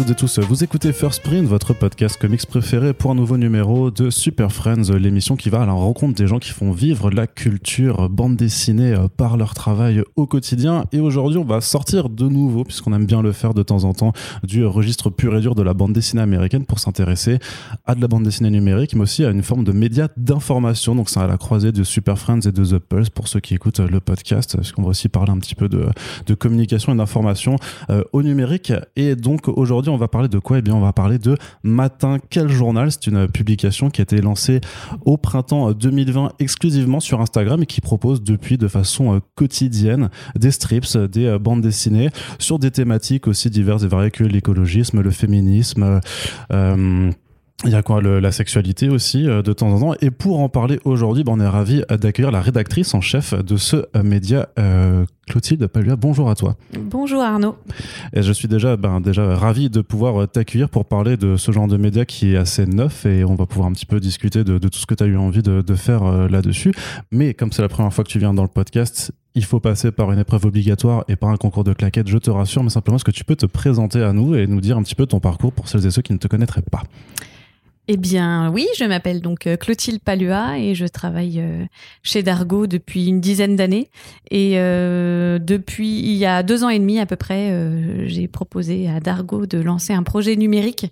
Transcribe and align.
Toutes 0.00 0.16
tous, 0.16 0.38
vous 0.38 0.64
écoutez 0.64 0.94
First 0.94 1.22
Print, 1.22 1.46
votre 1.46 1.74
podcast 1.74 2.18
comics 2.18 2.46
préféré 2.46 2.94
pour 2.94 3.10
un 3.10 3.14
nouveau 3.14 3.36
numéro 3.36 3.90
de 3.90 4.08
Super 4.08 4.50
Friends, 4.50 4.90
l'émission 4.98 5.36
qui 5.36 5.50
va 5.50 5.60
à 5.60 5.66
la 5.66 5.72
rencontre 5.72 6.14
des 6.14 6.26
gens 6.26 6.38
qui 6.38 6.52
font 6.52 6.72
vivre 6.72 7.10
la 7.10 7.26
culture 7.26 8.08
bande 8.08 8.34
dessinée 8.34 8.94
euh, 8.94 9.08
par 9.14 9.36
leur 9.36 9.52
travail 9.52 10.02
au 10.16 10.26
quotidien. 10.26 10.86
Et 10.92 11.00
aujourd'hui, 11.00 11.36
on 11.36 11.44
va 11.44 11.60
sortir 11.60 12.08
de 12.08 12.26
nouveau, 12.28 12.64
puisqu'on 12.64 12.94
aime 12.94 13.04
bien 13.04 13.20
le 13.20 13.32
faire 13.32 13.52
de 13.52 13.62
temps 13.62 13.84
en 13.84 13.92
temps, 13.92 14.14
du 14.42 14.64
registre 14.64 15.10
pur 15.10 15.36
et 15.36 15.40
dur 15.42 15.54
de 15.54 15.62
la 15.62 15.74
bande 15.74 15.92
dessinée 15.92 16.22
américaine 16.22 16.64
pour 16.64 16.78
s'intéresser 16.78 17.38
à 17.84 17.94
de 17.94 18.00
la 18.00 18.08
bande 18.08 18.22
dessinée 18.22 18.50
numérique, 18.50 18.94
mais 18.94 19.02
aussi 19.02 19.26
à 19.26 19.30
une 19.30 19.42
forme 19.42 19.64
de 19.64 19.72
média 19.72 20.08
d'information. 20.16 20.94
Donc 20.94 21.10
c'est 21.10 21.20
à 21.20 21.26
la 21.26 21.36
croisée 21.36 21.72
de 21.72 21.84
Super 21.84 22.18
Friends 22.18 22.40
et 22.46 22.52
de 22.52 22.64
The 22.64 22.78
Pulse 22.78 23.10
pour 23.10 23.28
ceux 23.28 23.40
qui 23.40 23.52
écoutent 23.52 23.80
le 23.80 24.00
podcast, 24.00 24.56
parce 24.56 24.72
qu'on 24.72 24.82
va 24.82 24.88
aussi 24.88 25.10
parler 25.10 25.30
un 25.30 25.38
petit 25.38 25.54
peu 25.54 25.68
de, 25.68 25.90
communication 26.36 26.94
et 26.94 26.96
d'information 26.96 27.56
euh, 27.90 28.02
au 28.14 28.22
numérique. 28.22 28.72
Et 28.96 29.14
donc 29.14 29.46
aujourd'hui, 29.48 29.89
on 29.90 29.96
va 29.96 30.08
parler 30.08 30.28
de 30.28 30.38
quoi? 30.38 30.58
Eh 30.58 30.62
bien, 30.62 30.74
on 30.74 30.80
va 30.80 30.92
parler 30.92 31.18
de 31.18 31.36
Matin 31.62 32.18
Quel 32.30 32.48
Journal. 32.48 32.90
C'est 32.90 33.06
une 33.06 33.28
publication 33.28 33.90
qui 33.90 34.00
a 34.00 34.04
été 34.04 34.20
lancée 34.20 34.60
au 35.04 35.16
printemps 35.16 35.72
2020 35.72 36.32
exclusivement 36.38 37.00
sur 37.00 37.20
Instagram 37.20 37.62
et 37.62 37.66
qui 37.66 37.80
propose 37.80 38.22
depuis 38.22 38.58
de 38.58 38.68
façon 38.68 39.14
euh, 39.14 39.20
quotidienne 39.34 40.10
des 40.36 40.50
strips, 40.50 40.96
des 40.96 41.26
euh, 41.26 41.38
bandes 41.38 41.60
dessinées 41.60 42.10
sur 42.38 42.58
des 42.58 42.70
thématiques 42.70 43.26
aussi 43.26 43.50
diverses 43.50 43.82
et 43.82 43.88
variées 43.88 44.10
que 44.10 44.24
l'écologisme, 44.24 45.00
le 45.00 45.10
féminisme. 45.10 46.00
Euh, 46.52 47.10
il 47.64 47.70
y 47.70 47.74
a 47.74 47.82
quoi 47.82 48.00
la 48.00 48.32
sexualité 48.32 48.88
aussi 48.88 49.24
de 49.24 49.52
temps 49.52 49.70
en 49.70 49.80
temps 49.80 49.94
et 50.00 50.10
pour 50.10 50.40
en 50.40 50.48
parler 50.48 50.80
aujourd'hui 50.84 51.24
ben, 51.24 51.32
on 51.32 51.40
est 51.40 51.48
ravi 51.48 51.82
d'accueillir 51.90 52.30
la 52.30 52.40
rédactrice 52.40 52.94
en 52.94 53.00
chef 53.00 53.34
de 53.34 53.56
ce 53.56 53.84
média 54.02 54.48
Clotilde 55.30 55.64
Palua, 55.68 55.94
bonjour 55.94 56.28
à 56.28 56.34
toi. 56.34 56.56
Bonjour 56.76 57.22
Arnaud. 57.22 57.56
Et 58.12 58.22
je 58.22 58.32
suis 58.32 58.48
déjà, 58.48 58.76
ben, 58.76 59.00
déjà 59.00 59.36
ravi 59.36 59.70
de 59.70 59.80
pouvoir 59.80 60.28
t'accueillir 60.28 60.68
pour 60.68 60.84
parler 60.86 61.16
de 61.16 61.36
ce 61.36 61.52
genre 61.52 61.68
de 61.68 61.76
média 61.76 62.04
qui 62.04 62.34
est 62.34 62.36
assez 62.36 62.66
neuf 62.66 63.06
et 63.06 63.24
on 63.24 63.36
va 63.36 63.46
pouvoir 63.46 63.68
un 63.68 63.72
petit 63.72 63.86
peu 63.86 64.00
discuter 64.00 64.42
de, 64.42 64.58
tout 64.58 64.78
ce 64.78 64.86
que 64.86 64.94
tu 64.94 65.04
as 65.04 65.06
eu 65.06 65.16
envie 65.16 65.42
de, 65.42 65.74
faire 65.76 66.02
euh, 66.02 66.28
là-dessus. 66.28 66.72
Mais 67.12 67.32
comme 67.32 67.52
c'est 67.52 67.62
la 67.62 67.68
première 67.68 67.94
fois 67.94 68.02
que 68.02 68.08
tu 68.08 68.18
viens 68.18 68.34
dans 68.34 68.42
le 68.42 68.48
podcast, 68.48 69.12
il 69.36 69.44
faut 69.44 69.60
passer 69.60 69.92
par 69.92 70.10
une 70.10 70.18
épreuve 70.18 70.46
obligatoire 70.46 71.04
et 71.06 71.14
par 71.14 71.28
un 71.28 71.36
concours 71.36 71.62
de 71.62 71.74
claquettes, 71.74 72.08
je 72.08 72.18
te 72.18 72.30
rassure, 72.30 72.64
mais 72.64 72.70
simplement 72.70 72.96
est-ce 72.96 73.04
que 73.04 73.12
tu 73.12 73.22
peux 73.22 73.36
te 73.36 73.46
présenter 73.46 74.02
à 74.02 74.12
nous 74.12 74.34
et 74.34 74.48
nous 74.48 74.60
dire 74.60 74.76
un 74.76 74.82
petit 74.82 74.96
peu 74.96 75.06
ton 75.06 75.20
parcours 75.20 75.52
pour 75.52 75.68
celles 75.68 75.86
et 75.86 75.92
ceux 75.92 76.02
qui 76.02 76.12
ne 76.12 76.18
te 76.18 76.26
connaîtraient 76.26 76.62
pas? 76.62 76.82
Eh 77.92 77.96
bien, 77.96 78.52
oui, 78.52 78.68
je 78.78 78.84
m'appelle 78.84 79.20
donc 79.20 79.48
euh, 79.48 79.56
Clotilde 79.56 80.00
Palua 80.00 80.60
et 80.60 80.76
je 80.76 80.86
travaille 80.86 81.40
euh, 81.40 81.64
chez 82.04 82.22
Dargo 82.22 82.68
depuis 82.68 83.08
une 83.08 83.20
dizaine 83.20 83.56
d'années. 83.56 83.90
Et 84.30 84.60
euh, 84.60 85.40
depuis 85.40 85.98
il 85.98 86.14
y 86.14 86.24
a 86.24 86.44
deux 86.44 86.62
ans 86.62 86.68
et 86.68 86.78
demi 86.78 87.00
à 87.00 87.06
peu 87.06 87.16
près, 87.16 87.52
j'ai 88.06 88.28
proposé 88.28 88.88
à 88.88 89.00
Dargo 89.00 89.44
de 89.44 89.58
lancer 89.58 89.92
un 89.92 90.04
projet 90.04 90.36
numérique 90.36 90.86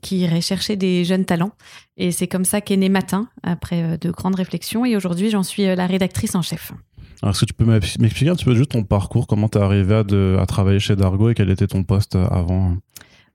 qui 0.00 0.18
irait 0.18 0.40
chercher 0.40 0.76
des 0.76 1.04
jeunes 1.04 1.24
talents. 1.24 1.52
Et 1.96 2.12
c'est 2.12 2.28
comme 2.28 2.44
ça 2.44 2.60
qu'est 2.60 2.76
né 2.76 2.88
Matin, 2.88 3.28
après 3.42 3.98
de 3.98 4.10
grandes 4.12 4.36
réflexions. 4.36 4.84
Et 4.84 4.94
aujourd'hui, 4.94 5.28
j'en 5.28 5.42
suis 5.42 5.64
la 5.64 5.86
rédactrice 5.88 6.36
en 6.36 6.42
chef. 6.42 6.72
Alors, 7.20 7.34
est-ce 7.34 7.40
que 7.40 7.46
tu 7.46 7.54
peux 7.54 7.64
m'expliquer 7.64 8.28
un 8.28 8.36
petit 8.36 8.44
peu 8.44 8.54
juste 8.54 8.70
ton 8.70 8.84
parcours, 8.84 9.26
comment 9.26 9.48
tu 9.48 9.58
es 9.58 9.60
arrivé 9.60 9.94
à, 9.94 10.40
à 10.40 10.46
travailler 10.46 10.78
chez 10.78 10.94
Dargo 10.94 11.30
et 11.30 11.34
quel 11.34 11.50
était 11.50 11.66
ton 11.66 11.82
poste 11.82 12.14
avant? 12.14 12.76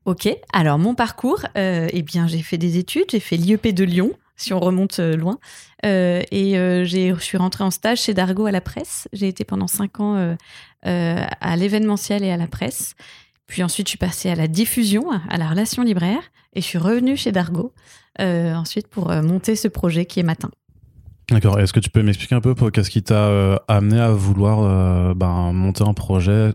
Ok, 0.06 0.28
alors 0.52 0.80
mon 0.80 0.96
parcours, 0.96 1.46
euh, 1.58 1.88
eh 1.92 2.02
bien 2.02 2.28
j'ai 2.28 2.42
fait 2.42 2.58
des 2.58 2.78
études, 2.78 3.06
j'ai 3.10 3.22
fait 3.22 3.38
l'IEP 3.38 3.74
de 3.74 3.86
Lyon, 3.86 4.12
si 4.36 4.52
on 4.52 4.60
remonte 4.60 5.00
euh, 5.00 5.16
loin, 5.16 5.40
euh, 5.86 6.22
et 6.30 6.56
je 6.56 7.16
suis 7.20 7.38
rentrée 7.38 7.64
en 7.64 7.72
stage 7.72 8.02
chez 8.02 8.14
Dargo 8.14 8.46
à 8.46 8.52
la 8.52 8.60
presse. 8.60 9.08
J'ai 9.14 9.30
été 9.30 9.46
pendant 9.46 9.68
cinq 9.68 10.02
ans 10.02 10.36
à 10.84 11.56
l'événementiel 11.56 12.24
et 12.24 12.32
à 12.32 12.38
la 12.38 12.48
presse. 12.48 12.96
Puis 13.48 13.64
ensuite, 13.64 13.88
je 13.88 13.92
suis 13.92 13.98
passée 13.98 14.30
à 14.30 14.36
la 14.36 14.48
diffusion, 14.48 15.10
à 15.30 15.38
la 15.38 15.48
relation 15.48 15.84
libraire, 15.84 16.22
et 16.54 16.62
je 16.62 16.66
suis 16.66 16.78
revenue 16.78 17.16
chez 17.16 17.32
Dargo 17.32 17.74
ensuite 18.20 18.88
pour 18.88 19.10
monter 19.10 19.56
ce 19.56 19.70
projet 19.70 20.06
qui 20.06 20.20
est 20.20 20.24
Matin. 20.24 20.52
D'accord. 21.30 21.60
Est-ce 21.60 21.72
que 21.72 21.80
tu 21.80 21.90
peux 21.90 22.04
m'expliquer 22.04 22.36
un 22.36 22.42
peu 22.42 22.56
qu'est-ce 22.72 22.90
qui 22.90 23.04
t'a 23.04 23.56
amené 23.70 24.00
à 24.00 24.12
vouloir 24.12 25.16
ben, 25.16 25.54
monter 25.54 25.84
un 25.84 25.94
projet 25.94 26.54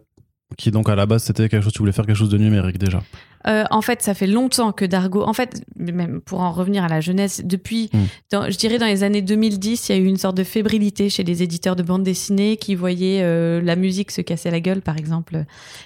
qui 0.57 0.71
donc 0.71 0.89
à 0.89 0.95
la 0.95 1.05
base 1.05 1.25
c'était 1.25 1.49
quelque 1.49 1.63
chose 1.63 1.75
tu 1.75 1.81
voulais 1.81 1.93
faire 1.93 2.07
quelque 2.07 2.17
chose 2.17 2.31
de 2.31 2.39
numérique 2.39 2.79
déjà? 2.79 3.03
Euh, 3.47 3.65
en 3.71 3.83
fait, 3.83 4.03
ça 4.03 4.15
fait 4.15 4.27
longtemps 4.27 4.73
que 4.73 4.85
Dargo, 4.85 5.23
en 5.23 5.33
fait, 5.33 5.63
même 5.77 6.21
pour 6.21 6.41
en 6.41 6.51
revenir 6.51 6.85
à 6.85 6.89
la 6.89 7.01
jeunesse, 7.01 7.43
depuis, 7.45 7.91
hmm. 7.93 8.51
je 8.51 8.57
dirais 8.57 8.79
dans 8.79 8.87
les 8.87 9.05
années 9.05 9.23
2010, 9.23 9.89
il 9.89 9.93
y 9.93 9.99
a 9.99 10.03
eu 10.03 10.07
une 10.07 10.17
sorte 10.17 10.37
de 10.37 10.45
fébrilité 10.45 11.09
chez 11.09 11.23
les 11.23 11.43
éditeurs 11.43 11.77
de 11.77 11.83
bande 11.83 12.03
dessinée 12.03 12.57
qui 12.57 12.75
voyaient 12.75 13.23
euh, 13.23 13.61
la 13.63 13.77
musique 13.77 14.11
se 14.11 14.21
casser 14.21 14.51
la 14.51 14.61
gueule, 14.61 14.83
par 14.83 14.97
exemple, 14.97 15.45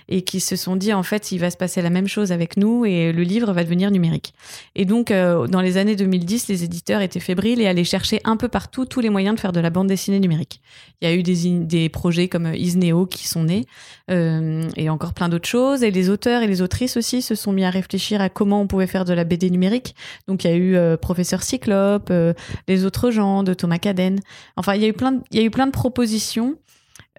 et 0.08 0.22
qui 0.22 0.40
se 0.40 0.56
sont 0.56 0.76
dit, 0.76 0.92
en 0.92 1.02
fait, 1.02 1.32
il 1.32 1.38
va 1.38 1.50
se 1.50 1.56
passer 1.56 1.82
la 1.82 1.90
même 1.90 2.08
chose 2.08 2.32
avec 2.32 2.56
nous 2.56 2.86
et 2.86 3.12
le 3.12 3.22
livre 3.22 3.52
va 3.52 3.64
devenir 3.64 3.90
numérique. 3.90 4.32
Et 4.74 4.84
donc, 4.84 5.10
euh, 5.10 5.46
dans 5.46 5.60
les 5.60 5.76
années 5.76 5.96
2010, 5.96 6.48
les 6.48 6.64
éditeurs 6.64 7.02
étaient 7.02 7.20
fébriles 7.20 7.60
et 7.60 7.66
allaient 7.66 7.84
chercher 7.84 8.20
un 8.24 8.36
peu 8.36 8.48
partout 8.48 8.86
tous 8.86 9.00
les 9.00 9.10
moyens 9.10 9.36
de 9.36 9.40
faire 9.40 9.52
de 9.52 9.60
la 9.60 9.70
bande 9.70 9.88
dessinée 9.88 10.20
numérique. 10.20 10.60
Il 11.00 11.08
y 11.08 11.12
a 11.12 11.14
eu 11.14 11.22
des, 11.22 11.50
des 11.60 11.88
projets 11.88 12.28
comme 12.28 12.54
Isneo 12.54 13.06
qui 13.06 13.28
sont 13.28 13.44
nés 13.44 13.66
et 14.08 14.90
encore 14.90 15.14
plein 15.14 15.28
d'autres 15.28 15.48
choses. 15.48 15.82
Et 15.82 15.90
les 15.90 16.10
auteurs 16.10 16.42
et 16.42 16.46
les 16.46 16.62
autrices 16.62 16.96
aussi 16.96 17.22
se 17.22 17.34
sont 17.34 17.41
mis 17.50 17.64
à 17.64 17.70
réfléchir 17.70 18.20
à 18.20 18.28
comment 18.28 18.60
on 18.60 18.68
pouvait 18.68 18.86
faire 18.86 19.04
de 19.04 19.12
la 19.12 19.24
BD 19.24 19.50
numérique. 19.50 19.96
Donc 20.28 20.44
il 20.44 20.50
y 20.50 20.52
a 20.52 20.56
eu 20.56 20.76
euh, 20.76 20.96
Professeur 20.96 21.42
Cyclope, 21.42 22.10
euh, 22.10 22.34
les 22.68 22.84
autres 22.84 23.10
gens 23.10 23.42
de 23.42 23.54
Thomas 23.54 23.78
Caden. 23.78 24.20
Enfin, 24.56 24.74
il 24.76 24.82
y 24.82 24.84
a 24.84 24.88
eu 24.88 24.92
plein 24.92 25.12
de, 25.12 25.20
il 25.32 25.38
y 25.38 25.42
a 25.42 25.44
eu 25.44 25.50
plein 25.50 25.66
de 25.66 25.72
propositions 25.72 26.54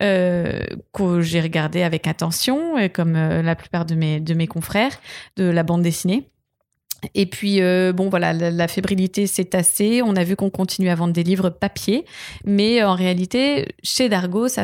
euh, 0.02 0.64
que 0.94 1.20
j'ai 1.20 1.42
regardées 1.42 1.84
avec 1.84 2.08
attention, 2.08 2.76
comme 2.94 3.14
la 3.14 3.56
plupart 3.56 3.86
de 3.86 3.96
mes, 3.96 4.22
de 4.22 4.34
mes 4.34 4.48
confrères 4.48 4.94
de 5.36 5.44
la 5.44 5.64
bande 5.64 5.82
dessinée. 5.82 6.30
Et 7.16 7.26
puis, 7.26 7.60
bon, 7.94 8.08
voilà, 8.08 8.32
la, 8.32 8.68
fébrilité 8.70 9.28
s'est 9.28 9.58
assez. 9.58 10.02
On 10.02 10.16
a 10.16 10.24
vu 10.24 10.38
qu'on 10.38 10.50
continuait 10.50 10.90
à 10.90 10.96
vendre 10.96 11.12
des 11.12 11.24
livres 11.24 11.50
papier. 11.50 12.06
Mais 12.46 12.82
en 12.82 12.96
réalité, 12.96 13.68
chez 13.84 14.08
Dargo, 14.08 14.48
ça 14.48 14.64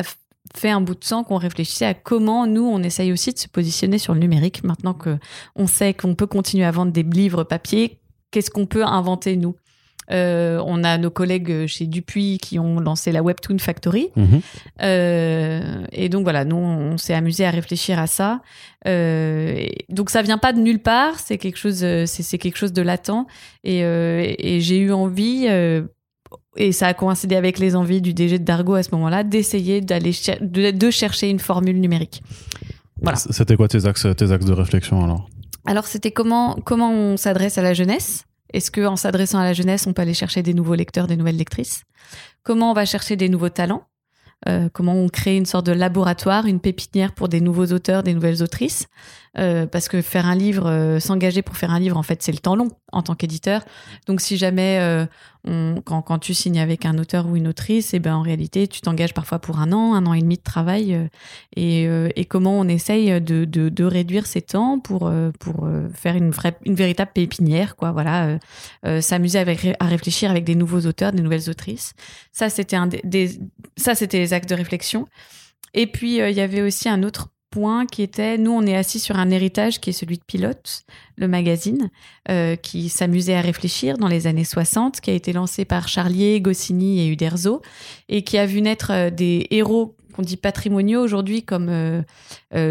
fait 0.56 0.70
un 0.70 0.80
bout 0.80 0.94
de 0.94 1.00
temps 1.00 1.22
qu'on 1.24 1.36
réfléchissait 1.36 1.86
à 1.86 1.94
comment 1.94 2.46
nous 2.46 2.64
on 2.64 2.82
essaye 2.82 3.12
aussi 3.12 3.32
de 3.32 3.38
se 3.38 3.48
positionner 3.48 3.98
sur 3.98 4.14
le 4.14 4.20
numérique 4.20 4.64
maintenant 4.64 4.94
que 4.94 5.18
on 5.54 5.66
sait 5.66 5.94
qu'on 5.94 6.14
peut 6.14 6.26
continuer 6.26 6.64
à 6.64 6.70
vendre 6.70 6.92
des 6.92 7.02
livres 7.02 7.44
papier 7.44 8.00
qu'est-ce 8.30 8.50
qu'on 8.50 8.66
peut 8.66 8.84
inventer 8.84 9.36
nous? 9.36 9.56
Euh, 10.10 10.60
on 10.66 10.82
a 10.82 10.98
nos 10.98 11.10
collègues 11.10 11.66
chez 11.66 11.86
Dupuis 11.86 12.38
qui 12.38 12.58
ont 12.58 12.80
lancé 12.80 13.12
la 13.12 13.22
Webtoon 13.22 13.58
Factory. 13.58 14.08
Mhm. 14.16 14.40
Euh, 14.82 15.84
et 15.92 16.08
donc 16.08 16.24
voilà, 16.24 16.44
nous, 16.44 16.56
on 16.56 16.98
s'est 16.98 17.14
amusé 17.14 17.44
à 17.46 17.50
réfléchir 17.50 17.98
à 17.98 18.08
ça. 18.08 18.40
Euh, 18.88 19.66
donc 19.88 20.10
ça 20.10 20.22
vient 20.22 20.38
pas 20.38 20.52
de 20.52 20.58
nulle 20.58 20.80
part, 20.80 21.20
c'est 21.20 21.38
quelque 21.38 21.58
chose, 21.58 21.86
c'est 22.06 22.38
quelque 22.38 22.56
chose 22.56 22.72
de 22.72 22.82
latent. 22.82 23.26
Et, 23.62 23.80
et 23.80 24.60
j'ai 24.60 24.78
eu 24.78 24.92
envie 24.92 25.46
et 26.56 26.72
ça 26.72 26.88
a 26.88 26.94
coïncidé 26.94 27.36
avec 27.36 27.58
les 27.58 27.76
envies 27.76 28.00
du 28.00 28.12
DG 28.12 28.38
de 28.38 28.44
Dargo 28.44 28.74
à 28.74 28.82
ce 28.82 28.90
moment-là, 28.92 29.22
d'essayer 29.22 29.80
d'aller 29.80 30.12
de, 30.40 30.90
chercher 30.90 31.30
une 31.30 31.38
formule 31.38 31.80
numérique. 31.80 32.22
Voilà. 33.00 33.16
C'était 33.16 33.56
quoi 33.56 33.68
tes 33.68 33.86
axes, 33.86 34.06
tes 34.16 34.30
axes 34.32 34.44
de 34.44 34.52
réflexion 34.52 35.02
alors? 35.02 35.28
Alors 35.66 35.86
c'était 35.86 36.10
comment, 36.10 36.56
comment 36.64 36.92
on 36.92 37.16
s'adresse 37.16 37.58
à 37.58 37.62
la 37.62 37.74
jeunesse? 37.74 38.24
Est-ce 38.52 38.70
qu'en 38.70 38.96
s'adressant 38.96 39.38
à 39.38 39.44
la 39.44 39.52
jeunesse, 39.52 39.86
on 39.86 39.92
peut 39.92 40.02
aller 40.02 40.14
chercher 40.14 40.42
des 40.42 40.54
nouveaux 40.54 40.74
lecteurs, 40.74 41.06
des 41.06 41.16
nouvelles 41.16 41.36
lectrices? 41.36 41.84
Comment 42.42 42.72
on 42.72 42.74
va 42.74 42.84
chercher 42.84 43.16
des 43.16 43.28
nouveaux 43.28 43.48
talents? 43.48 43.84
Euh, 44.48 44.68
comment 44.72 44.94
on 44.94 45.08
crée 45.08 45.36
une 45.36 45.44
sorte 45.44 45.66
de 45.66 45.72
laboratoire, 45.72 46.46
une 46.46 46.60
pépinière 46.60 47.12
pour 47.12 47.28
des 47.28 47.40
nouveaux 47.40 47.66
auteurs, 47.66 48.02
des 48.02 48.14
nouvelles 48.14 48.42
autrices? 48.42 48.86
Euh, 49.38 49.64
parce 49.66 49.88
que 49.88 50.02
faire 50.02 50.26
un 50.26 50.34
livre, 50.34 50.66
euh, 50.66 50.98
s'engager 50.98 51.42
pour 51.42 51.56
faire 51.56 51.70
un 51.70 51.78
livre, 51.78 51.96
en 51.96 52.02
fait, 52.02 52.20
c'est 52.20 52.32
le 52.32 52.38
temps 52.38 52.56
long 52.56 52.68
en 52.90 53.02
tant 53.02 53.14
qu'éditeur. 53.14 53.62
Donc, 54.08 54.20
si 54.20 54.36
jamais, 54.36 55.06
quand, 55.44 56.02
quand, 56.02 56.18
tu 56.18 56.34
signes 56.34 56.58
avec 56.58 56.84
un 56.84 56.98
auteur 56.98 57.28
ou 57.28 57.36
une 57.36 57.46
autrice, 57.46 57.94
et 57.94 57.98
eh 57.98 58.00
ben, 58.00 58.16
en 58.16 58.22
réalité, 58.22 58.66
tu 58.66 58.80
t'engages 58.80 59.14
parfois 59.14 59.38
pour 59.38 59.60
un 59.60 59.72
an, 59.72 59.94
un 59.94 60.06
an 60.06 60.12
et 60.12 60.20
demi 60.20 60.36
de 60.36 60.42
travail. 60.42 61.08
Et, 61.54 61.88
comment 62.28 62.58
on 62.58 62.66
essaye 62.66 63.20
de, 63.20 63.44
de, 63.44 63.68
de, 63.68 63.84
réduire 63.84 64.26
ces 64.26 64.42
temps 64.42 64.80
pour, 64.80 65.12
pour 65.38 65.68
faire 65.94 66.16
une, 66.16 66.32
vraie, 66.32 66.56
une 66.66 66.74
véritable 66.74 67.12
pépinière, 67.14 67.76
quoi. 67.76 67.92
Voilà, 67.92 68.38
s'amuser 69.00 69.38
à 69.38 69.86
réfléchir 69.86 70.32
avec 70.32 70.42
des 70.42 70.56
nouveaux 70.56 70.80
auteurs, 70.80 71.12
des 71.12 71.22
nouvelles 71.22 71.48
autrices. 71.48 71.94
Ça, 72.32 72.50
c'était 72.50 72.76
un 72.76 72.88
des, 72.88 73.38
ça, 73.76 73.94
c'était 73.94 74.32
actes 74.32 74.50
de 74.50 74.56
réflexion. 74.56 75.06
Et 75.74 75.86
puis, 75.86 76.20
euh, 76.20 76.30
il 76.30 76.36
y 76.36 76.40
avait 76.40 76.62
aussi 76.62 76.88
un 76.88 77.02
autre 77.02 77.28
point 77.50 77.86
qui 77.86 78.02
était, 78.02 78.38
nous, 78.38 78.52
on 78.52 78.62
est 78.62 78.76
assis 78.76 79.00
sur 79.00 79.16
un 79.16 79.30
héritage 79.30 79.80
qui 79.80 79.90
est 79.90 79.92
celui 79.92 80.18
de 80.18 80.24
Pilote, 80.24 80.84
le 81.16 81.28
magazine, 81.28 81.90
euh, 82.28 82.56
qui 82.56 82.88
s'amusait 82.88 83.34
à 83.34 83.40
réfléchir 83.40 83.98
dans 83.98 84.08
les 84.08 84.26
années 84.26 84.44
60, 84.44 85.00
qui 85.00 85.10
a 85.10 85.14
été 85.14 85.32
lancé 85.32 85.64
par 85.64 85.88
Charlier, 85.88 86.40
Goscinny 86.40 87.00
et 87.00 87.08
Uderzo, 87.08 87.60
et 88.08 88.22
qui 88.22 88.38
a 88.38 88.46
vu 88.46 88.62
naître 88.62 88.92
euh, 88.92 89.10
des 89.10 89.46
héros 89.50 89.96
qu'on 90.12 90.22
dit 90.22 90.36
patrimoniaux 90.36 91.00
aujourd'hui, 91.00 91.44
comme 91.44 91.68
euh, 91.68 92.02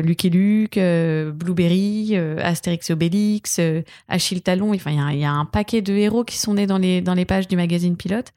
Luke 0.02 0.24
Luke, 0.24 0.78
Blueberry, 0.78 2.18
Astérix 2.18 2.90
Obélix, 2.90 3.62
Achille 4.10 4.42
Talon, 4.42 4.74
enfin, 4.74 4.92
il 5.14 5.20
y, 5.20 5.24
a 5.24 5.32
un 5.32 5.46
paquet 5.46 5.82
de 5.82 5.94
héros 5.94 6.26
qui 6.26 6.38
sont 6.38 6.56
nés 6.56 6.68
dans 6.68 6.78
les, 6.78 7.00
dans 7.00 7.14
les 7.14 7.24
pages 7.24 7.48
du 7.48 7.56
magazine 7.56 7.96
Pilote. 7.96 8.34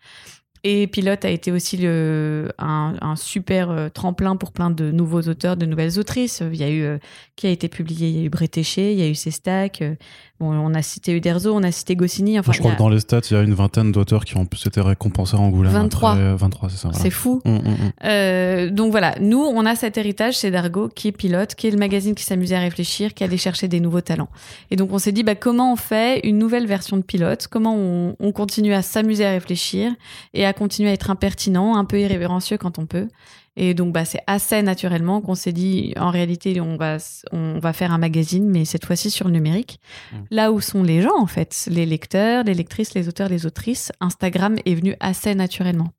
Et 0.64 0.87
Pilote 0.87 1.25
a 1.25 1.31
été 1.31 1.50
aussi 1.50 1.85
un, 1.87 3.17
super 3.17 3.70
euh, 3.70 3.88
tremplin 3.88 4.37
pour 4.37 4.53
plein 4.53 4.70
de 4.70 4.93
nouveaux 4.93 5.23
auteurs, 5.23 5.56
de 5.56 5.67
nouvelles 5.67 5.99
autrices. 5.99 6.41
Il 6.53 6.56
y 6.56 6.62
a 6.62 6.70
eu, 6.70 6.82
euh, 6.82 6.99
qui 7.35 7.49
a 7.49 7.50
été 7.50 7.69
publié, 7.69 8.09
il 8.09 8.17
y 8.17 8.23
a 8.23 8.25
eu 8.25 8.29
Bretéché, 8.29 8.93
il 8.93 8.99
y 8.99 9.03
a 9.03 9.09
eu 9.09 9.17
Sestac. 9.17 9.82
Euh, 10.43 10.49
bon, 10.49 10.53
on 10.53 10.75
a 10.75 10.83
cité 10.83 11.12
Uderzo, 11.12 11.55
on 11.55 11.62
a 11.62 11.73
cité 11.73 11.97
Goscinny. 11.97 12.39
Enfin, 12.39 12.53
je 12.53 12.59
crois 12.59 12.73
que 12.73 12.79
dans 12.79 12.89
les 12.89 13.00
stats, 13.00 13.21
il 13.31 13.35
y 13.35 13.37
a 13.37 13.43
une 13.43 13.55
vingtaine 13.55 13.93
d'auteurs 13.93 14.25
qui 14.25 14.37
ont 14.37 14.44
été 14.44 14.81
récompensés 14.81 15.37
en 15.37 15.44
Angoulême. 15.44 15.73
23. 15.73 16.35
23, 16.35 16.71
c'est 16.71 16.77
ça. 16.77 16.91
C'est 16.93 17.11
fou. 17.11 17.41
Hum, 17.44 17.56
hum, 17.56 17.77
hum. 18.03 18.71
donc 18.71 18.91
voilà, 18.91 19.15
nous, 19.21 19.43
on 19.43 19.65
a 19.67 19.75
cet 19.75 19.99
héritage 19.99 20.39
chez 20.39 20.50
Dargo, 20.50 20.89
qui 20.89 21.09
est 21.09 21.12
Pilote, 21.12 21.55
qui 21.55 21.69
est 21.69 21.71
le 21.71 21.79
magazine 21.79 22.15
qui 22.15 22.25
s'amusait 22.25 22.56
à 22.56 22.61
réfléchir, 22.61 23.15
qui 23.15 23.25
allait 23.25 23.37
chercher 23.37 23.69
des 23.69 23.81
nouveaux 23.81 24.00
talents. 24.00 24.29
Et 24.71 24.77
donc 24.77 24.93
on 24.93 24.99
s'est 24.99 25.12
dit, 25.12 25.23
bah, 25.23 25.35
comment 25.35 25.73
on 25.73 25.77
fait 25.77 26.21
une 26.27 26.39
nouvelle 26.39 26.67
version 26.67 26.97
de 26.97 27.03
Pilote? 27.03 27.49
Comment 27.50 27.75
on, 27.77 28.17
on 28.21 28.33
continue 28.33 28.75
à 28.75 28.83
s'amuser 28.83 29.25
à 29.25 29.31
réfléchir 29.31 29.93
et 30.35 30.44
à 30.44 30.53
continuer 30.53 30.91
à 30.91 30.93
être 30.93 31.11
impertinent, 31.11 31.77
un 31.77 31.85
peu 31.85 32.00
irrévérencieux 32.00 32.59
quand 32.59 32.79
on 32.79 32.87
peut? 32.87 33.09
Et 33.57 33.75
donc, 33.75 33.93
bah, 33.93 34.05
c'est 34.05 34.23
assez 34.27 34.63
naturellement 34.63 35.21
qu'on 35.21 35.35
s'est 35.35 35.53
dit, 35.53 35.93
en 35.99 36.11
réalité, 36.11 36.61
on 36.61 36.77
va, 36.77 36.97
on 37.33 37.59
va 37.59 37.73
faire 37.73 37.93
un 37.93 37.99
magazine, 37.99 38.49
mais 38.49 38.65
cette 38.65 38.87
fois-ci 38.87 39.11
sur 39.11 39.27
le 39.27 39.33
numérique. 39.33 39.79
Mmh. 40.13 40.17
Là 40.31 40.53
où 40.53 40.61
sont 40.61 40.83
les 40.83 41.03
gens, 41.03 41.19
en 41.19 41.27
fait, 41.27 41.69
les 41.71 41.85
lecteurs, 41.85 42.45
les 42.45 42.55
lectrices, 42.55 42.95
les 42.95 43.09
auteurs, 43.09 43.29
les 43.29 43.45
autrices, 43.45 43.93
Instagram 44.01 44.57
est 44.65 44.75
venu 44.75 44.97
assez 45.01 45.35
naturellement. 45.35 45.91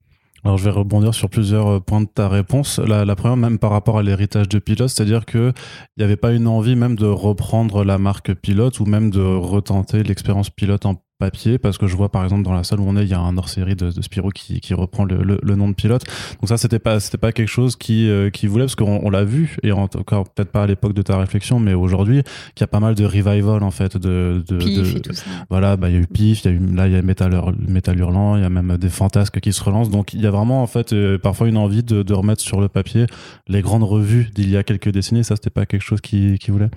Alors 0.46 0.58
je 0.58 0.66
vais 0.66 0.72
rebondir 0.72 1.14
sur 1.14 1.30
plusieurs 1.30 1.68
euh, 1.68 1.80
points 1.80 2.02
de 2.02 2.08
ta 2.08 2.28
réponse. 2.28 2.80
La, 2.80 3.06
la 3.06 3.16
première, 3.16 3.38
même 3.38 3.60
par 3.60 3.72
rapport 3.72 3.98
à 3.98 4.04
l'héritage 4.04 4.50
de 4.50 4.60
Pilote, 4.60 4.90
c'est-à-dire 4.90 5.26
qu'il 5.26 5.54
n'y 5.98 6.04
avait 6.04 6.18
pas 6.18 6.34
une 6.34 6.48
envie 6.48 6.76
même 6.76 6.98
de 6.98 7.06
reprendre 7.06 7.86
la 7.86 7.98
marque 7.98 8.34
Pilote 8.34 8.80
ou 8.82 8.86
même 8.86 9.10
de 9.10 9.22
retenter 9.22 10.04
l'expérience 10.04 10.50
Pilote 10.50 10.86
en 10.86 10.96
papier 11.24 11.58
parce 11.58 11.78
que 11.78 11.88
je 11.88 11.96
vois 11.96 12.10
par 12.10 12.24
exemple 12.26 12.44
dans 12.44 12.54
la 12.54 12.66
salle 12.66 12.82
où 12.82 12.86
on 12.86 12.98
est 12.98 13.04
il 13.04 13.10
y 13.10 13.14
a 13.14 13.20
un 13.20 13.38
hors 13.38 13.48
série 13.48 13.76
de, 13.76 13.92
de 13.92 14.02
Spirou 14.02 14.30
qui, 14.30 14.60
qui 14.60 14.74
reprend 14.74 15.06
le, 15.06 15.40
le, 15.42 15.56
nom 15.56 15.70
de 15.70 15.74
pilote. 15.74 16.04
Donc 16.42 16.50
ça 16.50 16.58
c'était 16.58 16.80
pas 16.80 17.00
c'était 17.00 17.18
pas 17.18 17.32
quelque 17.32 17.48
chose 17.48 17.78
qui 17.78 18.10
euh, 18.10 18.30
qui 18.30 18.48
voulait 18.48 18.66
parce 18.66 18.76
qu'on 18.76 19.00
on, 19.04 19.10
l'a 19.10 19.24
vu 19.24 19.56
et 19.64 19.72
encore 19.72 20.26
peut-être 20.30 20.52
pas 20.52 20.64
à 20.64 20.68
l'époque 20.68 20.94
de 20.94 21.02
ta 21.02 21.18
réflexion 21.18 21.60
mais 21.60 21.74
aujourd'hui 21.74 22.24
qu'il 22.56 22.62
y 22.62 22.64
a 22.66 22.68
pas 22.68 22.82
mal 22.82 22.96
de 22.96 23.06
revival 23.06 23.64
en 23.64 23.72
fait 23.72 23.96
de, 23.96 24.44
de, 24.46 24.58
Pif 24.58 24.96
et 24.96 25.00
tout 25.00 25.14
ça. 25.14 25.24
voilà 25.50 25.78
bah 25.78 25.90
il 25.90 25.96
y 25.96 25.98
a 25.98 26.02
eu 26.02 26.08
Pif 26.08 26.44
il 26.44 26.52
y 26.52 26.54
a 26.54 26.58
eu 26.58 26.76
là 26.76 26.88
il 26.88 26.94
y 26.94 26.98
a 26.98 27.02
Metal, 27.02 27.32
Metal 27.68 27.98
Hurlant 27.98 28.36
il 28.36 28.44
y 28.44 28.46
a 28.46 28.50
même 28.50 28.78
des 28.78 28.90
fantasques 28.90 29.40
qui 29.40 29.54
se 29.54 29.64
relancent. 29.64 29.90
Donc 29.90 30.14
il 30.14 30.22
y 30.22 30.28
a 30.28 30.32
vraiment 30.32 30.62
en 30.62 30.68
fait 30.68 30.92
euh, 30.92 31.18
parfois 31.18 31.48
une 31.48 31.58
envie 31.58 31.84
de, 31.84 32.04
de 32.04 32.14
remettre 32.14 32.42
sur 32.42 32.60
le 32.60 32.68
papier 32.68 33.06
les 33.48 33.62
grandes 33.62 33.84
revues 33.84 34.30
d'il 34.36 34.50
y 34.50 34.58
a 34.58 34.64
quelques 34.64 34.90
décennies. 34.90 35.24
Ça 35.24 35.36
c'était 35.36 35.50
pas 35.50 35.66
quelque 35.66 35.82
chose 35.82 36.02
qui, 36.02 36.38
qui 36.40 36.52
voulait? 36.52 36.70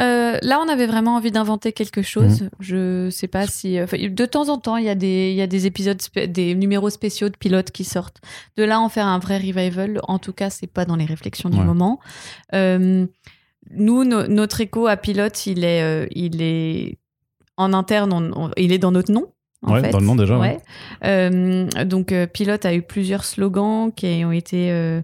Euh, 0.00 0.38
là, 0.42 0.60
on 0.64 0.68
avait 0.68 0.86
vraiment 0.86 1.16
envie 1.16 1.30
d'inventer 1.30 1.72
quelque 1.72 2.02
chose. 2.02 2.42
Mhm. 2.42 2.50
Je 2.60 3.10
sais 3.10 3.28
pas 3.28 3.46
si. 3.46 3.78
Euh, 3.78 3.86
de 3.86 4.24
temps 4.24 4.48
en 4.48 4.58
temps, 4.58 4.76
il 4.76 4.84
y, 4.84 4.88
a 4.88 4.94
des, 4.94 5.30
il 5.30 5.36
y 5.36 5.42
a 5.42 5.46
des 5.46 5.66
épisodes, 5.66 6.00
des 6.28 6.54
numéros 6.54 6.90
spéciaux 6.90 7.28
de 7.28 7.36
pilotes 7.36 7.70
qui 7.70 7.84
sortent. 7.84 8.20
De 8.56 8.64
là, 8.64 8.80
en 8.80 8.88
faire 8.88 9.06
un 9.06 9.18
vrai 9.18 9.36
revival, 9.36 10.00
en 10.08 10.18
tout 10.18 10.32
cas, 10.32 10.50
c'est 10.50 10.66
pas 10.66 10.84
dans 10.84 10.96
les 10.96 11.04
réflexions 11.04 11.50
du 11.50 11.58
moment. 11.58 12.00
Euh, 12.54 13.06
nous, 13.70 14.04
notre 14.04 14.60
écho 14.60 14.86
à 14.86 14.96
pilote, 14.96 15.46
il 15.46 15.64
est, 15.64 16.08
il 16.12 16.42
est 16.42 16.98
en 17.56 17.72
interne, 17.72 18.32
il 18.56 18.72
est 18.72 18.78
dans 18.78 18.92
notre 18.92 19.12
nom. 19.12 19.26
En 19.64 19.74
ouais, 19.74 19.90
dans 19.90 20.00
le 20.00 20.06
nom 20.06 20.16
déjà. 20.16 20.38
Ouais. 20.38 20.58
donc, 21.84 22.12
Pilote 22.32 22.64
a 22.64 22.74
eu 22.74 22.82
plusieurs 22.82 23.24
slogans 23.24 23.92
qui 23.92 24.24
ont 24.24 24.32
été 24.32 25.02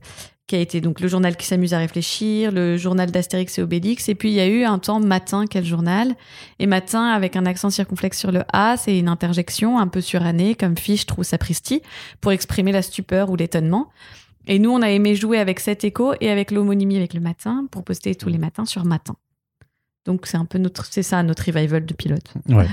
qui 0.48 0.56
a 0.56 0.60
été 0.60 0.80
donc 0.80 1.00
le 1.00 1.08
journal 1.08 1.36
qui 1.36 1.46
s'amuse 1.46 1.74
à 1.74 1.78
réfléchir, 1.78 2.50
le 2.50 2.78
journal 2.78 3.10
d'Astérix 3.10 3.58
et 3.58 3.62
Obélix, 3.62 4.08
et 4.08 4.14
puis 4.14 4.30
il 4.30 4.34
y 4.34 4.40
a 4.40 4.48
eu 4.48 4.64
un 4.64 4.78
temps 4.78 4.98
Matin, 4.98 5.44
quel 5.48 5.64
journal? 5.64 6.16
Et 6.58 6.66
Matin, 6.66 7.04
avec 7.04 7.36
un 7.36 7.44
accent 7.44 7.68
circonflexe 7.68 8.18
sur 8.18 8.32
le 8.32 8.42
A, 8.52 8.78
c'est 8.78 8.98
une 8.98 9.08
interjection 9.08 9.78
un 9.78 9.86
peu 9.88 10.00
surannée, 10.00 10.54
comme 10.54 10.76
Fichtre 10.76 11.18
ou 11.18 11.22
Sapristi, 11.22 11.82
pour 12.22 12.32
exprimer 12.32 12.72
la 12.72 12.80
stupeur 12.80 13.28
ou 13.28 13.36
l'étonnement. 13.36 13.90
Et 14.46 14.58
nous, 14.58 14.70
on 14.70 14.80
a 14.80 14.90
aimé 14.90 15.14
jouer 15.14 15.38
avec 15.38 15.60
cet 15.60 15.84
écho 15.84 16.14
et 16.22 16.30
avec 16.30 16.50
l'homonymie 16.50 16.96
avec 16.96 17.12
le 17.12 17.20
matin, 17.20 17.66
pour 17.70 17.84
poster 17.84 18.14
tous 18.14 18.30
les 18.30 18.38
matins 18.38 18.64
sur 18.64 18.86
Matin. 18.86 19.16
Donc 20.08 20.24
c'est 20.24 20.38
un 20.38 20.46
peu 20.46 20.56
notre, 20.56 20.86
c'est 20.86 21.02
ça 21.02 21.22
notre 21.22 21.44
revival 21.44 21.84
de 21.84 21.92
pilote. 21.92 22.32
Ouais. 22.48 22.66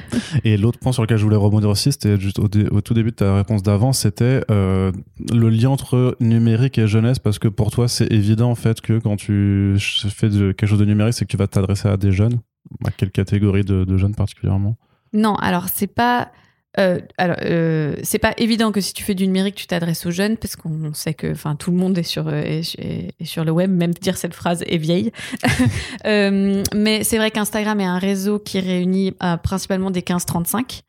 Et 0.45 0.55
l'autre 0.55 0.79
point 0.79 0.93
sur 0.93 1.01
lequel 1.01 1.17
je 1.17 1.23
voulais 1.25 1.35
rebondir 1.35 1.69
aussi, 1.69 1.91
c'était 1.91 2.17
juste 2.17 2.39
au, 2.39 2.47
tout 2.47 2.93
début 2.93 3.11
de 3.11 3.15
ta 3.17 3.35
réponse 3.35 3.61
d'avant, 3.61 3.91
c'était 3.91 4.39
euh, 4.49 4.93
le 5.33 5.49
lien 5.49 5.69
entre 5.69 6.15
numérique 6.21 6.77
et 6.77 6.87
jeunesse, 6.87 7.19
parce 7.19 7.37
que 7.37 7.49
pour 7.49 7.71
toi 7.71 7.89
c'est 7.89 8.09
évident 8.09 8.49
en 8.49 8.55
fait 8.55 8.79
que 8.79 8.99
quand 8.99 9.17
tu 9.17 9.75
fais 9.79 10.29
de, 10.29 10.53
quelque 10.53 10.69
chose 10.69 10.79
de 10.79 10.85
numérique, 10.85 11.13
c'est 11.13 11.25
que 11.25 11.29
tu 11.29 11.35
vas 11.35 11.47
t'adresser 11.47 11.89
à 11.89 11.97
des 11.97 12.13
jeunes. 12.13 12.39
À 12.85 12.91
quelle 12.91 13.11
catégorie 13.11 13.65
de, 13.65 13.83
de 13.83 13.97
jeunes 13.97 14.15
particulièrement? 14.15 14.77
Non, 15.11 15.35
alors 15.35 15.67
c'est 15.67 15.93
pas 15.93 16.31
euh, 16.79 16.99
alors, 17.17 17.37
euh, 17.43 17.95
c'est 18.03 18.19
pas 18.19 18.33
évident 18.37 18.71
que 18.71 18.81
si 18.81 18.93
tu 18.93 19.03
fais 19.03 19.15
du 19.15 19.27
numérique, 19.27 19.55
tu 19.55 19.67
t'adresses 19.67 20.05
aux 20.05 20.11
jeunes, 20.11 20.37
parce 20.37 20.55
qu'on 20.55 20.93
sait 20.93 21.13
que, 21.13 21.31
enfin, 21.31 21.55
tout 21.55 21.71
le 21.71 21.77
monde 21.77 21.97
est 21.97 22.03
sur 22.03 22.27
euh, 22.27 22.41
est, 22.41 23.23
sur 23.23 23.45
le 23.45 23.51
web. 23.51 23.71
Même 23.71 23.93
dire 23.93 24.17
cette 24.17 24.33
phrase 24.33 24.63
est 24.67 24.77
vieille. 24.77 25.11
euh, 26.05 26.63
mais 26.73 27.03
c'est 27.03 27.17
vrai 27.17 27.31
qu'Instagram 27.31 27.79
est 27.79 27.85
un 27.85 27.99
réseau 27.99 28.39
qui 28.39 28.59
réunit 28.59 29.13
euh, 29.23 29.37
principalement 29.37 29.91
des 29.91 30.01
15-35. 30.01 30.81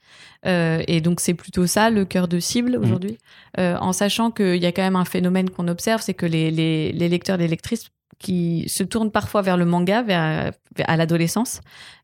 Euh, 0.45 0.83
et 0.87 1.01
donc 1.01 1.21
c'est 1.21 1.35
plutôt 1.35 1.67
ça 1.67 1.91
le 1.91 2.05
cœur 2.05 2.29
de 2.29 2.39
cible 2.39 2.79
mmh. 2.79 2.83
aujourd'hui, 2.83 3.19
en 3.59 3.93
sachant 3.93 4.31
qu'il 4.31 4.57
y 4.57 4.67
a 4.67 4.73
quand 4.73 4.83
même 4.83 4.97
un 4.97 5.05
phénomène 5.05 5.51
qu'on 5.51 5.67
observe, 5.67 6.03
c'est 6.03 6.15
que 6.15 6.27
les, 6.27 6.51
les, 6.51 6.93
les 6.93 7.09
lecteurs, 7.09 7.37
les 7.37 7.49
lectrices 7.49 7.89
qui 8.19 8.65
se 8.69 8.83
tournent 8.83 9.11
parfois 9.11 9.43
vers 9.43 9.57
le 9.57 9.65
manga, 9.65 10.03
vers, 10.03 10.53
à 10.85 10.97
l'adolescence. 10.97 11.61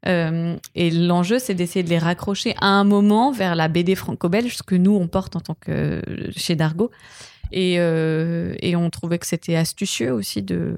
Euh, 0.06 0.56
et 0.74 0.90
l'enjeu, 0.90 1.38
c'est 1.38 1.54
d'essayer 1.54 1.82
de 1.82 1.88
les 1.88 1.98
raccrocher 1.98 2.54
à 2.60 2.66
un 2.66 2.84
moment 2.84 3.32
vers 3.32 3.54
la 3.54 3.68
BD 3.68 3.94
franco-belge, 3.94 4.56
ce 4.56 4.62
que 4.62 4.74
nous, 4.74 4.94
on 4.94 5.08
porte 5.08 5.36
en 5.36 5.40
tant 5.40 5.56
que 5.58 6.02
chez 6.36 6.56
Dargo. 6.56 6.90
Et, 7.50 7.76
euh, 7.78 8.54
et 8.60 8.76
on 8.76 8.88
trouvait 8.90 9.18
que 9.18 9.26
c'était 9.26 9.56
astucieux 9.56 10.12
aussi 10.12 10.42
de, 10.42 10.76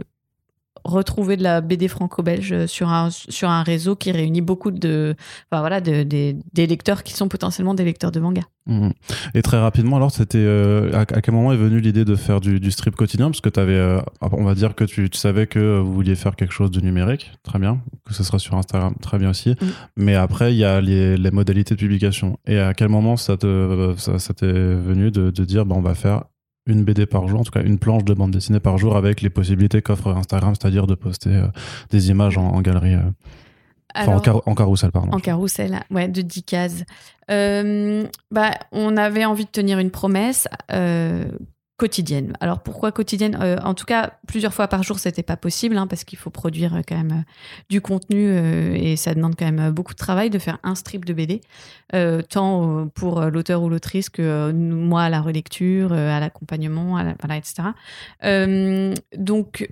retrouver 0.84 1.36
de 1.36 1.42
la 1.42 1.60
BD 1.60 1.88
franco-belge 1.88 2.66
sur 2.66 2.88
un, 2.88 3.10
sur 3.10 3.48
un 3.48 3.62
réseau 3.62 3.96
qui 3.96 4.12
réunit 4.12 4.42
beaucoup 4.42 4.70
de, 4.70 5.14
enfin 5.50 5.60
voilà, 5.60 5.80
de, 5.80 6.02
des 6.02 6.66
lecteurs 6.66 7.02
qui 7.02 7.14
sont 7.14 7.28
potentiellement 7.28 7.74
des 7.74 7.84
lecteurs 7.84 8.12
de 8.12 8.20
manga. 8.20 8.42
Mmh. 8.66 8.90
Et 9.34 9.42
très 9.42 9.60
rapidement, 9.60 9.96
alors, 9.96 10.10
c'était 10.10 10.38
euh, 10.38 10.90
à, 10.94 11.04
quel 11.04 11.34
moment 11.34 11.52
est 11.52 11.56
venue 11.56 11.80
l'idée 11.80 12.04
de 12.04 12.16
faire 12.16 12.40
du, 12.40 12.60
du, 12.60 12.70
strip 12.70 12.96
quotidien? 12.96 13.26
Parce 13.26 13.42
que 13.42 13.50
tu 13.50 13.60
avais, 13.60 13.74
euh, 13.74 14.00
on 14.20 14.44
va 14.44 14.54
dire 14.54 14.74
que 14.74 14.84
tu, 14.84 15.10
tu, 15.10 15.18
savais 15.18 15.46
que 15.46 15.78
vous 15.78 15.92
vouliez 15.92 16.14
faire 16.14 16.34
quelque 16.34 16.52
chose 16.52 16.70
de 16.70 16.80
numérique, 16.80 17.32
très 17.42 17.58
bien, 17.58 17.80
que 18.06 18.14
ce 18.14 18.24
sera 18.24 18.38
sur 18.38 18.54
Instagram, 18.54 18.94
très 19.02 19.18
bien 19.18 19.30
aussi. 19.30 19.50
Mmh. 19.50 19.66
Mais 19.96 20.14
après, 20.14 20.54
il 20.54 20.58
y 20.58 20.64
a 20.64 20.80
les, 20.80 21.16
les, 21.18 21.30
modalités 21.30 21.74
de 21.74 21.80
publication. 21.80 22.38
Et 22.46 22.58
à 22.58 22.72
quel 22.72 22.88
moment 22.88 23.16
ça 23.16 23.36
te, 23.36 23.94
ça, 23.98 24.18
ça 24.18 24.32
t'est 24.32 24.46
venu 24.46 25.10
de, 25.10 25.30
de 25.30 25.44
dire, 25.44 25.66
bah, 25.66 25.74
on 25.76 25.82
va 25.82 25.94
faire 25.94 26.24
une 26.66 26.84
BD 26.84 27.06
par 27.06 27.28
jour, 27.28 27.40
en 27.40 27.44
tout 27.44 27.50
cas 27.52 27.62
une 27.62 27.78
planche 27.78 28.04
de 28.04 28.14
bande 28.14 28.30
dessinée 28.30 28.60
par 28.60 28.78
jour 28.78 28.96
avec 28.96 29.20
les 29.20 29.30
possibilités 29.30 29.82
qu'offre 29.82 30.08
Instagram, 30.08 30.54
c'est-à-dire 30.58 30.86
de 30.86 30.94
poster 30.94 31.30
euh, 31.30 31.46
des 31.90 32.10
images 32.10 32.38
en, 32.38 32.60
galerie. 32.62 32.94
Euh, 32.94 33.00
en, 33.94 34.20
en, 34.46 34.54
carrousel, 34.54 34.90
pardon. 34.90 35.12
En 35.12 35.20
carrousel, 35.20 35.80
ouais, 35.90 36.08
de 36.08 36.22
10 36.22 36.42
cases. 36.42 36.84
Euh, 37.30 38.06
bah, 38.30 38.52
on 38.72 38.96
avait 38.96 39.24
envie 39.24 39.44
de 39.44 39.50
tenir 39.50 39.78
une 39.78 39.90
promesse 39.90 40.48
quotidienne. 41.76 42.34
Alors 42.40 42.62
pourquoi 42.62 42.92
quotidienne? 42.92 43.36
Euh, 43.40 43.56
En 43.64 43.74
tout 43.74 43.84
cas, 43.84 44.12
plusieurs 44.28 44.54
fois 44.54 44.68
par 44.68 44.82
jour, 44.82 44.98
c'était 44.98 45.24
pas 45.24 45.36
possible 45.36 45.76
hein, 45.76 45.86
parce 45.88 46.04
qu'il 46.04 46.18
faut 46.18 46.30
produire 46.30 46.76
euh, 46.76 46.80
quand 46.86 46.96
même 46.96 47.12
euh, 47.12 47.32
du 47.68 47.80
contenu 47.80 48.14
et 48.76 48.96
ça 48.96 49.14
demande 49.14 49.34
quand 49.36 49.50
même 49.50 49.70
beaucoup 49.70 49.92
de 49.92 49.98
travail 49.98 50.30
de 50.30 50.38
faire 50.38 50.58
un 50.62 50.74
strip 50.74 51.04
de 51.04 51.12
BD, 51.12 51.40
tant 52.30 52.88
pour 52.94 53.22
l'auteur 53.22 53.62
ou 53.62 53.68
l'autrice 53.68 54.08
que 54.08 54.52
moi 54.52 55.02
à 55.02 55.08
la 55.08 55.20
relecture, 55.20 55.92
à 55.92 56.20
l'accompagnement, 56.20 57.02
voilà, 57.20 57.36
etc. 57.36 57.68
donc 59.16 59.68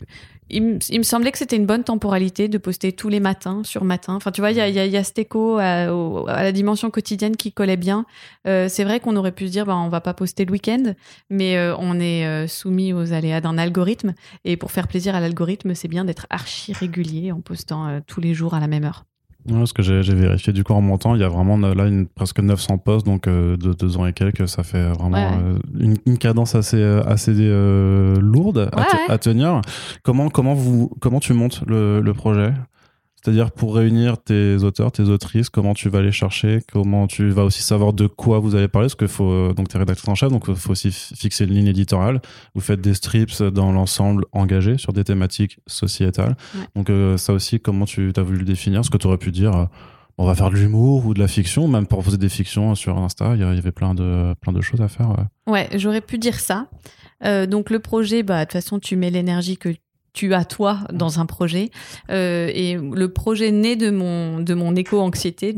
il, 0.52 0.98
me 0.98 1.02
semblait 1.02 1.32
que 1.32 1.38
c'était 1.38 1.56
une 1.56 1.66
bonne 1.66 1.84
temporalité 1.84 2.48
de 2.48 2.58
poster 2.58 2.92
tous 2.92 3.08
les 3.08 3.20
matins 3.20 3.62
sur 3.64 3.84
matin. 3.84 4.14
Enfin, 4.14 4.30
tu 4.30 4.40
vois, 4.40 4.50
il 4.50 4.56
y 4.56 4.60
a, 4.60 4.68
y 4.68 5.02
écho 5.16 5.58
à, 5.58 5.86
la 6.26 6.52
dimension 6.52 6.90
quotidienne 6.90 7.36
qui 7.36 7.52
collait 7.52 7.76
bien. 7.76 8.06
Euh, 8.46 8.68
c'est 8.68 8.84
vrai 8.84 9.00
qu'on 9.00 9.16
aurait 9.16 9.32
pu 9.32 9.46
se 9.46 9.52
dire, 9.52 9.66
bah, 9.66 9.76
on 9.76 9.88
va 9.88 10.00
pas 10.00 10.14
poster 10.14 10.44
le 10.44 10.52
week-end, 10.52 10.94
mais 11.30 11.56
euh, 11.56 11.74
on 11.78 11.98
est 11.98 12.26
euh, 12.26 12.46
soumis 12.46 12.92
aux 12.92 13.12
aléas 13.12 13.40
d'un 13.40 13.58
algorithme. 13.58 14.14
Et 14.44 14.56
pour 14.56 14.70
faire 14.70 14.88
plaisir 14.88 15.14
à 15.14 15.20
l'algorithme, 15.20 15.74
c'est 15.74 15.88
bien 15.88 16.04
d'être 16.04 16.26
archi 16.30 16.72
régulier 16.72 17.32
en 17.32 17.40
postant 17.40 18.00
tous 18.06 18.20
les 18.20 18.34
jours 18.34 18.54
à 18.54 18.60
la 18.60 18.66
même 18.66 18.84
heure. 18.84 19.04
Ouais, 19.50 19.66
ce 19.66 19.72
que 19.72 19.82
j'ai 19.82 20.14
vérifié 20.14 20.52
du 20.52 20.62
coup 20.62 20.72
en 20.72 20.80
montant, 20.80 21.16
il 21.16 21.20
y 21.20 21.24
a 21.24 21.28
vraiment 21.28 21.56
là 21.56 21.86
une, 21.86 22.06
presque 22.06 22.38
900 22.38 22.78
postes, 22.78 23.06
donc 23.06 23.26
euh, 23.26 23.56
de 23.56 23.72
deux 23.72 23.96
ans 23.96 24.06
et 24.06 24.12
quelques, 24.12 24.48
ça 24.48 24.62
fait 24.62 24.90
vraiment 24.90 25.16
euh, 25.16 25.58
une, 25.78 25.96
une, 26.06 26.16
cadence 26.16 26.54
assez 26.54 26.76
euh, 26.80 28.20
lourde 28.20 28.70
à, 29.08 29.18
tenir. 29.18 29.60
Comment 30.04 30.28
comment 30.28 30.54
vous 30.54 30.92
comment 31.00 31.18
tu 31.18 31.32
montes 31.32 31.62
le, 31.66 32.00
le 32.00 32.14
projet? 32.14 32.52
C'est-à-dire 33.22 33.52
pour 33.52 33.76
réunir 33.76 34.18
tes 34.18 34.56
auteurs, 34.56 34.90
tes 34.90 35.04
autrices, 35.04 35.48
comment 35.48 35.74
tu 35.74 35.88
vas 35.88 36.02
les 36.02 36.10
chercher, 36.10 36.60
comment 36.72 37.06
tu 37.06 37.28
vas 37.28 37.44
aussi 37.44 37.62
savoir 37.62 37.92
de 37.92 38.08
quoi 38.08 38.40
vous 38.40 38.56
allez 38.56 38.66
parler, 38.66 38.86
parce 38.86 38.96
que 38.96 39.06
faut 39.06 39.30
euh, 39.30 39.52
donc 39.54 39.68
t'es 39.68 39.78
rédactrice 39.78 40.08
en 40.08 40.16
chef, 40.16 40.30
donc 40.30 40.46
il 40.48 40.56
faut 40.56 40.72
aussi 40.72 40.90
fixer 40.90 41.44
une 41.44 41.54
ligne 41.54 41.68
éditoriale. 41.68 42.20
Vous 42.56 42.60
faites 42.60 42.80
des 42.80 42.94
strips 42.94 43.40
dans 43.40 43.70
l'ensemble 43.70 44.24
engagé 44.32 44.76
sur 44.76 44.92
des 44.92 45.04
thématiques 45.04 45.60
sociétales. 45.68 46.36
Donc 46.74 46.90
euh, 46.90 47.16
ça 47.16 47.32
aussi, 47.32 47.60
comment 47.60 47.84
tu 47.84 48.12
as 48.16 48.22
voulu 48.22 48.38
le 48.38 48.44
définir, 48.44 48.84
ce 48.84 48.90
que 48.90 48.96
tu 48.96 49.06
aurais 49.06 49.18
pu 49.18 49.30
dire. 49.30 49.54
Euh, 49.54 49.64
on 50.18 50.26
va 50.26 50.34
faire 50.34 50.50
de 50.50 50.56
l'humour 50.56 51.06
ou 51.06 51.14
de 51.14 51.20
la 51.20 51.28
fiction, 51.28 51.66
même 51.68 51.86
pour 51.86 51.98
proposer 51.98 52.18
des 52.18 52.28
fictions 52.28 52.74
sur 52.74 52.98
Insta. 52.98 53.34
Il 53.34 53.40
y 53.40 53.44
avait 53.44 53.72
plein 53.72 53.94
de, 53.94 54.34
plein 54.40 54.52
de 54.52 54.60
choses 54.60 54.82
à 54.82 54.88
faire. 54.88 55.16
Ouais, 55.46 55.68
j'aurais 55.74 56.02
pu 56.02 56.18
dire 56.18 56.38
ça. 56.38 56.68
donc 57.48 57.70
le 57.70 57.78
projet, 57.78 58.22
bah, 58.22 58.40
de 58.40 58.44
toute 58.44 58.52
façon, 58.52 58.78
tu 58.78 58.94
mets 58.94 59.10
l'énergie 59.10 59.56
que 59.56 59.70
tu 60.12 60.34
as 60.34 60.44
toi 60.44 60.80
dans 60.92 61.20
un 61.20 61.26
projet. 61.26 61.70
Euh, 62.10 62.50
et 62.52 62.74
le 62.74 63.12
projet 63.12 63.50
naît 63.50 63.76
de 63.76 63.90
mon 63.90 64.40
de 64.40 64.54
mon 64.54 64.76
éco-anxiété 64.76 65.54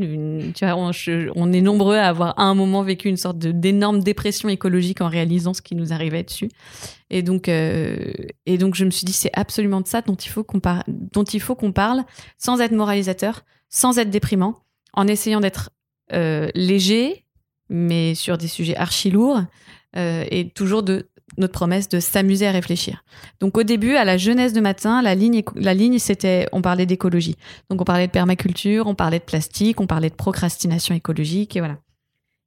tu 0.55 0.65
vois 0.65 0.75
on, 0.75 1.53
est 1.53 1.61
nombreux 1.61 1.97
à 1.97 2.07
avoir 2.07 2.39
à 2.39 2.43
un 2.43 2.55
moment 2.55 2.83
vécu 2.83 3.09
une 3.09 3.17
sorte 3.17 3.37
d'énorme 3.37 4.01
dépression 4.01 4.47
écologique 4.49 5.01
en 5.01 5.09
réalisant 5.09 5.53
ce 5.53 5.61
qui 5.61 5.75
nous 5.75 5.91
arrivait 5.91 6.23
dessus. 6.23 6.49
Et 7.09 7.21
donc 7.21 7.49
euh, 7.49 7.97
et 8.45 8.57
donc 8.57 8.75
je 8.75 8.85
me 8.85 8.91
suis 8.91 9.05
dit 9.05 9.13
c'est 9.13 9.31
absolument 9.33 9.81
de 9.81 9.87
ça 9.87 10.01
dont 10.01 10.15
il 10.15 10.29
faut 10.29 10.43
qu'on 10.43 10.59
parle 10.59 10.83
dont 10.87 11.23
il 11.23 11.41
faut 11.41 11.55
qu'on 11.55 11.71
parle 11.73 12.03
sans 12.37 12.61
être 12.61 12.71
moralisateur 12.71 13.43
sans 13.69 13.97
être 13.97 14.09
déprimant 14.09 14.63
en 14.93 15.07
essayant 15.07 15.41
d'être 15.41 15.71
euh, 16.13 16.47
léger 16.55 17.25
mais 17.69 18.15
sur 18.15 18.37
des 18.37 18.47
sujets 18.47 18.75
archi 18.75 19.09
lourds 19.09 19.41
et 19.97 20.51
toujours 20.53 20.83
de 20.83 21.07
notre 21.37 21.53
promesse 21.53 21.89
de 21.89 21.99
s'amuser 21.99 22.47
à 22.47 22.51
réfléchir. 22.51 23.03
Donc 23.39 23.57
au 23.57 23.63
début, 23.63 23.95
à 23.95 24.05
la 24.05 24.17
jeunesse 24.17 24.53
de 24.53 24.61
matin, 24.61 25.01
la 25.01 25.15
ligne, 25.15 25.43
la 25.55 25.73
ligne 25.73 25.99
c'était, 25.99 26.47
on 26.51 26.61
parlait 26.61 26.85
d'écologie. 26.85 27.35
Donc 27.69 27.81
on 27.81 27.85
parlait 27.85 28.07
de 28.07 28.11
permaculture, 28.11 28.87
on 28.87 28.95
parlait 28.95 29.19
de 29.19 29.23
plastique, 29.23 29.79
on 29.81 29.87
parlait 29.87 30.09
de 30.09 30.15
procrastination 30.15 30.95
écologique, 30.95 31.55
et 31.55 31.59
voilà. 31.59 31.77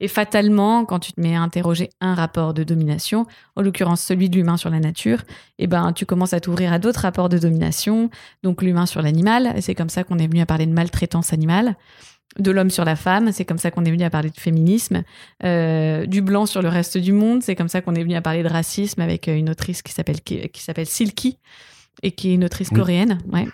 Et 0.01 0.07
fatalement, 0.07 0.85
quand 0.85 1.01
tu 1.01 1.13
te 1.13 1.21
mets 1.21 1.35
à 1.35 1.43
interroger 1.43 1.91
un 2.01 2.15
rapport 2.15 2.55
de 2.55 2.63
domination, 2.63 3.27
en 3.57 3.63
l'occurrence 3.63 4.01
celui 4.01 4.31
de 4.31 4.37
l'humain 4.37 4.57
sur 4.57 4.71
la 4.71 4.79
nature, 4.79 5.23
eh 5.59 5.67
ben, 5.67 5.93
tu 5.93 6.07
commences 6.07 6.33
à 6.33 6.41
t'ouvrir 6.41 6.73
à 6.73 6.79
d'autres 6.79 7.01
rapports 7.01 7.29
de 7.29 7.39
domination, 7.39 8.09
donc 8.45 8.63
l'humain 8.63 8.87
sur 8.87 9.03
l'animal, 9.03 9.53
et 9.57 9.61
c'est 9.61 9.75
comme 9.75 9.89
ça 9.89 10.05
qu'on 10.05 10.19
est 10.19 10.29
venu 10.29 10.41
à 10.41 10.47
parler 10.47 10.67
de 10.67 10.73
maltraitance 10.73 11.33
animale 11.33 11.75
de 12.39 12.51
l'homme 12.51 12.71
sur 12.71 12.85
la 12.85 12.97
femme, 12.97 13.33
c'est 13.33 13.45
comme 13.45 13.59
ça 13.59 13.71
qu'on 13.71 13.85
est 13.85 13.91
venu 13.91 14.05
à 14.05 14.11
parler 14.11 14.31
de 14.31 14.39
féminisme, 14.39 15.03
euh, 15.45 16.07
du 16.07 16.23
blanc 16.23 16.47
sur 16.47 16.63
le 16.63 16.69
reste 16.69 16.99
du 16.99 17.13
monde, 17.13 17.43
c'est 17.43 17.57
comme 17.57 17.69
ça 17.69 17.81
qu'on 17.81 17.95
est 17.95 18.03
venu 18.03 18.15
à 18.15 18.23
parler 18.23 18.43
de 18.43 18.49
racisme 18.49 19.01
avec 19.01 19.29
euh, 19.29 19.37
une 19.37 19.51
autrice 19.51 19.83
qui 19.83 19.93
s'appelle 19.93 20.21
qui, 20.21 20.51
s'appelle 20.55 20.87
Silky 20.87 21.39
et 22.03 22.13
qui 22.13 22.31
est 22.31 22.35
une 22.35 22.45
autrice 22.45 22.71
coréenne. 22.71 23.19
Ouais. 23.33 23.47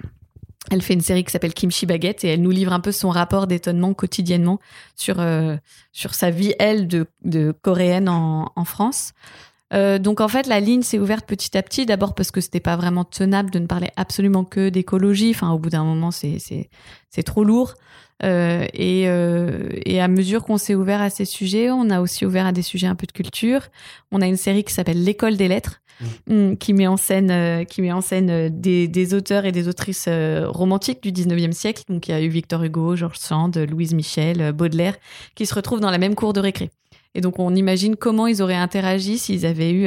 Elle 0.70 0.82
fait 0.82 0.94
une 0.94 1.02
série 1.02 1.24
qui 1.24 1.30
s'appelle 1.30 1.54
Kimchi 1.54 1.86
Baguette 1.86 2.24
et 2.24 2.28
elle 2.28 2.42
nous 2.42 2.50
livre 2.50 2.72
un 2.72 2.80
peu 2.80 2.92
son 2.92 3.10
rapport 3.10 3.46
d'étonnement 3.46 3.94
quotidiennement 3.94 4.60
sur 4.96 5.20
euh, 5.20 5.56
sur 5.92 6.14
sa 6.14 6.30
vie 6.30 6.54
elle 6.58 6.88
de, 6.88 7.06
de 7.24 7.54
coréenne 7.62 8.08
en, 8.08 8.50
en 8.54 8.64
France. 8.64 9.12
Donc 9.72 10.20
en 10.20 10.28
fait, 10.28 10.46
la 10.46 10.60
ligne 10.60 10.82
s'est 10.82 10.98
ouverte 11.00 11.26
petit 11.26 11.56
à 11.58 11.62
petit. 11.62 11.84
D'abord 11.84 12.14
parce 12.14 12.30
que 12.30 12.40
c'était 12.40 12.60
pas 12.60 12.76
vraiment 12.76 13.04
tenable 13.04 13.50
de 13.50 13.58
ne 13.58 13.66
parler 13.66 13.90
absolument 13.96 14.44
que 14.44 14.68
d'écologie. 14.68 15.30
Enfin, 15.30 15.50
au 15.50 15.58
bout 15.58 15.70
d'un 15.70 15.84
moment, 15.84 16.10
c'est 16.12 16.38
c'est 16.38 17.22
trop 17.22 17.42
lourd. 17.42 17.74
Euh, 18.22 18.66
et, 18.72 19.04
euh, 19.08 19.68
et, 19.84 20.00
à 20.00 20.08
mesure 20.08 20.44
qu'on 20.44 20.56
s'est 20.56 20.74
ouvert 20.74 21.00
à 21.02 21.10
ces 21.10 21.24
sujets, 21.24 21.70
on 21.70 21.90
a 21.90 22.00
aussi 22.00 22.24
ouvert 22.24 22.46
à 22.46 22.52
des 22.52 22.62
sujets 22.62 22.86
un 22.86 22.94
peu 22.94 23.06
de 23.06 23.12
culture. 23.12 23.62
On 24.12 24.20
a 24.20 24.26
une 24.26 24.36
série 24.36 24.64
qui 24.64 24.72
s'appelle 24.72 25.02
L'école 25.02 25.36
des 25.36 25.48
lettres, 25.48 25.82
mmh. 26.00 26.34
mmh 26.34 26.56
qui 26.56 26.74
met 26.74 26.86
en 26.86 26.96
scène, 26.96 27.30
euh, 27.30 27.64
qui 27.64 27.82
met 27.82 27.92
en 27.92 28.00
scène 28.00 28.30
euh, 28.30 28.48
des, 28.50 28.86
des, 28.86 29.14
auteurs 29.14 29.46
et 29.46 29.52
des 29.52 29.68
autrices 29.68 30.08
romantiques 30.08 31.02
du 31.02 31.12
19e 31.12 31.52
siècle. 31.52 31.82
Donc 31.88 32.08
il 32.08 32.12
y 32.12 32.14
a 32.14 32.22
eu 32.22 32.28
Victor 32.28 32.62
Hugo, 32.62 32.94
Georges 32.94 33.18
Sand, 33.18 33.58
Louise 33.58 33.94
Michel, 33.94 34.52
Baudelaire, 34.52 34.96
qui 35.34 35.44
se 35.44 35.54
retrouvent 35.54 35.80
dans 35.80 35.90
la 35.90 35.98
même 35.98 36.14
cour 36.14 36.32
de 36.32 36.40
récré. 36.40 36.70
Et 37.14 37.20
donc 37.20 37.38
on 37.38 37.54
imagine 37.54 37.96
comment 37.96 38.26
ils 38.26 38.42
auraient 38.42 38.54
interagi 38.54 39.18
s'ils 39.18 39.46
avaient 39.46 39.72
eu 39.72 39.86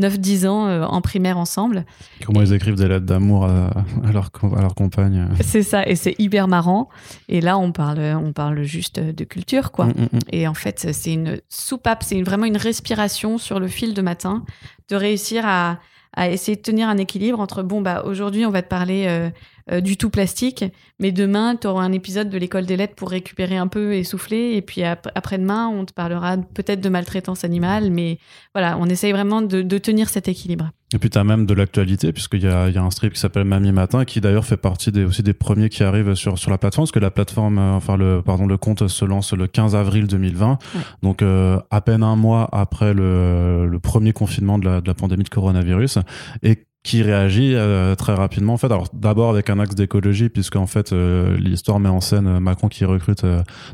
9-10 0.00 0.46
ans 0.46 0.66
euh, 0.66 0.84
en 0.84 1.00
primaire 1.00 1.38
ensemble. 1.38 1.86
Comment 2.24 2.42
ils 2.42 2.52
écrivent 2.52 2.76
des 2.76 2.88
lettres 2.88 3.06
d'amour 3.06 3.44
à, 3.44 3.70
leur, 4.12 4.30
à 4.56 4.60
leur 4.60 4.74
compagne. 4.74 5.28
C'est 5.40 5.62
ça, 5.62 5.86
et 5.86 5.96
c'est 5.96 6.14
hyper 6.18 6.48
marrant. 6.48 6.88
Et 7.28 7.40
là, 7.40 7.56
on 7.58 7.72
parle, 7.72 8.00
on 8.00 8.32
parle 8.32 8.62
juste 8.62 9.00
de 9.00 9.24
culture, 9.24 9.72
quoi. 9.72 9.86
Mm, 9.86 9.90
mm, 9.90 10.08
mm. 10.12 10.18
Et 10.32 10.48
en 10.48 10.54
fait, 10.54 10.88
c'est 10.92 11.12
une 11.12 11.40
soupape, 11.48 12.02
c'est 12.02 12.20
vraiment 12.22 12.44
une 12.44 12.58
respiration 12.58 13.38
sur 13.38 13.58
le 13.58 13.68
fil 13.68 13.94
de 13.94 14.02
matin, 14.02 14.44
de 14.90 14.96
réussir 14.96 15.44
à, 15.46 15.78
à 16.12 16.28
essayer 16.28 16.56
de 16.56 16.62
tenir 16.62 16.88
un 16.88 16.98
équilibre 16.98 17.40
entre, 17.40 17.62
bon, 17.62 17.80
bah, 17.80 18.02
aujourd'hui, 18.04 18.44
on 18.44 18.50
va 18.50 18.62
te 18.62 18.68
parler 18.68 19.30
euh, 19.72 19.80
du 19.80 19.96
tout 19.96 20.10
plastique, 20.10 20.64
mais 21.00 21.10
demain, 21.10 21.56
tu 21.56 21.66
auras 21.66 21.82
un 21.82 21.90
épisode 21.90 22.30
de 22.30 22.38
l'école 22.38 22.66
des 22.66 22.76
lettres 22.76 22.94
pour 22.94 23.10
récupérer 23.10 23.56
un 23.56 23.66
peu 23.66 23.94
et 23.94 24.04
souffler, 24.04 24.52
et 24.54 24.62
puis 24.62 24.84
après-demain, 24.84 25.66
on 25.66 25.84
te 25.84 25.92
parlera 25.92 26.36
peut-être 26.36 26.80
de 26.80 26.88
maltraitance 26.88 27.42
animale, 27.42 27.90
mais 27.90 28.18
voilà, 28.54 28.78
on 28.78 28.86
essaye 28.86 29.10
vraiment 29.10 29.42
de, 29.42 29.78
tenir 29.78 30.08
cet 30.08 30.28
équilibre. 30.28 30.70
Et 30.94 30.98
puis 30.98 31.10
tu 31.10 31.18
as 31.18 31.24
même 31.24 31.46
de 31.46 31.54
l'actualité, 31.54 32.12
puisqu'il 32.12 32.44
y 32.44 32.46
a, 32.46 32.68
y 32.68 32.78
a 32.78 32.82
un 32.82 32.92
strip 32.92 33.12
qui 33.12 33.18
s'appelle 33.18 33.44
Mamie 33.44 33.72
Matin, 33.72 34.04
qui 34.04 34.20
d'ailleurs 34.20 34.44
fait 34.44 34.56
partie 34.56 34.92
des, 34.92 35.04
aussi 35.04 35.24
des 35.24 35.34
premiers 35.34 35.68
qui 35.68 35.82
arrivent 35.82 36.14
sur, 36.14 36.38
sur 36.38 36.52
la 36.52 36.58
plateforme, 36.58 36.84
parce 36.84 36.92
que 36.92 37.00
la 37.00 37.10
plateforme, 37.10 37.58
euh, 37.58 37.72
enfin 37.72 37.96
le, 37.96 38.22
pardon, 38.22 38.46
le 38.46 38.56
compte 38.56 38.86
se 38.86 39.04
lance 39.04 39.32
le 39.32 39.48
15 39.48 39.74
avril 39.74 40.06
2020, 40.06 40.58
donc 41.02 41.22
euh, 41.22 41.58
à 41.72 41.80
peine 41.80 42.04
un 42.04 42.14
mois 42.14 42.48
après 42.52 42.94
le, 42.94 43.66
le 43.66 43.78
premier 43.80 44.12
confinement 44.12 44.60
de 44.60 44.66
la, 44.66 44.80
de 44.80 44.86
la 44.86 44.94
pandémie 44.94 45.24
de 45.24 45.28
coronavirus, 45.28 45.98
et 46.44 46.65
qui 46.86 47.02
réagit 47.02 47.52
euh, 47.54 47.96
très 47.96 48.14
rapidement 48.14 48.52
en 48.52 48.56
fait. 48.58 48.68
Alors 48.68 48.86
d'abord 48.92 49.30
avec 49.30 49.50
un 49.50 49.58
axe 49.58 49.74
d'écologie 49.74 50.28
puisque 50.28 50.54
en 50.54 50.68
fait 50.68 50.92
euh, 50.92 51.36
l'histoire 51.36 51.80
met 51.80 51.88
en 51.88 52.00
scène 52.00 52.28
euh, 52.28 52.38
Macron 52.38 52.68
qui 52.68 52.84
recrute 52.84 53.26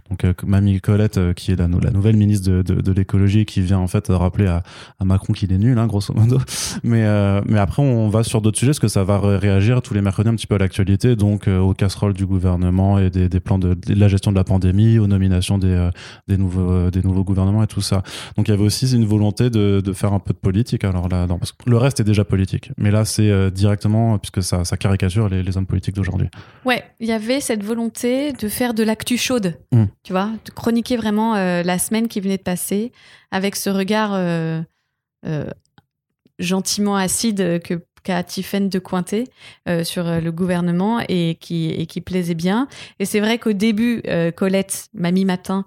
donc 0.09 0.25
Mamie 0.45 0.81
Colette 0.81 1.35
qui 1.35 1.53
est 1.53 1.57
la, 1.57 1.69
nouvelle 1.69 2.17
ministre 2.17 2.51
de, 2.51 2.93
l'écologie 2.93 3.45
qui 3.45 3.61
vient 3.61 3.81
en 3.81 3.87
fait 3.87 4.09
rappeler 4.09 4.47
à, 4.47 4.63
Macron 5.05 5.35
qu'il 5.35 5.53
est 5.53 5.59
nul 5.59 5.79
hein, 5.79 5.87
grosso 5.87 6.15
modo. 6.15 6.39
Mais 6.85 7.03
mais 7.47 7.59
après 7.59 7.83
on 7.83 8.09
va 8.09 8.23
sur 8.23 8.41
d'autres 8.41 8.59
sujets 8.59 8.71
parce 8.71 8.79
que 8.79 8.89
ça 8.89 9.05
va 9.05 9.19
réagir 9.19 9.83
tous 9.83 9.93
les 9.93 10.01
mercredis 10.01 10.31
un 10.31 10.35
petit 10.35 10.47
peu 10.47 10.55
à 10.55 10.59
l'actualité 10.59 11.15
donc 11.15 11.49
aux 11.49 11.75
casseroles 11.75 12.15
du 12.15 12.25
gouvernement 12.25 12.99
et 12.99 13.11
des, 13.11 13.41
plans 13.41 13.59
de, 13.59 13.77
la 13.89 14.09
gestion 14.09 14.31
de 14.31 14.37
la 14.37 14.45
pandémie 14.45 14.99
aux 14.99 15.07
nominations 15.07 15.59
des 15.59 15.91
des 16.29 16.39
nouveaux 16.39 16.91
des 16.91 17.03
nouveaux 17.03 17.25
gouvernements 17.25 17.63
et 17.63 17.67
tout 17.67 17.83
ça. 17.83 18.03
Donc 18.37 18.49
il 18.49 18.53
y 18.53 18.55
avait 18.55 18.65
aussi 18.65 18.91
une 18.95 19.05
volonté 19.05 19.51
de, 19.51 19.83
de 19.85 19.93
faire 19.93 20.15
un 20.15 20.21
peu 20.21 20.33
de 20.33 20.39
politique. 20.39 20.85
Alors 20.85 21.09
là 21.09 21.27
non, 21.27 21.39
parce 21.39 21.53
que 21.53 21.69
le 21.69 21.77
reste 21.77 22.01
est 22.01 22.05
déjà 22.05 22.25
politique. 22.25 22.71
Mais 22.79 22.91
là 22.91 23.02
c'est 23.05 23.31
euh, 23.31 23.51
directement, 23.51 24.19
puisque 24.19 24.43
ça, 24.43 24.65
ça 24.65 24.77
caricature 24.77 25.29
les, 25.29 25.57
hommes 25.57 25.67
politiques 25.67 25.95
d'aujourd'hui. 25.95 26.29
Ouais, 26.65 26.83
il 27.01 27.09
y 27.09 27.13
avait 27.13 27.41
cette 27.41 27.63
volonté 27.63 28.33
de 28.33 28.49
faire 28.49 28.75
de 28.75 28.83
l'actu 28.83 29.19
chaude, 29.19 29.59
mmh. 29.73 29.85
tu 30.03 30.13
vois, 30.13 30.31
de 30.45 30.51
chroniquer 30.51 30.97
vraiment 30.97 31.35
euh, 31.35 31.63
la 31.63 31.79
semaine 31.79 32.09
qui 32.09 32.21
venait 32.21 32.39
de 32.39 32.43
passer 32.43 32.93
avec 33.31 33.57
ce 33.57 33.71
regard 33.71 34.13
euh, 34.15 34.63
gentiment 36.39 36.97
acide 36.97 37.61
que 37.63 37.85
qu'a 38.03 38.25
Tiffaine 38.25 38.69
de 38.69 38.81
Cointet 38.81 39.29
sur 39.85 40.03
le 40.03 40.33
gouvernement 40.33 40.99
et 41.09 41.37
qui, 41.41 41.71
et 41.71 41.87
qui 41.87 42.01
plaisait 42.01 42.35
bien. 42.35 42.67
Et 42.99 43.05
c'est 43.05 43.21
vrai 43.21 43.39
qu'au 43.39 43.53
début, 43.53 44.03
Colette, 44.35 44.89
Mamie 44.93 45.25
Matin, 45.25 45.65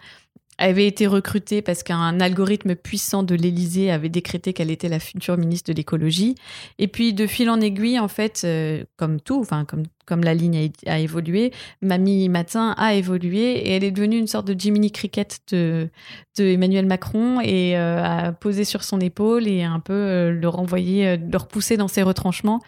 avait 0.58 0.88
été 0.88 1.06
recrutée 1.06 1.62
parce 1.62 1.84
qu'un 1.84 2.20
algorithme 2.20 2.76
puissant 2.76 3.24
de 3.24 3.36
l'Élysée 3.36 3.92
avait 3.92 4.10
décrété 4.10 4.54
qu'elle 4.54 4.72
était 4.72 4.88
la 4.88 5.00
future 5.00 5.38
ministre 5.38 5.72
de 5.72 5.76
l'écologie. 5.76 6.36
Et 6.80 6.88
puis, 6.88 7.14
de 7.14 7.28
fil 7.28 7.50
en 7.50 7.60
aiguille, 7.60 8.00
en 8.00 8.08
fait, 8.08 8.44
euh, 8.46 8.84
comme 8.96 9.20
tout, 9.20 9.40
enfin, 9.40 9.66
comme, 9.66 9.84
comme 10.06 10.24
la 10.24 10.34
ligne 10.34 10.72
a, 10.86 11.00
évolué, 11.00 11.52
Mamie 11.82 12.30
Matin 12.30 12.74
a 12.78 12.94
évolué 12.94 13.54
et 13.54 13.72
elle 13.72 13.84
est 13.84 13.92
devenue 13.92 14.18
une 14.18 14.28
sorte 14.28 14.48
de 14.48 14.58
Jiminy 14.58 14.92
Cricket 14.92 15.42
de, 15.52 15.90
Emmanuel 16.38 16.86
Macron 16.86 17.42
et 17.42 17.78
euh, 17.78 18.04
a 18.04 18.32
posé 18.32 18.64
sur 18.64 18.84
son 18.84 19.00
épaule 19.02 19.48
et 19.48 19.64
un 19.64 19.80
peu 19.80 19.94
euh, 19.94 20.32
le 20.32 20.48
renvoyer, 20.48 21.18
le 21.18 21.38
repousser 21.38 21.76
dans 21.76 21.88
ses 21.88 22.04
retranchements. 22.04 22.62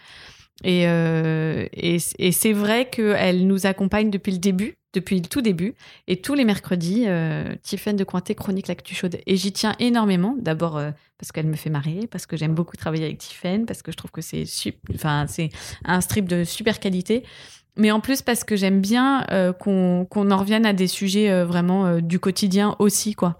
Et, 0.64 0.82
et, 0.82 1.98
et 2.18 2.32
c'est 2.32 2.52
vrai 2.52 2.90
qu'elle 2.90 3.46
nous 3.46 3.66
accompagne 3.66 4.10
depuis 4.10 4.32
le 4.32 4.38
début 4.38 4.77
depuis 4.94 5.20
le 5.20 5.26
tout 5.26 5.40
début. 5.40 5.74
Et 6.06 6.20
tous 6.20 6.34
les 6.34 6.44
mercredis, 6.44 7.04
euh, 7.06 7.54
de 7.54 8.04
Cointet 8.04 8.34
chronique 8.34 8.68
l'actu 8.68 8.94
chaude. 8.94 9.18
Et 9.26 9.36
j'y 9.36 9.52
tiens 9.52 9.74
énormément. 9.78 10.34
D'abord 10.38 10.76
euh, 10.76 10.90
parce 11.18 11.32
qu'elle 11.32 11.46
me 11.46 11.56
fait 11.56 11.70
marrer, 11.70 12.06
parce 12.10 12.26
que 12.26 12.36
j'aime 12.36 12.54
beaucoup 12.54 12.76
travailler 12.76 13.04
avec 13.04 13.18
Tiffen, 13.18 13.66
parce 13.66 13.82
que 13.82 13.92
je 13.92 13.96
trouve 13.96 14.10
que 14.10 14.20
c'est 14.20 14.44
un 15.84 16.00
strip 16.00 16.28
de 16.28 16.44
super 16.44 16.80
qualité. 16.80 17.24
Mais 17.76 17.92
en 17.92 18.00
plus 18.00 18.22
parce 18.22 18.42
que 18.42 18.56
j'aime 18.56 18.80
bien 18.80 19.24
euh, 19.30 19.52
qu'on 19.52 20.06
en 20.12 20.36
revienne 20.36 20.66
à 20.66 20.72
des 20.72 20.88
sujets 20.88 21.30
euh, 21.30 21.44
vraiment 21.44 22.00
du 22.00 22.18
quotidien 22.18 22.74
aussi. 22.80 23.14
quoi. 23.14 23.36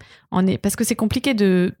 Est, 0.47 0.57
parce 0.57 0.75
que 0.75 0.85
c'est 0.85 0.95
compliqué 0.95 1.33
de 1.33 1.73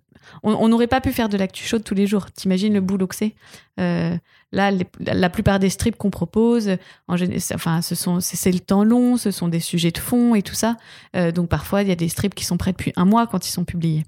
on 0.43 0.67
n'aurait 0.67 0.87
pas 0.87 1.01
pu 1.01 1.11
faire 1.11 1.29
de 1.29 1.37
l'actu 1.37 1.63
chaude 1.63 1.83
tous 1.83 1.95
les 1.95 2.07
jours. 2.07 2.31
T'imagines 2.31 2.73
le 2.73 2.81
boulot 2.81 3.07
que 3.07 3.15
c'est 3.15 3.35
euh, 3.79 4.15
Là, 4.51 4.71
la 4.99 5.29
plupart 5.29 5.59
des 5.59 5.69
strips 5.69 5.95
qu'on 5.95 6.09
propose, 6.09 6.71
en 7.07 7.15
enfin, 7.53 7.83
ce 7.83 7.93
sont, 7.93 8.19
c'est 8.19 8.51
le 8.51 8.59
temps 8.59 8.83
long, 8.83 9.15
ce 9.15 9.29
sont 9.29 9.47
des 9.47 9.59
sujets 9.59 9.91
de 9.91 9.99
fond 9.99 10.33
et 10.33 10.41
tout 10.41 10.55
ça. 10.55 10.77
Euh, 11.15 11.31
donc 11.31 11.49
parfois, 11.49 11.83
il 11.83 11.87
y 11.87 11.91
a 11.91 11.95
des 11.95 12.09
strips 12.09 12.33
qui 12.33 12.45
sont 12.45 12.57
prêts 12.57 12.71
depuis 12.71 12.91
un 12.95 13.05
mois 13.05 13.27
quand 13.27 13.47
ils 13.47 13.51
sont 13.51 13.63
publiés. 13.63 14.05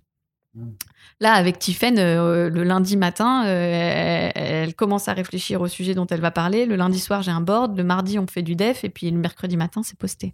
Là, 1.19 1.33
avec 1.33 1.59
Tiffen, 1.59 1.99
euh, 1.99 2.49
le 2.49 2.63
lundi 2.63 2.97
matin, 2.97 3.43
elle, 3.45 4.73
commence 4.73 5.07
à 5.07 5.13
réfléchir 5.13 5.61
au 5.61 5.67
sujet 5.67 5.93
dont 5.93 6.07
elle 6.07 6.21
va 6.21 6.31
parler. 6.31 6.65
Le 6.65 6.75
lundi 6.75 6.99
soir, 6.99 7.21
j'ai 7.21 7.31
un 7.31 7.41
board. 7.41 7.77
Le 7.77 7.83
mardi, 7.83 8.17
on 8.17 8.25
fait 8.25 8.41
du 8.41 8.55
def. 8.55 8.83
Et 8.83 8.89
puis 8.89 9.11
le 9.11 9.17
mercredi 9.17 9.57
matin, 9.57 9.83
c'est 9.83 9.97
posté. 9.97 10.33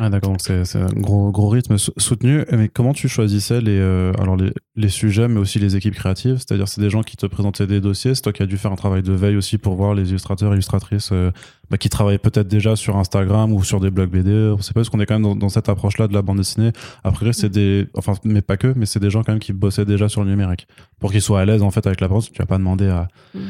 Ah 0.00 0.08
d'accord, 0.08 0.30
donc 0.30 0.40
c'est 0.40 0.76
un 0.76 0.86
gros, 0.86 1.30
gros 1.30 1.50
rythme 1.50 1.76
soutenu. 1.76 2.44
Mais 2.50 2.68
comment 2.68 2.94
tu 2.94 3.08
choisissais 3.08 3.60
les, 3.60 3.78
euh, 3.78 4.12
alors 4.18 4.36
les, 4.36 4.52
les, 4.74 4.88
sujets, 4.88 5.28
mais 5.28 5.38
aussi 5.38 5.58
les 5.58 5.76
équipes 5.76 5.94
créatives? 5.94 6.36
C'est-à-dire, 6.36 6.66
c'est 6.66 6.80
des 6.80 6.88
gens 6.88 7.02
qui 7.02 7.18
te 7.18 7.26
présentaient 7.26 7.66
des 7.66 7.80
dossiers, 7.80 8.14
c'est 8.14 8.22
toi 8.22 8.32
qui 8.32 8.42
as 8.42 8.46
dû 8.46 8.56
faire 8.56 8.72
un 8.72 8.76
travail 8.76 9.02
de 9.02 9.12
veille 9.12 9.36
aussi 9.36 9.58
pour 9.58 9.74
voir 9.74 9.94
les 9.94 10.08
illustrateurs, 10.08 10.54
illustratrices 10.54 11.10
euh, 11.12 11.30
bah, 11.68 11.76
qui 11.76 11.90
travaillaient 11.90 12.18
peut-être 12.18 12.48
déjà 12.48 12.74
sur 12.74 12.96
Instagram 12.96 13.52
ou 13.52 13.62
sur 13.64 13.80
des 13.80 13.90
blogs 13.90 14.10
BD. 14.10 14.32
On 14.56 14.62
sait 14.62 14.72
pas, 14.72 14.80
parce 14.80 14.88
qu'on 14.88 15.00
est 15.00 15.06
quand 15.06 15.18
même 15.18 15.38
dans, 15.38 15.48
cette 15.50 15.68
approche-là 15.68 16.08
de 16.08 16.14
la 16.14 16.22
bande 16.22 16.38
dessinée. 16.38 16.72
Après, 17.04 17.34
c'est 17.34 17.50
des, 17.50 17.86
enfin, 17.94 18.14
mais 18.24 18.40
pas 18.40 18.56
que, 18.56 18.72
mais 18.74 18.86
c'est 18.86 19.00
des 19.00 19.10
gens 19.10 19.22
quand 19.22 19.32
même 19.32 19.40
qui 19.40 19.52
bossaient 19.52 19.84
déjà 19.84 20.08
sur 20.08 20.24
le 20.24 20.30
numérique. 20.30 20.66
Pour 21.00 21.12
qu'ils 21.12 21.22
soient 21.22 21.40
à 21.40 21.44
l'aise 21.44 21.62
en 21.62 21.70
fait 21.70 21.86
avec 21.86 22.00
la 22.00 22.08
prose, 22.08 22.30
tu 22.30 22.38
vas 22.38 22.46
pas 22.46 22.58
demander 22.58 22.88
à. 22.88 23.08
Mm 23.34 23.40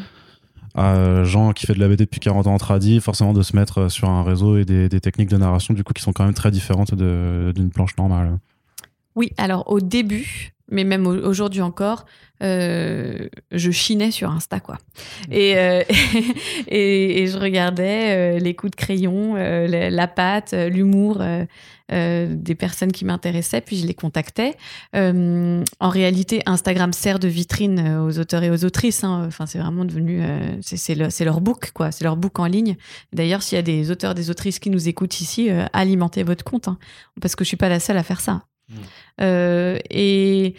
à 0.75 1.25
Jean 1.25 1.53
qui 1.53 1.67
fait 1.67 1.75
de 1.75 1.81
la 1.81 1.89
BD 1.89 2.05
depuis 2.05 2.21
40 2.21 2.47
ans 2.47 2.55
en 2.55 2.59
tradi, 2.59 3.01
forcément 3.01 3.33
de 3.33 3.43
se 3.43 3.55
mettre 3.57 3.91
sur 3.91 4.09
un 4.09 4.23
réseau 4.23 4.57
et 4.57 4.65
des, 4.65 4.89
techniques 5.01 5.29
de 5.29 5.37
narration 5.37 5.75
du 5.75 5.85
coup 5.85 5.93
qui 5.93 6.03
sont 6.03 6.13
quand 6.13 6.25
même 6.25 6.35
très 6.35 6.51
différentes 6.51 6.95
d'une 6.95 7.71
planche 7.71 7.97
normale. 7.97 8.39
Oui, 9.15 9.33
alors 9.37 9.71
au 9.71 9.81
début, 9.81 10.55
mais 10.73 10.85
même 10.85 11.07
aujourd'hui 11.07 11.61
encore, 11.61 12.07
euh, 12.43 13.29
je 13.53 13.71
chinais 13.71 14.11
sur 14.11 14.31
Insta, 14.31 14.59
quoi. 14.59 14.79
Et, 15.31 15.57
euh, 15.57 15.83
et, 16.69 17.27
je 17.29 17.39
regardais 17.39 18.37
euh, 18.37 18.39
les 18.39 18.55
coups 18.55 18.73
de 18.73 18.77
crayon, 18.77 19.35
la, 19.35 20.09
patte, 20.09 20.53
l'humour 20.53 21.23
des 21.91 22.55
personnes 22.55 22.91
qui 22.91 23.05
m'intéressaient, 23.05 23.61
puis 23.61 23.77
je 23.77 23.87
les 23.87 23.95
contactais. 23.95 24.55
en 24.95 25.89
réalité, 25.89 26.43
Instagram 26.47 26.93
sert 26.93 27.19
de 27.19 27.29
vitrine 27.29 27.99
aux 27.99 28.19
auteurs 28.19 28.43
et 28.43 28.51
aux 28.51 28.65
autrices. 28.65 29.05
Hein. 29.05 29.25
Enfin, 29.27 29.47
c'est 29.47 29.59
vraiment 29.59 29.85
devenu, 29.85 30.23
c'est 30.63 31.25
leur 31.25 31.41
book, 31.41 31.71
quoi. 31.75 31.93
C'est 31.93 32.05
leur 32.05 32.17
book 32.17 32.39
en 32.39 32.47
ligne. 32.47 32.77
D'ailleurs, 33.13 33.43
s'il 33.43 33.57
y 33.57 33.59
a 33.59 33.63
des 33.63 33.91
auteurs, 33.91 34.15
des 34.15 34.31
autrices 34.31 34.59
qui 34.59 34.71
nous 34.71 34.89
écoutent 34.89 35.21
ici, 35.21 35.51
alimentez 35.73 36.23
votre 36.23 36.45
compte, 36.45 36.69
hein, 36.69 36.79
parce 37.21 37.37
que 37.37 37.45
je 37.45 37.49
suis 37.49 37.57
pas 37.57 37.69
la 37.69 37.79
seule 37.79 37.99
à 37.99 38.03
faire 38.03 38.21
ça. 38.21 38.43
Mmh. 38.73 39.79
et 39.91 40.55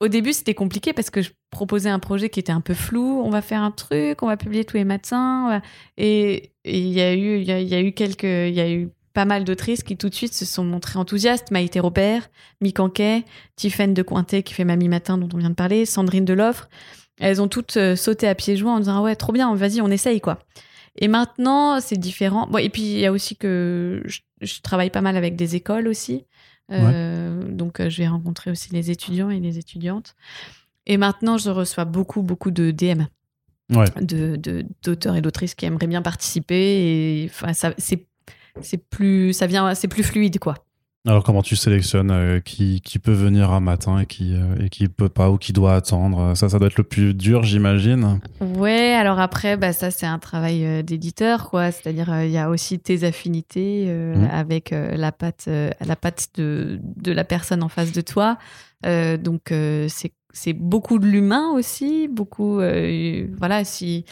au 0.00 0.08
début, 0.08 0.32
c'était 0.32 0.54
compliqué 0.54 0.92
parce 0.92 1.08
que 1.08 1.22
je 1.22 1.30
proposais 1.50 1.88
un 1.88 1.98
projet 1.98 2.28
qui 2.28 2.40
était 2.40 2.52
un 2.52 2.60
peu 2.60 2.74
flou. 2.74 3.22
On 3.24 3.30
va 3.30 3.40
faire 3.40 3.62
un 3.62 3.70
truc, 3.70 4.22
on 4.22 4.26
va 4.26 4.36
publier 4.36 4.64
tous 4.64 4.76
les 4.76 4.84
matins. 4.84 5.62
Et 5.96 6.52
il 6.64 6.88
y 6.88 7.00
a 7.00 7.14
eu, 7.14 7.38
il 7.38 7.44
y, 7.44 7.74
a 7.74 7.80
eu 7.80 7.92
quelques, 7.92 8.24
il 8.24 8.54
y 8.54 8.60
a 8.60 8.70
eu 8.70 8.90
pas 9.14 9.24
mal 9.24 9.44
d'autrices 9.44 9.82
qui 9.82 9.96
tout 9.96 10.08
de 10.08 10.14
suite 10.14 10.34
se 10.34 10.44
sont 10.44 10.64
montrées 10.64 10.98
enthousiastes. 10.98 11.50
Maïté 11.52 11.80
Robert, 11.80 12.28
Mick 12.60 12.80
Anquet, 12.80 13.24
Tiffaine 13.56 13.94
de 13.94 14.02
Cointet 14.02 14.42
qui 14.42 14.52
fait 14.52 14.64
Mamie 14.64 14.88
Matin 14.88 15.16
dont 15.16 15.28
on 15.32 15.38
vient 15.38 15.50
de 15.50 15.54
parler, 15.54 15.86
Sandrine 15.86 16.24
Deloffre. 16.24 16.68
Elles 17.20 17.40
ont 17.40 17.48
toutes 17.48 17.76
euh, 17.76 17.94
sauté 17.94 18.26
à 18.26 18.34
pieds 18.34 18.56
joints 18.56 18.74
en 18.74 18.78
disant 18.80 18.96
ah 18.98 19.02
ouais 19.02 19.14
trop 19.14 19.32
bien, 19.32 19.54
vas-y 19.54 19.80
on 19.80 19.88
essaye 19.88 20.20
quoi. 20.20 20.40
Et 20.96 21.06
maintenant 21.06 21.80
c'est 21.80 21.96
différent. 21.96 22.50
Et 22.58 22.68
puis 22.68 22.82
il 22.82 22.98
y 22.98 23.06
a 23.06 23.12
aussi 23.12 23.36
que 23.36 24.02
je, 24.04 24.60
travaille 24.62 24.90
pas 24.90 25.00
mal 25.00 25.16
avec 25.16 25.36
des 25.36 25.54
écoles 25.54 25.86
aussi. 25.86 26.24
Euh, 26.70 27.50
donc, 27.50 27.80
euh, 27.80 27.90
je 27.90 27.98
vais 27.98 28.08
rencontrer 28.08 28.50
aussi 28.50 28.72
les 28.72 28.90
étudiants 28.90 29.30
et 29.30 29.40
les 29.40 29.58
étudiantes. 29.58 30.14
Et 30.86 30.96
maintenant, 30.96 31.38
je 31.38 31.50
reçois 31.50 31.84
beaucoup, 31.84 32.22
beaucoup 32.22 32.50
de 32.50 32.70
DM. 32.70 33.04
De, 33.70 34.66
d'auteurs 34.82 35.16
et 35.16 35.22
d'autrices 35.22 35.54
qui 35.54 35.64
aimeraient 35.64 35.86
bien 35.86 36.02
participer 36.02 37.22
et 37.24 37.30
enfin 37.30 37.54
ça 37.54 37.72
c'est 37.78 38.06
c'est 38.60 38.76
plus 38.76 39.32
ça 39.32 39.46
vient 39.46 39.74
c'est 39.74 39.88
plus 39.88 40.02
fluide 40.02 40.38
quoi 40.38 40.66
alors 41.06 41.22
comment 41.22 41.42
tu 41.42 41.54
sélectionnes 41.54 42.10
euh, 42.10 42.40
qui, 42.40 42.80
qui, 42.80 42.98
peut 42.98 43.12
venir 43.12 43.52
un 43.52 43.60
matin 43.60 43.98
et 43.98 44.06
qui 44.06 44.34
euh, 44.34 44.64
et 44.64 44.70
qui 44.70 44.88
peut 44.88 45.10
pas 45.10 45.30
ou 45.30 45.36
qui 45.36 45.52
doit 45.52 45.74
attendre? 45.74 46.34
Ça, 46.34 46.48
ça 46.48 46.58
doit 46.58 46.68
être 46.68 46.78
le 46.78 46.84
plus 46.84 47.12
dur, 47.12 47.42
j'imagine. 47.42 48.20
Ouais. 48.40 48.94
Alors 48.94 49.20
après, 49.20 49.58
bah 49.58 49.74
ça 49.74 49.90
c'est 49.90 50.06
un 50.06 50.18
travail 50.18 50.64
euh, 50.64 50.82
d'éditeur, 50.82 51.50
quoi. 51.50 51.70
C'est-à-dire 51.72 52.22
il 52.22 52.30
y 52.30 52.38
a 52.38 52.48
aussi 52.48 52.78
tes 52.78 53.04
affinités 53.04 53.86
mmh. 53.86 54.28
avec 54.32 54.70
la 54.70 55.12
patte 55.12 55.46
la 55.46 55.96
patte 55.96 56.28
de, 56.36 56.80
de 56.82 57.12
la 57.12 57.24
personne 57.24 57.62
en 57.62 57.68
face 57.68 57.92
de 57.92 58.00
toi. 58.00 58.38
donc 58.82 59.52
c'est 59.88 60.12
c'est 60.32 60.52
beaucoup 60.54 60.98
de 60.98 61.06
l'humain 61.06 61.50
aussi, 61.54 62.08
beaucoup 62.08 62.56
voilà 62.56 63.64
si 63.64 64.06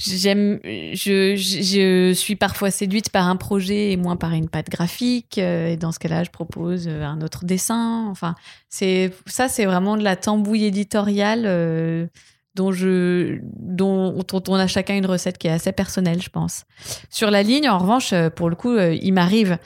j'aime 0.00 0.60
je, 0.64 1.36
je, 1.36 2.12
suis 2.14 2.36
parfois 2.36 2.70
séduite 2.70 3.10
par 3.10 3.26
un 3.26 3.36
projet 3.36 3.92
et 3.92 3.96
moins 3.96 4.16
par 4.16 4.32
une 4.32 4.48
patte 4.48 4.70
graphique. 4.70 5.38
Euh, 5.38 5.68
et 5.68 5.76
dans 5.76 5.92
ce 5.92 5.98
cas-là 5.98 6.24
je 6.24 6.30
propose 6.30 6.88
euh, 6.88 7.04
un 7.04 7.20
autre 7.20 7.44
dessin. 7.44 8.06
Enfin 8.08 8.34
c'est 8.68 9.12
ça 9.26 9.48
c'est 9.48 9.66
vraiment 9.66 9.96
de 9.96 10.02
la 10.02 10.16
tambouille 10.16 10.64
éditoriale 10.64 11.44
euh, 11.46 12.06
dont 12.54 12.72
je 12.72 13.38
dont, 13.42 14.12
dont, 14.26 14.42
on 14.48 14.54
a 14.54 14.66
chacun 14.66 14.96
une 14.96 15.06
recette 15.06 15.38
qui 15.38 15.48
est 15.48 15.52
assez 15.52 15.72
personnelle 15.72 16.22
je 16.22 16.30
pense. 16.30 16.64
Sur 17.10 17.30
la 17.30 17.42
ligne 17.42 17.68
en 17.68 17.78
revanche 17.78 18.14
pour 18.36 18.48
le 18.48 18.56
coup 18.56 18.78
il 18.78 19.12
m'arrive 19.12 19.58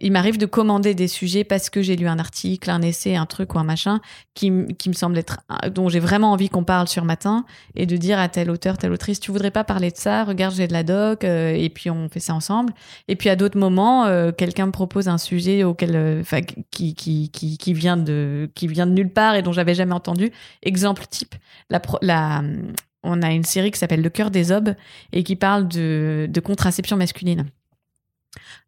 il 0.00 0.12
m'arrive 0.12 0.38
de 0.38 0.46
commander 0.46 0.94
des 0.94 1.08
sujets 1.08 1.44
parce 1.44 1.70
que 1.70 1.82
j'ai 1.82 1.96
lu 1.96 2.06
un 2.06 2.18
article, 2.18 2.70
un 2.70 2.82
essai, 2.82 3.16
un 3.16 3.26
truc 3.26 3.54
ou 3.54 3.58
un 3.58 3.64
machin 3.64 4.00
qui, 4.34 4.52
qui 4.78 4.88
me 4.88 4.94
semble 4.94 5.18
être 5.18 5.40
dont 5.74 5.88
j'ai 5.88 5.98
vraiment 5.98 6.32
envie 6.32 6.48
qu'on 6.48 6.64
parle 6.64 6.86
sur 6.88 7.04
matin 7.04 7.44
et 7.74 7.86
de 7.86 7.96
dire 7.96 8.18
à 8.18 8.28
tel 8.28 8.50
auteur, 8.50 8.78
telle 8.78 8.92
autrice, 8.92 9.18
tu 9.18 9.32
voudrais 9.32 9.50
pas 9.50 9.64
parler 9.64 9.90
de 9.90 9.96
ça? 9.96 10.24
Regarde, 10.24 10.54
j'ai 10.54 10.68
de 10.68 10.72
la 10.72 10.84
doc 10.84 11.24
euh, 11.24 11.52
et 11.52 11.68
puis 11.68 11.90
on 11.90 12.08
fait 12.08 12.20
ça 12.20 12.34
ensemble. 12.34 12.72
Et 13.08 13.16
puis 13.16 13.28
à 13.28 13.36
d'autres 13.36 13.58
moments, 13.58 14.06
euh, 14.06 14.30
quelqu'un 14.30 14.66
me 14.66 14.72
propose 14.72 15.08
un 15.08 15.18
sujet 15.18 15.64
auquel, 15.64 15.96
euh, 15.96 16.22
qui, 16.70 16.94
qui, 16.94 17.30
qui, 17.30 17.58
qui, 17.58 17.74
vient 17.74 17.96
de 17.96 18.50
qui 18.54 18.68
vient 18.68 18.86
de 18.86 18.92
nulle 18.92 19.12
part 19.12 19.34
et 19.34 19.42
dont 19.42 19.52
j'avais 19.52 19.74
jamais 19.74 19.94
entendu. 19.94 20.30
Exemple 20.62 21.04
type, 21.10 21.34
la, 21.70 21.82
la 22.02 22.42
on 23.02 23.22
a 23.22 23.32
une 23.32 23.44
série 23.44 23.70
qui 23.70 23.78
s'appelle 23.78 24.02
Le 24.02 24.10
cœur 24.10 24.30
des 24.30 24.52
obes 24.52 24.74
et 25.12 25.22
qui 25.22 25.36
parle 25.36 25.68
de, 25.68 26.26
de 26.28 26.40
contraception 26.40 26.96
masculine. 26.96 27.46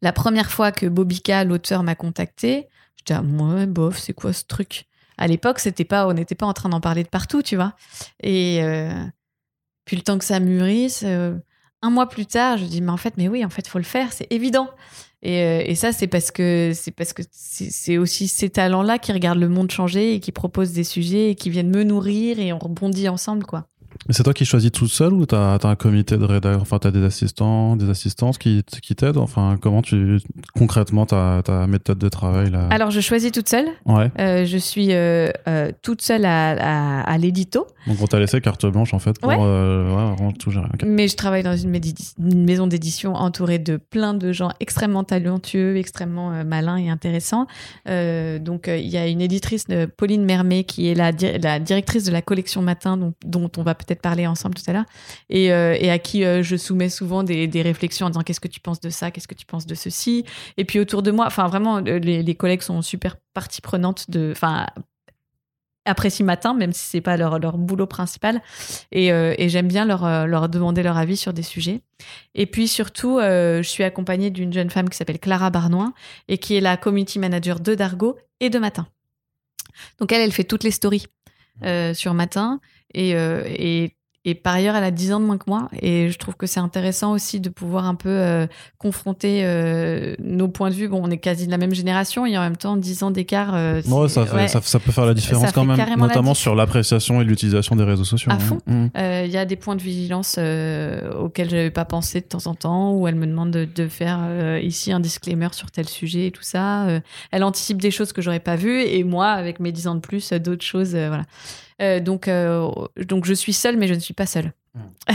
La 0.02 0.12
première 0.12 0.50
fois 0.50 0.72
que 0.72 0.86
Bobika, 0.86 1.44
l'auteur, 1.44 1.82
m'a 1.82 1.94
contacté, 1.94 2.68
j'étais 2.96 3.14
à 3.14 3.22
moi, 3.22 3.66
bof, 3.66 3.98
c'est 3.98 4.12
quoi 4.12 4.32
ce 4.32 4.44
truc? 4.44 4.86
À 5.18 5.26
l'époque, 5.26 5.58
c'était 5.58 5.84
pas, 5.84 6.06
on 6.06 6.14
n'était 6.14 6.34
pas 6.34 6.46
en 6.46 6.52
train 6.52 6.70
d'en 6.70 6.80
parler 6.80 7.02
de 7.02 7.08
partout, 7.08 7.42
tu 7.42 7.56
vois. 7.56 7.74
Et 8.22 8.62
euh, 8.62 9.04
puis 9.84 9.96
le 9.96 10.02
temps 10.02 10.18
que 10.18 10.24
ça 10.24 10.40
mûrisse, 10.40 11.02
euh, 11.04 11.36
un 11.82 11.90
mois 11.90 12.08
plus 12.08 12.26
tard, 12.26 12.58
je 12.58 12.64
dis 12.64 12.80
mais 12.80 12.90
en 12.90 12.96
fait, 12.96 13.14
mais 13.16 13.28
oui, 13.28 13.44
en 13.44 13.50
fait, 13.50 13.66
faut 13.68 13.78
le 13.78 13.84
faire, 13.84 14.12
c'est 14.12 14.26
évident. 14.30 14.70
Et, 15.22 15.42
euh, 15.42 15.62
et, 15.66 15.74
ça, 15.74 15.92
c'est 15.92 16.06
parce 16.06 16.30
que 16.30 16.72
c'est 16.74 16.92
parce 16.92 17.12
que 17.12 17.22
c'est 17.30 17.98
aussi 17.98 18.26
ces 18.26 18.48
talents-là 18.48 18.98
qui 18.98 19.12
regardent 19.12 19.40
le 19.40 19.50
monde 19.50 19.70
changer 19.70 20.14
et 20.14 20.20
qui 20.20 20.32
proposent 20.32 20.72
des 20.72 20.84
sujets 20.84 21.30
et 21.30 21.34
qui 21.34 21.50
viennent 21.50 21.70
me 21.70 21.84
nourrir 21.84 22.38
et 22.38 22.52
on 22.54 22.58
rebondit 22.58 23.08
ensemble, 23.08 23.44
quoi. 23.44 23.69
C'est 24.08 24.22
toi 24.22 24.32
qui 24.32 24.44
choisis 24.44 24.72
tout 24.72 24.88
seul 24.88 25.12
ou 25.12 25.26
t'as 25.26 25.56
as 25.56 25.66
un 25.66 25.76
comité 25.76 26.16
de 26.16 26.24
rédaction 26.24 26.60
Enfin, 26.62 26.78
t'as 26.78 26.90
des 26.90 27.04
assistants, 27.04 27.76
des 27.76 27.90
assistantes 27.90 28.38
qui, 28.38 28.62
qui 28.82 28.94
t'aident? 28.94 29.18
Enfin, 29.18 29.58
comment 29.60 29.82
tu 29.82 30.18
concrètement 30.54 31.06
ta, 31.06 31.42
ta 31.44 31.66
méthode 31.66 31.98
de 31.98 32.08
travail 32.08 32.50
là? 32.50 32.66
Alors, 32.70 32.90
je 32.90 33.00
choisis 33.00 33.30
toute 33.30 33.48
seule. 33.48 33.66
Ouais. 33.86 34.10
Euh, 34.18 34.44
je 34.44 34.56
suis 34.56 34.92
euh, 34.92 35.30
euh, 35.48 35.70
toute 35.82 36.02
seule 36.02 36.24
à, 36.24 37.00
à, 37.00 37.00
à 37.02 37.18
l'édito. 37.18 37.66
Donc, 37.86 37.98
on 38.00 38.06
t'a 38.06 38.18
laissé 38.18 38.40
carte 38.40 38.66
blanche 38.66 38.94
en 38.94 38.98
fait 38.98 39.18
pour 39.20 39.30
ouais. 39.30 40.32
tout 40.38 40.50
gérer. 40.50 40.66
Mais 40.84 41.08
je 41.08 41.16
travaille 41.16 41.42
dans 41.42 41.56
une, 41.56 41.74
une 41.74 42.44
maison 42.44 42.66
d'édition 42.66 43.14
entourée 43.14 43.58
de 43.58 43.76
plein 43.76 44.14
de 44.14 44.32
gens 44.32 44.50
extrêmement 44.60 45.04
talentueux, 45.04 45.76
extrêmement 45.76 46.44
malins 46.44 46.76
et 46.76 46.90
intéressants. 46.90 47.46
donc, 47.86 48.68
il 48.68 48.88
y 48.88 48.96
a 48.96 49.06
une 49.06 49.20
éditrice, 49.20 49.66
Pauline 49.96 50.24
Mermet, 50.24 50.64
qui 50.64 50.88
est 50.88 50.94
la, 50.94 51.10
la 51.42 51.58
directrice 51.58 52.04
de 52.04 52.12
la 52.12 52.22
collection 52.22 52.62
Matin, 52.62 52.96
dont, 52.96 53.14
dont 53.24 53.50
on 53.56 53.62
va 53.62 53.74
peut-être 53.84 54.02
parler 54.02 54.26
ensemble 54.26 54.54
tout 54.54 54.68
à 54.68 54.72
l'heure, 54.72 54.84
et, 55.28 55.52
euh, 55.52 55.76
à 55.90 55.98
qui 55.98 56.24
euh, 56.24 56.42
je 56.42 56.56
soumets 56.56 56.88
souvent 56.88 57.22
des, 57.22 57.62
réflexions 57.62 58.06
en 58.06 58.10
disant 58.10 58.22
qu'est-ce 58.22 58.40
que 58.40 58.48
tu 58.48 58.60
penses 58.60 58.80
de 58.80 58.90
ça, 58.90 59.10
qu'est-ce 59.10 59.28
que 59.28 59.34
tu 59.34 59.46
penses 59.46 59.66
de 59.66 59.74
ceci. 59.74 60.24
Et 60.56 60.64
puis 60.64 60.78
autour 60.78 61.02
de 61.02 61.10
moi, 61.10 61.26
enfin 61.26 61.46
vraiment, 61.46 61.78
euh, 61.78 61.98
les, 61.98 62.34
collègues 62.34 62.62
sont 62.62 62.82
super 62.82 63.16
partie 63.34 63.60
prenante 63.60 64.10
de, 64.10 64.30
enfin 64.32 64.66
apprécient 65.86 66.26
matin, 66.26 66.54
même 66.54 66.72
si 66.72 66.84
c'est 66.84 67.00
pas 67.00 67.16
leur, 67.16 67.58
boulot 67.58 67.86
principal. 67.86 68.42
Et, 68.92 69.08
j'aime 69.48 69.66
bien 69.66 69.84
leur 69.84 70.48
demander 70.48 70.82
leur 70.82 70.96
avis 70.96 71.16
sur 71.16 71.32
des 71.32 71.42
sujets. 71.42 71.80
Et 72.34 72.46
puis 72.46 72.68
surtout, 72.68 73.18
je 73.18 73.62
suis 73.62 73.82
accompagnée 73.82 74.30
d'une 74.30 74.52
jeune 74.52 74.70
femme 74.70 74.88
qui 74.88 74.96
s'appelle 74.96 75.18
Clara 75.18 75.50
Barnoin 75.50 75.94
et 76.28 76.38
qui 76.38 76.54
est 76.54 76.60
la 76.60 76.76
community 76.76 77.18
manager 77.18 77.60
de 77.60 77.74
Dargo 77.74 78.18
et 78.40 78.50
de 78.50 78.58
Matin. 78.58 78.86
Donc 79.98 80.12
elle, 80.12 80.20
elle 80.20 80.32
fait 80.32 80.44
toutes 80.44 80.64
les 80.64 80.70
stories 80.70 81.06
sur 81.94 82.14
Matin 82.14 82.60
et, 82.94 83.14
euh, 83.14 83.42
et 83.46 83.96
et 84.26 84.34
par 84.34 84.54
ailleurs, 84.54 84.76
elle 84.76 84.84
a 84.84 84.90
10 84.90 85.14
ans 85.14 85.20
de 85.20 85.24
moins 85.24 85.38
que 85.38 85.46
moi. 85.46 85.70
Et 85.80 86.10
je 86.10 86.18
trouve 86.18 86.36
que 86.36 86.46
c'est 86.46 86.60
intéressant 86.60 87.12
aussi 87.12 87.40
de 87.40 87.48
pouvoir 87.48 87.86
un 87.86 87.94
peu 87.94 88.10
euh, 88.10 88.46
confronter 88.76 89.40
euh, 89.44 90.14
nos 90.18 90.46
points 90.48 90.68
de 90.68 90.74
vue. 90.74 90.88
Bon, 90.88 91.00
on 91.02 91.10
est 91.10 91.16
quasi 91.16 91.46
de 91.46 91.50
la 91.50 91.56
même 91.56 91.74
génération 91.74 92.26
et 92.26 92.36
en 92.36 92.42
même 92.42 92.58
temps, 92.58 92.76
10 92.76 93.02
ans 93.02 93.10
d'écart. 93.10 93.54
Ça, 93.82 94.60
ça, 94.60 94.78
peut 94.78 94.92
faire 94.92 95.06
la 95.06 95.14
différence 95.14 95.52
quand 95.52 95.64
même, 95.64 95.78
notamment 95.96 96.34
sur 96.34 96.54
l'appréciation 96.54 97.22
et 97.22 97.24
l'utilisation 97.24 97.76
des 97.76 97.84
réseaux 97.84 98.04
sociaux. 98.04 98.30
À 98.30 98.34
hein. 98.34 98.38
fond. 98.40 98.58
Mmh. 98.66 98.88
Il 99.24 99.30
y 99.30 99.38
a 99.38 99.46
des 99.46 99.56
points 99.56 99.76
de 99.76 99.82
vigilance 99.82 100.38
auxquels 101.18 101.48
je 101.48 101.56
n'avais 101.56 101.70
pas 101.70 101.86
pensé 101.86 102.20
de 102.20 102.26
temps 102.26 102.46
en 102.46 102.54
temps, 102.54 102.92
où 102.92 103.08
elle 103.08 103.14
me 103.14 103.26
demande 103.26 103.50
de, 103.50 103.64
de 103.64 103.88
faire 103.88 104.20
ici 104.60 104.92
un 104.92 105.00
disclaimer 105.00 105.48
sur 105.52 105.70
tel 105.70 105.88
sujet 105.88 106.26
et 106.26 106.30
tout 106.30 106.42
ça. 106.42 107.00
elle 107.30 107.42
anticipe 107.42 107.80
des 107.80 107.90
choses 107.90 108.12
que 108.12 108.20
j'aurais 108.20 108.38
pas 108.38 108.56
vues 108.56 108.82
et 108.82 109.02
moi, 109.02 109.28
avec 109.28 109.60
mes 109.60 109.72
10 109.72 109.86
ans 109.86 109.94
de 109.94 110.00
plus, 110.00 110.34
d'autres 110.34 110.64
choses. 110.64 110.90
voilà. 110.90 111.24
Euh, 111.80 112.00
donc, 112.00 112.28
euh, 112.28 112.70
donc 113.06 113.24
je 113.24 113.34
suis 113.34 113.52
seule, 113.52 113.76
mais 113.76 113.88
je 113.88 113.94
ne 113.94 113.98
suis 113.98 114.14
pas 114.14 114.26
seule. 114.26 114.52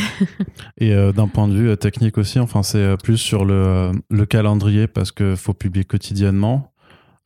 Et 0.77 0.93
euh, 0.93 1.11
d'un 1.11 1.27
point 1.27 1.47
de 1.47 1.53
vue 1.53 1.77
technique 1.77 2.17
aussi, 2.17 2.39
enfin, 2.39 2.63
c'est 2.63 2.95
plus 3.01 3.17
sur 3.17 3.45
le, 3.45 3.91
le 4.09 4.25
calendrier 4.25 4.87
parce 4.87 5.11
qu'il 5.11 5.37
faut 5.37 5.53
publier 5.53 5.85
quotidiennement. 5.85 6.71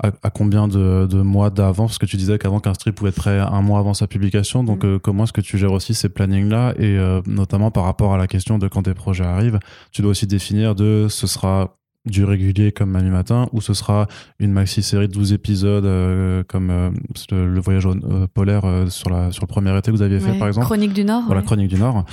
À, 0.01 0.29
combien 0.29 0.69
de, 0.69 1.07
de 1.07 1.21
mois 1.21 1.49
d'avance? 1.49 1.91
Parce 1.91 1.97
que 1.97 2.05
tu 2.05 2.15
disais 2.15 2.37
qu'avant 2.37 2.61
qu'un 2.61 2.73
strip 2.73 2.95
pouvait 2.95 3.09
être 3.09 3.17
prêt 3.17 3.37
un 3.37 3.61
mois 3.61 3.79
avant 3.79 3.93
sa 3.93 4.07
publication. 4.07 4.63
Donc, 4.63 4.85
mm. 4.85 4.99
comment 4.99 5.25
est-ce 5.25 5.33
que 5.33 5.41
tu 5.41 5.57
gères 5.57 5.73
aussi 5.73 5.93
ces 5.93 6.07
plannings-là? 6.07 6.73
Et 6.79 6.97
notamment 7.27 7.69
par 7.69 7.83
rapport 7.83 8.13
à 8.13 8.17
la 8.17 8.27
question 8.27 8.57
de 8.57 8.69
quand 8.69 8.83
tes 8.83 8.93
projets 8.93 9.25
arrivent, 9.25 9.59
tu 9.91 10.01
dois 10.01 10.11
aussi 10.11 10.25
définir 10.25 10.73
de 10.73 11.07
ce 11.09 11.27
sera 11.27 11.78
du 12.05 12.23
régulier 12.23 12.71
comme 12.71 12.91
Manu 12.91 13.09
Matin, 13.09 13.47
ou 13.51 13.61
ce 13.61 13.73
sera 13.73 14.07
une 14.39 14.51
maxi-série 14.51 15.07
de 15.07 15.13
12 15.13 15.33
épisodes 15.33 15.85
euh, 15.85 16.43
comme 16.47 16.69
euh, 16.69 16.89
le, 17.31 17.59
voyage 17.59 17.85
euh, 17.85 18.25
polaire 18.33 18.63
sur, 18.87 19.09
la, 19.09 19.31
sur 19.31 19.43
le 19.43 19.47
premier 19.47 19.77
été 19.77 19.91
que 19.91 19.95
vous 19.95 20.01
aviez 20.01 20.19
fait 20.19 20.37
par 20.37 20.47
exemple. 20.47 20.65
Chronique 20.65 20.93
du 20.93 21.03
Nord. 21.03 21.23
Voilà, 21.25 21.41
Chronique 21.41 21.67
du 21.67 21.77
Nord. 21.77 22.05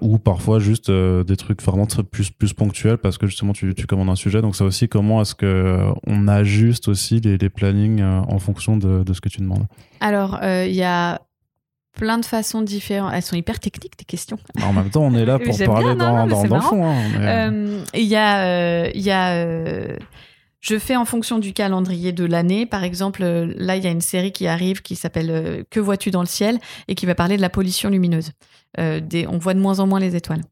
ou 0.00 0.18
parfois 0.18 0.58
juste 0.58 0.90
des 0.90 1.36
trucs 1.36 1.62
vraiment 1.62 1.86
plus, 2.10 2.30
plus 2.30 2.52
ponctuels 2.54 2.98
parce 2.98 3.18
que 3.18 3.26
justement 3.26 3.52
tu, 3.52 3.74
tu 3.74 3.86
commandes 3.86 4.08
un 4.08 4.16
sujet. 4.16 4.40
Donc 4.40 4.56
ça 4.56 4.64
aussi, 4.64 4.88
comment 4.88 5.20
est-ce 5.20 5.34
que 5.34 5.84
on 6.06 6.26
ajuste 6.26 6.88
aussi 6.88 7.20
les, 7.20 7.36
les 7.36 7.50
plannings 7.50 8.02
en 8.02 8.38
fonction 8.38 8.76
de, 8.76 9.04
de, 9.04 9.12
ce 9.12 9.20
que 9.20 9.28
tu 9.28 9.40
demandes? 9.40 9.66
Alors, 10.00 10.38
il 10.42 10.74
y 10.74 10.82
a 10.82 11.20
plein 11.98 12.18
de 12.18 12.24
façons 12.24 12.62
différentes. 12.62 13.12
Elles 13.12 13.22
sont 13.22 13.36
hyper 13.36 13.60
techniques, 13.60 13.96
tes 13.96 14.06
questions. 14.06 14.38
En 14.62 14.72
même 14.72 14.88
temps, 14.88 15.02
on 15.02 15.14
est 15.14 15.26
là 15.26 15.38
pour 15.44 15.58
parler 15.58 15.94
dans, 15.94 16.26
dans, 16.26 16.42
le 16.42 16.60
fond. 16.60 16.86
Hein, 16.86 16.96
euh, 17.20 17.84
il 17.92 18.04
y 18.04 18.16
a, 18.16 18.46
euh, 18.46 18.90
y 18.94 19.10
a 19.10 19.32
euh, 19.32 19.96
je 20.60 20.78
fais 20.78 20.96
en 20.96 21.04
fonction 21.04 21.38
du 21.38 21.52
calendrier 21.52 22.12
de 22.12 22.24
l'année. 22.24 22.64
Par 22.64 22.84
exemple, 22.84 23.22
là, 23.22 23.76
il 23.76 23.84
y 23.84 23.86
a 23.86 23.90
une 23.90 24.00
série 24.00 24.32
qui 24.32 24.46
arrive 24.46 24.80
qui 24.80 24.96
s'appelle 24.96 25.64
Que 25.70 25.80
vois-tu 25.80 26.10
dans 26.10 26.22
le 26.22 26.26
ciel 26.26 26.58
et 26.86 26.94
qui 26.94 27.04
va 27.04 27.14
parler 27.14 27.36
de 27.36 27.42
la 27.42 27.50
pollution 27.50 27.90
lumineuse. 27.90 28.32
Des, 28.76 29.26
on 29.26 29.38
voit 29.38 29.54
de 29.54 29.60
moins 29.60 29.80
en 29.80 29.86
moins 29.86 29.98
les 30.00 30.14
étoiles. 30.14 30.42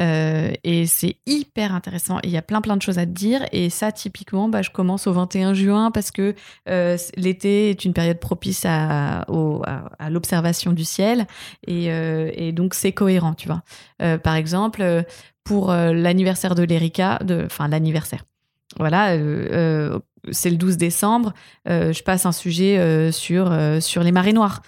Euh, 0.00 0.52
et 0.64 0.86
c'est 0.86 1.16
hyper 1.26 1.74
intéressant. 1.74 2.18
Il 2.22 2.30
y 2.30 2.36
a 2.36 2.42
plein 2.42 2.60
plein 2.60 2.76
de 2.76 2.82
choses 2.82 2.98
à 2.98 3.06
te 3.06 3.10
dire. 3.10 3.44
Et 3.52 3.70
ça, 3.70 3.92
typiquement, 3.92 4.48
bah, 4.48 4.62
je 4.62 4.70
commence 4.70 5.06
au 5.06 5.12
21 5.12 5.54
juin 5.54 5.90
parce 5.90 6.10
que 6.10 6.34
euh, 6.68 6.96
l'été 7.16 7.70
est 7.70 7.84
une 7.84 7.92
période 7.92 8.20
propice 8.20 8.64
à, 8.64 9.24
l'observation 10.08 10.72
du 10.72 10.84
ciel. 10.84 11.26
Et, 11.66 11.90
euh, 11.92 12.30
et 12.34 12.52
donc, 12.52 12.74
c'est 12.74 12.92
cohérent, 12.92 13.34
tu 13.34 13.48
vois. 13.48 13.62
par 14.18 14.34
exemple, 14.34 15.04
pour 15.44 15.72
l'anniversaire 15.72 16.54
de 16.54 16.62
l'Erika, 16.62 17.18
enfin 17.44 17.68
l'anniversaire. 17.68 18.24
Voilà, 18.76 19.16
c'est 20.32 20.50
le 20.50 20.56
12 20.56 20.76
décembre, 20.76 21.32
euh, 21.68 21.92
je 21.92 22.02
passe 22.02 22.26
un 22.26 22.32
sujet 22.32 22.78
euh, 22.78 23.12
sur, 23.12 23.50
euh, 23.50 23.80
sur 23.80 24.02
les 24.02 24.12
marées 24.12 24.32
noires. 24.32 24.62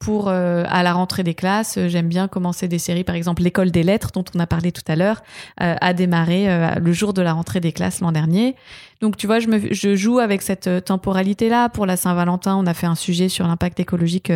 pour 0.00 0.28
à 0.28 0.82
la 0.82 0.92
rentrée 0.92 1.22
des 1.22 1.34
classes, 1.34 1.78
j'aime 1.86 2.08
bien 2.08 2.26
commencer 2.26 2.66
des 2.66 2.78
séries, 2.78 3.04
par 3.04 3.14
exemple 3.14 3.42
l'école 3.42 3.70
des 3.70 3.84
lettres 3.84 4.10
dont 4.12 4.24
on 4.34 4.40
a 4.40 4.46
parlé 4.46 4.72
tout 4.72 4.82
à 4.88 4.96
l'heure, 4.96 5.22
a 5.58 5.92
démarré 5.92 6.48
le 6.80 6.92
jour 6.92 7.12
de 7.12 7.22
la 7.22 7.32
rentrée 7.32 7.60
des 7.60 7.70
classes 7.70 8.00
l'an 8.00 8.10
dernier. 8.10 8.56
Donc 9.00 9.16
tu 9.16 9.28
vois, 9.28 9.38
je, 9.38 9.46
me, 9.46 9.72
je 9.72 9.94
joue 9.94 10.18
avec 10.18 10.42
cette 10.42 10.84
temporalité-là. 10.84 11.68
Pour 11.68 11.86
la 11.86 11.96
Saint-Valentin, 11.96 12.56
on 12.56 12.66
a 12.66 12.74
fait 12.74 12.86
un 12.86 12.96
sujet 12.96 13.28
sur 13.28 13.46
l'impact 13.46 13.78
écologique 13.78 14.32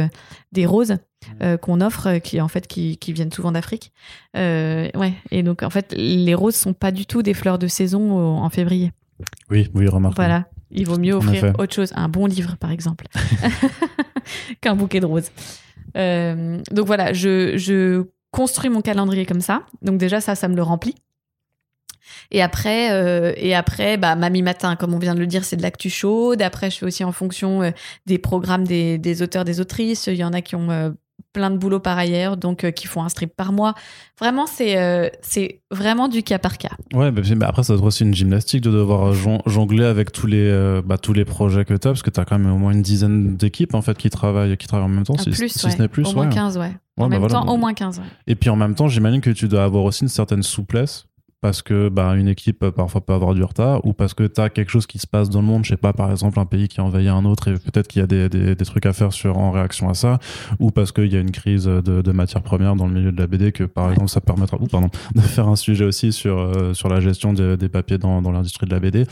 des 0.53 0.67
roses. 0.67 0.97
Mmh. 1.43 1.59
qu'on 1.59 1.83
offre, 1.83 2.17
qui 2.17 2.41
en 2.41 2.49
fait 2.49 2.67
qui, 2.67 2.97
qui 2.97 3.13
viennent 3.13 3.31
souvent 3.31 3.53
d'Afrique. 3.53 3.93
ouais. 4.35 5.13
Et 5.31 5.43
donc 5.43 5.63
en 5.63 5.71
fait, 5.71 5.93
les 5.97 6.35
roses 6.35 6.57
sont 6.57 6.73
pas 6.73 6.93
du 6.93 7.05
tout 7.05 7.23
des 7.23 7.35
fleurs 7.35 7.59
de 7.59 7.67
saison 7.67 8.39
en 8.39 8.49
février. 8.49 8.93
Oui, 9.51 9.71
oui, 9.75 9.89
remarque. 9.89 10.17
Voilà. 10.17 10.47
Il 10.71 10.87
vaut 10.87 10.99
mieux 10.99 11.15
offrir 11.15 11.53
autre 11.59 11.75
chose, 11.75 11.93
un 11.97 12.09
bon 12.09 12.27
livre 12.27 12.57
par 12.57 12.71
exemple, 12.71 13.07
qu'un 14.61 14.77
bouquet 14.77 15.01
de 15.01 15.07
roses. 15.07 15.31
Euh, 15.97 16.61
donc 16.71 16.87
voilà, 16.87 17.13
je, 17.13 17.57
je, 17.57 18.05
construis 18.31 18.71
mon 18.71 18.81
calendrier 18.81 19.27
comme 19.27 19.41
ça. 19.41 19.63
Donc 19.83 19.99
déjà 19.99 20.21
ça, 20.21 20.37
ça 20.37 20.47
me 20.47 20.55
le 20.55 20.63
remplit. 20.63 20.95
Et 22.31 22.43
après, 22.43 22.93
euh, 22.93 23.33
et 23.37 23.57
après, 23.57 23.97
bah, 23.97 24.15
Mamie 24.15 24.43
Matin, 24.43 24.77
comme 24.77 24.95
on 24.95 24.99
vient 24.99 25.15
de 25.15 25.21
le 25.21 25.27
dire, 25.27 25.45
c'est 25.45 25.57
de 25.57 25.63
l'actu 25.63 25.91
chaude. 25.91 26.41
Après, 26.41 26.71
je 26.71 26.79
fais 26.79 26.87
aussi 26.87 27.03
en 27.03 27.11
fonction 27.11 27.63
euh, 27.63 27.71
des 28.07 28.19
programmes 28.19 28.65
des, 28.65 28.99
des, 28.99 29.23
auteurs, 29.23 29.45
des 29.45 29.61
autrices. 29.61 30.07
Il 30.07 30.15
y 30.15 30.25
en 30.25 30.33
a 30.33 30.41
qui 30.41 30.55
ont 30.55 30.95
plein 31.33 31.51
de 31.51 31.57
boulot 31.57 31.81
par 31.81 31.99
ailleurs, 31.99 32.37
donc 32.37 32.65
euh, 32.65 32.71
qui 32.71 32.87
font 32.87 33.03
un 33.03 33.09
strip 33.09 33.35
par 33.35 33.53
mois. 33.53 33.75
Vraiment, 34.19 34.47
c'est 34.47 34.79
euh, 34.79 35.09
c'est 35.23 35.61
vraiment 35.71 36.09
du 36.09 36.23
cas 36.23 36.39
par 36.39 36.59
cas. 36.59 36.71
Ouais, 36.93 37.11
mais 37.11 37.23
après, 37.45 37.63
ça 37.63 37.73
doit 37.73 37.81
être 37.81 37.87
aussi 37.87 38.05
une 38.05 38.15
gymnastique 38.15 38.63
de 38.63 38.71
devoir 38.71 39.13
jongler 39.47 39.85
avec 39.85 40.13
tous 40.13 40.27
les, 40.27 40.49
euh, 40.49 40.83
bah, 40.85 40.99
tous 40.99 41.13
les 41.13 41.25
projets 41.25 41.65
que 41.65 41.75
tu 41.75 41.89
as, 41.89 41.91
parce 41.91 42.03
que 42.03 42.11
tu 42.11 42.21
as 42.21 42.25
quand 42.25 42.39
même 42.39 42.53
au 42.53 42.59
moins 42.59 42.73
une 42.73 42.83
dizaine 42.83 43.37
d'équipes 43.37 43.75
en 43.75 43.83
fait, 43.83 43.97
qui, 43.97 44.11
travaillent, 44.11 44.57
qui 44.57 44.67
travaillent 44.67 44.87
en 44.87 44.91
même 44.91 45.05
temps, 45.05 45.17
si, 45.17 45.31
plus, 45.31 45.49
ce 45.49 45.79
n'est 45.79 45.89
plus. 45.89 46.07
Au 46.07 46.13
moins 46.13 46.29
15, 46.29 46.59
ouais. 46.59 46.73
En 46.97 47.09
bah 47.09 47.19
même 47.19 47.29
temps, 47.29 47.47
au 47.47 47.57
moins 47.57 47.73
15. 47.73 48.03
Et 48.27 48.35
puis 48.35 48.51
en 48.51 48.57
même 48.57 48.75
temps, 48.75 48.89
j'imagine 48.89 49.21
que 49.21 49.31
tu 49.31 49.49
dois 49.49 49.65
avoir 49.65 49.85
aussi 49.85 50.03
une 50.03 50.09
certaine 50.09 50.43
souplesse 50.43 51.07
parce 51.41 51.63
que 51.63 51.89
bah, 51.89 52.15
une 52.17 52.29
équipe 52.29 52.69
parfois 52.71 53.01
peut 53.01 53.13
avoir 53.13 53.35
du 53.35 53.43
retard 53.43 53.85
ou 53.87 53.93
parce 53.93 54.15
que 54.15 54.25
tu 54.25 54.41
as 54.41 54.51
quelque 54.51 54.71
chose 54.71 54.87
qui 54.87 54.99
se 54.99 55.07
passe 55.07 55.31
dans 55.31 55.41
le 55.41 55.47
monde, 55.47 55.65
je 55.65 55.71
sais 55.71 55.77
pas, 55.77 55.93
par 55.93 56.11
exemple 56.11 56.39
un 56.39 56.45
pays 56.45 56.69
qui 56.69 56.81
a 56.81 56.85
envahi 56.85 57.09
un 57.09 57.25
autre 57.25 57.49
et 57.49 57.55
peut-être 57.55 57.89
qu'il 57.89 58.01
y 58.01 58.03
a 58.03 58.07
des, 58.07 58.29
des, 58.29 58.55
des, 58.55 58.65
trucs 58.65 58.85
à 58.87 58.93
faire 58.93 59.13
sur, 59.13 59.39
en 59.39 59.51
réaction 59.51 59.89
à 59.89 59.95
ça, 59.95 60.19
ou 60.59 60.71
parce 60.71 60.93
qu'il 60.93 61.13
y 61.13 61.17
a 61.17 61.21
une 61.21 61.31
crise 61.31 61.65
de, 61.65 61.81
de 61.81 62.13
matières 62.13 62.43
premières 62.43 62.77
dans 62.77 62.87
le 62.87 62.93
milieu 62.93 63.13
de 63.13 63.19
la 63.19 63.27
BD 63.27 63.53
que 63.53 63.65
par 63.65 63.91
exemple 63.91 64.11
ça 64.11 64.21
permettra 64.21 64.59
ou, 64.61 64.67
pardon, 64.67 64.91
de 65.15 65.21
faire 65.21 65.49
un 65.49 65.57
sujet 65.57 65.85
aussi 65.85 66.13
sur, 66.13 66.39
euh, 66.39 66.75
sur 66.75 66.89
la 66.89 67.01
gestion 67.01 67.33
des 67.33 67.69
papiers 67.69 67.99
dans, 67.99 68.21
dans 68.21 68.33
l'industrie 68.33 68.67
de 68.67 68.73
la 68.73 68.81
BD. 68.81 69.07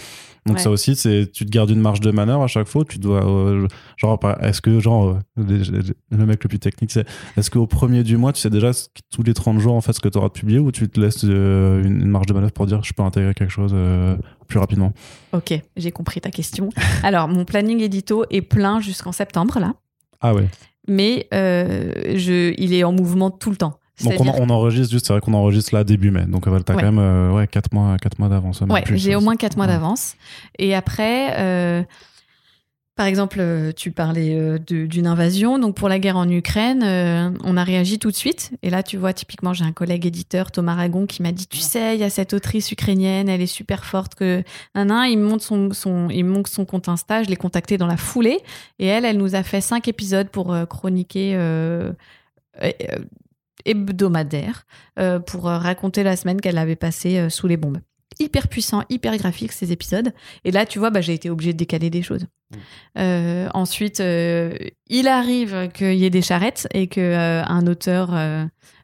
Donc 0.49 0.61
ça 0.61 0.71
aussi, 0.71 0.97
c'est 0.97 1.31
tu 1.31 1.45
te 1.45 1.51
gardes 1.51 1.71
une 1.71 1.81
marge 1.81 2.01
de 2.01 2.11
manœuvre 2.11 2.43
à 2.43 2.47
chaque 2.47 2.69
fois. 2.69 2.85
Tu 2.89 2.99
dois 2.99 3.25
euh, 3.27 3.69
genre 3.97 4.19
est-ce 4.41 4.61
que 4.61 4.81
genre 4.81 5.19
euh, 5.39 5.63
le 6.11 6.27
mec 6.27 6.43
le 6.43 6.49
plus 6.49 6.59
technique 6.59 6.91
c'est 6.91 7.07
est-ce 7.37 7.51
qu'au 7.51 7.67
premier 7.67 8.03
du 8.03 8.17
mois 8.17 8.33
tu 8.33 8.41
sais 8.41 8.51
déjà 8.51 8.71
tous 9.11 9.23
les 9.23 9.35
30 9.35 9.59
jours 9.59 9.75
en 9.75 9.81
fait 9.81 9.93
ce 9.93 10.01
que 10.01 10.09
tu 10.09 10.19
auras 10.19 10.29
de 10.29 10.33
publié 10.33 10.59
ou 10.59 10.73
tu 10.73 10.89
te 10.89 11.01
laisses 11.01 11.25
euh, 11.25 11.85
une, 11.85 12.11
marge 12.19 12.27
de 12.27 12.35
manœuvre 12.35 12.53
pour 12.53 12.67
dire 12.67 12.83
je 12.83 12.93
peux 12.93 13.03
intégrer 13.03 13.35
quelque 13.35 13.53
chose 13.53 13.75
plus 14.47 14.59
rapidement. 14.59 14.93
Ok, 15.33 15.55
j'ai 15.77 15.91
compris 15.91 16.21
ta 16.21 16.31
question. 16.31 16.69
Alors 17.03 17.29
mon 17.29 17.45
planning 17.45 17.81
édito 17.81 18.25
est 18.31 18.43
plein 18.43 18.81
jusqu'en 18.81 19.13
septembre 19.13 19.59
là. 19.59 19.75
Ah 20.21 20.35
ouais. 20.35 20.49
Mais 20.87 21.29
je, 21.33 22.55
il 22.59 22.75
est 22.75 22.85
en 22.85 22.93
mouvement 22.93 23.31
tout 23.31 23.51
le 23.51 23.57
temps. 23.57 23.79
Donc 24.05 24.15
on, 24.21 24.51
enregistre 24.51 24.93
juste, 24.93 25.07
c'est 25.07 25.13
vrai 25.13 25.21
qu'on 25.21 25.35
enregistre 25.35 25.75
là 25.75 25.83
début 25.83 26.11
mai. 26.11 26.25
Donc 26.27 26.45
tu 26.45 26.51
as 26.51 26.61
quand 26.61 26.83
même 26.83 26.99
euh, 26.99 27.33
ouais, 27.33 27.47
4 27.47 27.73
mois, 27.73 27.97
4 28.01 28.19
mois 28.19 28.29
d'avance. 28.29 28.61
Ouais, 28.61 28.85
j'ai 28.95 29.17
au 29.17 29.21
moins 29.21 29.37
4 29.37 29.57
mois 29.57 29.67
d'avance. 29.67 30.15
Et 30.59 30.75
après, 30.75 31.35
euh, 31.39 31.83
par 32.99 33.07
exemple, 33.07 33.39
euh, 33.41 33.73
tu 33.73 33.93
parlais 33.93 34.59
d'une 34.59 35.07
invasion. 35.07 35.59
Donc 35.59 35.75
pour 35.75 35.89
la 35.89 35.99
guerre 35.99 36.19
en 36.19 36.29
Ukraine, 36.29 36.83
on 37.43 37.57
a 37.57 37.65
réagi 37.65 37.99
tout 37.99 38.11
de 38.11 38.17
suite. 38.17 38.51
Et 38.63 38.69
là, 38.69 38.83
tu 38.83 38.99
vois, 38.99 39.15
typiquement, 39.15 39.55
j'ai 39.55 39.65
un 39.65 39.73
collègue 39.73 40.05
éditeur, 40.05 40.51
Thomas 40.51 40.75
Ragon, 40.75 41.07
qui 41.07 41.23
m'a 41.23 41.33
dit, 41.33 41.47
tu 41.47 41.61
sais, 41.61 41.95
il 41.95 42.01
y 42.01 42.05
a 42.05 42.11
cette 42.11 42.35
autrice 42.35 42.71
ukrainienne, 42.71 43.31
elle 43.31 43.41
est 43.41 43.47
super 43.47 43.87
forte 43.87 44.15
que... 44.15 44.43
Un, 44.75 44.91
un, 44.91 45.07
il 45.07 45.19
me 45.19 45.27
montre 45.27 45.45
son, 45.45 45.73
son, 45.73 46.11
il 46.11 46.25
montre 46.25 46.51
son 46.51 46.67
compte 46.67 46.89
Insta, 46.91 47.23
je 47.23 47.29
l'ai 47.31 47.37
contacté 47.37 47.79
dans 47.79 47.87
la 47.87 47.97
foulée. 47.97 48.41
Et 48.79 48.87
elle, 48.87 49.07
elle 49.07 49.17
nous 49.17 49.35
a 49.35 49.43
fait 49.43 49.63
5 49.63 49.89
épisodes 49.89 50.29
pour 50.29 50.55
chroniquer 50.69 51.37
hebdomadaire 53.65 54.67
euh, 54.99 55.21
pour 55.21 55.49
euh, 55.49 55.59
raconter 55.59 56.03
la 56.03 56.17
semaine 56.17 56.41
qu'elle 56.41 56.59
avait 56.59 56.77
passée 56.77 57.19
euh, 57.19 57.29
sous 57.29 57.47
les 57.47 57.57
bombes. 57.57 57.79
Hyper 58.19 58.49
puissant, 58.49 58.83
hyper 58.89 59.17
graphique 59.17 59.53
ces 59.53 59.71
épisodes. 59.73 60.13
Et 60.45 60.51
là, 60.51 60.67
tu 60.67 60.79
vois, 60.79 60.91
bah, 60.91 61.01
j'ai 61.01 61.15
été 61.15 61.31
obligée 61.31 61.53
de 61.53 61.59
décaler 61.59 61.91
des 61.91 62.03
choses. 62.03 62.27
Mmh. 62.97 63.49
ensuite, 63.53 64.01
il 64.01 65.09
arrive 65.09 65.69
qu'il 65.75 65.95
y 65.95 66.05
ait 66.05 66.11
des 66.11 66.23
charrettes 66.23 66.67
et 66.73 66.87
que 66.87 67.45
un 67.47 67.67
auteur 67.67 68.11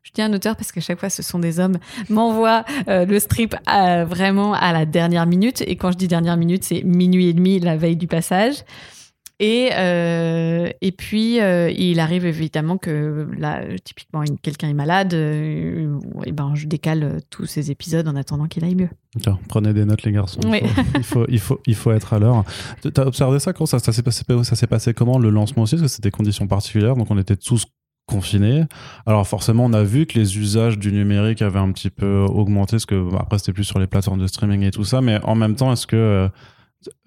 je 0.03 0.11
dis 0.13 0.21
un 0.21 0.33
auteur 0.35 0.55
parce 0.55 0.71
qu'à 0.71 0.83
chaque 0.83 1.01
fois 1.01 1.09
ce 1.09 1.23
sont 1.23 1.39
des 1.39 1.61
hommes, 1.61 1.79
m'envoie 2.11 2.65
le 2.87 3.19
strip 3.19 3.57
vraiment 3.67 4.53
à 4.53 4.73
la 4.73 4.85
dernière 4.85 5.27
minute. 5.27 5.63
Et 5.67 5.77
quand 5.77 5.93
je 5.93 5.97
dis 5.97 6.09
dernière 6.09 6.37
minute, 6.37 6.65
c'est 6.65 6.83
minuit 6.83 7.29
et 7.29 7.33
demi, 7.33 7.59
la 7.59 7.77
veille 7.77 7.97
du 7.97 8.07
passage. 8.07 8.65
Et, 9.41 9.71
euh, 9.73 10.69
et 10.81 10.93
puis, 10.93 11.41
euh, 11.41 11.69
il 11.71 11.99
arrive 11.99 12.25
évidemment 12.25 12.79
que 12.79 13.27
là, 13.37 13.63
typiquement, 13.83 14.23
quelqu'un 14.43 14.69
est 14.69 14.75
malade, 14.75 15.13
euh, 15.15 15.99
et 16.25 16.31
ben, 16.31 16.55
je 16.55 16.67
décale 16.67 17.21
tous 17.31 17.47
ces 17.47 17.73
épisodes 17.73 18.07
en 18.07 18.15
attendant 18.15 18.47
qu'il 18.47 18.65
aille 18.65 18.77
mieux. 18.77 18.91
prenez 19.49 19.73
des 19.73 19.85
notes, 19.85 20.05
les 20.05 20.13
garçons. 20.13 20.41
Il, 20.45 21.03
faut, 21.03 21.27
il, 21.29 21.41
faut, 21.41 21.61
il, 21.67 21.75
faut, 21.75 21.91
être 21.91 22.15
à 22.15 22.21
l'heure. 22.21 22.45
Tu 22.83 22.89
as 22.97 23.07
observé 23.07 23.41
ça? 23.41 23.53
Quand 23.53 23.67
ça, 23.67 23.81
ça 23.81 23.93
s'est 23.93 24.05
passé, 24.05 24.25
ça 24.45 24.67
passé 24.69 24.95
comment 24.95 25.19
le 25.19 25.31
lancement 25.31 25.65
aussi? 25.65 25.75
Parce 25.75 25.83
que 25.83 25.89
c'était 25.89 26.09
des 26.09 26.13
conditions 26.13 26.47
particulières, 26.47 26.95
donc 26.95 27.11
on 27.11 27.19
était 27.19 27.37
tous 27.37 27.67
confinés. 28.07 28.65
Alors 29.07 29.27
forcément, 29.27 29.65
on 29.65 29.73
a 29.73 29.83
vu 29.83 30.07
que 30.07 30.17
les 30.17 30.39
usages 30.39 30.79
du 30.79 30.93
numérique 30.93 31.43
avaient 31.43 31.59
un 31.59 31.73
petit 31.73 31.91
peu 31.91 32.19
augmenté, 32.21 32.73
parce 32.73 32.87
que 32.87 33.17
après 33.17 33.39
c'était 33.39 33.53
plus 33.53 33.65
sur 33.65 33.81
les 33.81 33.89
plateformes 33.89 34.21
de 34.21 34.27
streaming 34.29 34.63
et 34.63 34.71
tout 34.71 34.85
ça, 34.85 35.01
mais 35.01 35.19
en 35.25 35.35
même 35.35 35.57
temps, 35.57 35.73
est-ce 35.73 35.89
que 35.89 36.29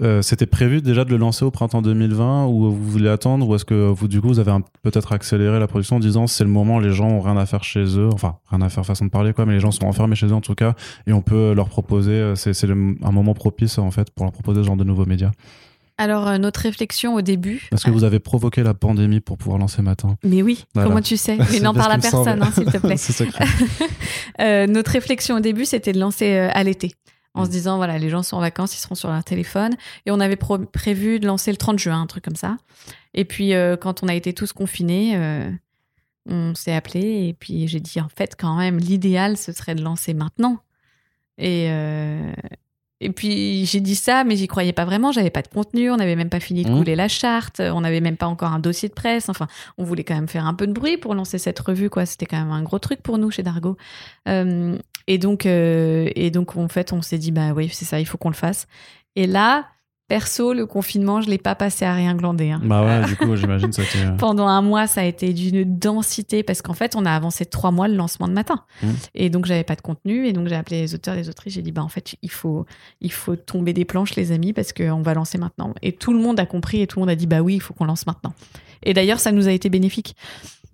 euh, 0.02 0.22
c'était 0.22 0.46
prévu 0.46 0.82
déjà 0.82 1.04
de 1.06 1.10
le 1.10 1.18
lancer 1.18 1.46
au 1.46 1.52
printemps 1.52 1.82
2020 1.82 2.46
ou 2.48 2.72
vous 2.72 2.90
voulez 2.90 3.10
attendre 3.10 3.48
ou 3.48 3.56
est-ce 3.56 3.66
que 3.66 3.88
vous 3.88 4.08
du 4.08 4.22
coup 4.22 4.28
vous 4.28 4.40
avez 4.40 4.52
peut-être 4.84 5.14
accéléré 5.14 5.60
la 5.60 5.68
production 5.68 5.98
en 5.98 6.00
disant 6.00 6.28
c'est 6.28 6.44
le 6.44 6.50
moment 6.50 6.80
les 6.80 6.92
gens 6.92 7.08
ont 7.08 7.22
rien 7.22 7.38
à 7.38 7.46
faire 7.46 7.64
chez 7.64 7.84
eux 7.98 8.10
enfin 8.14 8.38
rien 8.50 8.62
à 8.62 8.70
faire 8.70 8.86
façon 8.86 9.06
de 9.06 9.10
parler 9.10 9.34
quoi 9.34 9.46
mais 9.46 9.54
les 9.54 9.60
gens 9.60 9.72
sont 9.72 9.86
enfermés 9.86 10.16
chez 10.16 10.28
eux 10.28 10.34
en 10.34 10.42
tout 10.42 10.56
cas 10.56 10.74
et 11.06 11.14
on 11.14 11.22
peut 11.22 11.54
leur 11.54 11.70
proposer 11.70 12.12
euh, 12.12 12.36
c'est 12.36 12.70
un 12.70 13.12
moment 13.12 13.34
propice 13.34 13.78
en 13.78 13.92
fait 13.92 14.12
pour 14.12 14.26
leur 14.26 14.34
proposer 14.34 14.62
ce 14.62 14.68
genre 14.68 14.78
de 14.78 14.84
nouveaux 14.84 15.06
médias 15.06 15.32
Alors, 15.98 16.28
euh, 16.28 16.38
notre 16.38 16.62
réflexion 16.62 17.16
au 17.16 17.22
début. 17.22 17.68
Est-ce 17.72 17.86
que 17.86 17.92
vous 17.92 18.04
avez 18.04 18.20
provoqué 18.20 18.62
la 18.62 18.74
pandémie 18.74 19.20
pour 19.20 19.38
pouvoir 19.38 19.58
lancer 19.58 19.82
Matin 19.82 20.16
Mais 20.24 20.44
oui, 20.44 20.66
comment 20.76 21.02
tu 21.02 21.18
sais? 21.18 21.38
Mais 21.52 21.60
n'en 21.60 21.74
parle 21.74 21.94
à 21.94 21.98
personne, 21.98 22.42
hein, 22.42 22.52
s'il 22.54 22.66
te 22.66 22.78
plaît. 22.78 22.98
euh, 24.42 24.68
notre 24.68 24.92
réflexion 24.92 25.38
au 25.38 25.40
début, 25.40 25.66
c'était 25.66 25.94
de 25.94 26.00
lancer 26.00 26.38
à 26.38 26.64
l'été. 26.64 26.92
En 27.38 27.46
se 27.46 27.50
disant, 27.50 27.78
voilà, 27.78 27.98
les 27.98 28.10
gens 28.10 28.24
sont 28.24 28.38
en 28.38 28.42
vacances, 28.42 28.76
ils 28.76 28.82
seront 28.82 28.96
sur 28.96 29.10
leur 29.10 29.24
téléphone. 29.24 29.76
Et 30.06 30.12
on 30.12 30.20
avait 30.20 30.38
prévu 30.38 31.20
de 31.20 31.28
lancer 31.28 31.52
le 31.52 31.58
30 31.58 31.80
juin, 31.80 32.02
un 32.02 32.08
truc 32.08 32.24
comme 32.24 32.36
ça. 32.36 32.58
Et 33.14 33.26
puis, 33.26 33.54
euh, 33.54 33.78
quand 33.78 34.04
on 34.04 34.08
a 34.08 34.16
été 34.16 34.34
tous 34.34 34.54
confinés, 34.54 35.18
on 36.30 36.56
s'est 36.56 36.74
appelé. 36.74 37.28
Et 37.28 37.34
puis, 37.34 37.68
j'ai 37.68 37.80
dit, 37.80 38.02
en 38.02 38.10
fait, 38.10 38.36
quand 38.38 38.58
même, 38.58 38.78
l'idéal, 38.78 39.38
ce 39.38 39.52
serait 39.52 39.76
de 39.76 39.84
lancer 39.84 40.14
maintenant. 40.14 40.60
Et, 41.38 41.70
et 43.00 43.12
puis 43.12 43.66
j'ai 43.66 43.80
dit 43.80 43.96
ça, 43.96 44.24
mais 44.24 44.36
j'y 44.36 44.48
croyais 44.48 44.74
pas 44.74 44.86
vraiment. 44.86 45.12
J'avais 45.12 45.30
pas 45.30 45.42
de 45.42 45.48
contenu, 45.48 45.92
on 45.92 45.98
n'avait 45.98 46.16
même 46.16 46.30
pas 46.30 46.40
fini 46.40 46.64
de 46.64 46.72
mmh. 46.72 46.78
couler 46.78 46.96
la 46.96 47.08
charte, 47.08 47.60
on 47.60 47.82
n'avait 47.82 48.02
même 48.02 48.18
pas 48.18 48.28
encore 48.28 48.52
un 48.52 48.60
dossier 48.60 48.90
de 48.90 48.94
presse. 48.94 49.30
Enfin, 49.30 49.48
on 49.78 49.84
voulait 49.84 50.04
quand 50.04 50.16
même 50.16 50.28
faire 50.28 50.48
un 50.48 50.54
peu 50.54 50.66
de 50.66 50.74
bruit 50.74 50.98
pour 50.98 51.14
lancer 51.14 51.38
cette 51.38 51.60
revue, 51.60 51.90
quoi. 51.90 52.06
C'était 52.06 52.26
quand 52.26 52.40
même 52.40 52.52
un 52.52 52.64
gros 52.64 52.80
truc 52.80 53.02
pour 53.02 53.18
nous 53.18 53.30
chez 53.30 53.44
Dargo. 53.44 53.78
Euh, 54.28 54.78
et 55.06 55.18
donc, 55.18 55.46
euh, 55.46 56.10
et 56.16 56.32
donc 56.32 56.58
en 56.58 56.68
fait, 56.68 56.92
on 56.92 57.02
s'est 57.02 57.18
dit 57.18 57.32
bah 57.32 57.54
oui, 57.56 57.70
c'est 57.72 57.86
ça, 57.86 58.00
il 58.00 58.06
faut 58.06 58.18
qu'on 58.18 58.30
le 58.30 58.36
fasse. 58.36 58.68
Et 59.16 59.28
là, 59.28 59.68
Perso, 60.08 60.54
le 60.54 60.66
confinement, 60.66 61.20
je 61.22 61.30
l'ai 61.30 61.38
pas 61.38 61.54
passé 61.54 61.84
à 61.84 61.94
rien 61.94 62.16
glander. 62.16 62.52
Hein. 62.52 62.62
Bah 62.64 62.84
ouais, 62.84 63.06
du 63.06 63.16
coup, 63.18 63.36
j'imagine 63.36 63.74
ça 63.74 63.82
euh, 63.82 64.12
Pendant 64.18 64.48
un 64.48 64.62
mois, 64.62 64.88
ça 64.88 65.02
a 65.02 65.04
été 65.04 65.34
d'une 65.34 65.78
densité 65.78 66.44
parce 66.44 66.62
qu'en 66.62 66.74
fait, 66.74 66.96
on 66.96 67.06
a 67.06 67.12
avancé 67.12 67.46
trois 67.46 67.72
mois 67.72 67.90
le 67.90 67.96
lancement 67.96 68.30
de 68.30 68.34
matin. 68.34 68.64
Mmh. 68.82 68.88
Et 69.16 69.30
donc, 69.30 69.46
j'avais 69.46 69.66
pas 69.66 69.76
de 69.76 69.82
contenu. 69.82 70.26
Et 70.26 70.34
donc, 70.34 70.48
j'ai 70.48 70.56
appelé 70.56 70.82
les 70.82 70.96
auteurs 70.96 71.16
les 71.16 71.28
autrices. 71.28 71.54
J'ai 71.54 71.62
dit, 71.62 71.74
bah 71.74 71.84
en 71.84 71.90
fait, 71.90 72.16
il 72.22 72.32
faut, 72.32 72.66
il 73.02 73.12
faut 73.12 73.36
tomber 73.36 73.74
des 73.74 73.84
planches, 73.84 74.16
les 74.16 74.32
amis, 74.32 74.54
parce 74.54 74.72
qu'on 74.72 75.02
va 75.02 75.14
lancer 75.14 75.38
maintenant. 75.38 75.74
Et 75.82 75.92
tout 75.92 76.14
le 76.14 76.20
monde 76.20 76.40
a 76.40 76.46
compris 76.46 76.82
et 76.82 76.88
tout 76.88 77.00
le 77.00 77.02
monde 77.02 77.10
a 77.10 77.16
dit, 77.16 77.28
bah 77.28 77.42
oui, 77.42 77.56
il 77.56 77.62
faut 77.62 77.74
qu'on 77.74 77.86
lance 77.86 78.08
maintenant. 78.08 78.34
Et 78.84 78.94
d'ailleurs, 78.94 79.20
ça 79.20 79.34
nous 79.34 79.48
a 79.50 79.52
été 79.52 79.70
bénéfique 79.70 80.16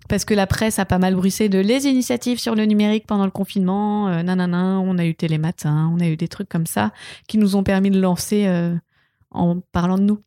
parce 0.08 0.24
que 0.24 0.34
la 0.34 0.46
presse 0.46 0.78
a 0.78 0.84
pas 0.84 0.98
mal 0.98 1.14
bruissé 1.14 1.48
de 1.48 1.58
les 1.58 1.86
initiatives 1.86 2.38
sur 2.38 2.54
le 2.54 2.64
numérique 2.66 3.06
pendant 3.06 3.24
le 3.24 3.30
confinement, 3.30 4.08
euh, 4.08 4.22
nanana, 4.22 4.78
on 4.80 4.98
a 4.98 5.06
eu 5.06 5.14
Télématin, 5.14 5.90
on 5.94 6.00
a 6.00 6.06
eu 6.06 6.16
des 6.16 6.28
trucs 6.28 6.48
comme 6.48 6.66
ça 6.66 6.92
qui 7.26 7.38
nous 7.38 7.56
ont 7.56 7.62
permis 7.62 7.90
de 7.90 8.00
lancer 8.00 8.46
euh, 8.46 8.74
en 9.34 9.60
parlant 9.60 9.98
de 9.98 10.04
nous. 10.04 10.18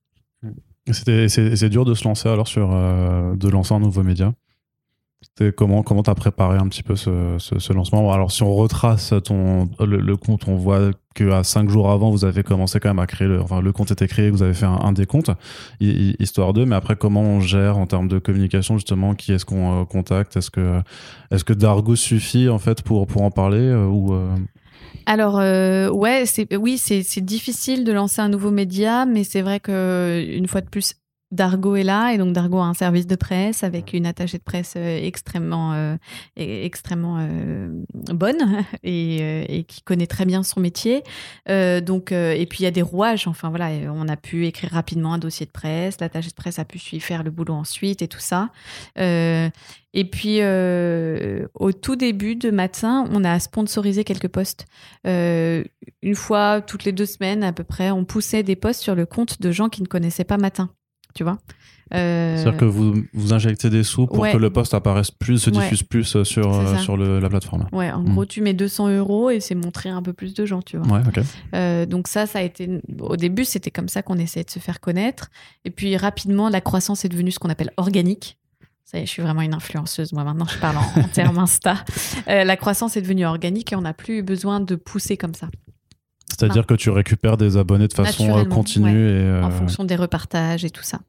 C'est 0.91 1.69
dur 1.69 1.85
de 1.85 1.93
se 1.93 2.03
lancer 2.05 2.29
alors 2.29 2.47
sur 2.47 2.69
euh, 2.73 3.35
de 3.35 3.49
lancer 3.49 3.73
un 3.73 3.79
nouveau 3.79 4.03
média. 4.03 4.33
Comment 5.55 5.83
comment 5.83 6.03
t'as 6.03 6.15
préparé 6.15 6.57
un 6.57 6.67
petit 6.67 6.83
peu 6.83 6.95
ce, 6.95 7.73
lancement? 7.73 8.11
Alors 8.11 8.31
si 8.31 8.43
on 8.43 8.55
retrace 8.55 9.13
ton 9.23 9.69
le, 9.79 10.15
compte, 10.15 10.47
on 10.47 10.55
voit 10.55 10.91
que 11.15 11.29
à 11.31 11.43
cinq 11.43 11.69
jours 11.69 11.91
avant 11.91 12.09
vous 12.09 12.25
avez 12.25 12.43
commencé 12.43 12.79
quand 12.79 12.89
même 12.89 12.99
à 12.99 13.07
créer 13.07 13.27
le 13.27 13.41
enfin 13.41 13.61
le 13.61 13.71
compte 13.71 13.91
était 13.91 14.07
créé, 14.07 14.29
vous 14.29 14.41
avez 14.43 14.53
fait 14.53 14.65
un, 14.65 14.91
des 14.93 15.05
comptes 15.05 15.31
histoire 15.79 16.53
d'eux. 16.53 16.65
Mais 16.65 16.75
après 16.75 16.95
comment 16.95 17.21
on 17.21 17.39
gère 17.39 17.77
en 17.77 17.87
termes 17.87 18.07
de 18.07 18.19
communication 18.19 18.77
justement? 18.77 19.15
Qui 19.15 19.33
est-ce 19.33 19.45
qu'on 19.45 19.81
euh, 19.81 19.85
contacte? 19.85 20.37
Est-ce 20.37 20.51
que 20.51 20.81
est-ce 21.31 21.43
que 21.43 21.53
Dargo 21.53 21.95
suffit 21.95 22.49
en 22.49 22.59
fait 22.59 22.81
pour 22.81 23.05
pour 23.05 23.23
en 23.23 23.31
parler 23.31 23.59
euh, 23.59 23.85
ou 23.85 24.15
alors 25.05 25.39
euh, 25.39 25.89
ouais, 25.89 26.25
c'est 26.25 26.55
oui, 26.55 26.77
c'est 26.77 27.21
difficile 27.21 27.83
de 27.83 27.91
lancer 27.91 28.21
un 28.21 28.29
nouveau 28.29 28.51
média, 28.51 29.05
mais 29.05 29.23
c'est 29.23 29.41
vrai 29.41 29.59
que 29.59 30.25
une 30.27 30.47
fois 30.47 30.61
de 30.61 30.69
plus, 30.69 30.95
Dargo 31.31 31.75
est 31.75 31.83
là 31.83 32.13
et 32.13 32.17
donc 32.17 32.31
Dargo 32.31 32.57
a 32.59 32.63
un 32.63 32.73
service 32.73 33.05
de 33.05 33.17
presse 33.17 33.63
avec 33.63 33.91
une 33.91 34.05
attachée 34.05 34.37
de 34.37 34.43
presse 34.43 34.75
euh, 34.77 34.97
extrêmement 35.03 35.73
euh, 35.73 35.97
extrêmement 36.37 37.17
euh, 37.19 37.67
bonne 37.93 38.63
et, 38.83 39.65
qui 39.67 39.81
connaît 39.81 40.07
très 40.07 40.25
bien 40.25 40.43
son 40.43 40.61
métier. 40.61 41.03
Et 41.47 41.81
puis 42.49 42.59
il 42.59 42.63
y 42.63 42.65
a 42.65 42.71
des 42.71 42.81
rouages 42.81 43.27
enfin 43.27 43.49
voilà 43.49 43.69
on 43.91 44.07
a 44.07 44.15
pu 44.15 44.45
écrire 44.47 44.71
rapidement 44.71 45.13
un 45.13 45.17
dossier 45.17 45.45
de 45.45 45.51
presse 45.51 45.99
l'attachée 45.99 46.29
de 46.29 46.35
presse 46.35 46.59
a 46.59 46.65
pu 46.65 46.79
faire 46.79 47.23
le 47.23 47.31
boulot 47.31 47.55
ensuite 47.55 48.01
et 48.01 48.07
tout 48.07 48.19
ça. 48.19 48.49
Et 48.95 50.05
puis 50.09 50.39
au 50.43 51.71
tout 51.73 51.95
début 51.97 52.35
de 52.37 52.51
matin 52.51 53.05
on 53.11 53.25
a 53.25 53.37
sponsorisé 53.39 54.05
quelques 54.05 54.29
posts 54.29 54.65
une 55.03 56.15
fois 56.15 56.61
toutes 56.61 56.85
les 56.85 56.93
deux 56.93 57.05
semaines 57.05 57.43
à 57.43 57.51
peu 57.51 57.65
près 57.65 57.91
on 57.91 58.05
poussait 58.05 58.43
des 58.43 58.55
posts 58.55 58.81
sur 58.81 58.95
le 58.95 59.05
compte 59.05 59.41
de 59.41 59.51
gens 59.51 59.67
qui 59.67 59.81
ne 59.81 59.87
connaissaient 59.87 60.23
pas 60.23 60.37
matin 60.37 60.69
tu 61.17 61.23
vois. 61.23 61.39
Euh, 61.95 62.35
C'est-à-dire 62.35 62.59
que 62.59 62.65
vous, 62.65 62.93
vous 63.13 63.33
injectez 63.33 63.71
des 63.71 63.83
sous 63.83 64.05
pour 64.05 64.29
que 64.29 64.37
le 64.37 64.49
poste 64.51 64.75
apparaisse 64.75 65.09
plus, 65.09 65.39
se 65.39 65.49
diffuse 65.49 65.81
plus 65.81 66.15
euh, 66.15 66.23
sur, 66.23 66.53
euh, 66.53 66.77
sur 66.77 66.95
le, 66.95 67.19
la 67.19 67.27
plateforme. 67.27 67.67
Ouais, 67.71 67.91
en 67.91 68.03
gros, 68.03 68.23
hmm. 68.23 68.27
tu 68.27 68.41
mets 68.41 68.53
200 68.53 68.89
euros 68.89 69.31
et 69.31 69.39
c'est 69.39 69.55
montrer 69.55 69.89
un 69.89 70.03
peu 70.03 70.13
plus 70.13 70.35
de 70.35 70.45
gens, 70.45 70.61
tu 70.61 70.77
vois. 70.77 70.99
Ouais, 70.99 71.85
donc 71.87 72.07
ça, 72.07 72.27
ça 72.27 72.39
a 72.39 72.41
été... 72.43 72.69
Au 72.99 73.15
début, 73.15 73.45
c'était 73.45 73.71
comme 73.71 73.89
ça 73.89 74.03
qu'on 74.03 74.19
essayait 74.19 74.43
de 74.43 74.51
se 74.51 74.59
faire 74.59 74.79
connaître. 74.79 75.31
Et 75.65 75.71
puis 75.71 75.97
rapidement, 75.97 76.49
la 76.49 76.61
croissance 76.61 77.03
est 77.03 77.09
devenue 77.09 77.31
ce 77.31 77.39
qu'on 77.39 77.49
appelle 77.49 77.71
organique. 77.77 78.37
Ça 78.85 78.99
y 78.99 79.01
est, 79.01 79.05
je 79.05 79.11
suis 79.11 79.23
vraiment 79.23 79.41
une 79.41 79.55
influenceuse. 79.55 80.13
Moi, 80.13 80.23
maintenant, 80.23 80.45
je 80.45 80.59
parle 80.59 80.77
en, 80.77 81.03
termes 81.13 81.39
Insta. 81.39 81.83
la 82.27 82.57
croissance 82.57 82.95
est 82.95 83.01
devenue 83.01 83.25
organique 83.25 83.73
et 83.73 83.75
on 83.75 83.81
n'a 83.81 83.93
plus 83.93 84.21
besoin 84.21 84.59
de 84.59 84.75
pousser 84.75 85.17
comme 85.17 85.33
ça. 85.33 85.47
C'est-à-dire 86.37 86.65
que 86.65 86.75
tu 86.75 86.89
récupères 86.89 87.37
des 87.37 87.57
abonnés 87.57 87.87
de 87.87 87.93
façon 87.93 88.45
continue. 88.45 89.09
Et, 89.09 89.41
En 89.41 89.51
fonction 89.51 89.83
des 89.83 89.95
repartages 89.95 90.63
et 90.63 90.69
tout 90.69 90.83
ça. 90.83 90.99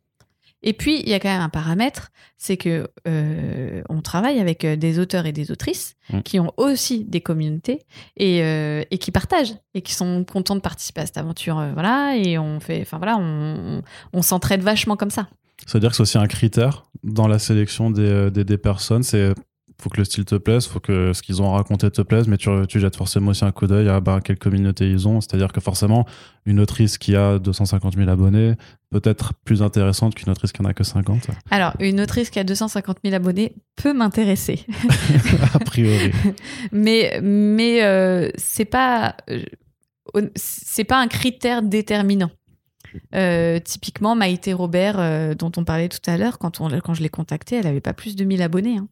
Et 0.63 0.73
puis, 0.73 1.01
il 1.01 1.09
y 1.09 1.15
a 1.15 1.21
quand 1.21 1.29
même 1.29 1.41
un 1.41 1.49
paramètre, 1.49 2.11
c'est 2.37 2.57
que 2.57 2.89
euh, 3.07 3.83
on 3.89 4.01
travaille 4.01 4.41
avec 4.41 4.65
euh, 4.65 4.75
des 4.75 4.99
auteurs 4.99 5.27
et 5.27 5.33
des 5.33 5.53
autrices 5.53 5.95
mmh. 6.13 6.23
qui 6.23 6.41
ont 6.41 6.53
aussi 6.57 7.05
des 7.05 7.21
communautés 7.21 7.83
et, 8.17 8.43
euh, 8.43 8.83
et, 8.91 8.99
qui 8.99 9.13
partagent 9.13 9.55
et 9.75 9.83
qui 9.83 9.95
sont 9.95 10.25
contents 10.25 10.57
de 10.57 10.61
participer 10.61 11.03
à 11.03 11.07
cette 11.07 11.17
aventure. 11.17 11.65
voilà, 11.75 12.17
et 12.17 12.39
on 12.39 12.59
fait, 12.59 12.81
enfin 12.81 12.99
voilà, 12.99 13.19
on, 13.19 13.83
on, 14.13 14.23
s'entraide 14.23 14.63
vachement 14.63 14.97
comme 14.97 15.11
ça. 15.11 15.29
C'est-à-dire 15.65 15.91
que 15.91 15.97
c'est 15.97 16.03
aussi 16.03 16.19
un 16.19 16.27
critère 16.27 16.87
dans 17.05 17.29
la 17.29 17.39
sélection 17.39 17.93
des, 17.93 18.31
des, 18.33 18.43
des 18.45 18.59
personnes, 18.59 19.05
c'est 19.05 19.35
faut 19.81 19.91
que 19.91 19.99
le 19.99 20.05
style 20.05 20.25
te 20.25 20.35
plaise, 20.35 20.67
faut 20.67 20.81
que 20.81 21.13
ce 21.13 21.23
qu'ils 21.23 21.41
ont 21.41 21.53
raconté 21.53 21.89
te 21.91 22.03
plaise, 22.03 22.27
mais 22.27 22.37
tu, 22.37 22.51
tu 22.69 22.81
jettes 22.81 22.97
forcément 22.97 23.31
aussi 23.31 23.45
un 23.45 23.53
coup 23.53 23.67
d'œil 23.67 23.89
à 23.89 24.01
bah, 24.01 24.21
quelle 24.23 24.39
communauté 24.39 24.91
ils 24.91 25.07
ont. 25.07 25.21
C'est-à-dire 25.21 25.53
que 25.53 25.61
forcément, 25.61 26.05
une 26.47 26.59
autrice 26.59 26.99
qui 26.99 27.15
a 27.15 27.39
250 27.39 27.97
000 27.97 28.09
abonnés 28.09 28.55
peut 28.91 29.03
être 29.05 29.35
plus 29.45 29.63
intéressante 29.63 30.17
qu'une 30.17 30.31
autrice 30.31 30.51
qui 30.51 30.63
en 30.63 30.65
a 30.65 30.75
que 30.75 30.83
50. 30.83 31.29
Alors, 31.51 31.75
une 31.79 32.01
autrice 32.01 32.31
qui 32.31 32.41
a 32.41 32.45
250 32.45 32.99
000 33.05 33.15
abonnés 33.15 33.55
peut 33.77 33.93
m'intéresser. 33.93 34.67
a 35.55 35.59
priori. 35.61 36.11
mais 36.73 37.21
mais 37.23 37.85
euh, 37.85 38.31
c'est 38.37 38.65
pas 38.65 39.17
euh, 39.31 39.43
c'est 40.35 40.85
pas 40.85 40.99
un 40.99 41.07
critère 41.07 41.63
déterminant. 41.63 42.31
Euh, 43.15 43.61
typiquement, 43.61 44.17
Maïté 44.17 44.55
Robert, 44.55 45.37
dont 45.37 45.53
on 45.57 45.65
parlait 45.65 45.91
tout 45.91 46.11
à 46.11 46.17
l'heure, 46.17 46.39
quand, 46.39 46.63
on, 46.63 46.71
quand 46.81 46.95
je 46.95 47.03
l'ai 47.03 47.11
contactée, 47.11 47.57
elle 47.57 47.67
avait 47.67 47.83
pas 47.83 47.93
plus 47.93 48.17
de 48.17 48.25
1000 48.25 48.41
abonnés. 48.41 48.79
Hein. 48.79 48.89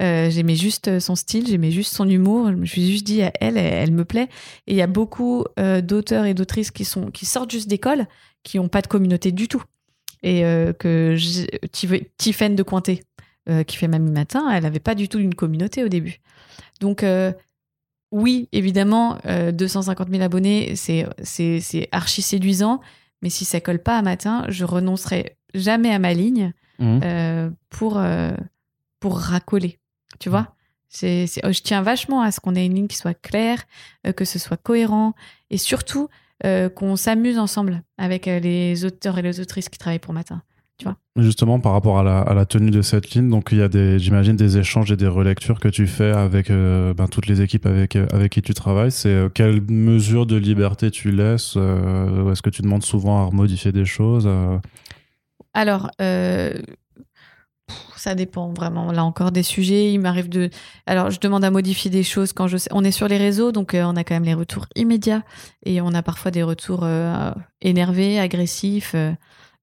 Euh, 0.00 0.28
j'aimais 0.30 0.56
juste 0.56 0.98
son 0.98 1.14
style, 1.14 1.46
j'aimais 1.46 1.70
juste 1.70 1.94
son 1.94 2.08
humour. 2.08 2.48
Je 2.48 2.56
me 2.56 2.66
suis 2.66 2.90
juste 2.90 3.06
dit, 3.06 3.20
elle, 3.40 3.56
elle, 3.56 3.92
me 3.92 4.04
plaît. 4.04 4.28
Et 4.66 4.72
il 4.72 4.76
y 4.76 4.82
a 4.82 4.86
beaucoup 4.86 5.44
euh, 5.58 5.80
d'auteurs 5.80 6.24
et 6.24 6.34
d'autrices 6.34 6.70
qui, 6.70 6.84
sont, 6.84 7.10
qui 7.10 7.26
sortent 7.26 7.50
juste 7.50 7.68
d'école, 7.68 8.06
qui 8.42 8.58
n'ont 8.58 8.68
pas 8.68 8.82
de 8.82 8.86
communauté 8.86 9.32
du 9.32 9.48
tout. 9.48 9.62
Et 10.22 10.44
euh, 10.44 10.72
que 10.72 11.16
Tiffaine 12.18 12.56
de 12.56 12.62
Cointet, 12.62 13.02
qui 13.68 13.76
fait 13.76 13.86
Mamie 13.86 14.10
Matin, 14.10 14.50
elle 14.50 14.64
n'avait 14.64 14.80
pas 14.80 14.96
du 14.96 15.08
tout 15.08 15.20
une 15.20 15.34
communauté 15.34 15.84
au 15.84 15.88
début. 15.88 16.18
Donc, 16.80 17.04
oui, 18.10 18.48
évidemment, 18.50 19.18
250 19.24 20.10
000 20.10 20.22
abonnés, 20.22 20.74
c'est 20.74 21.88
archi 21.92 22.22
séduisant. 22.22 22.80
Mais 23.22 23.30
si 23.30 23.44
ça 23.44 23.60
colle 23.60 23.78
pas 23.78 23.98
à 23.98 24.02
matin, 24.02 24.44
je 24.48 24.64
renoncerai 24.64 25.36
jamais 25.54 25.94
à 25.94 26.00
ma 26.00 26.12
ligne 26.12 26.52
mmh. 26.80 27.50
pour, 27.70 28.02
pour 28.98 29.18
racoler. 29.20 29.78
Tu 30.18 30.28
vois? 30.28 30.56
C'est, 30.88 31.26
oh, 31.44 31.52
Je 31.52 31.60
tiens 31.62 31.82
vachement 31.82 32.22
à 32.22 32.30
ce 32.30 32.40
qu'on 32.40 32.54
ait 32.54 32.64
une 32.64 32.74
ligne 32.74 32.86
qui 32.86 32.96
soit 32.96 33.14
claire, 33.14 33.64
euh, 34.06 34.12
que 34.12 34.24
ce 34.24 34.38
soit 34.38 34.56
cohérent 34.56 35.14
et 35.50 35.58
surtout 35.58 36.08
euh, 36.44 36.68
qu'on 36.68 36.96
s'amuse 36.96 37.38
ensemble 37.38 37.82
avec 37.98 38.28
euh, 38.28 38.38
les 38.38 38.84
auteurs 38.84 39.18
et 39.18 39.22
les 39.22 39.40
autrices 39.40 39.68
qui 39.68 39.78
travaillent 39.78 39.98
pour 39.98 40.14
Matin. 40.14 40.42
Tu 40.78 40.84
vois? 40.84 40.96
Justement, 41.16 41.58
par 41.58 41.72
rapport 41.72 41.98
à 41.98 42.34
la, 42.34 42.44
tenue 42.44 42.70
de 42.70 42.82
cette 42.82 43.10
ligne, 43.10 43.30
donc 43.30 43.48
il 43.50 43.58
y 43.58 43.62
a 43.62 43.68
des, 43.68 43.98
j'imagine, 43.98 44.36
des 44.36 44.58
échanges 44.58 44.92
et 44.92 44.96
des 44.96 45.06
relectures 45.06 45.58
que 45.58 45.68
tu 45.68 45.86
fais 45.86 46.10
avec 46.10 46.50
ben, 46.50 47.08
toutes 47.10 47.28
les 47.28 47.40
équipes 47.40 47.64
avec, 47.64 47.96
avec 47.96 48.32
qui 48.32 48.42
tu 48.42 48.52
travailles. 48.52 48.92
C'est 48.92 49.26
quelle 49.32 49.62
mesure 49.62 50.26
de 50.26 50.36
liberté 50.36 50.90
tu 50.90 51.12
laisses 51.12 51.56
Est-ce 51.56 52.42
que 52.42 52.50
tu 52.50 52.60
demandes 52.60 52.84
souvent 52.84 53.26
à 53.26 53.30
modifier 53.30 53.72
des 53.72 53.86
choses 53.86 54.28
Alors, 55.54 55.90
ça 57.96 58.14
dépend 58.14 58.52
vraiment. 58.52 58.92
Là 58.92 59.04
encore 59.04 59.32
des 59.32 59.42
sujets. 59.42 59.92
Il 59.92 59.98
m'arrive 59.98 60.28
de. 60.28 60.50
Alors, 60.86 61.10
je 61.10 61.20
demande 61.20 61.44
à 61.44 61.50
modifier 61.50 61.90
des 61.90 62.02
choses 62.02 62.32
quand 62.32 62.46
je 62.46 62.56
sais. 62.56 62.70
On 62.72 62.84
est 62.84 62.90
sur 62.90 63.08
les 63.08 63.18
réseaux, 63.18 63.52
donc 63.52 63.74
euh, 63.74 63.84
on 63.84 63.96
a 63.96 64.04
quand 64.04 64.14
même 64.14 64.24
les 64.24 64.34
retours 64.34 64.66
immédiats 64.76 65.22
et 65.64 65.80
on 65.80 65.92
a 65.92 66.02
parfois 66.02 66.30
des 66.30 66.42
retours 66.42 66.80
euh, 66.84 67.30
énervés, 67.60 68.18
agressifs. 68.18 68.92
Euh. 68.94 69.12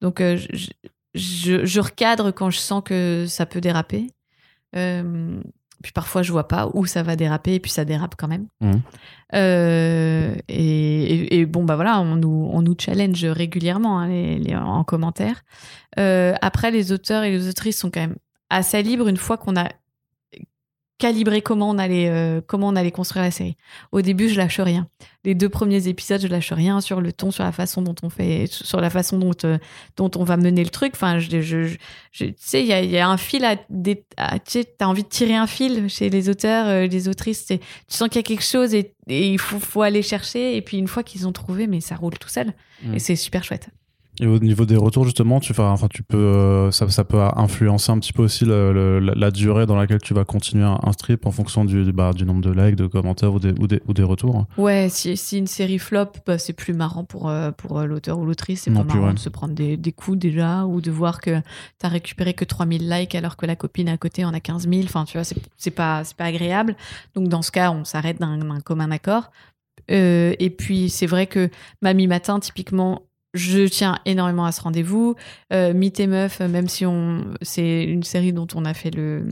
donc, 0.02 0.22
je, 0.22 0.70
je, 1.16 1.80
recadre 1.80 2.34
quand 2.34 2.50
je 2.50 2.58
sens 2.58 2.82
que 2.84 3.26
ça 3.28 3.46
peut 3.46 3.62
déraper. 3.62 4.10
Puis 5.84 5.92
parfois 5.92 6.24
je 6.24 6.32
vois 6.32 6.48
pas 6.48 6.70
où 6.74 6.86
ça 6.88 7.04
va 7.04 7.16
déraper 7.16 7.54
et 7.54 7.60
puis 7.60 7.70
ça 7.70 7.86
dérape 7.86 8.16
quand 8.18 8.28
même. 8.28 8.48
Mhm. 8.62 8.82
Euh, 9.36 10.36
et, 10.48 11.04
et- 11.04 11.40
et 11.40 11.46
bon 11.46 11.64
bah 11.64 11.76
voilà, 11.76 12.00
on 12.02 12.16
nous, 12.16 12.50
on 12.52 12.62
nous 12.62 12.76
challenge 12.80 13.24
régulièrement 13.26 14.00
hein, 14.00 14.08
les- 14.08 14.38
les- 14.40 14.56
en 14.56 14.84
commentaire. 14.84 15.42
Euh, 16.00 16.34
après, 16.42 16.72
les 16.72 16.92
auteurs 16.92 17.24
et 17.24 17.32
les 17.32 17.48
autrices 17.50 17.78
sont 17.80 17.92
quand 17.92 18.02
même 18.02 18.16
assez 18.50 18.82
libres 18.84 19.08
une 19.08 19.18
fois 19.18 19.38
qu'on 19.38 19.56
a 19.56 19.70
calibré 21.04 21.42
comment 21.42 21.70
on 21.70 21.78
allait 21.78 22.08
euh, 22.10 22.40
comment 22.48 22.70
on 22.70 22.76
allait 22.78 22.92
construire 22.92 23.24
la 23.26 23.32
série. 23.32 23.58
Au 23.92 24.02
début, 24.02 24.30
je 24.30 24.38
lâche 24.38 24.60
rien. 24.62 24.88
Les 25.26 25.36
deux 25.36 25.50
premiers 25.50 25.88
épisodes, 25.90 26.22
je 26.22 26.28
lâche 26.28 26.54
rien 26.54 26.80
sur 26.80 27.02
le 27.02 27.12
ton, 27.12 27.30
sur 27.32 27.44
la 27.44 27.52
façon 27.52 27.82
dont 27.82 27.96
on 28.04 28.10
fait, 28.10 28.46
sur 28.48 28.80
la 28.80 28.90
façon 28.90 29.18
dont 29.18 29.34
euh, 29.44 29.58
dont 29.98 30.10
on 30.16 30.24
va 30.24 30.38
mener 30.38 30.64
le 30.64 30.70
truc. 30.70 30.94
Enfin, 30.96 31.20
je, 31.20 31.30
je, 31.42 31.42
je- 31.42 31.78
je- 32.12 32.26
tu 32.26 32.34
sais, 32.38 32.62
il 32.62 32.68
y 32.68 32.74
a, 32.74 32.82
il 32.82 32.90
y 32.90 32.98
a 32.98 33.10
un 33.10 33.18
fil 33.18 33.44
à, 33.44 33.58
tu 33.58 33.96
sais, 34.48 34.64
t'as 34.78 34.86
envie 34.86 35.04
de 35.04 35.10
tirer 35.10 35.36
un 35.36 35.48
fil 35.48 35.90
chez 35.90 36.10
les 36.10 36.30
auteurs, 36.30 36.68
euh, 36.68 36.88
les 36.88 37.08
autrices. 37.10 37.46
Tu 37.48 37.60
sens 37.90 38.08
qu'il 38.08 38.18
y 38.18 38.20
a 38.20 38.24
quelque 38.24 38.44
chose 38.46 38.74
et, 38.74 38.94
et 39.08 39.30
il 39.32 39.40
faut, 39.40 39.60
faut 39.60 39.82
aller 39.82 40.02
chercher. 40.02 40.56
Et 40.56 40.62
puis 40.62 40.78
une 40.78 40.88
fois 40.88 41.04
qu'ils 41.04 41.28
ont 41.28 41.34
trouvé, 41.34 41.68
mais 41.68 41.82
ça 41.82 41.96
roule 41.96 42.18
tout 42.18 42.30
seul. 42.30 42.54
Mm. 42.84 42.94
Et 42.96 43.00
c'est 43.00 43.16
super 43.18 43.44
chouette. 43.44 43.68
Et 44.20 44.28
au 44.28 44.38
niveau 44.38 44.66
des 44.66 44.76
retours, 44.78 45.06
justement, 45.06 45.40
tu, 45.40 45.54
enfin, 45.60 45.88
tu 45.90 46.04
peux, 46.04 46.18
euh, 46.18 46.70
ça, 46.72 46.88
ça 46.90 47.04
peut 47.04 47.20
influencer 47.36 47.92
un 47.92 47.98
petit 47.98 48.14
peu 48.14 48.22
aussi 48.22 48.46
le- 48.46 48.72
le- 48.72 49.00
la, 49.00 49.32
durée 49.32 49.66
dans 49.66 49.76
laquelle 49.76 50.02
tu 50.02 50.14
vas 50.14 50.24
continuer 50.24 50.64
un, 50.64 50.80
un 50.84 50.92
strip 50.92 51.26
en 51.26 51.32
fonction 51.32 51.66
du, 51.66 51.92
bah, 51.92 52.14
du 52.14 52.24
nombre 52.24 52.42
de 52.42 52.52
likes, 52.52 52.76
de 52.76 52.86
commentaires 52.86 53.34
ou 53.34 53.40
des, 53.40 53.54
ou 53.60 53.66
des, 53.66 53.82
ou 53.88 53.94
des 53.94 54.04
retours. 54.04 54.46
Ouais, 54.58 54.88
si, 54.90 55.18
si 55.18 55.40
une 55.40 55.48
série 55.48 55.80
flop, 55.80 56.12
bah, 56.28 56.38
c'est 56.38 56.54
plus 56.54 56.74
marrant 56.74 57.04
pour, 57.06 57.28
euh, 57.28 57.50
pour 57.52 57.80
euh, 57.80 57.86
l'auteur 57.86 58.20
ou 58.20 58.26
l'autrice. 58.26 58.62
C'est 58.62 58.72
pas 58.72 58.84
plus, 58.84 58.98
marrant 59.00 59.08
ouais. 59.08 59.14
de 59.16 59.20
se 59.20 59.30
prendre 59.30 59.56
des, 59.56 59.78
des 59.78 59.92
coups 59.92 60.20
déjà 60.20 60.66
ou 60.66 60.80
de 60.80 60.92
voir 60.92 61.20
que 61.20 61.42
t'as 61.80 61.88
récupéré 61.88 62.36
que 62.36 62.46
3000 62.46 62.88
likes 62.88 63.16
alors 63.16 63.36
que 63.36 63.48
la 63.48 63.56
copine 63.56 63.90
à 63.90 63.98
côté 63.98 64.24
en 64.26 64.34
a 64.36 64.40
15 64.40 64.70
000. 64.70 64.82
Enfin, 64.84 65.06
tu 65.06 65.18
vois, 65.18 65.26
c'est 65.58 65.72
pas, 65.72 66.04
pas 66.16 66.26
agréable. 66.26 66.76
Donc, 67.16 67.30
dans 67.30 67.42
ce 67.42 67.50
cas, 67.52 67.72
on 67.72 67.84
s'arrête 67.84 68.20
d'un 68.20 68.38
d'un 68.38 68.60
commun 68.60 68.92
accord. 68.92 69.32
Euh, 69.92 70.34
et 70.40 70.50
puis, 70.50 70.90
c'est 70.90 71.08
vrai 71.08 71.26
que 71.28 71.50
Mamie 71.82 72.08
Matin, 72.08 72.40
typiquement, 72.40 73.02
je 73.34 73.68
tiens 73.68 73.98
énormément 74.06 74.46
à 74.46 74.52
ce 74.52 74.62
rendez-vous. 74.62 75.16
Euh, 75.52 75.74
Mythe 75.74 76.00
et 76.00 76.08
Meuf, 76.08 76.40
même 76.40 76.68
si 76.68 76.86
on, 76.86 77.26
c'est 77.42 77.84
une 77.84 78.04
série 78.04 78.34
dont 78.34 78.48
on 78.54 78.66
a 78.66 78.74
fait 78.74 78.92
le, 78.92 79.28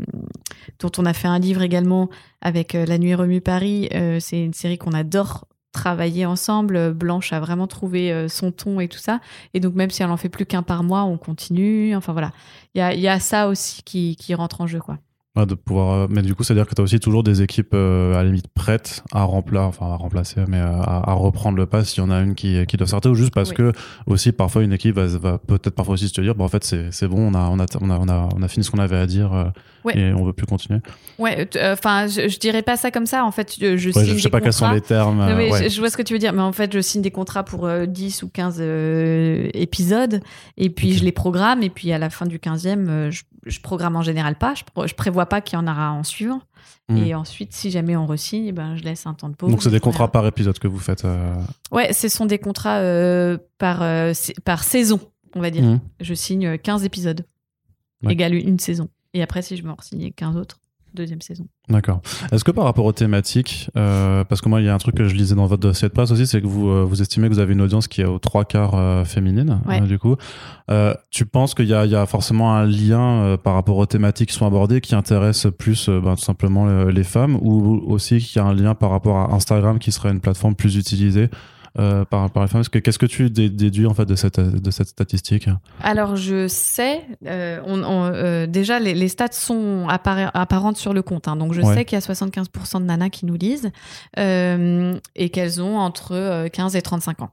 dont 0.80 0.92
on 0.98 1.06
a 1.06 1.14
fait 1.14 1.28
un 1.28 1.40
livre 1.40 1.62
également 1.62 2.10
avec 2.42 2.76
euh, 2.76 2.86
La 2.86 2.98
Nuit 2.98 3.16
remue 3.16 3.42
Paris. 3.42 3.90
Euh, 3.94 4.20
c'est 4.20 4.44
une 4.44 4.54
série 4.54 4.78
qu'on 4.78 4.94
adore 4.94 5.46
travailler 5.72 6.26
ensemble. 6.26 6.94
Blanche 6.94 7.32
a 7.34 7.40
vraiment 7.40 7.68
trouvé 7.68 8.12
euh, 8.12 8.28
son 8.28 8.52
ton 8.52 8.80
et 8.80 8.88
tout 8.88 8.98
ça. 9.00 9.22
Et 9.54 9.60
donc, 9.60 9.76
même 9.76 9.90
si 9.90 10.04
elle 10.04 10.10
en 10.10 10.18
fait 10.18 10.30
plus 10.30 10.46
qu'un 10.46 10.64
par 10.64 10.84
mois, 10.84 11.04
on 11.04 11.18
continue. 11.18 11.96
Enfin, 11.96 12.12
voilà. 12.12 12.32
Il 12.74 12.80
y 12.80 12.82
a, 12.82 12.94
y 12.94 13.08
a 13.08 13.20
ça 13.20 13.48
aussi 13.48 13.84
qui, 13.84 14.16
qui 14.16 14.34
rentre 14.34 14.62
en 14.62 14.68
jeu, 14.68 14.80
quoi. 14.80 14.98
De 15.34 15.56
pouvoir, 15.56 15.94
euh, 15.94 16.08
mais 16.10 16.22
du 16.24 16.36
coup, 16.36 16.44
c'est-à-dire 16.44 16.68
que 16.68 16.76
tu 16.76 16.82
as 16.82 16.84
aussi 16.84 17.00
toujours 17.00 17.24
des 17.24 17.42
équipes 17.42 17.74
euh, 17.74 18.16
à 18.16 18.18
la 18.18 18.26
limite 18.26 18.50
prêtes 18.54 19.02
à, 19.14 19.24
rempla- 19.24 19.62
enfin, 19.62 19.86
à 19.86 19.96
remplacer, 19.96 20.42
mais 20.50 20.58
euh, 20.60 20.66
à, 20.82 21.10
à 21.10 21.14
reprendre 21.14 21.58
le 21.58 21.66
pas 21.66 21.86
s'il 21.86 22.04
y 22.04 22.06
en 22.06 22.10
a 22.12 22.20
une 22.20 22.36
qui, 22.36 22.66
qui 22.66 22.76
doit 22.76 22.86
sortir, 22.86 23.12
ou 23.12 23.16
juste 23.16 23.34
parce 23.34 23.52
Oui. 23.52 23.56
que 23.56 23.72
aussi 24.08 24.34
parfois 24.34 24.62
une 24.64 24.74
équipe 24.74 24.94
va, 24.98 25.06
va 25.08 25.38
peut-être 25.38 25.74
parfois 25.74 25.94
aussi 25.94 26.10
se 26.10 26.20
dire, 26.20 26.36
bon, 26.36 26.44
en 26.44 26.50
fait, 26.50 26.66
c'est 26.66 27.08
bon, 27.08 27.32
on 27.32 27.34
a, 27.34 27.48
on, 27.50 27.60
a, 27.60 27.66
on, 27.80 27.90
a, 27.90 27.98
on, 28.00 28.10
a, 28.10 28.30
on 28.36 28.42
a 28.44 28.48
fini 28.50 28.66
ce 28.66 28.72
qu'on 28.72 28.80
avait 28.80 28.98
à 28.98 29.08
dire 29.08 29.34
euh, 29.34 29.46
Ouais. 29.84 29.98
et 29.98 30.14
on 30.14 30.24
veut 30.24 30.34
plus 30.34 30.46
continuer. 30.46 30.80
Ouais, 31.18 31.50
enfin, 31.74 32.06
je, 32.06 32.28
je 32.28 32.38
dirais 32.38 32.62
pas 32.62 32.78
ça 32.78 32.92
comme 32.92 33.08
ça. 33.08 33.26
En 33.26 33.32
fait, 33.32 33.56
je, 33.60 33.78
je 33.78 33.88
Ouais, 33.90 33.94
signe 34.06 34.14
je 34.14 34.20
sais 34.20 34.24
des 34.26 34.30
pas 34.30 34.40
quels 34.42 34.54
sont 34.54 34.70
les 34.70 34.82
termes. 34.82 35.18
Non, 35.18 35.36
mais 35.36 35.50
ouais. 35.50 35.64
je, 35.64 35.70
je 35.74 35.80
vois 35.80 35.90
ce 35.90 35.98
que 35.98 36.04
tu 36.04 36.14
veux 36.14 36.20
dire, 36.20 36.34
mais 36.34 36.42
en 36.44 36.52
fait, 36.52 36.72
je 36.72 36.80
signe 36.82 37.02
des 37.02 37.10
contrats 37.10 37.44
pour 37.44 37.66
euh, 37.66 37.88
10 37.88 38.22
ou 38.22 38.30
15 38.30 38.58
euh, 38.60 39.50
épisodes, 39.56 40.22
et 40.58 40.70
puis 40.70 40.94
je 40.94 41.04
les 41.04 41.12
programme, 41.12 41.64
et 41.64 41.72
puis 41.72 41.92
à 41.94 41.98
la 41.98 42.12
fin 42.12 42.28
du 42.28 42.38
15e, 42.38 42.88
euh, 42.90 43.10
je, 43.12 43.24
je 43.46 43.60
programme 43.60 43.96
en 43.96 44.02
général 44.02 44.36
pas, 44.38 44.54
je, 44.56 44.94
prévois 44.94 45.26
pas 45.26 45.42
qu'il 45.42 45.58
y 45.58 45.62
en 45.62 45.68
aura 45.68 45.92
en 45.92 46.04
suivant. 46.04 46.42
Mhm. 46.90 46.98
Et 46.98 47.16
ensuite, 47.16 47.54
si 47.54 47.72
jamais 47.72 47.96
on 47.96 48.06
re-signe, 48.06 48.52
ben, 48.52 48.76
je 48.76 48.84
laisse 48.84 49.06
un 49.08 49.14
temps 49.14 49.30
de 49.30 49.36
pause. 49.36 49.50
Donc, 49.50 49.64
c'est 49.64 49.70
des 49.72 49.80
contrats 49.80 50.12
par 50.12 50.26
épisode 50.28 50.60
que 50.60 50.68
vous 50.68 50.80
faites. 50.80 51.06
euh, 51.06 51.36
Ouais, 51.72 51.94
ce 51.94 52.08
sont 52.10 52.26
des 52.26 52.38
contrats 52.40 52.78
euh, 52.80 53.38
par, 53.58 53.82
euh, 53.82 54.14
par 54.46 54.64
saison, 54.64 55.00
on 55.36 55.42
va 55.42 55.50
dire. 55.50 55.64
mhm. 55.64 55.80
Je 56.02 56.14
signe 56.14 56.46
euh, 56.48 56.58
15 56.58 56.84
épisodes, 56.86 57.26
Ouais. 58.04 58.14
égale 58.14 58.34
une 58.36 58.60
saison. 58.60 58.90
Et 59.14 59.22
après, 59.22 59.42
si 59.42 59.58
je 59.58 59.64
me 59.64 59.72
re-signe 59.72 60.12
15 60.12 60.36
autres, 60.38 60.60
deuxième 60.94 61.22
saison. 61.22 61.46
D'accord. 61.70 62.02
Est-ce 62.32 62.44
que 62.44 62.52
par 62.52 62.66
rapport 62.66 62.86
aux 62.86 62.92
thématiques, 62.92 63.70
euh, 63.78 64.24
parce 64.26 64.42
que 64.42 64.50
moi 64.50 64.60
il 64.62 64.66
y 64.66 64.70
a 64.70 64.74
un 64.74 64.78
truc 64.78 64.96
que 64.96 65.08
je 65.08 65.16
lisais 65.16 65.36
dans 65.36 65.46
votre 65.46 65.62
dossier 65.62 65.88
de 65.88 65.94
presse 65.94 66.12
aussi, 66.12 66.28
c'est 66.28 66.42
que 66.42 66.48
vous 66.48 66.70
euh, 66.70 66.84
vous 66.84 67.02
estimez 67.02 67.30
que 67.30 67.34
vous 67.34 67.40
avez 67.40 67.54
une 67.54 67.62
audience 67.62 67.88
qui 67.88 68.02
est 68.02 68.06
aux 68.06 68.20
trois 68.20 68.44
quarts 68.46 68.76
euh, 68.76 69.06
féminine, 69.06 69.62
Ouais. 69.68 69.82
euh, 69.82 69.86
du 69.86 69.98
coup. 70.00 70.16
Tu 71.10 71.26
penses 71.26 71.54
qu'il 71.54 71.68
y 71.68 71.74
a, 71.74 71.86
il 71.86 71.92
y 71.92 71.96
a 71.96 72.06
forcément 72.06 72.56
un 72.56 72.66
lien 72.66 73.38
par 73.44 73.54
rapport 73.56 73.78
aux 73.78 73.86
thématiques 73.86 74.30
qui 74.30 74.36
sont 74.36 74.46
abordées 74.48 74.80
qui 74.82 74.96
intéresse 74.96 75.48
plus 75.58 75.90
ben, 75.90 76.16
tout 76.16 76.22
simplement 76.24 76.66
les 76.86 77.04
femmes, 77.04 77.38
ou 77.42 77.82
aussi 77.88 78.20
qu'il 78.20 78.42
y 78.42 78.44
a 78.44 78.48
un 78.48 78.54
lien 78.54 78.74
par 78.76 78.90
rapport 78.92 79.18
à 79.18 79.34
Instagram 79.36 79.80
qui 79.80 79.92
serait 79.92 80.12
une 80.12 80.22
plateforme 80.22 80.56
plus 80.56 80.78
utilisée 80.78 81.30
euh, 81.80 82.04
par, 82.06 82.30
par 82.32 82.44
les 82.44 82.50
femmes 82.50 82.62
Est-ce 82.62 82.70
que- 82.70 82.80
Qu'est-ce 82.80 83.00
que 83.00 83.06
tu 83.06 83.30
dé- 83.30 83.50
déduis 83.50 83.86
en 83.86 83.94
fait 83.94 84.06
de 84.06 84.16
cette, 84.16 84.40
de 84.40 84.72
cette 84.72 84.88
statistique? 84.90 85.48
Alors, 85.82 86.16
je 86.16 86.48
sais, 86.48 87.02
euh, 87.26 87.62
on, 87.66 87.82
on, 87.84 88.06
euh, 88.14 88.46
déjà, 88.48 88.80
les, 88.80 88.94
les 88.94 89.08
stats 89.08 89.32
sont 89.32 89.88
apparentes 89.90 90.78
sur 90.78 90.94
le 90.94 91.02
compte. 91.02 91.28
hein. 91.28 91.36
donc, 91.36 91.54
je 91.54 91.62
Ouais. 91.62 91.74
sais 91.76 91.86
qu'il 91.86 91.96
y 91.96 92.02
a 92.02 92.06
75% 92.06 92.80
de 92.82 92.86
nanas 92.86 93.10
qui 93.10 93.26
nous 93.26 93.36
lisent 93.36 93.72
et 94.18 95.30
qu'elles 95.32 95.62
ont 95.62 95.78
entre 95.78 96.12
euh, 96.14 96.48
15 96.50 96.76
et 96.76 96.82
35 96.82 97.22
ans. 97.22 97.32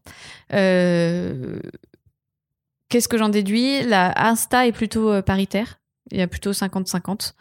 Qu'est-ce 2.88 3.08
que 3.08 3.18
j'en 3.18 3.28
déduis? 3.28 3.82
La 3.82 4.28
Insta 4.28 4.66
est 4.66 4.72
plutôt 4.72 5.20
paritaire. 5.22 5.78
Il 6.10 6.18
y 6.18 6.22
a 6.22 6.26
plutôt 6.26 6.52
50-50. 6.52 7.34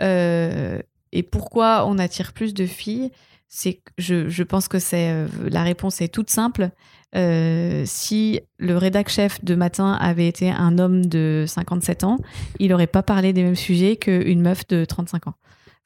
Euh, 0.00 0.78
et 1.10 1.22
pourquoi 1.24 1.84
on 1.86 1.98
attire 1.98 2.32
plus 2.32 2.54
de 2.54 2.66
filles? 2.66 3.10
C'est 3.54 3.82
je, 3.98 4.42
pense 4.44 4.66
que 4.66 4.78
c'est 4.78 5.10
euh, 5.10 5.28
la 5.50 5.62
réponse 5.62 6.00
est 6.00 6.08
toute 6.08 6.30
simple. 6.30 6.70
Euh, 7.14 7.82
si 7.84 8.40
le 8.58 8.78
rédac 8.78 9.10
chef 9.10 9.44
de 9.44 9.54
matin 9.54 9.92
avait 9.92 10.26
été 10.26 10.50
un 10.50 10.78
homme 10.78 11.04
de 11.04 11.44
57 11.46 12.04
ans, 12.04 12.16
il 12.60 12.70
n'aurait 12.70 12.86
pas 12.86 13.02
parlé 13.02 13.34
des 13.34 13.42
mêmes 13.42 13.54
sujets 13.54 13.96
qu'une 13.96 14.40
meuf 14.40 14.66
de 14.68 14.86
35 14.86 15.26
ans. 15.26 15.34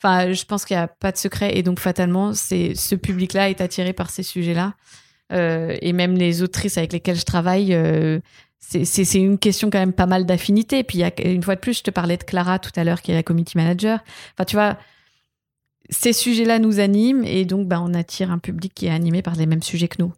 Enfin, 0.00 0.32
je 0.32 0.44
pense 0.44 0.64
qu'il 0.64 0.76
n'y 0.76 0.82
a 0.84 0.86
pas 0.86 1.10
de 1.10 1.16
secret 1.16 1.58
et 1.58 1.64
donc 1.64 1.80
fatalement, 1.80 2.34
c'est 2.34 2.76
ce 2.76 2.94
public-là 2.94 3.50
est 3.50 3.60
attiré 3.60 3.92
par 3.92 4.10
ces 4.10 4.22
sujets-là. 4.22 4.74
Euh, 5.32 5.76
et 5.82 5.92
même 5.92 6.14
les 6.16 6.44
autrices 6.44 6.78
avec 6.78 6.92
lesquelles 6.92 7.18
je 7.18 7.24
travaille, 7.24 7.76
c'est- 8.60 9.14
une 9.14 9.38
question 9.38 9.70
quand 9.70 9.80
même 9.80 9.92
pas 9.92 10.06
mal 10.06 10.24
d'affinité. 10.24 10.84
Puis 10.84 11.02
une 11.24 11.42
fois 11.42 11.56
de 11.56 11.60
plus, 11.60 11.78
je 11.78 11.82
te 11.82 11.90
parlais 11.90 12.16
de 12.16 12.22
Clara 12.22 12.60
tout 12.60 12.70
à 12.76 12.84
l'heure, 12.84 13.02
qui 13.02 13.10
est 13.10 13.14
la 13.14 13.24
community 13.24 13.58
manager. 13.58 14.04
Enfin, 14.34 14.44
tu 14.44 14.54
vois, 14.54 14.78
ces 15.90 16.12
sujets-là 16.12 16.58
nous 16.58 16.80
animent 16.80 17.24
et 17.24 17.44
donc 17.44 17.68
bah, 17.68 17.80
on 17.82 17.94
attire 17.94 18.30
un 18.30 18.38
public 18.38 18.72
qui 18.74 18.86
est 18.86 18.90
animé 18.90 19.22
par 19.22 19.34
les 19.36 19.46
mêmes 19.46 19.62
sujets 19.62 19.88
que 19.88 20.02
nous. 20.02 20.12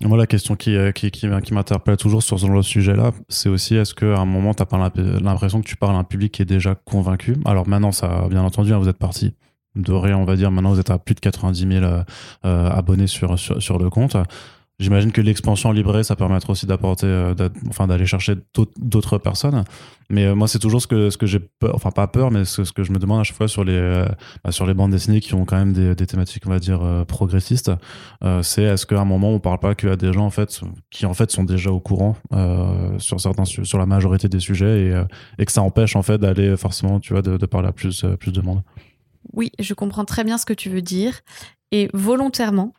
Et 0.00 0.06
Moi, 0.06 0.16
la 0.16 0.26
question 0.26 0.56
qui, 0.56 0.74
euh, 0.76 0.92
qui, 0.92 1.10
qui, 1.10 1.26
qui 1.44 1.54
m'interpelle 1.54 1.96
toujours 1.96 2.22
sur 2.22 2.38
ce 2.40 2.62
sujet-là, 2.62 3.10
c'est 3.28 3.48
aussi 3.48 3.74
est-ce 3.74 3.94
qu'à 3.94 4.16
un 4.18 4.24
moment, 4.24 4.54
tu 4.54 4.62
l'imp- 4.72 4.96
l'impression 5.22 5.60
que 5.60 5.66
tu 5.66 5.76
parles 5.76 5.94
à 5.96 5.98
un 5.98 6.04
public 6.04 6.32
qui 6.32 6.42
est 6.42 6.46
déjà 6.46 6.74
convaincu? 6.74 7.36
Alors 7.44 7.68
maintenant, 7.68 7.92
ça, 7.92 8.26
bien 8.30 8.42
entendu, 8.42 8.72
hein, 8.72 8.78
vous 8.78 8.88
êtes 8.88 8.96
parti 8.98 9.34
de 9.76 9.92
rien, 9.92 10.16
on 10.16 10.24
va 10.24 10.36
dire. 10.36 10.50
Maintenant, 10.50 10.72
vous 10.72 10.80
êtes 10.80 10.90
à 10.90 10.98
plus 10.98 11.14
de 11.14 11.20
90 11.20 11.68
000 11.80 11.84
euh, 11.84 12.04
abonnés 12.44 13.06
sur, 13.08 13.38
sur 13.38 13.78
le 13.78 13.90
compte. 13.90 14.16
J'imagine 14.80 15.10
que 15.10 15.20
l'expansion 15.20 15.72
librée, 15.72 16.04
ça 16.04 16.14
permettra 16.14 16.52
aussi 16.52 16.64
d'apporter, 16.64 17.06
euh, 17.06 17.34
enfin 17.68 17.88
d'aller 17.88 18.06
chercher 18.06 18.36
d'autres- 18.54 19.18
personnes. 19.18 19.64
Mais 20.08 20.26
euh, 20.26 20.36
moi, 20.36 20.46
c'est 20.46 20.60
toujours 20.60 20.80
ce 20.80 20.86
que, 20.86 21.10
ce 21.10 21.18
que 21.18 21.26
j'ai 21.26 21.40
peur, 21.40 21.74
enfin 21.74 21.90
pas 21.90 22.06
peur, 22.06 22.30
mais 22.30 22.44
ce, 22.44 22.62
que 22.72 22.84
je 22.84 22.92
me 22.92 22.98
demande 22.98 23.20
à 23.20 23.24
chaque 23.24 23.36
fois 23.36 23.48
sur 23.48 23.64
les, 23.64 23.72
euh, 23.72 24.06
bah, 24.44 24.52
sur 24.52 24.66
les 24.66 24.74
bandes 24.74 24.92
dessinées 24.92 25.20
qui 25.20 25.34
ont 25.34 25.44
quand 25.44 25.56
même 25.56 25.72
des, 25.72 26.06
thématiques, 26.06 26.44
on 26.46 26.50
va 26.50 26.60
dire, 26.60 26.80
progressistes. 27.08 27.72
C'est 28.42 28.62
est-ce 28.62 28.86
qu'à 28.86 29.00
un 29.00 29.04
moment, 29.04 29.30
on 29.30 29.40
parle 29.40 29.58
pas 29.58 29.74
qu'à 29.74 29.96
des 29.96 30.12
gens 30.12 30.24
en 30.24 30.30
fait 30.30 30.60
qui 30.90 31.06
en 31.06 31.14
fait 31.14 31.30
sont 31.32 31.44
déjà 31.44 31.72
au 31.72 31.80
courant 31.80 32.16
sur 32.98 33.20
certains, 33.20 33.44
su- 33.44 33.64
sur 33.64 33.78
la 33.78 33.86
majorité 33.86 34.28
des 34.28 34.40
sujets 34.40 34.94
et, 35.38 35.44
que 35.44 35.52
ça 35.52 35.62
empêche 35.62 35.96
en 35.96 36.02
fait 36.02 36.18
d'aller 36.18 36.56
forcément, 36.56 37.00
tu 37.00 37.12
vois, 37.12 37.22
de, 37.22 37.46
parler 37.46 37.68
à 37.68 37.72
plus, 37.72 38.04
plus 38.20 38.32
de 38.32 38.40
monde? 38.40 38.62
Oui, 39.32 39.50
je 39.58 39.74
comprends 39.74 40.04
très 40.04 40.22
bien 40.22 40.38
ce 40.38 40.46
que 40.46 40.54
tu 40.54 40.70
veux 40.70 40.82
dire. 40.82 41.20
Et 41.72 41.90
volontairement, 41.92 42.72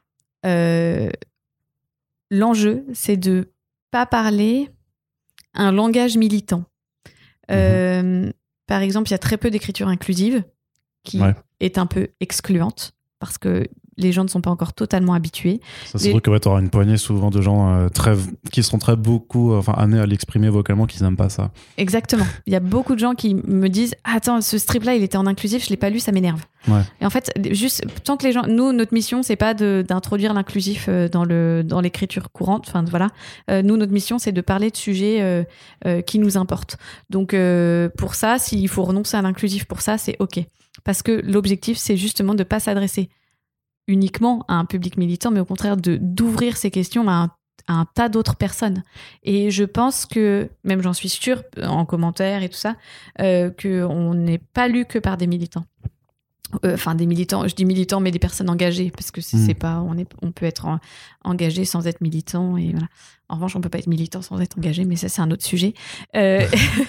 l'enjeu, 2.29 2.85
c'est 2.93 3.17
de 3.17 3.51
pas 3.91 4.05
parler 4.05 4.69
un 5.53 5.71
langage 5.71 6.17
militant. 6.17 6.63
Euh, 7.51 8.31
Par 8.67 8.81
exemple, 8.81 9.09
il 9.09 9.11
y 9.11 9.15
a 9.15 9.19
très 9.19 9.37
peu 9.37 9.49
d'écriture 9.49 9.87
inclusive 9.87 10.43
qui 11.03 11.19
Ouais. 11.19 11.33
est 11.59 11.77
un 11.79 11.87
peu 11.87 12.09
excluante 12.19 12.93
parce 13.17 13.37
que 13.39 13.65
les 13.99 14.11
gens 14.11 14.23
ne 14.23 14.29
sont 14.29 14.41
pas 14.41 14.49
encore 14.49 14.73
totalement 14.73 15.13
habitués. 15.13 15.61
Ça, 15.85 15.99
Les- 16.03 16.11
vrai 16.11 16.21
que 16.21 16.29
ouais, 16.31 16.39
tu 16.39 16.47
auras 16.47 16.59
une 16.59 16.69
poignée 16.69 16.97
souvent 16.97 17.29
de 17.29 17.41
gens 17.41 17.69
euh, 17.69 17.89
très, 17.89 18.15
qui 18.51 18.63
seront 18.63 18.79
très 18.79 18.95
beaucoup, 18.95 19.53
euh, 19.53 19.57
enfin, 19.59 19.73
amenés 19.73 19.99
à 19.99 20.05
l'exprimer 20.05 20.49
vocalement, 20.49 20.85
qui 20.87 21.01
n'aiment 21.03 21.17
pas 21.17 21.29
ça. 21.29 21.51
Exactement. 21.77 22.25
Il 22.47 22.53
y 22.53 22.55
a 22.55 22.59
beaucoup 22.59 22.95
de 22.95 22.99
gens 22.99 23.13
qui 23.13 23.35
me 23.35 23.67
disent 23.69 23.95
Attends, 24.03 24.41
ce 24.41 24.57
strip-là, 24.57 24.95
il 24.95 25.03
était 25.03 25.17
en 25.17 25.27
inclusif, 25.27 25.63
je 25.65 25.69
l'ai 25.69 25.77
pas 25.77 25.89
lu, 25.89 25.99
ça 25.99 26.11
m'énerve. 26.11 26.41
Ouais. 26.67 26.81
Et 26.99 27.05
en 27.05 27.09
fait, 27.09 27.31
juste 27.51 27.85
tant 28.03 28.17
que 28.17 28.25
les 28.25 28.31
gens. 28.33 28.43
Nous, 28.47 28.73
notre 28.73 28.93
mission, 28.93 29.23
c'est 29.23 29.35
pas 29.37 29.53
d'introduire 29.53 30.33
l'inclusif 30.33 30.87
euh, 30.89 31.07
dans 31.07 31.23
le 31.23 31.63
dans 31.63 31.79
l'écriture 31.79 32.31
courante. 32.31 32.65
Enfin, 32.67 32.83
voilà. 32.89 33.07
Euh, 33.49 33.61
nous, 33.61 33.77
notre 33.77 33.93
mission, 33.93 34.17
c'est 34.19 34.31
de 34.33 34.41
parler 34.41 34.69
de 34.71 34.75
sujets 34.77 35.45
euh, 35.85 36.01
qui 36.01 36.19
nous 36.19 36.37
importent. 36.37 36.77
Donc, 37.09 37.35
pour 37.97 38.15
ça, 38.15 38.37
s'il 38.39 38.67
faut 38.67 38.83
renoncer 38.83 39.17
à 39.17 39.21
l'inclusif 39.21 39.65
pour 39.65 39.81
ça, 39.81 39.97
c'est 39.97 40.15
OK. 40.19 40.39
parce 40.83 41.01
que 41.01 41.21
l'objectif, 41.23 41.77
c'est 41.77 41.97
justement 41.97 42.33
de 42.33 42.39
ne 42.39 42.43
pas 42.43 42.59
s'adresser 42.59 43.09
uniquement 43.89 44.45
à 44.47 44.53
un 44.53 44.65
public 44.65 44.95
militant, 44.97 45.31
mais 45.31 45.39
au 45.39 45.45
contraire 45.45 45.75
de 45.75 45.97
d'ouvrir 45.99 46.55
ces 46.55 46.71
questions 46.71 47.09
à 47.09 47.13
un 47.13 47.31
un 47.69 47.85
tas 47.85 48.09
d'autres 48.09 48.35
personnes. 48.35 48.83
Et 49.23 49.51
je 49.51 49.63
pense 49.63 50.05
que, 50.05 50.49
même 50.63 50.81
j'en 50.81 50.93
suis 50.93 51.07
sûre, 51.07 51.43
en 51.61 51.85
commentaire 51.85 52.43
et 52.43 52.49
tout 52.49 52.57
ça, 52.57 52.75
euh, 53.21 53.51
qu'on 53.51 54.13
n'est 54.15 54.39
pas 54.39 54.67
lu 54.67 54.85
que 54.85 54.99
par 54.99 55.17
des 55.17 55.27
militants. 55.27 55.65
Euh, 56.65 56.73
enfin, 56.73 56.95
des 56.95 57.05
militants, 57.05 57.47
je 57.47 57.53
dis 57.53 57.65
militants, 57.65 57.99
mais 57.99 58.09
des 58.09 58.19
personnes 58.19 58.49
engagées, 58.49 58.89
parce 58.89 59.11
que 59.11 59.21
c'est 59.21 59.53
hmm. 59.53 59.59
pas, 59.59 59.81
on, 59.81 59.97
est, 59.97 60.09
on 60.23 60.31
peut 60.31 60.47
être 60.47 60.79
engagé 61.23 61.63
sans 61.63 61.85
être 61.85 62.01
militant. 62.01 62.57
Et 62.57 62.71
voilà. 62.71 62.87
En 63.29 63.35
revanche, 63.35 63.55
on 63.55 63.61
peut 63.61 63.69
pas 63.69 63.77
être 63.77 63.87
militant 63.87 64.23
sans 64.23 64.39
être 64.41 64.57
engagé, 64.57 64.85
mais 64.85 64.95
ça, 64.95 65.07
c'est 65.07 65.21
un 65.21 65.29
autre 65.29 65.45
sujet. 65.45 65.75
Euh, 66.15 66.41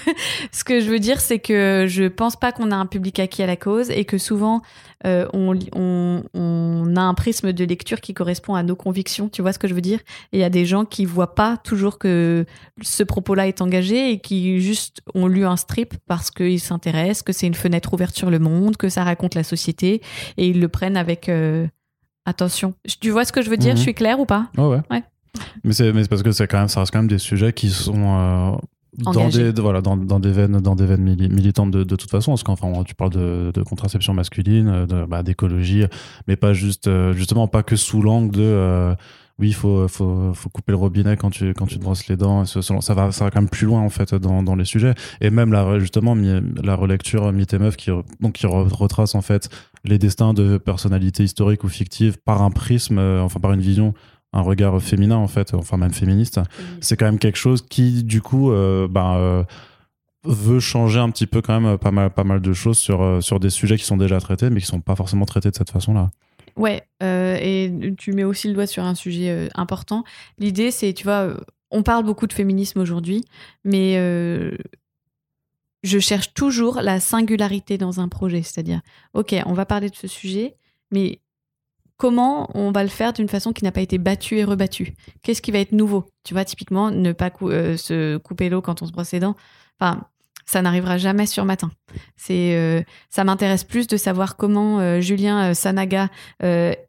ce 0.53 0.64
que 0.64 0.80
je 0.80 0.88
veux 0.88 0.99
dire, 0.99 1.20
c'est 1.20 1.38
que 1.38 1.84
je 1.86 2.05
pense 2.05 2.34
pas 2.34 2.51
qu'on 2.51 2.70
a 2.70 2.76
un 2.76 2.86
public 2.86 3.18
acquis 3.18 3.43
à 3.43 3.47
la 3.47 3.57
cause 3.57 3.91
et 3.91 4.07
que 4.07 4.16
souvent, 4.16 4.62
euh, 5.07 5.26
on, 5.34 5.59
on, 5.74 6.22
on, 6.32 6.97
a 6.97 7.01
un 7.03 7.12
prisme 7.12 7.53
de 7.53 7.64
lecture 7.64 8.01
qui 8.01 8.14
correspond 8.14 8.55
à 8.55 8.62
nos 8.62 8.74
convictions. 8.74 9.28
Tu 9.28 9.43
vois 9.43 9.53
ce 9.53 9.59
que 9.59 9.68
je 9.68 9.74
veux 9.74 9.82
dire? 9.82 10.01
Et 10.32 10.38
il 10.38 10.41
y 10.41 10.45
a 10.45 10.51
des 10.51 10.64
gens 10.64 10.86
qui 10.86 11.05
voient 11.05 11.34
pas 11.34 11.59
toujours 11.59 11.99
que 11.99 12.47
ce 12.80 13.03
propos-là 13.03 13.47
est 13.47 13.61
engagé 13.61 14.11
et 14.11 14.18
qui 14.18 14.61
juste 14.61 15.03
ont 15.14 15.26
lu 15.26 15.45
un 15.45 15.57
strip 15.57 15.95
parce 16.07 16.30
qu'ils 16.30 16.61
s'intéressent, 16.61 17.22
que 17.22 17.34
c'est 17.34 17.47
une 17.47 17.55
fenêtre 17.55 17.93
ouverte 17.93 18.16
sur 18.16 18.30
le 18.30 18.38
monde, 18.38 18.78
que 18.78 18.88
ça 18.88 19.05
raconte 19.05 19.34
la 19.34 19.45
société 19.45 20.01
et 20.38 20.49
ils 20.49 20.61
le 20.61 20.68
prennent 20.68 20.97
avec 20.97 21.28
euh, 21.28 21.66
attention. 22.24 22.74
Tu 23.01 23.11
vois 23.11 23.26
ce 23.26 23.32
que 23.32 23.43
je 23.43 23.51
veux 23.51 23.59
dire? 23.59 23.72
Mhm. 23.72 23.76
Je 23.76 23.82
suis 23.82 23.95
claire 23.95 24.20
ou 24.20 24.26
pas? 24.26 24.49
Ouais. 24.57 24.80
ouais. 24.91 25.03
Mais 25.64 25.72
c'est 25.72 25.93
parce 26.09 26.22
que 26.22 26.33
c'est 26.33 26.47
quand 26.47 26.59
même 26.59 26.68
ça 26.68 26.81
reste 26.81 26.93
quand 26.93 27.01
même 27.01 27.09
des 27.09 27.18
sujets 27.18 27.53
qui 27.53 27.70
sont 27.70 27.95
euh, 27.97 28.53
dans 28.99 29.28
des 29.28 29.53
voilà 29.53 29.81
dans, 29.81 29.97
dans, 29.97 30.20
des 30.20 30.33
veines 30.33 30.61
dans 30.61 30.74
des 30.74 30.87
veines 30.87 31.03
militantes 31.03 31.70
de, 31.70 31.85
de, 31.85 31.97
toute 31.97 32.11
façon. 32.11 32.33
Parce 32.33 32.43
qu'enfin 32.43 32.72
tu 32.85 32.95
parles 32.95 33.12
de, 33.12 33.53
de, 33.55 33.62
contraception 33.62 34.14
masculine 34.14 34.87
bah, 35.09 35.22
d'écologie 35.22 35.85
mais 36.26 36.37
pas 36.37 36.53
juste 36.53 36.89
euh, 36.89 37.12
justement 37.12 37.49
pas 37.49 37.62
que 37.62 37.76
sous 37.76 38.03
l'angle 38.03 38.35
de 38.37 38.43
euh, 38.43 38.95
oui 39.39 39.49
il 39.49 39.55
faut, 39.55 39.87
faut, 39.89 40.35
faut 40.35 40.49
couper 40.51 40.72
le 40.72 40.78
robinet 40.78 41.16
quand 41.16 41.31
tu 41.31 41.55
quand 41.55 41.66
tu 41.66 41.78
te 41.78 41.83
brosses 41.83 42.09
les 42.09 42.16
dents. 42.16 42.45
Ça 42.45 42.61
va 42.95 43.12
ça 43.12 43.24
va 43.24 43.31
quand 43.31 43.41
même 43.41 43.49
plus 43.49 43.66
loin 43.66 43.81
en 43.81 43.91
fait 43.91 44.14
dans, 44.14 44.43
dans 44.43 44.57
les 44.57 44.64
sujets. 44.64 44.95
Et 45.20 45.31
même 45.31 45.53
la 45.53 45.78
justement 45.78 46.14
la 46.14 46.74
relecture 46.74 47.33
Mythe 47.33 47.55
et 47.55 47.59
Meuf 47.59 47.76
qui 47.76 47.91
donc 48.20 48.33
qui 48.33 48.47
retrace 48.47 49.14
en 49.14 49.22
fait 49.22 49.49
les 49.85 49.99
destins 49.99 50.35
de 50.35 50.59
personnalités 50.59 51.22
historiques 51.22 51.64
ou 51.64 51.68
fictives 51.68 52.18
par 52.18 52.43
un 52.43 52.51
prisme 52.51 52.99
enfin 52.99 53.41
par 53.41 53.53
une 53.53 53.61
vision 53.61 53.95
un 54.33 54.43
regard 54.43 54.81
féminin 54.81 55.16
en 55.16 55.28
fait, 55.28 55.55
enfin 55.55 55.76
même 55.76 55.93
féministe, 55.93 56.41
c'est 56.81 56.97
quand 56.97 57.07
même 57.07 57.18
quelque 57.18 57.39
chose 57.39 57.62
qui 57.62 58.05
du 58.05 58.22
coup 58.22 58.53
euh, 58.53 58.87
bah, 58.89 59.16
euh, 59.16 59.45
veut 60.24 60.61
changer 60.61 61.01
un 61.01 61.11
petit 61.11 61.26
peu 61.26 61.43
quand 61.43 61.61
même 61.61 61.78
pas 61.78 61.91
mal, 61.91 62.11
pas 62.11 62.24
mal 62.24 62.41
de 62.41 62.53
choses 62.53 62.78
sur, 62.78 63.03
euh, 63.03 63.20
sur 63.20 63.41
des 63.41 63.51
sujets 63.51 63.76
qui 63.76 63.85
sont 63.85 63.97
déjà 63.97 64.20
traités 64.20 64.51
mais 64.51 64.61
qui 64.61 64.66
sont 64.66 64.81
pas 64.81 64.97
forcément 64.97 65.24
traités 65.24 65.51
de 65.51 65.57
cette 65.57 65.70
façon-là. 65.70 66.11
Ouais, 66.57 66.83
et 67.01 67.72
tu 67.97 68.12
mets 68.12 68.24
aussi 68.24 68.49
le 68.49 68.55
doigt 68.55 68.66
sur 68.66 68.85
un 68.85 68.95
sujet 68.95 69.49
important. 69.55 70.05
L'idée 70.39 70.70
c'est, 70.70 70.93
tu 70.93 71.05
vois, 71.05 71.28
on 71.70 71.83
parle 71.83 72.05
beaucoup 72.05 72.26
de 72.26 72.33
féminisme 72.33 72.81
aujourd'hui, 72.81 73.24
mais 73.64 73.95
je 75.83 75.99
cherche 75.99 76.35
toujours 76.35 76.83
la 76.83 77.01
singularité 77.01 77.78
dans 77.78 78.01
un 78.01 78.09
projet, 78.09 78.43
c'est-à-dire, 78.43 78.81
ok, 79.14 79.35
on 79.47 79.55
va 79.55 79.64
parler 79.64 79.89
de 79.89 79.97
ce 79.97 80.07
sujet, 80.07 80.57
mais 80.91 81.20
comment 82.01 82.48
on 82.55 82.72
va 82.72 82.82
le 82.82 82.88
faire 82.88 83.12
d'une 83.12 83.28
façon 83.28 83.53
qui 83.53 83.62
n'a 83.62 83.72
pas 83.72 83.82
été 83.82 83.98
battue 83.98 84.38
et 84.38 84.44
rebattue? 84.44 84.94
Qu'est-ce 85.22 85.42
qui 85.42 85.53
va 85.53 85.59
être 85.59 85.72
nouveau? 85.72 86.07
Tu 86.24 86.32
vois, 86.32 86.46
typiquement, 86.46 86.90
ne 86.90 87.12
pas 87.12 87.30
euh, 87.42 87.76
se 87.76 88.16
couper 88.16 88.48
l'eau 88.48 88.62
quand 88.62 88.80
on 88.80 88.86
se 88.86 88.92
brosse 88.92 89.12
les 89.12 89.20
dents. 89.20 89.36
Enfin, 89.78 90.01
ça 90.46 90.62
n'arrivera 90.62 90.96
jamais 90.96 91.26
sur 91.26 91.44
matin. 91.44 91.70
Euh, 92.30 92.82
ça 93.11 93.22
m'intéresse 93.22 93.64
plus 93.64 93.86
de 93.86 93.98
savoir 93.98 94.36
comment 94.36 94.80
euh, 94.80 95.01
Julien 95.01 95.53
Sanaga 95.53 96.09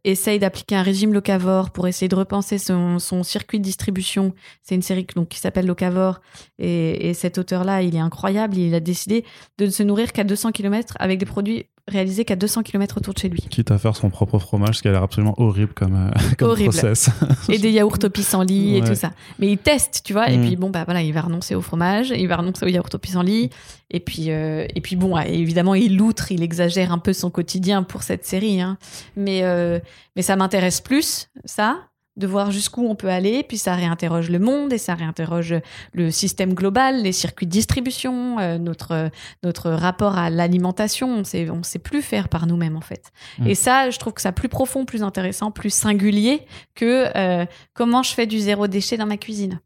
essaye 0.06 0.40
d'appliquer 0.40 0.78
un 0.78 0.82
régime 0.82 1.14
locavore 1.14 1.72
pour 1.72 1.90
essayer 1.90 2.08
de 2.08 2.16
repenser 2.16 2.58
son, 2.58 2.98
circuit 3.24 3.60
de 3.60 3.66
distribution. 3.66 4.34
C'est 4.64 4.76
une 4.76 4.82
série 4.82 5.06
qui 5.06 5.40
s'appelle 5.40 5.68
Locavore 5.68 6.22
et, 6.58 7.10
et 7.10 7.14
cet 7.14 7.38
auteur-là, 7.38 7.82
il 7.82 7.98
est 7.98 8.00
incroyable. 8.00 8.56
Il 8.56 8.74
a 8.74 8.80
décidé 8.80 9.26
de 9.58 9.66
ne 9.66 9.72
se 9.72 9.84
nourrir 9.84 10.14
qu'à 10.14 10.24
200 10.24 10.54
km 10.54 10.96
avec 11.00 11.20
des 11.20 11.26
produits 11.26 11.66
réalisé 11.88 12.26
qu'à 12.26 12.36
200 12.36 12.64
km 12.64 12.98
autour 12.98 13.14
de 13.14 13.20
chez 13.20 13.30
lui. 13.30 13.42
Quitte 13.50 13.72
à 13.72 13.78
faire 13.78 13.96
son 13.96 14.10
propre 14.10 14.40
fromage, 14.40 14.78
ce 14.78 14.82
qui 14.82 14.88
a 14.88 14.92
l'air 14.92 15.04
absolument 15.04 15.34
horrible 15.38 15.74
comme, 15.74 15.96
euh, 15.96 16.20
comme 16.38 16.50
horrible. 16.50 16.70
process. 16.70 17.10
et 17.50 17.58
des 17.58 17.72
yaourts 17.72 17.98
au 18.04 18.10
pissenlit 18.10 18.78
et 18.78 18.82
tout 18.82 18.96
ça. 18.96 19.12
Mais 19.40 19.52
il 19.52 19.58
teste, 19.58 20.02
tu 20.04 20.14
vois. 20.14 20.30
Et 20.30 20.38
mm. 20.38 20.46
puis 20.46 20.56
bon, 20.56 20.70
bah 20.70 20.84
voilà, 20.86 21.02
il 21.02 21.14
va 21.14 21.22
renoncer 21.22 21.56
au 21.56 21.62
fromage, 21.62 22.12
il 22.12 22.28
va 22.28 22.38
renoncer 22.38 22.66
au 22.66 22.70
yaourt 22.70 22.94
au 22.94 22.98
pissenlit. 22.98 23.50
Et 23.90 24.00
puis, 24.00 24.32
euh, 24.32 24.66
et 24.74 24.82
puis 24.82 24.96
bon, 24.96 25.18
évidemment, 25.18 25.76
il 25.76 25.98
loutre, 25.98 26.32
il 26.32 26.44
exagère 26.44 26.92
un 26.92 27.00
peu 27.00 27.14
son 27.14 27.30
quotidien 27.30 27.84
pour 27.84 28.04
cette 28.04 28.26
série. 28.26 28.62
Hein. 28.62 28.78
Mais, 29.16 29.44
euh, 29.44 29.80
mais 30.16 30.22
ça 30.22 30.36
m'intéresse 30.36 30.82
plus, 30.82 31.30
ça, 31.46 31.80
de 32.22 32.28
voir 32.28 32.52
jusqu'où 32.52 32.86
on 32.88 32.96
peut 32.96 33.10
aller, 33.10 33.44
puis 33.44 33.58
ça 33.58 33.76
réinterroge 33.76 34.30
le 34.30 34.40
monde 34.40 34.72
et 34.72 34.78
ça 34.78 34.96
réinterroge 34.96 35.56
le 35.94 36.12
système 36.12 36.54
global, 36.54 37.02
les 37.02 37.12
circuits 37.12 37.46
de 37.46 37.52
distribution, 37.52 38.40
euh, 38.40 38.58
notre, 38.58 39.10
notre 39.44 39.72
rapport 39.72 40.18
à 40.18 40.30
l'alimentation. 40.30 41.10
On 41.10 41.24
sait, 41.26 41.50
on 41.50 41.64
sait 41.64 41.80
plus 41.80 42.02
faire 42.02 42.30
par 42.30 42.48
nous-mêmes 42.48 42.78
en 42.78 42.82
fait. 42.82 43.12
Mm. 43.40 43.48
Et 43.48 43.56
ça, 43.56 43.90
je 43.90 44.00
trouve 44.00 44.14
que 44.14 44.22
ça 44.22 44.32
plus 44.32 44.50
profond, 44.50 44.86
plus 44.86 45.04
intéressant, 45.04 45.52
plus 45.52 45.74
singulier 45.74 46.46
que 46.76 47.10
euh, 47.16 47.46
comment 47.74 48.04
je 48.04 48.14
fais 48.14 48.28
du 48.28 48.40
zéro 48.40 48.68
déchet 48.68 48.96
dans 48.96 49.08
ma 49.08 49.18
cuisine. 49.18 49.60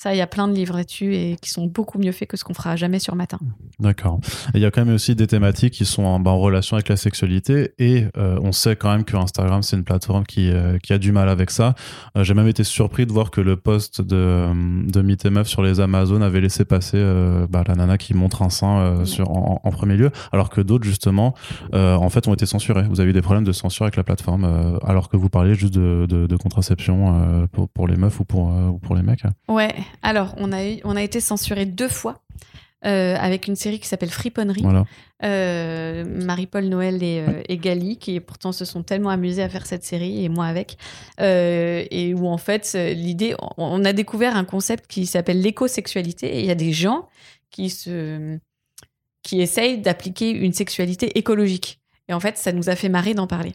Ça, 0.00 0.14
il 0.14 0.18
y 0.18 0.20
a 0.20 0.28
plein 0.28 0.46
de 0.46 0.54
livres 0.54 0.76
là-dessus 0.76 1.16
et 1.16 1.36
qui 1.42 1.50
sont 1.50 1.66
beaucoup 1.66 1.98
mieux 1.98 2.12
faits 2.12 2.28
que 2.28 2.36
ce 2.36 2.44
qu'on 2.44 2.54
fera 2.54 2.76
jamais 2.76 3.00
sur 3.00 3.16
Matin. 3.16 3.40
D'accord. 3.80 4.20
Il 4.54 4.60
y 4.60 4.64
a 4.64 4.70
quand 4.70 4.84
même 4.84 4.94
aussi 4.94 5.16
des 5.16 5.26
thématiques 5.26 5.74
qui 5.74 5.84
sont 5.84 6.04
en, 6.04 6.20
bah, 6.20 6.30
relation 6.30 6.76
avec 6.76 6.88
la 6.88 6.96
sexualité 6.96 7.72
et 7.80 8.06
euh, 8.16 8.38
on 8.40 8.52
sait 8.52 8.76
quand 8.76 8.92
même 8.92 9.02
que 9.02 9.16
Instagram, 9.16 9.64
c'est 9.64 9.74
une 9.74 9.82
plateforme 9.82 10.24
qui, 10.24 10.52
euh, 10.52 10.78
qui, 10.78 10.92
a 10.92 10.98
du 10.98 11.10
mal 11.10 11.28
avec 11.28 11.50
ça. 11.50 11.74
Euh, 12.16 12.22
j'ai 12.22 12.34
même 12.34 12.46
été 12.46 12.62
surpris 12.62 13.06
de 13.06 13.12
voir 13.12 13.32
que 13.32 13.40
le 13.40 13.56
post 13.56 14.00
de, 14.00 14.46
de 14.88 15.02
Meet 15.02 15.26
Meuf 15.26 15.48
sur 15.48 15.62
les 15.62 15.80
Amazones 15.80 16.22
avait 16.22 16.42
laissé 16.42 16.64
passer 16.64 17.02
bah, 17.50 17.64
la 17.66 17.74
nana 17.74 17.98
qui 17.98 18.14
montre 18.14 18.42
un 18.42 18.50
sein 18.50 19.04
sur, 19.04 19.32
en, 19.32 19.70
premier 19.72 19.96
lieu, 19.96 20.12
alors 20.30 20.48
que 20.48 20.60
d'autres, 20.60 20.84
justement, 20.84 21.34
en 21.72 22.08
fait, 22.08 22.28
ont 22.28 22.34
été 22.34 22.46
censurés. 22.46 22.84
Vous 22.88 23.00
avez 23.00 23.10
eu 23.10 23.12
des 23.12 23.22
problèmes 23.22 23.42
de 23.42 23.52
censure 23.52 23.82
avec 23.82 23.96
la 23.96 24.04
plateforme, 24.04 24.78
alors 24.84 25.08
que 25.08 25.16
vous 25.16 25.28
parliez 25.28 25.54
juste 25.54 25.74
de, 25.74 26.06
de, 26.06 26.36
contraception 26.36 27.48
pour, 27.50 27.68
pour, 27.68 27.88
les 27.88 27.96
meufs 27.96 28.20
ou 28.20 28.24
pour, 28.24 28.48
ou 28.48 28.78
pour 28.78 28.94
les 28.94 29.02
mecs. 29.02 29.24
Ouais, 29.48 29.74
alors, 30.02 30.34
on 30.38 30.52
a, 30.52 30.58
on 30.84 30.96
a 30.96 31.02
été 31.02 31.20
censuré 31.20 31.66
deux 31.66 31.88
fois. 31.88 32.22
Euh, 32.86 33.16
avec 33.18 33.48
une 33.48 33.56
série 33.56 33.80
qui 33.80 33.88
s'appelle 33.88 34.10
Friponnerie. 34.10 34.62
Euh, 35.24 36.04
Marie-Paul 36.04 36.66
Noël 36.66 37.02
et, 37.02 37.24
euh, 37.26 37.42
et, 37.48 37.56
Gali, 37.58 37.96
qui 37.96 38.20
pourtant 38.20 38.52
se 38.52 38.64
sont 38.64 38.84
tellement 38.84 39.10
amusés 39.10 39.42
à 39.42 39.48
faire 39.48 39.66
cette 39.66 39.82
série, 39.82 40.24
et 40.24 40.28
moi 40.28 40.46
avec. 40.46 40.76
et 41.18 42.14
où 42.14 42.28
en 42.28 42.38
fait, 42.38 42.74
l'idée, 42.74 43.34
on 43.56 43.84
a 43.84 43.92
découvert 43.92 44.36
un 44.36 44.44
concept 44.44 44.86
qui 44.86 45.06
s'appelle 45.06 45.40
l'écosexualité, 45.40 46.36
et 46.36 46.40
il 46.40 46.46
y 46.46 46.52
a 46.52 46.54
des 46.54 46.72
gens 46.72 47.08
qui, 47.50 47.68
se, 47.68 48.38
qui 49.24 49.40
essayent 49.40 49.78
d'appliquer 49.78 50.30
une 50.30 50.52
sexualité 50.52 51.18
écologique. 51.18 51.80
Et 52.08 52.14
en 52.14 52.20
fait, 52.20 52.38
ça 52.38 52.52
nous 52.52 52.68
a 52.70 52.76
fait 52.76 52.88
marrer 52.88 53.12
d'en 53.12 53.26
parler. 53.26 53.54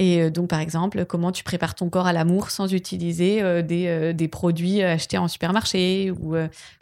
Et 0.00 0.22
euh, 0.22 0.30
donc, 0.30 0.48
par 0.48 0.60
exemple, 0.60 1.04
comment 1.04 1.30
tu 1.30 1.44
prépares 1.44 1.74
ton 1.74 1.90
corps 1.90 2.06
à 2.06 2.14
l'amour 2.14 2.50
sans 2.50 2.72
utiliser 2.72 3.42
euh, 3.42 3.60
des, 3.60 3.86
euh, 3.86 4.12
des, 4.14 4.28
produits 4.28 4.82
achetés 4.82 5.18
en 5.18 5.28
supermarché 5.28 6.10
ou 6.10 6.34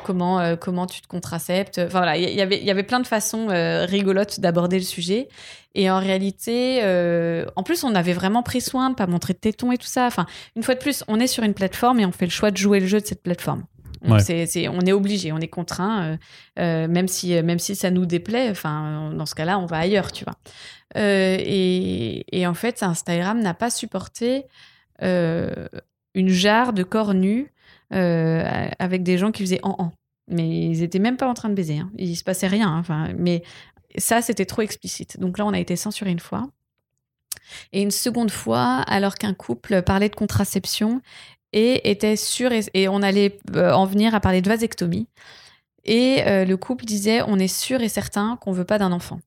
comment, 0.04 0.56
comment 0.56 0.86
tu 0.86 1.00
te 1.00 1.08
contraceptes? 1.08 1.78
Enfin 1.78 1.98
voilà, 1.98 2.16
il 2.16 2.32
y 2.32 2.40
avait, 2.40 2.62
y 2.62 2.70
avait 2.70 2.84
plein 2.84 3.00
de 3.00 3.06
façons 3.06 3.48
rigolotes 3.48 4.38
d'aborder 4.38 4.78
le 4.78 4.84
sujet. 4.84 5.28
Et 5.74 5.90
en 5.90 5.98
réalité, 5.98 6.80
en 7.56 7.62
plus, 7.64 7.82
on 7.82 7.94
avait 7.94 8.12
vraiment 8.12 8.42
pris 8.42 8.60
soin 8.60 8.90
de 8.90 8.94
pas 8.94 9.06
montrer 9.06 9.32
de 9.32 9.38
tétons 9.38 9.72
et 9.72 9.78
tout 9.78 9.86
ça. 9.86 10.06
Enfin, 10.06 10.26
une 10.54 10.62
fois 10.62 10.74
de 10.74 10.80
plus, 10.80 11.02
on 11.08 11.18
est 11.18 11.26
sur 11.26 11.42
une 11.42 11.54
plateforme 11.54 11.98
et 11.98 12.06
on 12.06 12.12
fait 12.12 12.26
le 12.26 12.30
choix 12.30 12.50
de 12.50 12.56
jouer 12.56 12.78
le 12.78 12.86
jeu 12.86 13.00
de 13.00 13.06
cette 13.06 13.22
plateforme. 13.22 13.64
On 14.09 14.80
est 14.80 14.92
obligé, 14.92 15.32
on 15.32 15.38
est 15.38 15.48
contraint, 15.48 16.18
même 16.56 17.09
si 17.09 17.40
même 17.42 17.59
si 17.59 17.76
ça 17.76 17.90
nous 17.90 18.06
déplaît. 18.06 18.50
Enfin, 18.50 19.12
dans 19.14 19.26
ce 19.26 19.34
cas-là, 19.34 19.59
on 19.59 19.66
va 19.66 19.78
ailleurs, 19.78 20.12
tu 20.12 20.24
vois. 20.24 20.34
Euh, 20.96 21.36
et, 21.40 22.46
en 22.46 22.54
fait, 22.54 22.82
Instagram 22.82 23.40
n'a 23.40 23.54
pas 23.54 23.70
supporté 23.70 24.44
euh, 25.02 25.68
une 26.14 26.28
jarre 26.28 26.72
de 26.72 26.82
corps 26.82 27.14
nus 27.14 27.52
euh, 27.92 28.68
avec 28.78 29.02
des 29.02 29.18
gens 29.18 29.32
qui 29.32 29.42
faisaient 29.42 29.61
en 29.62 29.76
en. 29.78 29.92
Mais 30.30 30.48
ils 30.48 30.82
étaient 30.82 30.98
même 30.98 31.16
pas 31.16 31.28
en 31.28 31.34
train 31.34 31.48
de 31.48 31.54
baiser. 31.54 31.78
Hein. 31.78 31.90
Il 31.96 32.16
se 32.16 32.24
passait 32.24 32.48
rien. 32.48 32.68
Hein. 32.68 32.78
Enfin, 32.78 33.09
mais 33.16 33.42
ça, 33.96 34.20
c'était 34.20 34.44
trop 34.44 34.62
explicite. 34.62 35.18
Donc 35.18 35.38
là, 35.38 35.46
on 35.46 35.52
a 35.52 35.59
été 35.59 35.76
censuré 35.76 36.11
une 36.11 36.20
fois. 36.20 36.48
Et 37.72 37.80
une 37.80 37.90
seconde 37.90 38.30
fois, 38.30 38.82
alors 38.86 39.14
qu'un 39.14 39.32
couple 39.32 39.80
parlait 39.82 40.11
de 40.11 40.14
contraception 40.14 41.00
et 41.53 41.90
était 41.90 42.16
sûr, 42.16 42.51
et, 42.53 42.88
on 42.88 43.03
allait 43.03 43.38
en 43.55 43.86
venir 43.86 44.14
à 44.14 44.20
parler 44.20 44.42
de 44.42 44.49
vasectomie. 44.49 45.07
Et 45.84 46.22
le 46.26 46.55
couple 46.57 46.84
disait, 46.84 47.22
on 47.26 47.38
est 47.38 47.49
sûr 47.49 47.80
et 47.80 47.88
certain 47.88 48.36
qu'on 48.40 48.53
veut 48.53 48.64
pas 48.64 48.78
d'un 48.78 48.92
enfant. 48.92 49.20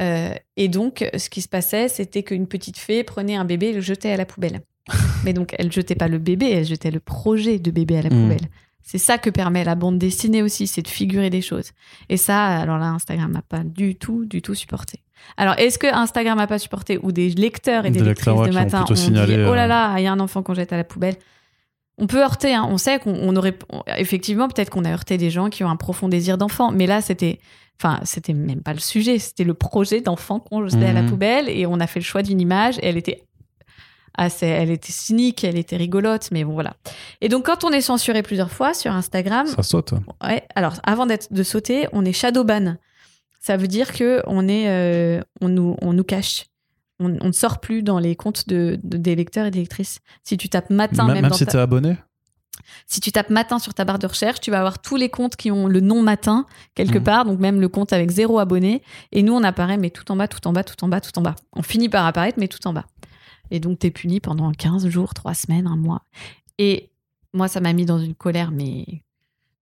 Euh, 0.00 0.32
et 0.56 0.68
donc, 0.68 1.08
ce 1.16 1.28
qui 1.28 1.42
se 1.42 1.48
passait, 1.48 1.88
c'était 1.88 2.22
qu'une 2.22 2.46
petite 2.46 2.78
fée 2.78 3.02
prenait 3.04 3.36
un 3.36 3.44
bébé 3.44 3.68
et 3.68 3.72
le 3.72 3.80
jetait 3.80 4.12
à 4.12 4.16
la 4.16 4.26
poubelle. 4.26 4.60
Mais 5.24 5.32
donc, 5.32 5.54
elle 5.58 5.72
jetait 5.72 5.94
pas 5.94 6.08
le 6.08 6.18
bébé, 6.18 6.50
elle 6.50 6.64
jetait 6.64 6.90
le 6.90 7.00
projet 7.00 7.58
de 7.58 7.70
bébé 7.70 7.98
à 7.98 8.02
la 8.02 8.10
hmm. 8.10 8.22
poubelle. 8.22 8.48
C'est 8.82 8.98
ça 8.98 9.18
que 9.18 9.28
permet 9.28 9.64
la 9.64 9.74
bande 9.74 9.98
dessinée 9.98 10.40
aussi, 10.40 10.66
c'est 10.66 10.80
de 10.80 10.88
figurer 10.88 11.28
des 11.28 11.42
choses. 11.42 11.72
Et 12.08 12.16
ça, 12.16 12.46
alors 12.46 12.78
là, 12.78 12.86
Instagram 12.86 13.30
n'a 13.32 13.42
pas 13.42 13.62
du 13.62 13.96
tout, 13.96 14.24
du 14.24 14.40
tout 14.40 14.54
supporté. 14.54 15.02
Alors, 15.36 15.54
est-ce 15.58 15.78
que 15.78 15.92
Instagram 15.92 16.38
n'a 16.38 16.46
pas 16.46 16.58
supporté 16.58 16.98
ou 17.02 17.12
des 17.12 17.28
lecteurs 17.30 17.84
et 17.84 17.90
des, 17.90 17.98
Des 17.98 18.04
lectrices 18.06 18.32
de 18.32 18.48
ont 18.48 18.52
matin 18.52 18.84
ont 18.88 18.94
dit, 18.94 19.10
oh 19.10 19.54
là 19.54 19.64
euh, 19.64 19.66
là, 19.66 19.98
il 19.98 20.04
y 20.04 20.06
a 20.06 20.12
un 20.12 20.20
enfant 20.20 20.42
qu'on 20.42 20.54
jette 20.54 20.72
à 20.72 20.78
la 20.78 20.84
poubelle. 20.84 21.16
On 21.98 22.06
peut 22.06 22.22
heurter, 22.22 22.54
hein. 22.54 22.66
on 22.70 22.78
sait 22.78 22.98
qu'on 23.00 23.14
on 23.14 23.34
aurait 23.36 23.56
effectivement 23.96 24.48
peut-être 24.48 24.70
qu'on 24.70 24.84
a 24.84 24.92
heurté 24.92 25.18
des 25.18 25.30
gens 25.30 25.50
qui 25.50 25.64
ont 25.64 25.68
un 25.70 25.76
profond 25.76 26.08
désir 26.08 26.38
d'enfant, 26.38 26.70
mais 26.70 26.86
là 26.86 27.00
c'était, 27.00 27.40
enfin 27.80 28.00
c'était 28.04 28.32
même 28.34 28.62
pas 28.62 28.72
le 28.72 28.78
sujet, 28.80 29.18
c'était 29.18 29.44
le 29.44 29.54
projet 29.54 30.00
d'enfant 30.00 30.38
qu'on 30.40 30.66
jetait 30.68 30.86
à 30.86 30.92
la 30.92 31.02
Mhm. 31.02 31.08
poubelle 31.10 31.48
et 31.48 31.66
on 31.66 31.80
a 31.80 31.86
fait 31.86 31.98
le 32.00 32.04
choix 32.04 32.22
d'une 32.22 32.40
image 32.40 32.78
et 32.78 32.86
elle 32.86 32.96
était 32.96 33.24
assez, 34.16 34.46
elle 34.46 34.70
était 34.70 34.90
cynique, 34.92 35.44
elle 35.44 35.56
était 35.56 35.76
rigolote, 35.76 36.28
mais 36.32 36.44
bon 36.44 36.52
voilà. 36.52 36.74
Et 37.20 37.28
donc 37.28 37.46
quand 37.46 37.64
on 37.64 37.70
est 37.70 37.80
censuré 37.80 38.22
plusieurs 38.22 38.50
fois 38.50 38.74
sur 38.74 38.92
Instagram, 38.92 39.46
Ça 39.46 39.62
saute. 39.62 39.92
Ouais, 40.24 40.42
alors 40.54 40.74
avant 40.84 41.06
d'être 41.06 41.32
de 41.32 41.42
sauter, 41.42 41.86
on 41.92 42.04
est 42.04 42.12
shadow 42.12 42.44
ban. 42.44 42.76
Ça 43.40 43.56
veut 43.56 43.68
dire 43.68 43.92
que 43.92 44.20
on 44.26 44.48
est, 44.48 44.68
euh, 44.68 45.20
on 45.40 45.48
nous, 45.48 45.76
on 45.82 45.92
nous 45.92 46.02
cache. 46.04 46.46
On, 47.00 47.16
on 47.20 47.26
ne 47.28 47.32
sort 47.32 47.60
plus 47.60 47.82
dans 47.82 47.98
les 47.98 48.16
comptes 48.16 48.48
de, 48.48 48.78
de- 48.82 48.96
des 48.96 49.14
lecteurs 49.14 49.46
et 49.46 49.50
des 49.50 49.60
lectrices. 49.60 50.00
Si 50.24 50.36
tu 50.36 50.48
tapes 50.48 50.70
matin, 50.70 51.04
Même, 51.04 51.14
même, 51.14 51.22
même 51.22 51.30
dans 51.30 51.36
si 51.36 51.44
ta- 51.46 51.52
t'es 51.52 51.58
abonné? 51.58 51.96
Si 52.86 53.00
tu 53.00 53.12
tapes 53.12 53.30
matin 53.30 53.58
sur 53.60 53.72
ta 53.72 53.84
barre 53.84 53.98
de 54.00 54.06
recherche, 54.06 54.40
tu 54.40 54.50
vas 54.50 54.58
avoir 54.58 54.80
tous 54.80 54.96
les 54.96 55.08
comptes 55.08 55.36
qui 55.36 55.50
ont 55.52 55.68
le 55.68 55.80
nom 55.80 56.02
matin 56.02 56.44
quelque 56.74 56.98
Mhm. 56.98 57.04
part, 57.04 57.24
donc 57.24 57.38
même 57.38 57.60
le 57.60 57.68
compte 57.68 57.92
avec 57.92 58.10
zéro 58.10 58.38
abonné. 58.40 58.82
Et 59.12 59.22
nous, 59.22 59.32
on 59.32 59.42
apparaît, 59.44 59.76
mais 59.78 59.90
tout 59.90 60.10
en 60.10 60.16
bas, 60.16 60.26
tout 60.28 60.44
en 60.46 60.52
bas, 60.52 60.64
tout 60.64 60.82
en 60.84 60.88
bas, 60.88 61.00
tout 61.00 61.16
en 61.18 61.22
bas. 61.22 61.36
On 61.54 61.62
finit 61.62 61.88
par 61.88 62.04
apparaître, 62.04 62.38
mais 62.40 62.48
tout 62.48 62.66
en 62.66 62.72
bas. 62.72 62.84
Et 63.50 63.60
donc, 63.60 63.78
t'es 63.78 63.90
puni 63.90 64.18
pendant 64.20 64.50
15 64.52 64.88
jours, 64.88 65.14
3 65.14 65.34
semaines, 65.34 65.66
un 65.66 65.76
mois. 65.76 66.02
Et 66.58 66.90
moi, 67.32 67.46
ça 67.48 67.60
m'a 67.60 67.72
mis 67.72 67.86
dans 67.86 67.98
une 68.00 68.14
colère, 68.14 68.50
mais 68.50 68.84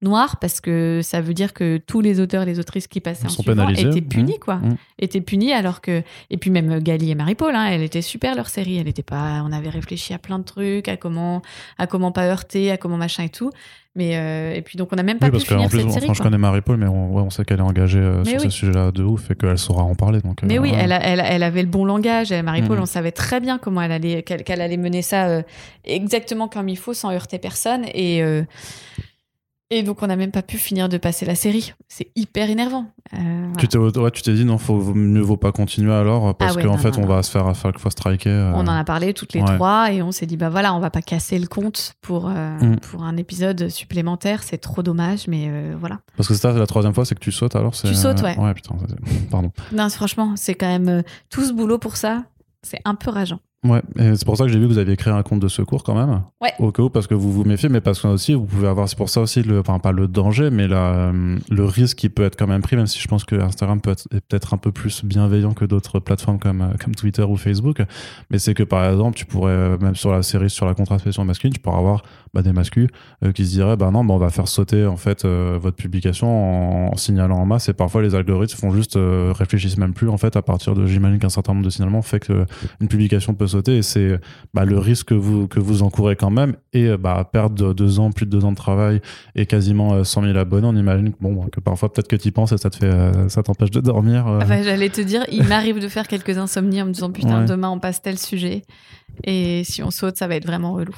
noire, 0.06 0.38
parce 0.40 0.60
que 0.60 1.00
ça 1.02 1.20
veut 1.20 1.34
dire 1.34 1.52
que 1.52 1.78
tous 1.78 2.00
les 2.00 2.20
auteurs 2.20 2.42
et 2.42 2.46
les 2.46 2.58
autrices 2.58 2.86
qui 2.86 3.00
passaient 3.00 3.24
Ils 3.24 3.26
en 3.26 3.30
sont 3.30 3.42
suivant 3.42 3.66
pénalisés. 3.66 3.88
étaient 3.88 4.00
punis, 4.00 4.32
Mhm. 4.34 4.38
quoi. 4.38 4.56
Mhm. 4.56 4.76
Étaient 4.98 5.20
punis, 5.20 5.52
alors 5.52 5.80
que. 5.80 6.02
Et 6.30 6.36
puis 6.38 6.50
même 6.50 6.78
Gali 6.80 7.10
et 7.10 7.14
Marie-Paul, 7.14 7.54
hein, 7.54 7.66
elle 7.70 7.82
était 7.82 8.02
super 8.02 8.34
leur 8.34 8.48
série. 8.48 8.78
Elle 8.78 8.88
était 8.88 9.02
pas. 9.02 9.42
On 9.44 9.52
avait 9.52 9.68
réfléchi 9.70 10.14
à 10.14 10.18
plein 10.18 10.38
de 10.38 10.44
trucs, 10.44 10.88
à 10.88 10.96
comment, 10.96 11.42
à 11.78 11.86
comment 11.86 12.12
pas 12.12 12.24
heurter, 12.26 12.70
à 12.70 12.76
comment 12.76 12.96
machin 12.96 13.24
et 13.24 13.28
tout. 13.28 13.50
Mais 13.98 14.16
euh, 14.18 14.52
et 14.54 14.60
puis 14.60 14.76
donc 14.76 14.90
on 14.92 14.96
n'a 14.96 15.02
même 15.02 15.18
pas 15.18 15.26
Oui, 15.26 15.32
pu 15.32 15.36
parce 15.38 15.48
qu'en 15.48 15.54
finir 15.54 15.68
plus, 15.70 15.78
cette 15.78 15.88
enfin, 15.88 16.00
série. 16.00 16.14
je 16.14 16.22
connais 16.22 16.36
Marie-Paul, 16.36 16.76
mais 16.76 16.86
on, 16.86 17.14
ouais, 17.14 17.22
on 17.22 17.30
sait 17.30 17.46
qu'elle 17.46 17.60
est 17.60 17.62
engagée 17.62 17.98
euh, 17.98 18.22
sur 18.24 18.34
oui. 18.34 18.40
ce 18.42 18.50
sujet-là 18.50 18.90
de 18.90 19.02
ouf 19.02 19.30
et 19.30 19.34
qu'elle 19.34 19.56
saura 19.56 19.84
en 19.84 19.94
parler. 19.94 20.20
Donc, 20.20 20.42
euh, 20.42 20.46
Mais 20.46 20.58
oui, 20.58 20.70
ouais. 20.70 20.76
elle, 20.78 20.92
a- 20.92 21.02
elle, 21.02 21.20
a- 21.20 21.30
elle 21.32 21.42
avait 21.42 21.62
le 21.62 21.68
bon 21.68 21.86
langage. 21.86 22.30
Marie-Paul, 22.30 22.76
Mhm. 22.76 22.82
on 22.82 22.86
savait 22.86 23.10
très 23.12 23.40
bien 23.40 23.56
comment 23.56 23.80
elle 23.80 23.92
allait, 23.92 24.22
qu'elle, 24.22 24.60
allait 24.60 24.76
mener 24.76 25.00
ça 25.00 25.28
euh, 25.28 25.42
exactement 25.86 26.46
comme 26.46 26.68
il 26.68 26.76
faut, 26.76 26.92
sans 26.92 27.10
heurter 27.10 27.38
personne. 27.38 27.84
Et, 27.94 28.22
euh, 28.22 28.42
et 29.70 29.82
donc, 29.82 30.02
on 30.02 30.06
n'a 30.06 30.16
même 30.16 30.30
pas 30.30 30.42
pu 30.42 30.58
finir 30.58 30.88
de 30.88 30.96
passer 30.96 31.26
la 31.26 31.34
série. 31.34 31.72
C'est 31.88 32.10
hyper 32.14 32.48
énervant. 32.50 32.86
Euh, 33.14 33.16
voilà. 33.18 33.52
Tu 33.58 33.68
t'es 33.68 33.78
ouais, 33.78 34.10
tu 34.12 34.22
t'es 34.22 34.32
dit 34.34 34.44
non, 34.44 34.58
faut, 34.58 34.94
mieux 34.94 35.20
vaut 35.20 35.36
pas 35.36 35.52
continuer 35.52 35.92
alors 35.92 36.34
parce 36.36 36.52
Ah 36.52 36.56
ouais, 36.56 36.64
qu'en 36.64 36.76
fait 36.76 36.90
non, 36.92 36.98
on 36.98 37.00
non. 37.02 37.14
va 37.14 37.22
se 37.22 37.30
faire 37.30 37.46
à 37.46 37.54
chaque 37.54 37.78
fois 37.78 37.90
striker. 37.90 38.28
euh, 38.30 38.52
On 38.54 38.60
en 38.60 38.68
a 38.68 38.84
parlé 38.84 39.12
toutes 39.14 39.32
les 39.32 39.40
Ouais. 39.42 39.54
trois 39.54 39.92
et 39.92 40.02
on 40.02 40.10
s'est 40.12 40.26
dit 40.26 40.36
bah 40.36 40.48
voilà 40.48 40.74
on 40.74 40.80
va 40.80 40.90
pas 40.90 41.02
casser 41.02 41.38
le 41.38 41.46
compte 41.46 41.94
pour 42.00 42.28
euh, 42.28 42.58
Mm. 42.58 42.76
pour 42.80 43.02
un 43.04 43.16
épisode 43.16 43.68
supplémentaire 43.68 44.42
c'est 44.42 44.58
trop 44.58 44.82
dommage 44.82 45.28
mais 45.28 45.46
euh, 45.48 45.74
voilà 45.78 46.00
Parce 46.16 46.28
que 46.28 46.34
c'est 46.34 46.40
ça, 46.40 46.52
c'est 46.52 46.58
la 46.58 46.66
troisième 46.66 46.94
fois, 46.94 47.04
c'est 47.04 47.14
que 47.14 47.20
tu 47.20 47.32
sautes 47.32 47.54
alors. 47.56 47.72
Tu 47.74 47.94
sautes, 47.94 48.22
ouais. 48.22 48.36
Ouais, 48.38 48.54
putain, 48.54 48.74
pardon. 49.30 49.50
non 49.72 49.88
franchement 49.88 50.34
c'est 50.36 50.54
quand 50.54 50.66
même 50.78 51.02
tout 51.30 51.44
ce 51.44 51.52
boulot 51.52 51.78
pour 51.78 51.96
ça 51.96 52.24
c'est 52.62 52.80
un 52.84 52.94
peu 52.96 53.10
rageant 53.10 53.38
Ouais, 53.68 53.82
c'est 53.96 54.24
pour 54.24 54.36
ça 54.36 54.44
que 54.44 54.50
j'ai 54.50 54.58
vu 54.58 54.66
que 54.66 54.72
vous 54.72 54.78
aviez 54.78 54.96
créé 54.96 55.12
un 55.12 55.22
compte 55.22 55.40
de 55.40 55.48
secours 55.48 55.82
quand 55.82 55.94
même. 55.94 56.22
Ouais. 56.40 56.52
Au 56.58 56.72
cas 56.72 56.82
où, 56.82 56.90
parce 56.90 57.06
que 57.06 57.14
vous 57.14 57.32
vous 57.32 57.44
méfiez, 57.44 57.68
mais 57.68 57.80
parce 57.80 58.00
que 58.00 58.08
aussi, 58.08 58.34
vous 58.34 58.44
pouvez 58.44 58.68
avoir, 58.68 58.88
c'est 58.88 58.96
pour 58.96 59.08
ça 59.08 59.20
aussi, 59.20 59.42
le, 59.42 59.60
enfin, 59.60 59.78
pas 59.78 59.92
le 59.92 60.08
danger, 60.08 60.50
mais 60.50 60.68
la, 60.68 61.12
le 61.50 61.64
risque 61.64 61.96
qui 61.98 62.08
peut 62.08 62.24
être 62.24 62.36
quand 62.36 62.46
même 62.46 62.62
pris, 62.62 62.76
même 62.76 62.86
si 62.86 63.00
je 63.00 63.08
pense 63.08 63.24
que 63.24 63.36
Instagram 63.36 63.80
peut 63.80 63.90
être 63.90 64.08
peut-être 64.28 64.54
un 64.54 64.58
peu 64.58 64.72
plus 64.72 65.04
bienveillant 65.04 65.52
que 65.52 65.64
d'autres 65.64 65.98
plateformes 66.00 66.38
comme, 66.38 66.62
euh, 66.62 66.74
comme 66.82 66.94
Twitter 66.94 67.22
ou 67.22 67.36
Facebook. 67.36 67.82
Mais 68.30 68.38
c'est 68.38 68.54
que 68.54 68.62
par 68.62 68.84
exemple, 68.90 69.16
tu 69.16 69.26
pourrais, 69.26 69.52
euh, 69.52 69.78
même 69.78 69.96
sur 69.96 70.12
la 70.12 70.22
série, 70.22 70.50
sur 70.50 70.66
la 70.66 70.74
contraception 70.74 71.24
masculine, 71.24 71.52
tu 71.52 71.60
pourrais 71.60 71.78
avoir 71.78 72.02
bah, 72.34 72.42
des 72.42 72.52
masculins 72.52 72.88
euh, 73.24 73.32
qui 73.32 73.46
se 73.46 73.52
diraient, 73.52 73.76
bah 73.76 73.90
non, 73.90 74.04
bah, 74.04 74.14
on 74.14 74.18
va 74.18 74.30
faire 74.30 74.48
sauter 74.48 74.86
en 74.86 74.96
fait 74.96 75.24
euh, 75.24 75.58
votre 75.60 75.76
publication 75.76 76.28
en, 76.28 76.92
en 76.92 76.96
signalant 76.96 77.38
en 77.38 77.46
masse. 77.46 77.68
Et 77.68 77.72
parfois, 77.72 78.02
les 78.02 78.14
algorithmes 78.14 78.58
font 78.58 78.70
juste, 78.70 78.96
euh, 78.96 79.32
réfléchissent 79.34 79.78
même 79.78 79.94
plus 79.94 80.08
en 80.08 80.18
fait 80.18 80.36
à 80.36 80.42
partir 80.42 80.74
de, 80.74 80.86
j'imagine 80.86 81.18
qu'un 81.18 81.28
certain 81.28 81.54
nombre 81.54 81.64
de 81.64 81.70
signalements 81.70 82.02
fait 82.02 82.20
que 82.20 82.44
une 82.80 82.88
publication 82.88 83.34
peut 83.34 83.46
sauter 83.46 83.55
et 83.66 83.82
c'est 83.82 84.18
bah, 84.54 84.64
le 84.64 84.78
risque 84.78 85.08
que 85.08 85.14
vous, 85.14 85.48
que 85.48 85.60
vous 85.60 85.82
encourez 85.82 86.16
quand 86.16 86.30
même 86.30 86.54
et 86.72 86.86
euh, 86.88 86.96
bah, 86.96 87.28
perdre 87.32 87.54
de- 87.54 87.72
deux 87.72 87.98
ans, 88.00 88.10
plus 88.12 88.26
de 88.26 88.30
deux 88.30 88.44
ans 88.44 88.50
de 88.52 88.56
travail 88.56 89.00
et 89.34 89.46
quasiment 89.46 89.94
euh, 89.94 90.04
100 90.04 90.22
000 90.22 90.36
abonnés, 90.38 90.66
on 90.66 90.76
imagine 90.76 91.12
que, 91.12 91.16
bon, 91.20 91.46
que 91.48 91.60
parfois 91.60 91.92
peut-être 91.92 92.08
que 92.08 92.16
tu 92.16 92.28
y 92.28 92.30
penses 92.30 92.52
et 92.52 92.58
ça 92.58 92.70
te 92.70 92.76
fait, 92.76 92.86
euh, 92.86 93.28
ça 93.28 93.42
t'empêche 93.42 93.70
de 93.70 93.80
dormir. 93.80 94.26
euh. 94.26 94.40
Enfin, 94.42 94.62
j'allais 94.62 94.88
te 94.90 95.00
dire 95.00 95.24
il 95.30 95.44
m'arrive 95.44 95.80
de 95.80 95.88
faire 95.88 96.08
quelques 96.08 96.36
insomnies 96.38 96.82
en 96.82 96.86
me 96.86 96.92
disant 96.92 97.10
putain 97.10 97.40
Ouais. 97.40 97.46
demain 97.46 97.70
on 97.70 97.78
passe 97.78 98.00
tel 98.02 98.18
sujet 98.18 98.62
et 99.24 99.62
si 99.64 99.82
on 99.82 99.90
saute 99.90 100.16
ça 100.16 100.26
va 100.26 100.36
être 100.36 100.46
vraiment 100.46 100.72
relou. 100.74 100.94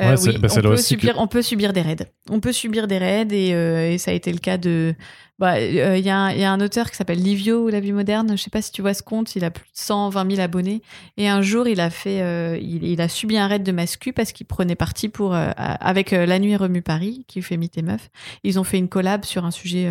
Euh, 0.00 0.10
Ouais, 0.10 0.16
c'est- 0.16 0.30
oui, 0.30 0.38
bah, 0.38 0.48
on, 0.50 0.54
peut 0.60 0.70
que- 0.76 0.76
subir, 0.82 1.14
on 1.18 1.26
peut 1.26 1.42
subir 1.42 1.72
des 1.72 1.80
raids. 1.82 2.12
On 2.30 2.40
peut 2.40 2.52
subir 2.52 2.86
des 2.86 2.98
raids 2.98 3.26
et, 3.30 3.54
euh, 3.54 3.90
et 3.92 3.98
ça 3.98 4.10
a 4.10 4.14
été 4.14 4.32
le 4.32 4.38
cas 4.38 4.58
de 4.58 4.94
bah, 5.38 5.54
euh, 5.56 5.96
il 5.98 6.04
y, 6.04 6.10
a 6.10 6.16
un- 6.16 6.30
il 6.32 6.38
y 6.38 6.44
a 6.44 6.52
un 6.52 6.60
auteur 6.60 6.88
qui 6.90 6.96
s'appelle 6.96 7.18
Livio 7.20 7.64
ou 7.64 7.68
la 7.68 7.80
vie 7.80 7.90
moderne. 7.92 8.36
Je 8.36 8.42
sais 8.42 8.50
pas 8.50 8.62
si 8.62 8.70
tu 8.70 8.82
vois 8.82 8.94
ce 8.94 9.02
compte. 9.02 9.34
Il 9.34 9.44
a 9.44 9.50
plus 9.50 9.64
de 9.64 9.70
120 9.74 10.30
000 10.30 10.40
abonnés. 10.40 10.80
Et 11.16 11.28
un 11.28 11.42
jour 11.42 11.66
il 11.66 11.80
a 11.80 11.90
fait 11.90 12.18
il, 12.60 12.84
il 12.84 13.00
a 13.00 13.08
subi 13.08 13.36
un 13.36 13.48
raid 13.48 13.62
de 13.64 13.72
mascu 13.72 14.12
parce 14.12 14.32
qu'il 14.32 14.46
prenait 14.46 14.76
parti 14.76 15.08
pour 15.08 15.34
avec 15.34 16.10
La 16.12 16.38
Nuit 16.38 16.56
remue 16.56 16.82
Paris 16.82 17.24
qui 17.26 17.42
fait 17.42 17.56
Mythe 17.56 17.78
et 17.78 17.82
Meuf 17.82 18.10
ils 18.44 18.58
ont 18.60 18.64
fait 18.64 18.78
une 18.78 18.88
collab 18.88 19.24
sur 19.24 19.44
un 19.44 19.50
sujet 19.50 19.88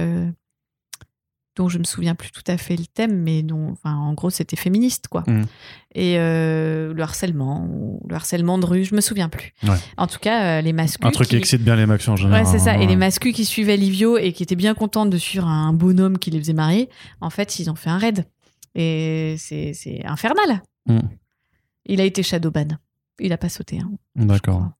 dont 1.56 1.70
je 1.70 1.78
me 1.78 1.84
souviens 1.84 2.16
plus 2.16 2.32
tout 2.32 2.42
à 2.48 2.58
fait 2.58 2.76
le 2.76 2.86
thème, 2.86 3.22
mais 3.22 3.44
dont, 3.44 3.72
enfin, 3.72 3.96
en 3.96 4.14
gros, 4.14 4.30
c'était 4.30 4.56
féministe, 4.56 5.08
quoi. 5.08 5.24
Mhm. 5.28 5.46
Et 5.96 6.16
euh, 6.18 6.94
le 6.94 7.04
harcèlement, 7.04 7.66
ou 7.70 8.02
le 8.10 8.16
harcèlement 8.16 8.58
de 8.58 8.66
rue, 8.66 8.84
je 8.86 8.96
me 8.96 9.02
souviens 9.02 9.30
plus. 9.30 9.54
Ouais. 9.64 9.78
En 9.98 10.08
tout 10.08 10.18
cas, 10.20 10.58
euh, 10.58 10.62
les 10.62 10.74
masculins. 10.74 11.10
Un 11.10 11.12
truc 11.12 11.28
qui 11.28 11.36
excite 11.36 11.64
bien 11.64 11.76
les 11.76 11.86
mecs 11.86 12.08
en 12.10 12.16
général. 12.16 12.44
Ouais, 12.44 12.52
c'est 12.52 12.58
ça. 12.60 12.76
Et 12.76 12.80
Ouais. 12.80 12.88
les 12.88 12.96
masculins 12.96 13.34
qui 13.34 13.46
suivaient 13.46 13.78
Livio 13.78 14.18
et 14.18 14.34
qui 14.34 14.42
étaient 14.44 14.56
bien 14.56 14.74
contents 14.74 15.06
de 15.06 15.18
suivre 15.18 15.48
un 15.48 15.74
bonhomme 15.74 16.18
qui 16.18 16.32
les 16.32 16.40
faisait 16.40 16.54
marier, 16.54 16.90
en 17.22 17.30
fait, 17.30 17.60
ils 17.60 17.70
ont 17.70 17.76
fait 17.76 17.90
un 17.92 17.98
raid. 18.00 18.26
Et 18.76 19.36
c'est 19.38 20.02
infernal. 20.06 20.64
Mhm. 20.88 21.02
Il 21.86 22.02
a 22.02 22.06
été 22.06 22.24
shadowban. 22.24 22.70
Il 23.20 23.32
a 23.32 23.38
pas 23.38 23.50
sauté. 23.50 23.80
hein, 23.80 23.92
D'accord. 24.16 24.72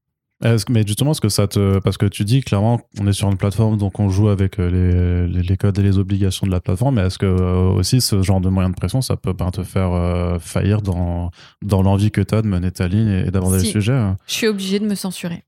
Mais 0.70 0.86
justement, 0.86 1.12
est-ce 1.12 1.22
que 1.22 1.30
ça 1.30 1.48
te. 1.48 1.80
Parce 1.80 1.98
que 1.98 2.06
tu 2.06 2.26
dis 2.26 2.42
clairement, 2.42 2.82
on 3.00 3.08
est 3.08 3.14
sur 3.14 3.30
une 3.30 3.38
plateforme, 3.38 3.78
donc 3.78 4.00
on 4.00 4.10
joue 4.10 4.30
avec 4.30 4.60
euh, 4.60 5.28
les, 5.28 5.58
codes 5.58 5.80
et 5.80 5.84
les 5.84 5.98
obligations 5.98 6.46
de 6.46 6.52
la 6.52 6.60
plateforme, 6.60 6.96
mais 6.96 7.04
est-ce 7.04 7.18
que 7.18 7.26
euh, 7.26 7.70
aussi 7.72 8.02
ce 8.02 8.22
genre 8.22 8.42
de 8.42 8.50
moyen 8.50 8.70
de 8.70 8.76
pression, 8.76 9.02
ça 9.02 9.16
peut 9.16 9.34
ben, 9.34 9.52
te 9.52 9.64
faire 9.64 9.94
euh, 9.94 10.40
faillir 10.40 10.82
dans, 10.82 11.32
dans 11.62 11.82
l'envie 11.82 12.12
que 12.12 12.22
tu 12.22 12.36
as 12.36 12.42
de 12.42 12.48
mener 12.48 12.72
ta 12.72 12.88
ligne 12.88 13.24
et, 13.26 13.32
d'aborder 13.32 13.60
Si. 13.60 13.66
le 13.68 13.72
sujet 13.72 13.94
hein? 13.94 14.18
Je 14.28 14.34
suis 14.34 14.48
obligée 14.48 14.80
de 14.80 14.86
me 14.86 14.96
censurer. 14.96 15.44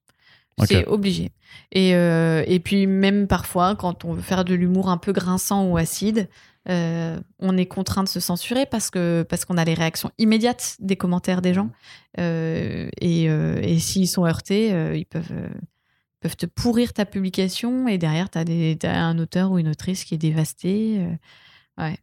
C'est 0.64 0.88
obligé. 0.88 1.32
Et, 1.72 1.96
euh, 1.96 2.44
et 2.48 2.60
puis 2.60 2.88
même 2.88 3.28
parfois, 3.28 3.76
quand 3.76 4.06
on 4.06 4.14
veut 4.14 4.22
faire 4.22 4.46
de 4.46 4.54
l'humour 4.54 4.90
un 4.90 4.98
peu 4.98 5.12
grinçant 5.12 5.66
ou 5.66 5.78
acide, 5.78 6.30
euh, 6.68 7.20
on 7.40 7.58
est 7.58 7.68
contraint 7.68 8.04
de 8.04 8.10
se 8.10 8.20
censurer 8.20 8.66
parce 8.66 8.90
que 8.90 9.24
parce 9.30 9.46
qu'on 9.46 9.58
a 9.58 9.66
les 9.66 9.76
réactions 9.76 10.12
immédiates 10.18 10.78
des 10.80 10.96
commentaires 10.96 11.42
des 11.42 11.54
gens. 11.54 11.70
Euh, 12.20 12.90
et 13.00 13.30
euh, 13.30 13.60
et 13.62 13.80
s'ils 13.80 14.08
sont 14.08 14.26
heurtés, 14.26 14.70
ils 14.98 15.06
peuvent 15.06 15.34
peuvent 16.22 16.36
te 16.36 16.46
pourrir 16.46 16.94
ta 16.94 17.06
publication 17.06 17.88
et 17.88 17.98
derrière 17.98 18.30
tu 18.30 18.40
as, 18.40 19.06
un 19.06 19.20
auteur 19.20 19.52
ou 19.52 19.60
une 19.60 19.68
autrice 19.68 20.04
qui 20.04 20.16
est 20.16 20.20
dévasté. 20.20 21.06
ouais. 21.78 21.98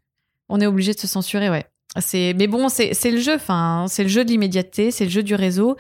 On 0.49 0.61
est 0.61 0.67
obligé 0.67 0.93
de 0.93 0.99
se 0.99 1.07
censurer, 1.07 1.49
ouais. 1.51 1.65
C'est 1.99 2.35
mais 2.37 2.47
bon, 2.47 2.69
c'est 2.69 2.93
le 3.11 3.19
jeu. 3.19 3.35
Enfin, 3.35 3.87
c'est 3.89 4.03
le 4.03 4.09
jeu 4.09 4.25
de 4.25 4.31
l'immédiateté, 4.31 4.91
c'est 4.91 5.05
le 5.05 5.11
jeu 5.11 5.23
du 5.23 5.35
réseau. 5.35 5.77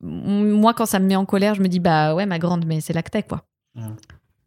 Moi, 0.00 0.74
quand 0.74 0.86
ça 0.86 0.98
me 0.98 1.06
met 1.06 1.16
en 1.16 1.26
colère, 1.26 1.54
je 1.54 1.62
me 1.62 1.68
dis 1.68 1.80
bah 1.80 2.14
ouais, 2.14 2.26
ma 2.26 2.38
grande, 2.38 2.64
mais 2.66 2.80
c'est 2.80 2.94
l'acte 2.94 3.18
quoi. 3.28 3.44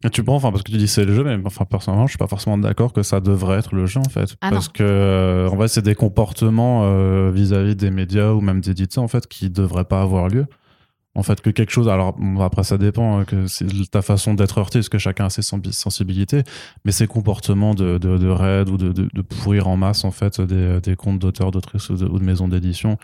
Tu 0.08 0.22
penses, 0.24 0.38
enfin, 0.44 0.50
parce 0.50 0.62
que 0.62 0.70
tu 0.70 0.78
dis 0.78 0.88
c'est 0.88 1.04
le 1.04 1.14
jeu, 1.14 1.24
mais 1.24 1.36
enfin, 1.44 1.64
personnellement, 1.64 2.06
je 2.06 2.12
suis 2.12 2.18
pas 2.18 2.26
forcément 2.26 2.58
d'accord 2.58 2.92
que 2.92 3.02
ça 3.02 3.20
devrait 3.20 3.58
être 3.58 3.74
le 3.74 3.86
jeu, 3.86 4.00
en 4.00 4.08
fait. 4.08 4.36
Ah 4.40 4.50
parce 4.50 4.66
non. 4.66 4.72
que, 4.74 4.82
euh, 4.82 5.48
en 5.48 5.58
fait, 5.58 5.68
c'est 5.68 5.82
des 5.82 5.94
comportements 5.94 6.82
euh, 6.84 7.30
vis-à-vis 7.32 7.76
des 7.76 7.90
médias 7.90 8.32
ou 8.32 8.40
même 8.40 8.60
des 8.60 8.70
éditeurs, 8.70 9.04
en 9.04 9.08
fait, 9.08 9.26
qui 9.26 9.50
devraient 9.50 9.84
pas 9.84 10.02
avoir 10.02 10.28
lieu. 10.28 10.46
En 11.16 11.22
fait, 11.22 11.40
que 11.40 11.50
quelque 11.50 11.70
chose, 11.70 11.88
alors 11.88 12.16
après 12.40 12.64
ça 12.64 12.76
dépend, 12.76 13.20
hein, 13.20 13.24
que 13.24 13.46
c'est 13.46 13.66
ta 13.88 14.02
façon 14.02 14.34
d'être 14.34 14.58
heurté, 14.58 14.80
parce 14.80 14.88
que 14.88 14.98
chacun 14.98 15.26
a 15.26 15.30
ses 15.30 15.42
sensi- 15.42 15.72
sensibilités, 15.72 16.42
mais 16.84 16.90
ces 16.90 17.06
comportements 17.06 17.72
de, 17.72 17.98
de, 17.98 18.18
de 18.18 18.28
raid 18.28 18.68
ou 18.68 18.76
de, 18.76 18.90
de, 18.90 19.08
de 19.14 19.22
pourrir 19.22 19.68
en 19.68 19.76
masse, 19.76 20.04
en 20.04 20.10
fait, 20.10 20.40
des, 20.40 20.80
des 20.80 20.96
comptes 20.96 21.20
d'auteurs, 21.20 21.52
d'autrices 21.52 21.88
ou 21.90 21.94
de, 21.94 22.06
ou 22.06 22.18
de 22.18 22.24
maisons 22.24 22.48
d'édition, 22.48 22.98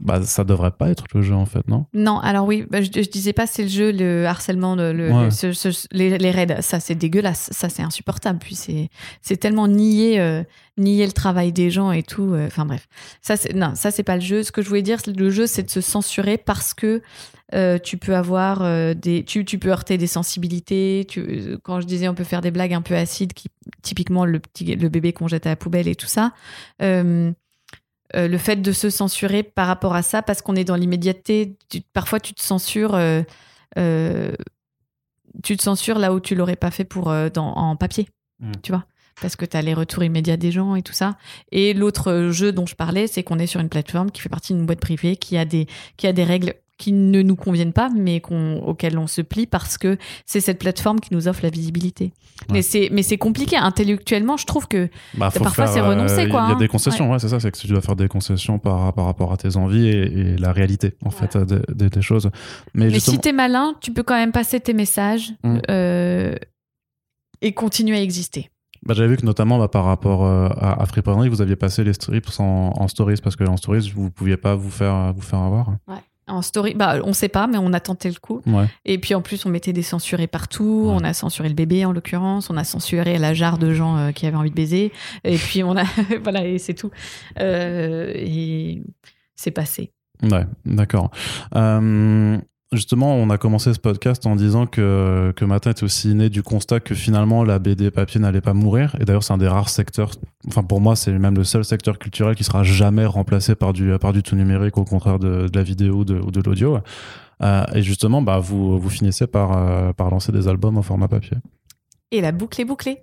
bah, 0.00 0.22
ça 0.22 0.44
devrait 0.44 0.70
pas 0.70 0.90
être 0.90 1.06
le 1.14 1.22
jeu, 1.22 1.34
en 1.34 1.44
fait, 1.46 1.66
non? 1.66 1.86
Non, 1.92 2.18
alors 2.20 2.46
oui, 2.46 2.64
bah, 2.70 2.80
je, 2.82 2.88
je 2.92 3.08
disais 3.10 3.32
pas 3.32 3.46
c'est 3.46 3.62
le 3.64 3.68
jeu, 3.68 3.90
le 3.90 4.26
harcèlement, 4.26 4.76
le, 4.76 4.92
le- 4.92 5.12
Ouais. 5.12 5.24
le- 5.24 5.30
ce- 5.30 5.52
ce- 5.52 5.88
les, 5.90 6.18
les 6.18 6.30
raids, 6.30 6.62
ça 6.62 6.78
c'est 6.78 6.94
dégueulasse, 6.94 7.48
ça 7.52 7.68
c'est 7.68 7.82
insupportable. 7.82 8.38
Puis 8.38 8.54
c'est 8.54 8.90
c'est 9.22 9.36
tellement 9.38 9.66
nier 9.66 10.20
euh, 10.20 10.44
nier 10.76 11.04
le 11.06 11.12
travail 11.12 11.52
des 11.52 11.70
gens 11.70 11.90
et 11.90 12.02
tout. 12.04 12.32
euh, 12.32 12.46
Enfin 12.46 12.64
bref, 12.64 12.86
ça 13.22 13.36
c'est 13.36 13.52
non, 13.54 13.72
ça 13.74 13.90
c'est 13.90 14.04
pas 14.04 14.14
le 14.16 14.22
jeu. 14.22 14.42
Ce 14.44 14.52
que 14.52 14.62
je 14.62 14.68
voulais 14.68 14.82
dire, 14.82 14.98
le 15.06 15.30
jeu, 15.30 15.46
c'est 15.48 15.64
de 15.64 15.70
se 15.70 15.80
censurer 15.80 16.38
parce 16.38 16.74
que 16.74 17.02
euh, 17.54 17.78
tu 17.78 17.96
peux 17.96 18.14
avoir 18.14 18.60
euh, 18.62 18.92
des, 18.94 19.24
tu, 19.24 19.44
tu 19.44 19.58
peux 19.58 19.70
heurter 19.70 19.96
des 19.98 20.06
sensibilités. 20.06 21.06
Tu, 21.08 21.20
euh, 21.20 21.58
quand 21.62 21.80
je 21.80 21.86
disais 21.86 22.06
on 22.06 22.14
peut 22.14 22.22
faire 22.24 22.42
des 22.42 22.50
blagues 22.52 22.74
un 22.74 22.82
peu 22.82 22.94
acides 22.94 23.32
qui 23.32 23.48
typiquement 23.82 24.24
le, 24.26 24.38
petit, 24.38 24.76
le 24.76 24.88
bébé 24.88 25.12
qu'on 25.12 25.28
jette 25.28 25.46
à 25.46 25.50
la 25.50 25.56
poubelle 25.56 25.88
et 25.88 25.94
tout 25.96 26.06
ça. 26.06 26.32
Le 28.14 28.38
fait 28.38 28.56
de 28.56 28.72
se 28.72 28.90
censurer 28.90 29.42
par 29.42 29.66
rapport 29.66 29.94
à 29.94 30.02
ça, 30.02 30.22
parce 30.22 30.42
qu'on 30.42 30.56
est 30.56 30.64
dans 30.64 30.76
l'immédiateté, 30.76 31.56
parfois 31.92 32.20
tu 32.20 32.34
te 32.34 32.42
censures 32.42 32.98
tu 35.44 35.56
te 35.56 35.62
censures 35.62 35.98
là 35.98 36.12
où 36.12 36.20
tu 36.20 36.34
l'aurais 36.34 36.56
pas 36.56 36.70
fait 36.70 36.84
pour 36.84 37.12
dans, 37.32 37.52
en 37.54 37.76
papier, 37.76 38.08
mm. 38.40 38.52
tu 38.62 38.72
vois 38.72 38.84
parce 39.20 39.36
que 39.36 39.44
tu 39.44 39.56
as 39.56 39.62
les 39.62 39.74
retours 39.74 40.04
immédiats 40.04 40.36
des 40.36 40.50
gens 40.50 40.74
et 40.74 40.82
tout 40.82 40.92
ça. 40.92 41.16
Et 41.52 41.74
l'autre 41.74 42.28
jeu 42.30 42.52
dont 42.52 42.66
je 42.66 42.74
parlais, 42.74 43.06
c'est 43.06 43.22
qu'on 43.22 43.38
est 43.38 43.46
sur 43.46 43.60
une 43.60 43.68
plateforme 43.68 44.10
qui 44.10 44.20
fait 44.20 44.28
partie 44.28 44.54
d'une 44.54 44.66
boîte 44.66 44.80
privée, 44.80 45.16
qui 45.16 45.36
a 45.36 45.44
des, 45.44 45.66
qui 45.96 46.06
a 46.06 46.12
des 46.12 46.24
règles 46.24 46.54
qui 46.78 46.92
ne 46.92 47.22
nous 47.22 47.36
conviennent 47.36 47.72
pas, 47.72 47.90
mais 47.94 48.22
auxquelles 48.30 48.98
on 48.98 49.08
se 49.08 49.20
plie 49.20 49.46
parce 49.46 49.76
que 49.76 49.98
c'est 50.24 50.40
cette 50.40 50.60
plateforme 50.60 51.00
qui 51.00 51.12
nous 51.12 51.26
offre 51.26 51.40
la 51.42 51.50
visibilité. 51.50 52.12
Mais 52.50 52.62
c'est 52.62 52.88
mais 52.92 53.02
c'est 53.02 53.18
compliqué 53.18 53.56
intellectuellement. 53.56 54.36
Je 54.36 54.46
trouve 54.46 54.68
que 54.68 54.88
bah, 55.14 55.30
parfois 55.36 55.66
c'est 55.66 55.80
renoncer. 55.80 56.22
Il 56.22 56.32
y 56.32 56.36
a 56.36 56.40
hein. 56.40 56.56
des 56.56 56.68
concessions, 56.68 57.10
ouais. 57.10 57.18
c'est 57.18 57.28
ça. 57.28 57.40
C'est 57.40 57.50
que 57.50 57.58
tu 57.58 57.66
dois 57.66 57.80
faire 57.80 57.96
des 57.96 58.08
concessions 58.08 58.60
par, 58.60 58.92
par 58.94 59.06
rapport 59.06 59.32
à 59.32 59.36
tes 59.36 59.56
envies 59.56 59.88
et, 59.88 60.36
la 60.38 60.52
réalité 60.52 60.94
en 61.04 61.10
fait 61.10 61.36
des, 61.36 62.00
choses. 62.00 62.30
Mais, 62.74 62.88
mais 62.88 63.00
si 63.00 63.18
t'es 63.18 63.32
malin, 63.32 63.74
tu 63.80 63.92
peux 63.92 64.04
quand 64.04 64.14
même 64.14 64.30
passer 64.30 64.60
tes 64.60 64.72
messages 64.72 65.32
mmh. 65.42 65.58
euh, 65.70 66.34
et 67.42 67.52
continuer 67.52 67.96
à 67.96 68.02
exister. 68.02 68.50
Bah, 68.84 68.94
J'avais 68.94 69.08
vu 69.08 69.16
que 69.16 69.26
notamment 69.26 69.58
bah, 69.58 69.66
par 69.66 69.84
rapport 69.84 70.24
euh, 70.24 70.48
à, 70.56 70.80
à 70.80 71.28
vous 71.28 71.42
aviez 71.42 71.56
passé 71.56 71.82
les 71.82 71.92
strips 71.92 72.28
en, 72.38 72.86
stories 72.86 73.16
parce 73.22 73.34
que 73.34 73.42
en 73.44 73.56
stories, 73.56 73.90
vous 73.94 74.04
ne 74.04 74.08
pouviez 74.10 74.36
pas 74.36 74.54
vous 74.54 74.70
faire, 74.70 75.12
vous 75.12 75.22
faire 75.22 75.40
avoir. 75.40 75.70
Ouais. 75.88 75.96
En 76.28 76.42
story, 76.42 76.74
bah, 76.74 76.96
on 77.04 77.12
sait 77.12 77.28
pas, 77.28 77.46
mais 77.46 77.58
on 77.58 77.72
a 77.72 77.80
tenté 77.80 78.08
le 78.08 78.18
coup. 78.20 78.42
Ouais. 78.46 78.66
Et 78.84 78.98
puis 78.98 79.14
en 79.14 79.22
plus, 79.22 79.46
on 79.46 79.48
mettait 79.48 79.72
des 79.72 79.82
censurés 79.82 80.26
partout. 80.26 80.86
On 80.88 81.02
a 81.04 81.12
censuré 81.12 81.48
le 81.48 81.54
bébé 81.54 81.84
en 81.84 81.92
l'occurrence. 81.92 82.50
On 82.50 82.56
a 82.56 82.64
censuré 82.64 83.18
la 83.18 83.34
jarre 83.34 83.58
de 83.58 83.72
gens 83.72 83.96
euh, 83.96 84.12
qui 84.12 84.26
avaient 84.26 84.36
envie 84.36 84.50
de 84.50 84.54
baiser. 84.54 84.92
Et 85.24 85.36
puis 85.36 85.62
on 85.62 85.76
a, 85.76 85.84
voilà, 86.22 86.46
et 86.46 86.58
c'est 86.58 86.74
tout. 86.74 86.90
Euh, 87.40 88.12
et 88.14 88.82
c'est 89.36 89.50
passé. 89.50 89.92
Ouais, 90.22 90.46
d'accord. 90.64 91.10
Euh, 91.54 92.38
Justement, 92.70 93.14
on 93.14 93.30
a 93.30 93.38
commencé 93.38 93.72
ce 93.72 93.78
podcast 93.78 94.26
en 94.26 94.36
disant 94.36 94.66
que, 94.66 95.32
que 95.34 95.44
Matin 95.46 95.70
est 95.70 95.82
aussi 95.82 96.14
né 96.14 96.28
du 96.28 96.42
constat 96.42 96.80
que 96.80 96.94
finalement 96.94 97.42
la 97.42 97.58
BD 97.58 97.90
papier 97.90 98.20
n'allait 98.20 98.42
pas 98.42 98.52
mourir. 98.52 98.94
Et 99.00 99.06
d'ailleurs, 99.06 99.22
c'est 99.22 99.32
un 99.32 99.38
des 99.38 99.48
rares 99.48 99.70
secteurs, 99.70 100.10
enfin 100.46 100.62
pour 100.62 100.82
moi, 100.82 100.94
c'est 100.94 101.12
même 101.12 101.34
le 101.34 101.44
seul 101.44 101.64
secteur 101.64 101.98
culturel 101.98 102.34
qui 102.36 102.44
sera 102.44 102.64
jamais 102.64 103.06
remplacé 103.06 103.54
par 103.54 103.72
du, 103.72 103.96
par 103.98 104.12
du 104.12 104.22
tout 104.22 104.36
numérique, 104.36 104.76
au 104.76 104.84
contraire 104.84 105.18
de, 105.18 105.48
de 105.48 105.58
la 105.58 105.62
vidéo 105.62 106.00
ou 106.00 106.04
de, 106.04 106.40
l'audio. 106.42 106.78
Euh, 107.42 107.64
et 107.74 107.80
justement, 107.80 108.20
bah, 108.20 108.38
vous, 108.38 108.78
vous 108.78 108.90
finissez 108.90 109.26
par, 109.26 109.56
euh, 109.56 109.94
par 109.94 110.10
lancer 110.10 110.30
des 110.30 110.46
albums 110.46 110.76
en 110.76 110.82
format 110.82 111.08
papier. 111.08 111.38
Et 112.10 112.20
la 112.20 112.32
boucle 112.32 112.60
est 112.60 112.66
bouclée. 112.66 112.98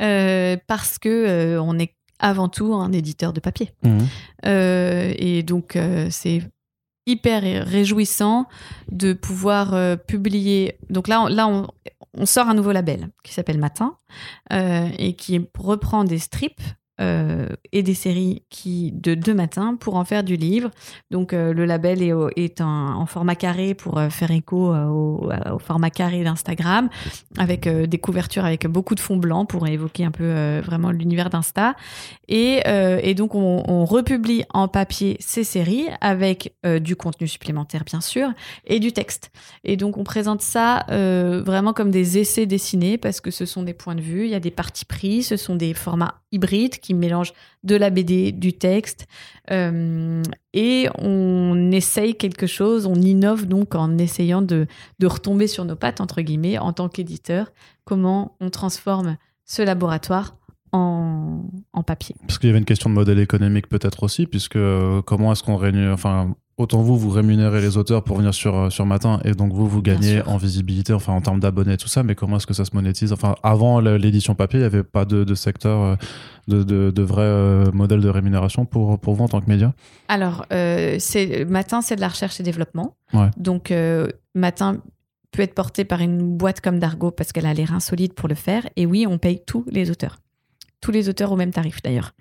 Euh, 0.00 0.56
parce 0.68 0.98
que 0.98 1.58
on 1.58 1.78
est 1.80 1.94
avant 2.20 2.48
tout 2.48 2.74
un 2.74 2.92
éditeur 2.92 3.32
de 3.32 3.40
papier. 3.40 3.70
Mmh. 3.82 3.98
et 4.44 5.42
donc, 5.42 5.76
c'est 6.10 6.42
hyper 7.06 7.42
réjouissant 7.66 8.46
de 8.90 9.12
pouvoir 9.12 9.74
euh, 9.74 9.96
publier. 9.96 10.78
Donc 10.90 11.08
là, 11.08 11.22
on, 11.22 11.26
là 11.26 11.48
on, 11.48 12.26
sort 12.26 12.48
un 12.48 12.54
nouveau 12.54 12.72
label 12.72 13.08
qui 13.24 13.34
s'appelle 13.34 13.58
Matin 13.58 13.98
euh, 14.52 14.88
et 14.98 15.14
qui 15.14 15.40
reprend 15.58 16.04
des 16.04 16.18
strips 16.18 16.62
euh, 17.00 17.48
et 17.72 17.82
des 17.82 17.94
séries 17.94 18.44
qui 18.50 18.92
de 18.92 19.14
deux 19.14 19.34
matins 19.34 19.74
pour 19.74 19.96
en 19.96 20.04
faire 20.04 20.22
du 20.22 20.36
livre. 20.36 20.70
Donc 21.10 21.32
euh, 21.32 21.52
le 21.52 21.64
label 21.64 22.00
est, 22.36 22.60
en 22.60 23.04
format 23.06 23.34
carré 23.34 23.74
pour 23.74 23.98
euh, 23.98 24.10
faire 24.10 24.30
écho 24.30 24.72
au, 24.72 25.28
format 25.58 25.90
carré 25.90 26.22
d'Instagram, 26.22 26.88
avec 27.36 27.68
des 27.68 27.98
couvertures 27.98 28.44
avec 28.44 28.68
beaucoup 28.68 28.94
de 28.94 29.00
fond 29.00 29.16
blanc 29.16 29.44
pour 29.44 29.66
évoquer 29.66 30.04
un 30.04 30.12
peu 30.12 30.60
vraiment 30.60 30.92
l'univers 30.92 31.30
d'Insta. 31.30 31.74
Et, 32.28 32.62
donc 33.16 33.34
on, 33.34 33.64
on, 33.66 33.84
republie 33.84 34.44
en 34.50 34.68
papier 34.68 35.16
ces 35.18 35.42
séries 35.42 35.86
avec 36.00 36.54
du 36.80 36.94
contenu 36.94 37.26
supplémentaire 37.26 37.84
bien 37.84 38.00
sûr 38.00 38.28
et 38.66 38.78
du 38.78 38.92
texte. 38.92 39.32
Et 39.64 39.76
donc 39.76 39.96
on 39.96 40.04
présente 40.04 40.42
ça 40.42 40.86
vraiment 40.88 41.72
comme 41.72 41.90
des 41.90 42.18
essais 42.18 42.46
dessinés 42.46 42.98
parce 42.98 43.20
que 43.20 43.30
ce 43.30 43.46
sont 43.46 43.62
des 43.62 43.74
points 43.74 43.96
de 43.96 44.00
vue, 44.00 44.24
il 44.24 44.30
y 44.30 44.36
a 44.36 44.40
des 44.40 44.50
parties 44.52 44.84
pris, 44.84 45.22
ce 45.22 45.36
sont 45.36 45.56
des 45.56 45.74
formats 45.74 46.20
hybrides 46.30 46.78
qui 46.84 46.92
mélange 46.92 47.32
de 47.62 47.76
la 47.76 47.88
BD, 47.88 48.30
du 48.30 48.52
texte. 48.52 49.06
Euh, 49.50 50.22
et 50.52 50.88
on 50.98 51.72
essaye 51.72 52.14
quelque 52.14 52.46
chose, 52.46 52.86
on 52.86 52.94
innove 52.94 53.46
donc 53.46 53.74
en 53.74 53.96
essayant 53.96 54.42
de, 54.42 54.66
de 54.98 55.06
retomber 55.06 55.46
sur 55.46 55.64
nos 55.64 55.76
pattes, 55.76 56.02
entre 56.02 56.20
guillemets, 56.20 56.58
en 56.58 56.74
tant 56.74 56.90
qu'éditeur, 56.90 57.52
comment 57.84 58.36
on 58.40 58.50
transforme 58.50 59.16
ce 59.46 59.62
laboratoire 59.62 60.36
en, 60.72 61.44
en, 61.72 61.82
papier. 61.82 62.16
Parce 62.26 62.38
qu'il 62.38 62.48
y 62.48 62.50
avait 62.50 62.58
une 62.58 62.64
question 62.64 62.90
de 62.90 62.94
modèle 62.94 63.18
économique 63.18 63.68
peut-être 63.68 64.02
aussi, 64.02 64.26
puisque 64.26 64.56
euh, 64.56 65.00
comment 65.02 65.32
est-ce 65.32 65.42
qu'on 65.42 65.56
réunit, 65.56 65.88
enfin, 65.88 66.34
autant 66.56 66.82
vous, 66.82 66.96
vous 66.96 67.10
rémunérez 67.10 67.60
les 67.60 67.76
auteurs 67.76 68.04
pour 68.04 68.16
venir 68.16 68.32
sur, 68.32 68.56
euh, 68.56 68.70
sur 68.70 68.86
Matin, 68.86 69.20
et 69.24 69.32
donc 69.32 69.52
vous, 69.52 69.66
vous 69.66 69.82
gagnez 69.82 70.22
en 70.22 70.36
visibilité, 70.36 70.92
enfin 70.92 71.12
en 71.12 71.20
termes 71.20 71.40
d'abonnés, 71.40 71.76
tout 71.76 71.88
ça, 71.88 72.02
mais 72.02 72.14
comment 72.14 72.36
est-ce 72.36 72.46
que 72.46 72.54
ça 72.54 72.64
se 72.64 72.74
monétise? 72.74 73.12
Enfin, 73.12 73.34
avant 73.42 73.80
l'édition 73.80 74.34
papier, 74.34 74.58
il 74.58 74.62
n'y 74.62 74.66
avait 74.66 74.84
pas 74.84 75.04
de, 75.04 75.24
de 75.24 75.34
secteur, 75.34 75.80
euh, 75.80 75.96
de, 76.48 76.62
de, 76.62 76.90
de 76.90 77.02
vrai 77.02 77.22
euh, 77.22 77.72
modèle 77.72 78.00
de 78.00 78.08
rémunération 78.08 78.66
pour, 78.66 78.98
pour 78.98 79.14
vous 79.14 79.24
en 79.24 79.28
tant 79.28 79.40
que 79.40 79.48
média? 79.48 79.74
Alors, 80.08 80.46
Matin, 80.50 81.80
c'est 81.82 81.96
de 81.96 82.00
la 82.00 82.08
recherche 82.08 82.38
et 82.40 82.42
développement. 82.42 82.96
Donc, 83.36 83.72
Matin 84.34 84.78
peut 85.30 85.42
être 85.42 85.54
porté 85.54 85.84
par 85.84 86.00
une 86.00 86.36
boîte 86.36 86.60
comme 86.60 86.78
Dargo 86.78 87.10
parce 87.10 87.32
qu'elle 87.32 87.46
a 87.46 87.54
les 87.54 87.64
reins 87.64 87.80
solides 87.80 88.12
pour 88.12 88.28
le 88.28 88.34
faire. 88.36 88.68
Et 88.76 88.86
oui, 88.86 89.06
on 89.08 89.18
paye 89.18 89.40
tous 89.44 89.64
les 89.68 89.90
auteurs 89.90 90.18
tous 90.84 90.92
les 90.92 91.08
auteurs 91.08 91.32
au 91.32 91.36
même 91.36 91.50
tarif 91.50 91.80
d'ailleurs. 91.82 92.12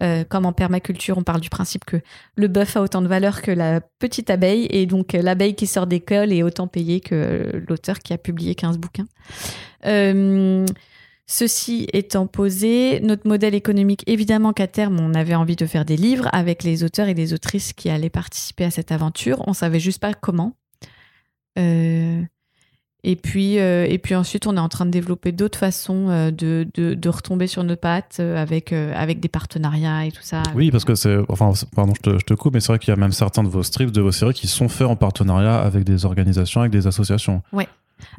Euh, 0.00 0.22
comme 0.22 0.46
en 0.46 0.52
permaculture, 0.52 1.18
on 1.18 1.24
parle 1.24 1.40
du 1.40 1.50
principe 1.50 1.84
que 1.84 1.96
le 2.36 2.46
bœuf 2.46 2.76
a 2.76 2.80
autant 2.80 3.02
de 3.02 3.08
valeur 3.08 3.42
que 3.42 3.50
la 3.50 3.80
petite 3.80 4.30
abeille, 4.30 4.68
et 4.70 4.86
donc 4.86 5.16
euh, 5.16 5.22
l'abeille 5.22 5.56
qui 5.56 5.66
sort 5.66 5.88
d'école 5.88 6.32
est 6.32 6.44
autant 6.44 6.68
payée 6.68 7.00
que 7.00 7.64
l'auteur 7.68 7.98
qui 7.98 8.12
a 8.12 8.18
publié 8.18 8.54
15 8.54 8.78
bouquins. 8.78 9.06
Euh, 9.86 10.64
ceci 11.26 11.88
étant 11.92 12.28
posé, 12.28 13.00
notre 13.00 13.26
modèle 13.26 13.56
économique, 13.56 14.04
évidemment 14.06 14.52
qu'à 14.52 14.68
terme, 14.68 15.00
on 15.00 15.14
avait 15.14 15.34
envie 15.34 15.56
de 15.56 15.66
faire 15.66 15.84
des 15.84 15.96
livres 15.96 16.28
avec 16.32 16.62
les 16.62 16.84
auteurs 16.84 17.08
et 17.08 17.14
les 17.14 17.34
autrices 17.34 17.72
qui 17.72 17.90
allaient 17.90 18.08
participer 18.08 18.62
à 18.62 18.70
cette 18.70 18.92
aventure. 18.92 19.42
On 19.48 19.52
savait 19.52 19.80
juste 19.80 20.00
pas 20.00 20.14
comment. 20.14 20.54
Et 23.04 23.16
puis, 23.16 23.58
euh, 23.58 23.84
et 23.88 23.98
puis 23.98 24.14
ensuite, 24.14 24.46
on 24.46 24.56
est 24.56 24.60
en 24.60 24.68
train 24.68 24.86
de 24.86 24.90
développer 24.90 25.32
d'autres 25.32 25.58
façons 25.58 26.08
euh, 26.08 26.30
de, 26.30 26.68
de, 26.74 26.94
de, 26.94 27.08
retomber 27.08 27.48
sur 27.48 27.64
nos 27.64 27.74
pattes 27.74 28.18
euh, 28.20 28.40
avec, 28.40 28.72
avec 28.72 29.18
des 29.18 29.28
partenariats 29.28 30.06
et 30.06 30.12
tout 30.12 30.22
ça. 30.22 30.44
Oui, 30.54 30.70
parce 30.70 30.84
que 30.84 30.94
c'est. 30.94 31.18
Enfin, 31.28 31.52
pardon, 31.74 31.94
je 31.96 32.00
te, 32.00 32.18
je 32.18 32.24
te 32.24 32.34
coupe, 32.34 32.54
mais 32.54 32.60
c'est 32.60 32.68
vrai 32.68 32.78
qu'il 32.78 32.90
y 32.90 32.96
a 32.96 33.00
même 33.00 33.10
certains 33.10 33.42
de 33.42 33.48
vos 33.48 33.64
strips, 33.64 33.90
de 33.90 34.00
vos 34.00 34.12
séries 34.12 34.34
qui 34.34 34.46
sont 34.46 34.68
faits 34.68 34.86
en 34.86 34.94
partenariat 34.94 35.58
avec 35.58 35.82
des 35.82 36.04
organisations, 36.04 36.60
avec 36.60 36.72
des 36.72 36.86
associations. 36.86 37.42
Oui. 37.52 37.64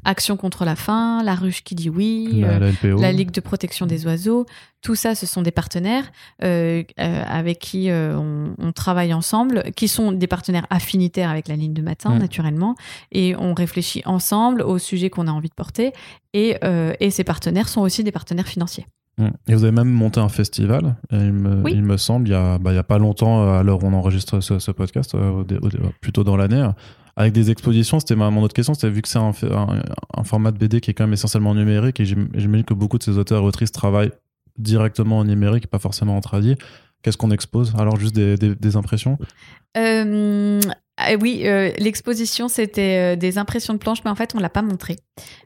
Action 0.05 0.37
contre 0.37 0.65
la 0.65 0.75
faim, 0.75 1.21
La 1.23 1.35
Ruche 1.35 1.63
qui 1.63 1.75
dit 1.75 1.89
oui, 1.89 2.41
la, 2.41 2.59
euh, 2.83 3.11
Ligue 3.11 3.31
de 3.31 3.41
protection 3.41 3.85
des 3.85 4.05
oiseaux. 4.05 4.45
Tout 4.81 4.95
ça, 4.95 5.15
ce 5.15 5.25
sont 5.25 5.41
des 5.41 5.51
partenaires 5.51 6.11
euh, 6.43 6.83
euh, 6.99 7.23
avec 7.27 7.59
qui 7.59 7.89
on, 7.91 8.71
travaille 8.73 9.13
ensemble, 9.13 9.63
qui 9.75 9.87
sont 9.87 10.11
des 10.11 10.27
partenaires 10.27 10.67
affinitaires 10.69 11.29
avec 11.29 11.47
la 11.47 11.55
ligne 11.55 11.73
de 11.73 11.81
matin, 11.81 12.17
naturellement. 12.17 12.75
Et 13.11 13.35
on 13.37 13.53
réfléchit 13.53 14.01
ensemble 14.05 14.61
au 14.61 14.77
sujet 14.77 15.09
qu'on 15.09 15.27
a 15.27 15.31
envie 15.31 15.49
de 15.49 15.53
porter. 15.53 15.93
Et, 16.33 16.57
et 16.99 17.09
ces 17.11 17.23
partenaires 17.23 17.69
sont 17.69 17.81
aussi 17.81 18.03
des 18.03 18.11
partenaires 18.11 18.47
financiers. 18.47 18.85
Et 19.47 19.53
vous 19.53 19.63
avez 19.63 19.71
même 19.71 19.91
monté 19.91 20.19
un 20.19 20.27
festival, 20.27 20.95
il 21.11 21.33
me, 21.33 21.69
il 21.69 21.83
me 21.83 21.97
semble, 21.97 22.27
il 22.27 22.31
y, 22.31 22.35
a, 22.35 22.57
bah, 22.57 22.71
a 22.71 22.83
pas 22.83 22.97
longtemps, 22.97 23.47
à 23.47 23.61
l'heure 23.61 23.83
où 23.83 23.87
on 23.87 23.93
enregistre 23.93 24.41
ce, 24.41 24.71
podcast, 24.71 25.15
plutôt 26.01 26.23
dans 26.23 26.35
l'année, 26.35 26.67
avec 27.15 27.33
des 27.33 27.51
expositions, 27.51 27.99
c'était 27.99 28.15
ma, 28.15 28.29
mon 28.29 28.41
autre 28.41 28.53
question, 28.53 28.73
c'était 28.73 28.89
vu 28.89 29.01
que 29.01 29.07
c'est 29.07 29.19
un, 29.19 29.33
un, 30.15 30.23
format 30.23 30.51
de 30.51 30.57
BD 30.57 30.81
qui 30.81 30.91
est 30.91 30.93
quand 30.93 31.03
même 31.03 31.13
essentiellement 31.13 31.53
numérique, 31.53 31.99
et 31.99 32.05
j'imagine 32.05 32.63
que 32.63 32.73
beaucoup 32.73 32.97
de 32.97 33.03
ces 33.03 33.17
auteurs 33.17 33.43
et 33.43 33.45
autrices 33.45 33.71
travaillent 33.71 34.11
directement 34.57 35.19
en 35.19 35.25
numérique, 35.25 35.67
pas 35.67 35.79
forcément 35.79 36.17
en 36.17 36.21
tradit. 36.21 36.55
Qu'est-ce 37.01 37.17
qu'on 37.17 37.31
expose? 37.31 37.73
Alors 37.77 37.97
juste 37.97 38.15
des, 38.15 38.37
des, 38.37 38.75
impressions 38.77 39.17
euh, 39.77 40.59
ah 40.97 41.15
oui, 41.19 41.41
euh, 41.45 41.71
l'exposition, 41.79 42.47
c'était 42.47 43.13
euh, 43.13 43.15
des 43.15 43.39
impressions 43.39 43.73
de 43.73 43.79
planches, 43.79 44.03
mais 44.05 44.11
en 44.11 44.15
fait, 44.15 44.35
on 44.35 44.39
l'a 44.39 44.49
pas 44.49 44.61
montré, 44.61 44.97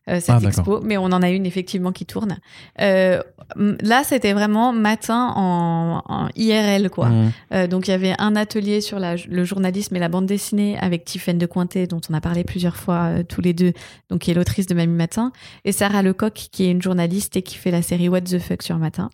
euh, 0.10 0.20
cette 0.20 0.30
ah, 0.30 0.39
expo, 0.45 0.82
mais 0.82 0.98
on 0.98 1.06
en 1.06 1.22
a 1.22 1.30
une 1.30 1.45
effectivement 1.45 1.93
qui 1.93 2.06
tourne. 2.06 2.38
là, 2.78 4.04
c'était 4.04 4.34
vraiment 4.34 4.74
matin 4.74 5.32
en, 5.38 6.28
IRL, 6.36 6.89
quoi. 6.89 7.10
Mmh. 7.10 7.68
donc, 7.68 7.88
il 7.88 7.91
y 7.91 7.93
avait 7.93 8.14
un 8.20 8.36
atelier 8.36 8.82
sur 8.82 9.00
la, 9.00 9.16
le 9.16 9.45
journalisme 9.45 9.95
et 9.95 10.00
la 10.00 10.10
bande 10.10 10.26
dessinée 10.26 10.78
avec 10.80 11.06
Tiffaine 11.06 11.38
de 11.38 11.45
Cointet, 11.45 11.88
dont 11.88 12.02
on 12.10 12.14
a 12.14 12.20
parlé 12.20 12.43
plusieurs 12.43 12.76
fois 12.76 13.24
tous 13.24 13.39
les 13.39 13.54
deux, 13.54 13.72
donc 14.10 14.20
qui 14.20 14.32
est 14.32 14.34
l'autrice 14.34 14.68
de 14.68 14.76
Mamie 14.76 14.98
Matin, 14.98 15.32
et 15.64 15.72
Sarah 15.72 16.02
Lecoq, 16.02 16.34
qui 16.34 16.66
est 16.66 16.72
une 16.72 16.82
journaliste 16.82 17.38
et 17.38 17.41
qui 17.41 17.56
fait 17.56 17.72
la 17.72 17.82
série 17.82 18.10
What 18.10 18.22
the 18.22 18.39
Fuck 18.39 18.64
sur 18.64 18.78
Matin. 18.78 19.10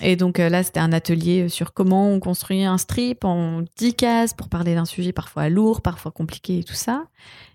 Et 0.00 0.16
donc 0.16 0.40
euh, 0.40 0.48
là, 0.48 0.62
c'était 0.62 0.80
un 0.80 0.92
atelier 0.92 1.48
sur 1.48 1.72
comment 1.72 2.10
on 2.10 2.20
construit 2.20 2.64
un 2.64 2.78
strip 2.78 3.24
en 3.24 3.62
10 3.76 3.94
cases 3.94 4.34
pour 4.34 4.48
parler 4.48 4.74
d'un 4.74 4.84
sujet 4.84 5.12
parfois 5.12 5.48
lourd, 5.48 5.82
parfois 5.82 6.10
compliqué 6.10 6.58
et 6.58 6.64
tout 6.64 6.74
ça. 6.74 7.04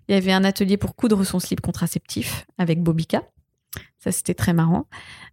Il 0.08 0.16
y 0.16 0.18
avait 0.18 0.32
un 0.32 0.44
atelier 0.44 0.78
pour 0.78 0.96
coudre 0.96 1.24
son 1.24 1.40
slip 1.40 1.62
contraceptif 1.62 2.48
avec 2.58 2.82
Bobika. 2.82 3.24
Ça, 4.00 4.12
c'était 4.12 4.34
très 4.34 4.54
marrant. 4.54 4.88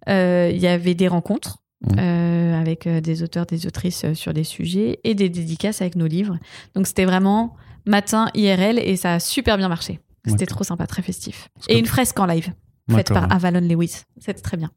Il 0.06 0.58
y 0.58 0.66
avait 0.66 0.94
des 0.94 1.08
rencontres. 1.08 1.58
Mmh. 1.82 1.98
avec 1.98 2.88
des 2.88 3.22
auteurs, 3.22 3.44
des 3.44 3.66
autrices 3.66 4.10
sur 4.14 4.32
des 4.32 4.44
sujets 4.44 4.98
et 5.04 5.14
des 5.14 5.28
dédicaces 5.28 5.82
avec 5.82 5.94
nos 5.94 6.06
livres. 6.06 6.38
Donc 6.74 6.86
c'était 6.86 7.04
vraiment 7.04 7.54
matin 7.84 8.30
IRL 8.34 8.78
et 8.78 8.96
ça 8.96 9.14
a 9.14 9.20
super 9.20 9.58
bien 9.58 9.68
marché. 9.68 10.00
C'était 10.26 10.46
trop 10.46 10.64
sympa, 10.64 10.86
très 10.86 11.02
festif. 11.02 11.48
Et 11.68 11.78
une 11.78 11.86
fresque 11.86 12.18
en 12.18 12.26
live 12.26 12.52
faite 12.90 13.12
par 13.12 13.30
Avalon 13.32 13.60
Lewis. 13.60 14.02
C'était 14.18 14.40
très 14.40 14.56
bien. 14.56 14.70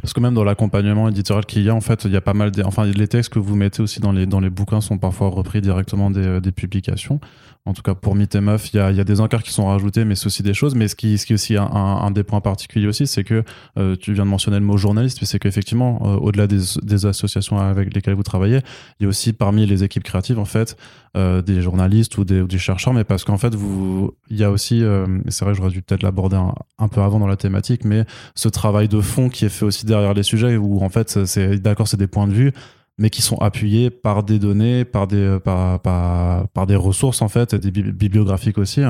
Parce 0.00 0.12
que 0.12 0.20
même 0.20 0.34
dans 0.34 0.44
l'accompagnement 0.44 1.08
éditorial 1.08 1.46
qu'il 1.46 1.62
y 1.62 1.68
a, 1.68 1.74
en 1.74 1.80
fait, 1.80 2.04
il 2.04 2.12
y 2.12 2.16
a 2.16 2.20
pas 2.20 2.34
mal 2.34 2.50
de, 2.50 2.62
enfin, 2.62 2.84
les 2.84 3.08
textes 3.08 3.32
que 3.32 3.38
vous 3.38 3.56
mettez 3.56 3.82
aussi 3.82 4.00
dans 4.00 4.12
les, 4.12 4.26
dans 4.26 4.40
les 4.40 4.50
bouquins 4.50 4.80
sont 4.80 4.98
parfois 4.98 5.28
repris 5.28 5.60
directement 5.60 6.10
des, 6.10 6.26
euh, 6.26 6.40
des 6.40 6.52
publications. 6.52 7.20
En 7.66 7.72
tout 7.72 7.82
cas, 7.82 7.94
pour 7.96 8.14
Mythe 8.14 8.36
et 8.36 8.40
Meuf, 8.40 8.72
il 8.72 8.76
y 8.76 8.80
a, 8.80 9.04
des 9.04 9.20
encarts 9.20 9.42
qui 9.42 9.52
sont 9.52 9.66
rajoutés, 9.66 10.04
mais 10.04 10.14
c'est 10.14 10.26
aussi 10.26 10.44
des 10.44 10.54
choses. 10.54 10.76
Mais 10.76 10.86
ce 10.86 10.94
qui, 10.94 11.14
est 11.14 11.32
aussi 11.32 11.56
un, 11.56 12.10
des 12.12 12.22
points 12.22 12.40
particuliers 12.40 12.86
aussi, 12.86 13.08
c'est 13.08 13.24
que 13.24 13.42
euh, 13.76 13.96
tu 13.96 14.12
viens 14.12 14.24
de 14.24 14.30
mentionner 14.30 14.60
le 14.60 14.64
mot 14.64 14.76
journaliste, 14.76 15.18
mais 15.20 15.26
c'est 15.26 15.40
qu'effectivement, 15.40 16.00
euh, 16.04 16.16
au-delà 16.16 16.46
des, 16.46 17.06
associations 17.06 17.58
avec 17.58 17.92
lesquelles 17.92 18.14
vous 18.14 18.22
travaillez, 18.22 18.60
il 19.00 19.02
y 19.02 19.06
a 19.06 19.08
aussi 19.08 19.32
parmi 19.32 19.66
les 19.66 19.82
équipes 19.82 20.04
créatives, 20.04 20.38
en 20.38 20.44
fait, 20.44 20.76
euh, 21.16 21.42
des 21.42 21.60
journalistes 21.60 22.16
ou 22.18 22.24
des, 22.24 22.58
chercheurs, 22.58 22.94
mais 22.94 23.04
parce 23.04 23.24
qu'en 23.24 23.36
fait, 23.36 23.54
vous, 23.56 24.12
il 24.30 24.36
y 24.36 24.44
a 24.44 24.50
aussi, 24.52 24.82
c'est 25.28 25.44
vrai, 25.44 25.54
j'aurais 25.54 25.70
dû 25.70 25.82
peut-être 25.82 26.04
l'aborder 26.04 26.36
un, 26.36 26.54
un, 26.78 26.88
peu 26.88 27.00
avant 27.00 27.18
dans 27.18 27.26
la 27.26 27.36
thématique, 27.36 27.84
mais 27.84 28.04
ce 28.36 28.48
travail 28.48 28.86
de 28.86 29.00
fond 29.00 29.28
qui 29.28 29.44
est 29.44 29.50
fait 29.50 29.64
aussi 29.64 29.86
derrière 29.86 30.14
les 30.14 30.22
sujets, 30.22 30.56
où 30.56 30.82
en 30.82 30.88
fait, 30.88 31.26
c'est 31.26 31.58
d'accord, 31.58 31.88
c'est 31.88 31.96
des 31.96 32.06
points 32.06 32.28
de 32.28 32.32
vue, 32.32 32.52
mais 32.98 33.10
qui 33.10 33.22
sont 33.22 33.36
appuyés 33.38 33.90
par 33.90 34.22
des 34.22 34.38
données, 34.38 34.84
par 34.84 35.06
des, 35.06 35.16
euh, 35.16 35.38
par, 35.38 35.80
par, 35.80 36.48
par 36.48 36.66
des 36.66 36.76
ressources 36.76 37.20
en 37.22 37.28
fait, 37.28 37.54
des 37.54 37.70
bibliographiques 37.70 38.58
aussi. 38.58 38.80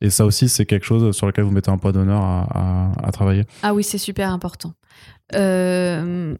Et 0.00 0.10
ça 0.10 0.24
aussi, 0.24 0.48
c'est 0.48 0.66
quelque 0.66 0.86
chose 0.86 1.16
sur 1.16 1.26
lequel 1.26 1.44
vous 1.44 1.50
mettez 1.50 1.70
un 1.70 1.78
poids 1.78 1.92
d'honneur 1.92 2.22
à, 2.22 2.46
à, 2.50 3.08
à, 3.08 3.12
travailler. 3.12 3.44
Ah 3.62 3.74
oui, 3.74 3.82
c'est 3.82 3.98
super 3.98 4.32
important. 4.32 4.74
Euh, 5.34 6.36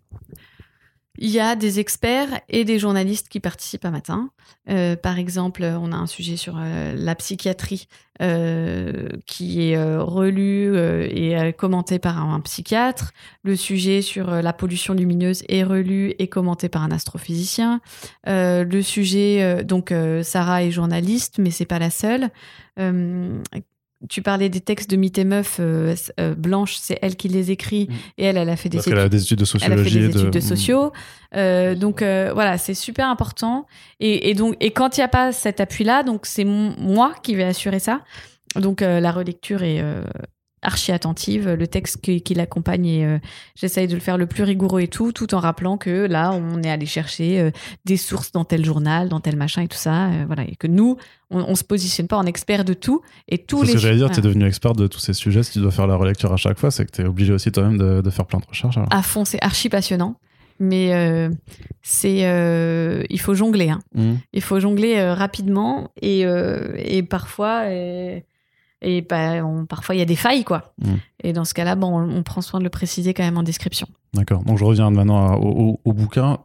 il 1.21 1.31
y 1.31 1.41
a 1.41 1.57
des 1.57 1.81
experts 1.81 2.41
et 2.49 2.65
des 2.65 2.79
journalistes 2.79 3.29
qui 3.29 3.41
participent 3.41 3.85
à 3.85 3.91
Matin. 3.91 4.31
Euh, 4.71 4.95
par 4.95 5.19
exemple, 5.19 5.65
on 5.65 5.93
a 5.93 5.97
un 5.97 6.07
sujet 6.07 6.37
sur 6.37 6.57
euh, 6.59 6.95
la 6.97 7.15
psychiatrie 7.17 7.89
euh, 8.23 9.09
qui 9.27 9.71
est 9.71 9.79
relu 9.99 10.77
et 11.11 11.53
commenté 11.55 11.99
par 11.99 12.19
un, 12.19 12.41
psychiatre. 12.41 13.13
Le 13.43 13.57
sujet 13.57 14.01
sur 14.01 14.31
la 14.31 14.53
pollution 14.53 14.95
lumineuse 14.95 15.43
est 15.49 15.65
relu 15.65 16.15
et 16.19 16.29
commenté 16.29 16.69
par 16.69 16.83
un 16.83 16.93
astrophysicien. 16.93 17.81
le 18.27 18.81
sujet, 18.81 19.65
donc 19.65 19.93
Sarah 20.23 20.63
est 20.63 20.71
journaliste, 20.71 21.39
mais 21.39 21.51
c'est 21.51 21.67
pas 21.67 21.79
la 21.79 21.91
seule 21.91 22.31
tu 24.09 24.23
parlais 24.23 24.49
des 24.49 24.61
textes 24.61 24.91
de 24.91 24.97
Mythe 24.97 25.19
et 25.19 25.25
Meuf, 25.25 25.57
euh, 25.59 25.95
euh, 26.21 26.35
Blanche, 26.35 26.77
c'est 26.81 26.99
elle 27.03 27.17
qui 27.17 27.29
les 27.29 27.51
écrit 27.51 27.89
mm. 27.89 27.95
et 28.19 28.25
elle, 28.25 28.37
elle 28.37 28.49
a 28.49 28.57
fait 28.57 28.69
des, 28.69 28.79
études, 28.79 28.97
a 28.97 29.09
des 29.09 29.23
études 29.23 29.41
de 29.41 29.45
sociologie. 29.45 29.73
Elle 29.73 29.81
a 29.81 29.91
fait 29.91 29.99
des 29.99 30.19
études 30.19 30.31
de, 30.31 30.41
sociaux. 30.41 30.93
Euh, 31.35 31.75
donc 31.75 32.01
voilà, 32.01 32.59
c'est 32.59 32.75
super 32.75 33.09
important. 33.09 33.67
Et, 33.99 34.35
donc, 34.35 34.57
et 34.61 34.71
quand 34.71 34.97
il 34.97 35.01
n'y 35.01 35.05
a 35.05 35.09
pas 35.09 35.33
cet 35.33 35.61
appui-là, 35.61 36.03
donc 36.03 36.27
c'est 36.27 36.45
moi 36.45 37.15
qui 37.23 37.35
vais 37.35 37.45
assurer 37.45 37.81
ça. 37.81 38.03
Donc 38.55 38.81
la 38.81 39.13
relecture 39.13 39.63
est 39.63 39.83
archi 40.63 40.93
attentive, 40.93 41.49
le 41.49 41.67
texte 41.67 42.01
qui, 42.01 42.21
qui 42.21 42.35
l'accompagne 42.35 42.87
et 42.87 43.05
euh, 43.05 43.19
j'essaye 43.55 43.87
de 43.87 43.95
le 43.95 44.01
faire 44.01 44.19
le 44.19 44.27
plus 44.27 44.43
rigoureux 44.43 44.81
et 44.81 44.89
tout, 44.89 45.13
tout 45.13 45.35
en 45.35 45.41
rappelant 45.41 45.77
que 45.77 46.07
là, 46.07 46.33
on 46.33 46.63
est 46.63 46.71
allé 46.71 46.87
chercher 46.87 47.41
euh, 47.41 47.51
des 47.85 47.97
sources 47.97 48.33
dans 48.33 48.45
tel 48.45 48.65
journal, 48.65 49.09
dans 49.09 49.21
tel 49.21 49.37
machin 49.37 49.63
et 49.63 49.69
tout 49.69 49.77
ça, 49.77 50.07
euh, 50.07 50.25
voilà, 50.27 50.43
et 50.45 50.57
que 50.57 50.67
nous, 50.67 50.97
on, 51.31 51.41
on, 51.41 51.55
se 51.55 51.65
positionne 51.65 52.09
pas 52.09 52.17
en 52.17 52.27
expert 52.27 52.65
de 52.65 52.75
tout 52.75 53.03
et 53.29 53.39
tous 53.39 53.63
les. 53.63 53.69
Ce 53.69 53.73
que 53.75 53.79
j'allais 53.79 53.97
dire, 53.97 54.11
tu 54.11 54.19
es 54.19 54.23
devenu 54.23 54.47
expert 54.47 54.75
de 54.75 54.87
tous 54.87 55.01
ces 55.01 55.13
sujets. 55.13 55.43
Si 55.43 55.53
tu 55.53 55.61
dois 55.61 55.71
faire 55.71 55.87
la 55.87 55.97
relecture 55.97 56.33
à 56.33 56.37
chaque 56.37 56.59
fois, 56.59 56.71
c'est 56.71 56.87
que 56.87 56.93
tu 56.93 57.03
es 57.03 57.05
obligé 57.05 57.33
aussi 57.33 57.53
toi-même 57.53 57.79
de, 57.79 58.01
de, 58.01 58.11
faire 58.11 58.27
plein 58.27 58.39
de 58.39 58.47
recherches. 58.47 58.79
À 58.91 59.03
fond, 59.03 59.25
c'est 59.25 59.43
archi 59.43 59.69
passionnant. 59.69 60.17
Mais 60.61 61.29
c'est, 61.83 63.05
il 63.09 63.21
faut 63.21 63.35
jongler. 63.35 63.71
Hein. 63.71 63.79
Mmh. 63.95 64.15
Il 64.33 64.43
faut 64.43 64.59
jongler 64.59 65.13
rapidement 65.13 65.93
et, 66.03 66.23
et 66.79 67.03
parfois, 67.05 67.71
et 67.71 68.25
bah, 68.83 69.43
parfois, 69.69 69.95
il 69.95 69.99
y 69.99 70.03
a 70.03 70.07
des 70.07 70.17
failles, 70.17 70.45
quoi. 70.45 70.73
Mm. 70.79 70.95
Et 71.25 71.33
dans 71.33 71.45
ce 71.45 71.55
cas-là, 71.55 71.75
bon, 71.75 71.99
on, 71.99 72.23
prend 72.23 72.41
soin 72.41 72.61
de 72.61 72.65
le 72.65 72.71
préciser 72.71 73.15
quand 73.15 73.25
même 73.25 73.39
en 73.39 73.43
description. 73.43 73.89
D'accord. 74.15 74.43
Donc, 74.45 74.59
je 74.59 74.65
reviens 74.65 74.91
maintenant 74.91 75.35
au, 75.37 75.93
bouquin. 75.93 76.39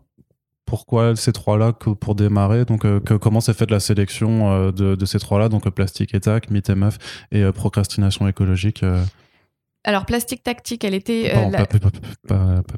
Pourquoi 0.65 1.15
ces 1.15 1.31
trois-là 1.31 1.73
que 1.73 1.91
pour 1.91 2.15
démarrer? 2.15 2.65
Donc, 2.65 2.85
euh, 2.85 2.99
comment 2.99 3.41
s'est 3.41 3.53
faite 3.53 3.69
la 3.69 3.79
sélection 3.79 4.51
euh, 4.51 4.71
de, 4.71 5.05
ces 5.05 5.19
trois-là? 5.19 5.49
Donc, 5.49 5.69
plastique 5.69 6.15
et 6.15 6.19
tac, 6.19 6.49
mythe 6.49 6.69
et 6.69 6.75
meuf 6.75 6.97
et 7.31 7.43
euh, 7.43 7.51
procrastination 7.51 8.27
écologique 8.27 8.83
alors, 9.85 10.05
Plastique 10.05 10.43
Tactique, 10.43 10.85
elle 10.85 10.93
était. 10.93 11.33
Euh, 11.35 11.49
pas, 11.49 11.65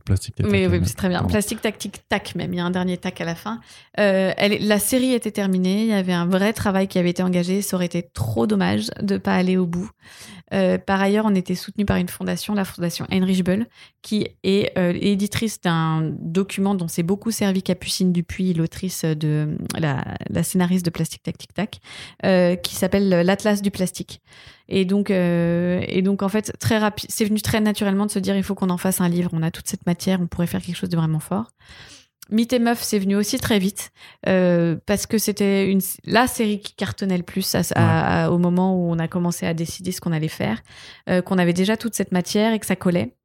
Plastique 0.05 0.35
Tactique. 0.35 0.51
Mais 0.51 0.65
oui, 0.65 0.81
c'est 0.85 0.95
très 0.95 1.09
bien. 1.09 1.23
Plastique 1.23 1.61
Tactique, 1.61 2.01
tac, 2.09 2.33
même. 2.33 2.51
Il 2.51 2.57
y 2.57 2.59
a 2.59 2.65
un 2.65 2.71
dernier 2.71 2.97
tac 2.97 3.21
à 3.21 3.25
la 3.25 3.35
fin. 3.35 3.59
Euh, 3.99 4.33
elle, 4.37 4.67
la 4.67 4.79
série 4.79 5.13
était 5.13 5.31
terminée. 5.31 5.81
Il 5.81 5.87
y 5.89 5.93
avait 5.93 6.13
un 6.13 6.25
vrai 6.25 6.51
travail 6.51 6.87
qui 6.87 6.97
avait 6.97 7.11
été 7.11 7.21
engagé. 7.21 7.61
Ça 7.61 7.75
aurait 7.75 7.85
été 7.85 8.01
trop 8.01 8.47
dommage 8.47 8.89
de 9.01 9.13
ne 9.13 9.19
pas 9.19 9.35
aller 9.35 9.55
au 9.55 9.67
bout. 9.67 9.89
Euh, 10.53 10.77
par 10.77 11.01
ailleurs, 11.01 11.25
on 11.25 11.35
était 11.35 11.55
soutenu 11.55 11.85
par 11.85 11.97
une 11.97 12.07
fondation, 12.07 12.53
la 12.53 12.65
fondation 12.65 13.05
Heinrich 13.11 13.43
Böll, 13.43 13.65
qui 14.01 14.27
est 14.43 14.71
éditrice 14.77 15.59
d'un 15.61 16.13
document 16.19 16.75
dont 16.75 16.87
s'est 16.87 17.03
beaucoup 17.03 17.31
servi 17.31 17.63
Capucine 17.63 18.11
Dupuis, 18.11 18.53
l'autrice 18.53 19.03
de 19.05 19.57
la, 19.77 20.03
la, 20.29 20.43
scénariste 20.43 20.85
de 20.85 20.91
Plastique 20.91 21.23
Tactique 21.23 21.53
Tac, 21.53 21.79
qui 22.61 22.75
s'appelle 22.75 23.09
l'Atlas 23.09 23.61
du 23.61 23.71
plastique. 23.71 24.21
Et 24.67 24.85
donc, 24.85 25.11
euh, 25.11 25.83
et 25.87 26.01
donc 26.01 26.23
en 26.23 26.29
fait, 26.29 26.53
très 26.59 26.77
rapide, 26.77 27.09
c'est 27.11 27.25
venu 27.25 27.41
très 27.41 27.61
naturellement 27.61 28.05
de 28.05 28.11
se 28.11 28.19
dire 28.19 28.35
il 28.35 28.43
faut 28.43 28.55
qu'on 28.55 28.69
en 28.69 28.77
fasse 28.77 29.01
un 29.01 29.09
livre. 29.09 29.29
On 29.33 29.43
a 29.43 29.51
toute 29.51 29.67
cette 29.67 29.85
matière, 29.85 30.19
on 30.21 30.27
pourrait 30.27 30.47
faire 30.47 30.61
quelque 30.61 30.75
chose 30.75 30.89
de 30.89 30.97
vraiment 30.97 31.19
fort. 31.19 31.51
Mythe 32.31 32.53
et 32.53 32.59
Meuf, 32.59 32.81
c'est 32.81 32.99
venu 32.99 33.15
aussi 33.15 33.39
très 33.39 33.59
vite 33.59 33.91
euh, 34.27 34.77
parce 34.85 35.05
que 35.05 35.17
c'était 35.17 35.69
une 35.69 35.81
la 36.05 36.27
série 36.27 36.59
qui 36.59 36.73
cartonnait 36.73 37.17
le 37.17 37.23
plus 37.23 37.55
au 37.55 38.37
moment 38.37 38.75
où 38.75 38.91
on 38.91 38.99
a 38.99 39.07
commencé 39.07 39.45
à 39.45 39.53
décider 39.53 39.91
ce 39.91 40.01
qu'on 40.01 40.11
allait 40.11 40.27
faire, 40.27 40.61
euh, 41.09 41.21
qu'on 41.21 41.37
avait 41.37 41.53
déjà 41.53 41.77
toute 41.77 41.93
cette 41.93 42.11
matière 42.11 42.53
et 42.53 42.59
que 42.59 42.65
ça 42.65 42.75
collait. 42.75 43.15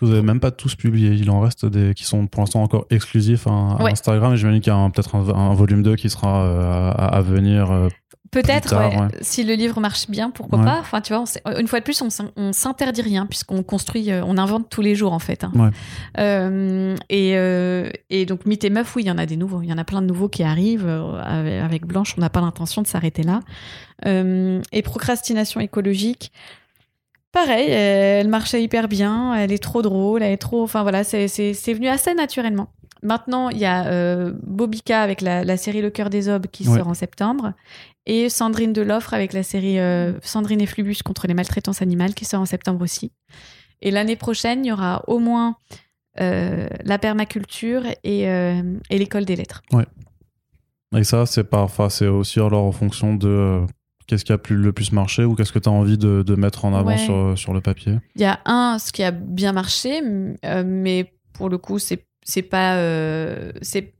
Vous 0.00 0.08
n'avez 0.08 0.22
même 0.22 0.40
pas 0.40 0.50
tous 0.50 0.74
publié. 0.74 1.10
Il 1.10 1.30
en 1.30 1.40
reste 1.40 1.66
des 1.66 1.94
qui 1.94 2.04
sont 2.04 2.26
pour 2.26 2.40
l'instant 2.40 2.62
encore 2.62 2.86
exclusifs 2.90 3.46
à, 3.46 3.76
Instagram. 3.80 4.32
Et 4.32 4.36
j'imagine 4.36 4.60
qu'il 4.60 4.72
y 4.72 4.76
a 4.76 4.90
peut-être 4.90 5.14
un, 5.14 5.54
volume 5.54 5.82
2 5.82 5.96
qui 5.96 6.10
sera 6.10 6.44
euh, 6.44 6.90
à, 6.90 7.16
à, 7.16 7.20
venir 7.20 7.88
Peut-être, 8.30 8.74
si 9.22 9.42
le 9.42 9.54
livre 9.54 9.80
marche 9.80 10.10
bien, 10.10 10.30
pourquoi 10.30 10.62
pas. 10.62 10.78
Enfin, 10.80 11.00
tu 11.00 11.14
vois, 11.14 11.24
une 11.58 11.66
fois 11.66 11.78
de 11.80 11.84
plus, 11.84 12.02
on 12.02 12.52
s'interdit 12.52 13.02
rien 13.02 13.26
puisqu'on 13.26 13.62
construit, 13.62 14.10
euh, 14.10 14.22
on 14.24 14.36
invente 14.36 14.68
tous 14.68 14.82
les 14.82 14.94
jours 14.94 15.12
en 15.12 15.18
fait. 15.18 15.44
Hein. 15.44 15.70
Euh, 16.18 16.94
et, 17.08 17.36
euh, 17.36 17.90
et, 18.10 18.26
donc, 18.26 18.44
Mythe 18.44 18.64
et 18.64 18.70
Meuf, 18.70 18.94
oui, 18.96 19.04
il 19.04 19.06
y 19.06 19.10
en 19.10 19.18
a 19.18 19.26
des 19.26 19.36
nouveaux. 19.36 19.62
Il 19.62 19.68
y 19.68 19.72
en 19.72 19.78
a 19.78 19.84
plein 19.84 20.02
de 20.02 20.06
nouveaux 20.06 20.28
qui 20.28 20.42
arrivent. 20.42 20.88
avec 20.88 21.86
Blanche, 21.86 22.14
on 22.18 22.20
n'a 22.20 22.30
pas 22.30 22.40
l'intention 22.40 22.82
de 22.82 22.86
s'arrêter 22.86 23.22
là. 23.22 23.40
et 24.04 24.82
procrastination 24.82 25.60
écologique. 25.60 26.32
Pareil, 27.32 27.70
elle 27.70 28.28
marchait 28.28 28.62
hyper 28.62 28.88
bien, 28.88 29.34
elle 29.34 29.52
est 29.52 29.62
trop 29.62 29.82
drôle, 29.82 30.22
elle 30.22 30.32
est 30.32 30.38
trop. 30.38 30.62
Enfin 30.62 30.82
voilà, 30.82 31.04
c'est 31.04 31.26
venu 31.72 31.88
assez 31.88 32.14
naturellement. 32.14 32.68
Maintenant, 33.02 33.48
il 33.48 33.58
y 33.58 33.64
a 33.64 33.86
euh, 33.86 34.32
Bobika 34.42 35.02
avec 35.02 35.20
la, 35.20 35.56
série 35.56 35.82
Le 35.82 35.90
cœur 35.90 36.10
des 36.10 36.28
Aubes 36.28 36.46
qui 36.46 36.64
sort 36.64 36.88
en 36.88 36.94
septembre 36.94 37.52
et 38.08 38.28
Sandrine 38.28 38.72
Deloffre 38.72 39.14
avec 39.14 39.32
la 39.32 39.44
série 39.44 39.78
euh, 39.78 40.12
Sandrine 40.22 40.60
et 40.60 40.66
Flubus 40.66 41.02
contre 41.04 41.28
les 41.28 41.34
maltraitances 41.34 41.82
animales 41.82 42.14
qui 42.14 42.24
sort 42.24 42.40
en 42.40 42.46
septembre 42.46 42.82
aussi. 42.82 43.12
Et 43.80 43.92
l'année 43.92 44.16
prochaine, 44.16 44.64
il 44.64 44.68
y 44.68 44.72
aura 44.72 45.04
au 45.06 45.20
moins 45.20 45.54
euh, 46.20 46.68
la 46.84 46.98
permaculture 46.98 47.82
et, 48.02 48.22
et 48.22 48.98
l'école 48.98 49.24
des 49.24 49.36
lettres. 49.36 49.62
Ouais. 49.72 49.86
Et 50.96 51.04
ça, 51.04 51.26
c'est 51.26 51.44
parfois, 51.44 51.90
c'est 51.90 52.08
aussi 52.08 52.40
alors 52.40 52.64
en 52.64 52.72
fonction 52.72 53.14
de 53.14 53.60
qu'est-ce 54.08 54.24
qui 54.24 54.32
a 54.32 54.38
plus, 54.38 54.56
le 54.56 54.72
plus 54.72 54.90
marché 54.90 55.22
ou 55.22 55.36
qu'est-ce 55.36 55.52
que 55.52 55.60
tu 55.60 55.68
as 55.68 55.72
envie 55.72 55.98
de, 55.98 56.22
de, 56.22 56.34
mettre 56.34 56.64
en 56.64 56.74
avant 56.74 56.96
sur, 56.96 57.38
sur 57.38 57.52
le 57.52 57.60
papier? 57.60 57.98
Il 58.16 58.22
y 58.22 58.24
a 58.24 58.40
un, 58.46 58.78
ce 58.80 58.90
qui 58.90 59.04
a 59.04 59.12
bien 59.12 59.52
marché, 59.52 60.00
mais 60.02 61.12
pour 61.34 61.48
le 61.48 61.58
coup, 61.58 61.78
c'est 61.78 62.07
c'est 62.28 62.42
pas 62.42 62.76
euh, 62.76 63.52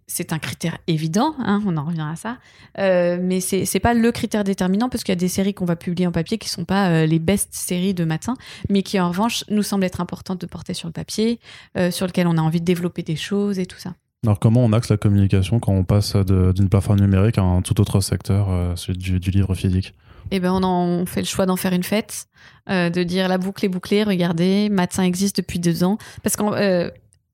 c'est 0.06 0.32
un 0.34 0.38
critère 0.38 0.76
évident, 0.86 1.34
hein, 1.38 1.62
on 1.66 1.78
en 1.78 1.84
revient 1.84 2.06
à 2.12 2.14
ça, 2.14 2.36
euh, 2.78 3.18
mais 3.20 3.40
c'est 3.40 3.64
c'est 3.64 3.80
pas 3.80 3.94
le 3.94 4.12
critère 4.12 4.44
déterminant 4.44 4.90
parce 4.90 5.02
qu'il 5.02 5.12
y 5.12 5.16
a 5.16 5.20
des 5.20 5.28
séries 5.28 5.54
qu'on 5.54 5.64
va 5.64 5.76
publier 5.76 6.06
en 6.06 6.12
papier 6.12 6.36
qui 6.36 6.50
sont 6.50 6.66
pas 6.66 6.90
euh, 6.90 7.06
les 7.06 7.18
best 7.18 7.48
séries 7.52 7.94
de 7.94 8.04
matin, 8.04 8.34
mais 8.68 8.82
qui 8.82 9.00
en 9.00 9.08
revanche 9.08 9.44
nous 9.48 9.62
semblent 9.62 9.84
être 9.84 10.02
importantes 10.02 10.42
de 10.42 10.46
porter 10.46 10.74
sur 10.74 10.88
le 10.88 10.92
papier, 10.92 11.40
euh, 11.78 11.90
sur 11.90 12.06
lequel 12.06 12.26
on 12.26 12.36
a 12.36 12.42
envie 12.42 12.60
de 12.60 12.66
développer 12.66 13.02
des 13.02 13.16
choses 13.16 13.58
et 13.58 13.64
tout 13.64 13.78
ça. 13.78 13.94
Alors 14.26 14.38
comment 14.38 14.62
on 14.62 14.74
axe 14.74 14.90
la 14.90 14.98
communication 14.98 15.58
quand 15.58 15.72
on 15.72 15.84
passe 15.84 16.14
d'une 16.14 16.68
plateforme 16.68 17.00
numérique 17.00 17.38
à 17.38 17.42
un 17.42 17.62
tout 17.62 17.80
autre 17.80 18.00
secteur, 18.00 18.76
celui 18.76 18.98
du, 18.98 19.20
du, 19.20 19.30
livre 19.30 19.54
physique? 19.54 19.94
Eh 20.30 20.40
ben 20.40 20.52
on, 20.52 20.62
en, 20.64 20.84
on 20.84 21.06
fait 21.06 21.20
le 21.20 21.26
choix 21.26 21.46
d'en 21.46 21.56
faire 21.56 21.72
une 21.72 21.84
fête, 21.84 22.26
de 22.68 23.02
dire 23.04 23.28
la 23.28 23.38
boucle 23.38 23.64
est 23.64 23.70
bouclée, 23.70 24.02
regardez, 24.02 24.68
Matin 24.68 25.02
existe 25.04 25.38
depuis 25.38 25.60
deux 25.60 25.82
ans, 25.82 25.96
parce 26.22 26.36
qu'en 26.36 26.52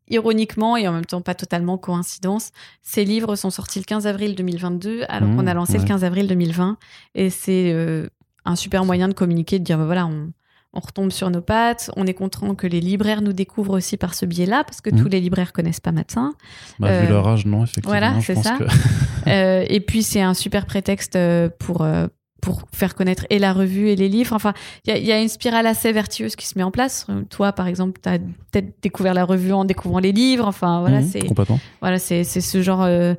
ironiquement 0.08 0.76
et 0.76 0.86
en 0.88 0.92
même 0.92 1.04
temps 1.06 1.20
pas 1.22 1.34
totalement 1.34 1.78
coïncidence, 1.78 2.50
ces 2.82 3.04
livres 3.04 3.36
sont 3.36 3.50
sortis 3.50 3.78
le 3.78 3.84
15 3.84 4.06
avril 4.06 4.34
2022 4.34 5.04
alors 5.08 5.30
qu'on 5.30 5.46
a 5.46 5.52
mmh, 5.54 5.56
lancé 5.56 5.78
le 5.78 5.84
15 5.84 6.04
avril 6.04 6.26
2020 6.28 6.76
et 7.14 7.30
c'est 7.30 7.72
euh, 7.72 8.08
un 8.44 8.56
super 8.56 8.84
moyen 8.84 9.08
de 9.08 9.14
communiquer, 9.14 9.58
de 9.58 9.64
dire 9.64 9.78
bah 9.78 9.86
voilà, 9.86 10.06
on, 10.06 10.30
on 10.74 10.80
retombe 10.80 11.10
sur 11.10 11.30
nos 11.30 11.40
pattes. 11.40 11.90
On 11.96 12.06
est 12.06 12.14
content 12.14 12.54
que 12.54 12.66
les 12.66 12.80
libraires 12.80 13.22
nous 13.22 13.32
découvrent 13.32 13.74
aussi 13.76 13.96
par 13.96 14.12
ce 14.14 14.26
biais-là, 14.26 14.64
parce 14.64 14.80
que 14.80 14.90
Mhm. 14.90 15.00
tous 15.02 15.08
les 15.08 15.20
libraires 15.20 15.52
connaissent 15.52 15.80
pas 15.80 15.92
Matin. 15.92 16.34
Bah, 16.78 16.88
Euh, 16.88 17.00
Vu 17.02 17.08
leur 17.08 17.26
âge, 17.28 17.46
non, 17.46 17.62
effectivement. 17.62 17.90
voilà, 17.90 18.20
c'est 18.20 18.34
ça. 18.34 18.58
que- 18.58 18.64
Euh, 19.30 19.64
et 19.68 19.80
puis 19.80 20.02
c'est 20.02 20.20
un 20.20 20.34
super 20.34 20.66
prétexte 20.66 21.16
euh, 21.16 21.48
pour 21.58 21.80
euh, 21.82 22.08
pour 22.44 22.62
faire 22.72 22.94
connaître 22.94 23.26
et 23.30 23.38
la 23.38 23.52
revue 23.52 23.88
et 23.88 23.96
les 23.96 24.08
livres. 24.08 24.34
Enfin, 24.34 24.52
il 24.86 24.90
y 24.90 24.92
a, 24.92 24.98
il 24.98 25.04
y 25.04 25.12
a 25.12 25.20
une 25.20 25.28
spirale 25.28 25.66
assez 25.66 25.90
vertueuse 25.92 26.36
qui 26.36 26.46
se 26.46 26.58
met 26.58 26.64
en 26.64 26.70
place. 26.70 27.06
Euh, 27.10 27.22
Toi, 27.30 27.52
par 27.52 27.66
exemple, 27.66 27.98
tu 28.02 28.08
as 28.08 28.18
peut-être 28.18 28.74
découvert 28.82 29.14
la 29.14 29.24
revue 29.24 29.52
en 29.52 29.64
découvrant 29.64 29.98
les 29.98 30.12
livres. 30.12 30.46
Enfin, 30.46 30.80
voilà, 30.80 31.00
Mhm, 31.00 31.08
c'est 31.08 31.26
voilà, 31.80 31.98
c'est 31.98 32.24
ce 32.24 32.62
genre. 32.62 32.82
euh, 32.82 33.14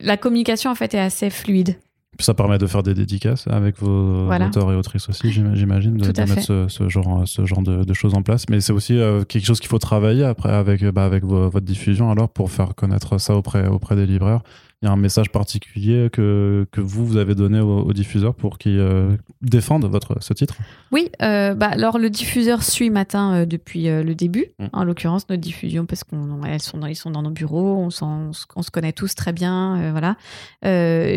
la 0.00 0.16
communication 0.16 0.70
en 0.70 0.74
fait 0.74 0.94
est 0.94 0.98
assez 1.00 1.30
fluide. 1.30 1.76
Ça 2.20 2.32
permet 2.32 2.58
de 2.58 2.66
faire 2.68 2.84
des 2.84 2.94
dédicaces 2.94 3.48
avec 3.48 3.76
vos 3.80 4.26
Voilà. 4.26 4.46
auteurs 4.46 4.70
et 4.70 4.76
autrices 4.76 5.08
aussi, 5.08 5.32
j'im- 5.32 5.56
j'imagine, 5.56 5.96
de, 5.96 6.12
de 6.12 6.20
mettre 6.22 6.42
ce, 6.42 6.68
ce 6.68 6.88
genre, 6.88 7.26
ce 7.26 7.44
genre 7.44 7.60
de, 7.60 7.82
de 7.82 7.92
choses 7.92 8.14
en 8.14 8.22
place. 8.22 8.44
Mais 8.48 8.60
c'est 8.60 8.72
aussi 8.72 8.96
euh, 8.96 9.24
quelque 9.24 9.44
chose 9.44 9.58
qu'il 9.58 9.68
faut 9.68 9.80
travailler 9.80 10.22
après 10.24 10.52
avec, 10.52 10.84
bah, 10.84 11.04
avec 11.04 11.24
vo- 11.24 11.50
votre 11.50 11.66
diffusion 11.66 12.12
alors 12.12 12.28
pour 12.28 12.52
faire 12.52 12.76
connaître 12.76 13.18
ça 13.18 13.34
auprès, 13.34 13.66
auprès 13.66 13.96
des 13.96 14.06
libraires. 14.06 14.42
Il 14.84 14.88
y 14.88 14.90
a 14.90 14.92
un 14.92 14.96
message 14.96 15.30
particulier 15.30 16.10
que, 16.12 16.66
que 16.70 16.82
vous, 16.82 17.06
vous 17.06 17.16
avez 17.16 17.34
donné 17.34 17.58
aux, 17.58 17.80
aux 17.84 17.92
diffuseurs 17.94 18.34
pour 18.34 18.58
qu'ils 18.58 18.78
euh, 18.78 19.16
défendent 19.40 19.86
votre, 19.86 20.22
ce 20.22 20.34
titre? 20.34 20.56
Oui, 20.92 21.08
euh, 21.22 21.54
bah, 21.54 21.68
alors 21.68 21.98
le 21.98 22.10
diffuseur 22.10 22.62
suit 22.62 22.90
matin 22.90 23.32
euh, 23.34 23.46
depuis 23.46 23.84
le 23.84 24.14
début, 24.14 24.48
Mm. 24.58 24.66
en 24.74 24.84
l'occurrence 24.84 25.26
notre 25.30 25.40
diffusion, 25.40 25.86
parce 25.86 26.04
qu'elles 26.04 26.60
sont, 26.60 26.76
dans- 26.76 26.86
ils 26.86 26.96
sont 26.96 27.10
dans 27.10 27.22
nos 27.22 27.30
bureaux, 27.30 27.76
on, 27.78 27.88
se- 27.88 28.04
on 28.04 28.62
se 28.62 28.70
connaît 28.70 28.92
tous 28.92 29.14
très 29.14 29.32
bien, 29.32 29.90
voilà. 29.92 30.16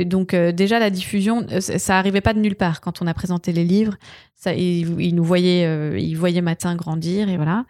Donc 0.06 0.34
déjà 0.34 0.80
la 0.80 0.90
diffusion, 0.90 1.46
ça 1.60 1.98
arrivait 1.98 2.22
pas 2.22 2.34
de 2.34 2.40
nulle 2.40 2.56
part 2.56 2.80
quand 2.80 3.02
on 3.02 3.06
a 3.08 3.14
présenté 3.14 3.52
les 3.52 3.66
livres. 3.66 3.96
Ça, 4.36 4.54
ils, 4.54 5.02
ils 5.02 5.14
nous 5.14 5.26
voyaient, 5.26 6.00
ils 6.02 6.16
voyaient 6.16 6.42
matin 6.42 6.74
grandir 6.78 7.28
et 7.28 7.36
voilà. 7.36 7.66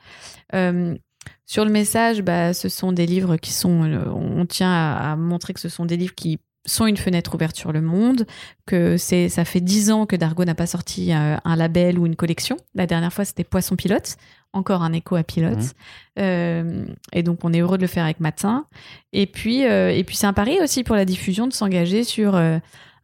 Sur 1.46 1.66
le 1.66 1.72
message, 1.72 2.22
bah, 2.22 2.54
ce 2.54 2.70
sont 2.70 2.92
des 2.92 3.06
livres 3.06 3.38
qui 3.38 3.54
sont, 3.54 3.84
euh, 3.84 4.06
on 4.10 4.46
tient 4.46 4.72
à, 4.72 5.12
à 5.12 5.16
montrer 5.16 5.54
que 5.54 5.60
ce 5.60 5.70
sont 5.70 5.86
des 5.86 5.98
livres 5.98 6.16
qui 6.16 6.40
sont 6.68 6.86
une 6.86 6.98
fenêtre 6.98 7.34
ouverte 7.34 7.56
sur 7.56 7.72
le 7.72 7.82
monde, 7.82 8.28
que 8.66 8.98
c'est, 8.98 9.30
ça 9.30 9.46
fait 9.46 9.62
dix 9.62 9.90
ans 9.90 10.06
que 10.06 10.16
Dargo 10.16 10.44
n'a 10.46 10.54
pas 10.54 10.68
sorti 10.68 11.14
euh, 11.14 11.38
un 11.44 11.56
label 11.56 11.98
ou 11.98 12.06
une 12.06 12.16
collection. 12.16 12.58
La 12.76 12.86
dernière 12.86 13.12
fois, 13.12 13.26
c'était 13.26 13.46
Poisson 13.46 13.76
Pilote, 13.76 14.18
encore 14.54 14.84
un 14.84 14.94
écho 14.94 15.16
à 15.16 15.24
Pilote. 15.24 15.74
Euh, 16.20 16.86
et 17.14 17.24
donc, 17.24 17.40
on 17.44 17.54
est 17.54 17.62
heureux 17.62 17.78
de 17.78 17.84
le 17.84 17.88
faire 17.88 18.04
avec 18.04 18.20
Matin. 18.20 18.66
Et 19.14 19.26
puis, 19.26 19.66
euh, 19.66 19.90
et 19.90 20.04
puis 20.04 20.18
c'est 20.18 20.28
un 20.28 20.34
pari 20.34 20.60
aussi 20.62 20.84
pour 20.84 20.96
la 20.96 21.06
diffusion 21.06 21.48
de 21.48 21.54
s'engager 21.54 22.04
sur 22.04 22.36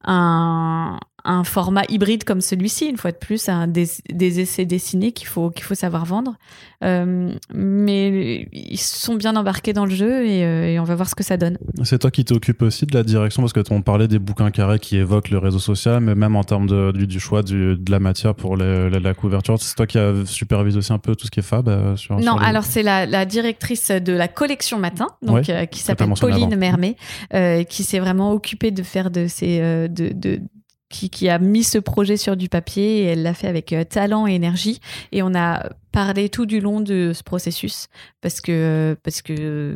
un, 0.04 1.00
un 1.26 1.44
format 1.44 1.84
hybride 1.90 2.24
comme 2.26 2.42
celui-ci, 2.42 2.86
une 2.88 2.98
fois 2.98 3.12
de 3.12 3.18
plus, 3.18 3.50
des, 3.68 3.88
des 4.12 4.40
essais 4.42 4.66
dessinés 4.66 5.12
qu'il 5.14 5.28
faut, 5.28 5.50
qu'il 5.52 5.64
faut 5.64 5.76
savoir 5.76 6.06
vendre. 6.06 6.36
Euh, 6.84 7.34
mais 7.54 8.50
ils 8.52 8.78
sont 8.78 9.16
bien 9.16 9.36
embarqués 9.38 9.72
dans 9.72 9.86
le 9.86 9.96
jeu 9.96 10.26
et, 10.26 10.44
euh, 10.44 10.66
et 10.68 10.80
on 10.80 10.84
va 10.84 10.96
voir 10.96 11.08
ce 11.10 11.16
que 11.16 11.24
ça 11.24 11.38
donne. 11.38 11.58
C'est 11.84 12.00
toi 12.00 12.12
qui 12.12 12.26
t'occupes 12.26 12.62
aussi 12.62 12.86
de 12.86 12.94
la 12.94 13.04
direction 13.04 13.42
parce 13.42 13.54
que 13.54 13.62
on 13.72 13.82
parlait 13.82 14.10
des 14.10 14.20
bouquins 14.20 14.52
carrés 14.52 14.80
qui 14.80 14.98
évoquent 14.98 15.30
le 15.30 15.38
réseau 15.38 15.60
social, 15.60 16.02
mais 16.02 16.14
même 16.14 16.36
en 16.36 16.44
termes 16.44 16.68
de, 16.68 16.92
du, 16.92 17.08
du 17.08 17.20
choix 17.22 17.42
du- 17.42 17.78
de 17.78 17.92
la 17.92 18.00
matière 18.00 18.36
pour 18.36 18.58
les- 18.58 18.90
la, 18.90 19.00
la 19.00 19.14
couverture, 19.14 19.58
c'est 19.62 19.76
toi 19.76 19.88
qui 19.88 19.98
as 19.98 20.26
supervisé 20.26 20.78
aussi 20.78 20.92
un 20.92 21.00
peu 21.00 21.16
tout 21.16 21.26
ce 21.26 21.32
qui 21.32 21.40
est 21.40 21.44
fab 21.44 21.70
euh, 21.70 21.96
sur, 21.96 22.16
Non, 22.16 22.22
sur 22.34 22.40
les- 22.40 22.46
alors 22.46 22.64
c'est 22.66 22.84
la, 22.84 23.06
la 23.06 23.26
directrice 23.26 23.92
de 23.92 24.12
la 24.14 24.28
collection 24.28 24.78
Matin, 24.78 25.08
donc 25.22 25.46
Ouais, 25.48 25.68
qui 25.68 25.80
s'appelle 25.80 26.10
Pauline. 26.20 26.56
Mermet, 26.58 26.98
qui 27.70 27.84
s'est 27.84 28.00
vraiment 28.00 28.34
occupée 28.34 28.72
de 28.72 28.84
faire 28.84 29.10
de 29.10 29.28
ces 29.28 29.60
de, 29.88 30.12
de 30.14 30.42
qui, 30.94 31.10
qui 31.10 31.28
a 31.28 31.40
mis 31.40 31.64
ce 31.64 31.80
projet 31.80 32.18
sur 32.18 32.38
du 32.38 32.48
papier 32.50 33.00
et 33.00 33.06
elle 33.08 33.24
l'a 33.24 33.34
fait 33.34 33.48
avec 33.48 33.74
euh, 33.74 33.84
talent 33.84 34.28
et 34.28 34.34
énergie. 34.34 34.80
Et 35.12 35.24
on 35.24 35.34
a 35.34 35.70
parlé 35.94 36.28
tout 36.28 36.46
du 36.46 36.60
long 36.60 36.82
de 36.82 37.12
ce 37.14 37.24
processus 37.24 37.88
parce 38.22 38.42
que 38.42 38.98
parce 39.04 39.22
que 39.22 39.34
euh, 39.40 39.76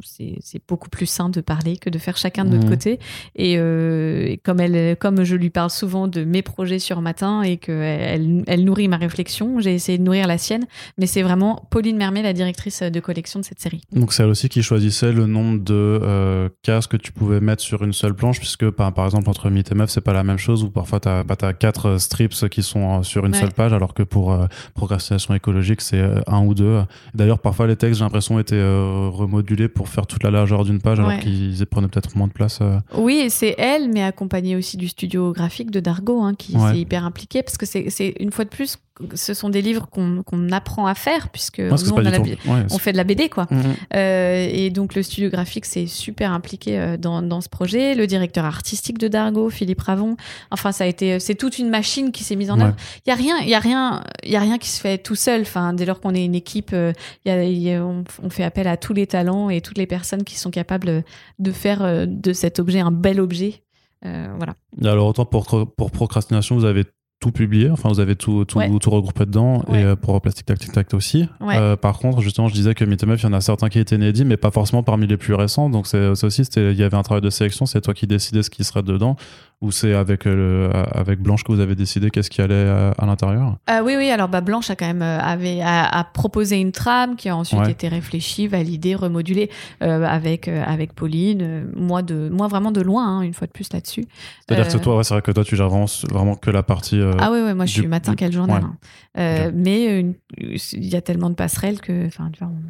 c'est 0.00 0.62
beaucoup 0.68 0.90
plus 0.90 1.06
sain 1.06 1.28
de 1.30 1.40
parler 1.40 1.76
que 1.78 1.90
de 1.90 1.98
faire 1.98 2.16
chacun 2.16 2.44
de 2.44 2.50
notre 2.56 2.68
côté 2.68 3.00
et, 3.34 3.56
euh, 3.58 4.26
et 4.26 4.36
comme 4.36 4.60
elle 4.60 4.96
comme 4.98 5.24
je 5.24 5.34
lui 5.34 5.50
parle 5.50 5.70
souvent 5.70 6.06
de 6.06 6.24
mes 6.24 6.42
projets 6.42 6.78
sur 6.78 7.00
matin 7.00 7.42
et 7.42 7.56
que 7.56 7.72
elle, 7.72 8.44
elle 8.46 8.64
nourrit 8.64 8.86
ma 8.88 8.98
réflexion 8.98 9.58
j'ai 9.60 9.74
essayé 9.74 9.98
de 9.98 10.02
nourrir 10.04 10.26
la 10.26 10.38
sienne 10.38 10.66
mais 10.98 11.06
c'est 11.06 11.22
vraiment 11.22 11.66
Pauline 11.70 11.96
Mermet, 11.96 12.22
la 12.22 12.32
directrice 12.34 12.82
de 12.82 13.00
collection 13.00 13.40
de 13.40 13.44
cette 13.44 13.60
série. 13.60 13.80
Donc 13.92 14.12
c'est 14.12 14.22
elle 14.22 14.28
aussi 14.28 14.48
qui 14.48 14.62
choisissait 14.62 15.12
le 15.12 15.26
nombre 15.26 15.58
de 15.64 15.74
euh, 15.74 16.48
cases 16.62 16.86
que 16.86 16.96
tu 16.96 17.12
pouvais 17.12 17.40
mettre 17.40 17.62
sur 17.62 17.82
une 17.82 17.92
seule 17.92 18.14
planche, 18.14 18.38
puisque 18.38 18.68
par, 18.70 18.92
par 18.92 19.06
exemple 19.06 19.30
entre 19.30 19.48
Mythe 19.50 19.72
et 19.72 19.74
Meuf, 19.74 19.90
c'est 19.90 20.00
pas 20.00 20.12
la 20.12 20.24
même 20.24 20.38
chose, 20.38 20.62
où 20.62 20.70
parfois 20.70 21.00
tu 21.00 21.08
as, 21.08 21.52
quatre 21.54 21.86
euh, 21.86 21.98
strips 21.98 22.48
qui 22.50 22.62
sont 22.62 23.02
sur 23.02 23.24
une 23.24 23.32
Ouais. 23.32 23.40
seule 23.40 23.52
page, 23.52 23.72
alors 23.72 23.94
que 23.94 24.02
pour 24.02 24.32
euh, 24.32 24.46
procrastination 24.74 25.34
écologique, 25.46 25.80
c'est 25.80 26.00
euh, 26.00 26.20
un 26.26 26.44
ou 26.44 26.54
deux. 26.54 26.82
D'ailleurs, 27.14 27.38
parfois 27.38 27.66
les 27.66 27.76
textes, 27.76 27.98
j'ai 27.98 28.04
l'impression, 28.04 28.38
étaient 28.40 28.56
euh, 28.56 29.08
remodulés 29.12 29.68
pour 29.68 29.88
faire 29.88 30.06
toute 30.06 30.22
la 30.24 30.30
largeur 30.30 30.64
d'une 30.64 30.80
page, 30.80 30.98
alors 30.98 31.16
qu'ils 31.18 31.64
prenaient 31.66 31.88
peut-être 31.88 32.16
moins 32.16 32.26
de 32.26 32.32
place. 32.32 32.58
euh. 32.62 32.78
Oui, 32.96 33.22
et 33.24 33.30
c'est 33.30 33.54
elle, 33.58 33.90
mais 33.92 34.02
accompagnée 34.02 34.56
aussi 34.56 34.76
du 34.76 34.88
studio 34.88 35.32
graphique 35.32 35.70
de 35.70 35.80
Dargo, 35.80 36.22
hein, 36.22 36.34
qui 36.34 36.56
Ouais. 36.56 36.72
s'est 36.72 36.80
hyper 36.80 37.04
impliqué, 37.04 37.42
parce 37.42 37.56
que 37.56 37.66
c'est- 37.66 38.14
une 38.20 38.32
fois 38.32 38.44
de 38.44 38.50
plus, 38.50 38.76
ce 39.14 39.34
sont 39.34 39.48
des 39.50 39.62
livres 39.62 39.88
qu'on 39.90 40.50
apprend 40.52 40.86
à 40.86 40.94
faire, 40.94 41.28
puisque 41.28 41.58
Non, 41.60 41.76
nous, 41.76 41.90
on, 41.92 41.94
pas 41.96 42.00
a 42.00 42.04
du 42.04 42.10
la- 42.10 42.18
tout- 42.36 42.48
ouais, 42.48 42.64
on 42.70 42.78
fait 42.78 42.92
de 42.92 42.96
la 42.96 43.04
BD, 43.04 43.28
quoi. 43.28 43.46
Mhm. 43.50 43.62
Euh, 43.94 44.48
et 44.50 44.70
donc 44.70 44.94
le 44.94 45.02
studio 45.02 45.28
graphique 45.30 45.66
s'est 45.66 45.86
super 45.86 46.32
impliqué 46.32 46.78
euh, 46.78 46.96
dans, 46.96 47.22
dans 47.22 47.40
ce 47.40 47.48
projet. 47.48 47.94
Le 47.94 48.06
directeur 48.06 48.44
artistique 48.44 48.98
de 48.98 49.08
Dargo, 49.08 49.50
Philippe 49.50 49.80
Ravon. 49.82 50.16
Enfin, 50.50 50.72
ça 50.72 50.84
a 50.84 50.86
été, 50.86 51.20
c'est 51.20 51.34
toute 51.34 51.58
une 51.58 51.68
machine 51.68 52.12
qui 52.12 52.24
s'est 52.24 52.36
mise 52.36 52.50
en 52.50 52.58
œuvre. 52.60 52.74
Il 53.06 53.10
y 53.10 53.12
a 53.12 53.16
rien, 53.16 53.36
il 53.42 53.48
y 53.48 53.54
a 53.54 53.58
rien, 53.60 54.02
il 54.24 54.30
y 54.32 54.36
a 54.36 54.40
rien 54.40 54.58
qui 54.58 54.68
se 54.68 54.80
fait 54.80 54.98
tout 54.98 55.14
seul. 55.14 55.42
Enfin, 55.42 55.72
dès 55.72 55.84
lors 55.84 56.00
qu'on 56.00 56.14
est 56.14 56.24
une 56.24 56.34
équipe, 56.34 56.70
euh, 56.72 56.92
y 57.24 57.30
a- 57.30 57.44
il 57.44 57.58
y 57.58 57.72
a- 57.72 57.84
on, 57.84 58.04
on 58.22 58.30
fait 58.30 58.44
appel 58.44 58.66
à 58.68 58.76
tous 58.76 58.92
les 58.94 59.06
talents 59.06 59.50
et 59.50 59.60
toutes 59.60 59.78
les 59.78 59.86
personnes 59.86 60.24
qui 60.24 60.36
sont 60.38 60.50
capables 60.50 61.04
de 61.38 61.52
faire 61.52 61.82
euh, 61.82 62.06
de 62.08 62.32
cet 62.32 62.58
objet 62.58 62.80
un 62.80 62.90
bel 62.90 63.20
objet. 63.20 63.62
Euh, 64.04 64.28
voilà. 64.36 64.54
Alors 64.84 65.06
autant 65.08 65.24
pour, 65.24 65.46
pour 65.76 65.90
procrastination, 65.90 66.54
vous 66.56 66.64
avez 66.64 66.84
tout 67.18 67.32
publié, 67.32 67.70
enfin 67.70 67.88
vous 67.88 67.98
avez 68.00 68.14
tout, 68.14 68.44
tout, 68.44 68.58
Ouais. 68.58 68.70
tout 68.78 68.90
regroupé 68.90 69.24
dedans, 69.24 69.64
Ouais. 69.68 69.80
et 69.80 69.84
euh, 69.84 69.96
pour 69.96 70.20
Plastic 70.20 70.44
Tac 70.44 70.58
Tic 70.58 70.70
Tac 70.72 70.92
aussi. 70.92 71.26
Ouais. 71.40 71.56
Euh, 71.56 71.74
par 71.76 71.98
contre, 71.98 72.20
justement, 72.20 72.48
je 72.48 72.52
disais 72.54 72.74
que 72.74 72.84
Meuf, 72.84 73.22
il 73.22 73.24
y 73.24 73.28
en 73.28 73.32
a 73.32 73.40
certains 73.40 73.68
qui 73.70 73.78
étaient 73.78 73.96
inédits, 73.96 74.24
mais 74.26 74.36
pas 74.36 74.50
forcément 74.50 74.82
parmi 74.82 75.06
les 75.06 75.16
plus 75.16 75.32
récents. 75.34 75.70
Donc 75.70 75.86
c'est 75.86 76.08
aussi, 76.24 76.42
il 76.42 76.72
y 76.76 76.82
avait 76.82 76.96
un 76.96 77.02
travail 77.02 77.22
de 77.22 77.30
sélection, 77.30 77.64
c'est 77.64 77.80
toi 77.80 77.94
qui 77.94 78.06
décidais 78.06 78.42
ce 78.42 78.50
qui 78.50 78.64
serait 78.64 78.82
dedans, 78.82 79.16
ou 79.62 79.70
c'est 79.70 79.94
avec, 79.94 80.26
euh, 80.26 80.68
le- 80.70 80.98
avec 80.98 81.20
Blanche 81.20 81.42
que 81.42 81.50
vous 81.50 81.60
avez 81.60 81.74
décidé 81.74 82.10
qu'est-ce 82.10 82.28
qui 82.28 82.42
allait 82.42 82.54
euh, 82.54 82.90
à 82.98 83.06
l'intérieur? 83.06 83.56
Ah 83.66 83.82
oui, 83.82 83.94
oui. 83.96 84.10
Alors, 84.10 84.28
bah, 84.28 84.42
Blanche 84.42 84.68
a 84.70 84.76
quand 84.76 84.86
même 84.86 85.00
euh, 85.02 85.18
avait 85.18 85.62
a, 85.62 85.84
a 85.88 86.04
proposé 86.04 86.60
une 86.60 86.72
trame 86.72 87.16
qui 87.16 87.28
a 87.30 87.36
ensuite 87.36 87.60
Ouais. 87.60 87.70
été 87.70 87.88
réfléchie, 87.88 88.48
validée, 88.48 88.94
remodulée 88.94 89.50
euh, 89.82 90.04
avec 90.04 90.48
euh, 90.48 90.62
avec 90.64 90.92
Pauline. 90.94 91.40
Euh, 91.42 91.64
Moi 91.74 92.02
de 92.02 92.28
moi 92.30 92.48
vraiment 92.48 92.70
de 92.70 92.82
loin, 92.82 93.06
hein, 93.06 93.22
une 93.22 93.32
fois 93.32 93.46
de 93.46 93.52
plus 93.52 93.72
là-dessus. 93.72 94.04
C'est-à-dire 94.46 94.66
Euh, 94.66 94.78
que 94.78 94.82
toi, 94.82 94.96
ouais, 94.98 95.04
c'est 95.04 95.14
vrai 95.14 95.22
que 95.22 95.32
toi, 95.32 95.42
tu 95.44 95.56
gères 95.56 95.70
vraiment, 95.70 96.36
que 96.36 96.50
la 96.50 96.62
partie. 96.62 97.00
euh, 97.00 97.12
Ah 97.18 97.30
oui, 97.32 97.38
ouais, 97.40 97.54
moi 97.54 97.64
je 97.64 97.74
du- 97.74 97.80
suis 97.80 97.88
matin 97.88 98.14
quel 98.14 98.32
journal. 98.32 98.62
ouais. 98.62 98.68
hein. 98.68 98.76
Euh. 99.18 99.50
Mais 99.54 100.14
il 100.38 100.84
y 100.86 100.96
a 100.96 101.00
tellement 101.00 101.30
de 101.30 101.34
passerelles 101.34 101.80
que, 101.80 102.06
enfin, 102.06 102.28
tu 102.32 102.40
vois, 102.44 102.52
on, 102.52 102.60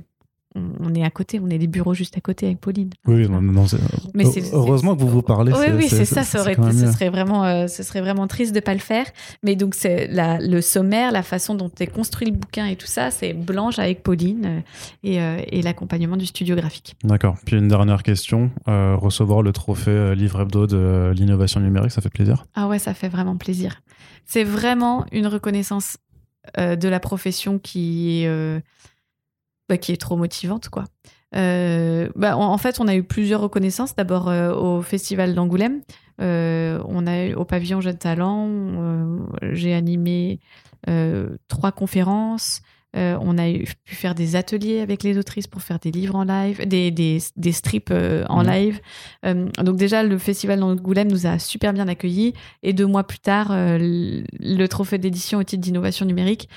on- 0.81 0.95
est 0.95 1.05
à 1.05 1.11
côté, 1.11 1.41
on 1.41 1.49
est 1.49 1.59
des 1.59 1.67
bureaux 1.67 1.95
juste 1.95 2.17
à 2.17 2.21
côté 2.21 2.47
avec 2.47 2.61
Pauline. 2.61 2.91
Oui, 3.07 3.29
non, 3.29 3.43
non, 3.43 3.65
Mais 4.15 4.25
heureusement 4.53 4.95
que 4.97 5.01
vous 5.01 5.09
vous 5.09 5.23
parlez. 5.23 5.53
Oui, 5.53 5.67
oui, 5.77 5.89
c'est 5.89 6.05
ça. 6.05 6.23
Ça 6.23 6.41
aurait 6.41 6.57
ce 6.73 6.93
serait 6.93 7.11
vraiment, 7.11 7.45
euh, 7.45 7.67
ce 7.67 7.83
serait 7.83 8.01
vraiment 8.01 8.27
triste 8.27 8.55
de 8.55 8.61
pas 8.61 8.73
le 8.75 8.81
faire. 8.81 9.07
Mais 9.43 9.57
donc 9.57 9.75
c'est 9.75 10.09
le 10.11 10.61
sommaire, 10.61 11.13
la 11.13 11.23
façon 11.23 11.55
dont 11.55 11.71
est 11.81 11.87
construit 11.87 12.29
le 12.29 12.35
bouquin 12.35 12.67
et 12.67 12.77
tout 12.77 12.87
ça, 12.87 13.11
c'est 13.11 13.33
Blanche 13.33 13.79
avec 13.79 14.03
Pauline 14.03 14.47
euh, 14.47 14.61
et, 15.05 15.21
euh, 15.21 15.41
et 15.49 15.63
l'accompagnement 15.63 16.17
du 16.17 16.27
studio 16.27 16.57
graphique. 16.57 16.95
D'accord. 17.05 17.37
Puis 17.45 17.57
une 17.57 17.69
dernière 17.69 18.03
question. 18.03 18.51
euh, 18.69 18.97
recevoir 18.97 19.43
le 19.43 19.53
trophée 19.53 20.15
livre 20.15 20.41
hebdo 20.41 20.67
de 20.67 21.13
l'innovation 21.15 21.61
numérique, 21.61 21.91
ça 21.91 22.01
fait 22.01 22.09
plaisir? 22.11 22.45
Ah 22.55 22.69
ouais, 22.69 22.79
ça 22.79 22.95
fait 22.95 23.09
vraiment 23.09 23.37
plaisir. 23.37 23.83
C'est 24.25 24.45
vraiment 24.45 25.05
une 25.13 25.27
reconnaissance 25.27 25.99
de 26.57 26.89
la 26.89 27.01
profession 27.01 27.59
qui 27.59 28.23
est, 28.23 28.63
bah, 29.69 29.77
qui 29.79 29.93
est 29.93 30.01
trop 30.01 30.17
motivante, 30.17 30.69
quoi. 30.69 30.85
Euh, 31.35 32.09
bah, 32.15 32.37
en, 32.37 32.53
en 32.53 32.59
fait, 32.59 32.81
on 32.81 32.89
a 32.89 32.95
eu 32.95 33.03
plusieurs 33.03 33.41
reconnaissances. 33.41 33.95
D'abord 33.97 34.29
euh, 34.29 34.55
au 34.55 34.81
Festival 34.83 35.35
d'Angoulême. 35.35 35.81
Euh, 36.21 36.81
on 36.87 37.07
a 37.07 37.25
eu 37.27 37.35
au 37.35 37.45
pavillon 37.45 37.81
Jeunes 37.81 37.99
Talents. 37.99 38.49
J'ai 39.53 39.75
animé 39.75 40.41
trois 41.49 41.73
conférences. 41.73 42.63
On 42.95 43.37
a 43.37 43.51
eu, 43.51 43.65
pu 43.85 43.95
faire 43.95 44.15
des 44.15 44.37
ateliers 44.37 44.81
avec 44.81 45.03
les 45.03 45.19
autrices 45.19 45.47
pour 45.47 45.61
faire 45.61 45.79
des 45.79 45.91
livres 45.91 46.15
en 46.15 46.25
live, 46.25 46.67
des, 46.67 46.91
des, 46.91 47.19
des 47.37 47.53
strips 47.53 47.93
en 48.29 48.43
Mhm. 48.45 48.51
live. 48.51 48.81
Donc 49.63 49.77
déjà, 49.77 50.03
le 50.03 50.17
festival 50.17 50.61
d'Angoulême 50.61 51.11
nous 51.11 51.27
a 51.27 51.39
super 51.39 51.75
bien 51.75 51.89
accueillis. 51.89 52.33
Et 52.63 52.73
deux 52.73 52.87
mois 52.87 53.05
plus 53.05 53.19
tard, 53.19 53.49
le 53.51 54.25
le 54.41 54.67
trophée 54.69 54.97
d'édition 54.97 55.41
au 55.41 55.43
titre 55.43 55.61
d'innovation 55.63 56.07
numérique. 56.07 56.49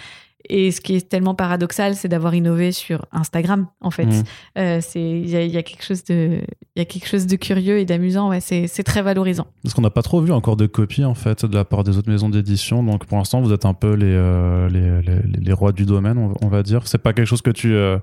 Et 0.48 0.72
ce 0.72 0.80
qui 0.80 0.96
est 0.96 1.10
tellement 1.10 1.36
paradoxal, 1.36 1.96
c'est 1.96 2.08
d'avoir 2.08 2.34
innové 2.34 2.72
sur 2.72 3.06
Instagram, 3.12 3.68
en 3.82 3.92
fait. 3.92 4.06
Mmh. 4.06 4.24
Euh, 4.58 4.82
il 4.96 5.28
y 5.28 5.58
a, 5.58 5.64
quelque 5.64 5.84
chose 5.84 6.04
de, 6.06 6.40
il 6.76 6.80
y 6.80 6.82
a 6.82 6.86
quelque 6.86 7.08
chose 7.08 7.28
de 7.28 7.36
curieux 7.36 7.80
et 7.80 7.86
d'amusant. 7.86 8.30
Ouais, 8.30 8.40
c'est 8.40 8.84
très 8.84 9.02
valorisant. 9.02 9.48
Parce 9.64 9.76
qu'on 9.76 9.82
n'a 9.82 9.90
pas 9.90 10.02
trop 10.02 10.22
vu 10.22 10.32
encore 10.32 10.56
de 10.56 10.66
copies 10.66 11.04
en 11.04 11.14
fait 11.14 11.46
de 11.46 11.54
la 11.54 11.66
part 11.66 11.84
des 11.84 11.98
autres 11.98 12.10
maisons 12.10 12.30
d'édition. 12.30 12.84
Donc 12.84 13.06
pour 13.06 13.18
l'instant, 13.18 13.42
vous 13.42 13.52
êtes 13.52 13.66
un 13.66 13.74
peu 13.74 13.94
les, 13.94 14.06
euh, 14.08 14.70
les, 14.70 15.42
les, 15.42 15.54
rois 15.54 15.74
du 15.74 15.86
domaine, 15.86 16.34
on, 16.42 16.48
va 16.48 16.64
dire. 16.64 16.88
C'est 16.88 17.00
pas 17.00 17.12
quelque 17.12 17.28
chose 17.28 17.42
que 17.42 17.52
tu 17.52 17.74
euh, 17.74 17.98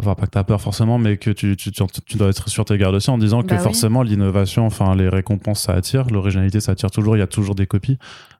Enfin, 0.00 0.14
pas 0.14 0.24
que 0.24 0.30
tu 0.30 0.38
as 0.38 0.44
peur 0.44 0.60
forcément, 0.60 0.96
mais 0.96 1.18
que 1.18 1.30
tu, 1.30 1.54
tu, 1.54 1.70
tu, 1.70 2.16
dois 2.16 2.28
être 2.28 2.48
sur 2.48 2.64
tes 2.64 2.78
gardes 2.78 2.94
aussi 2.94 3.10
en 3.10 3.18
disant 3.18 3.42
que 3.42 3.48
bah 3.48 3.58
forcément 3.58 4.02
l'innovation, 4.02 4.64
enfin 4.64 4.96
les 4.96 5.10
récompenses, 5.10 5.64
ça 5.64 5.74
attire, 5.74 6.06
l'originalité, 6.08 6.60
ça 6.60 6.72
attire 6.72 6.90
toujours, 6.90 7.14
il 7.14 7.18
y 7.18 7.22
a 7.22 7.26
toujours 7.26 7.54
des 7.54 7.66
copies. 7.66 7.98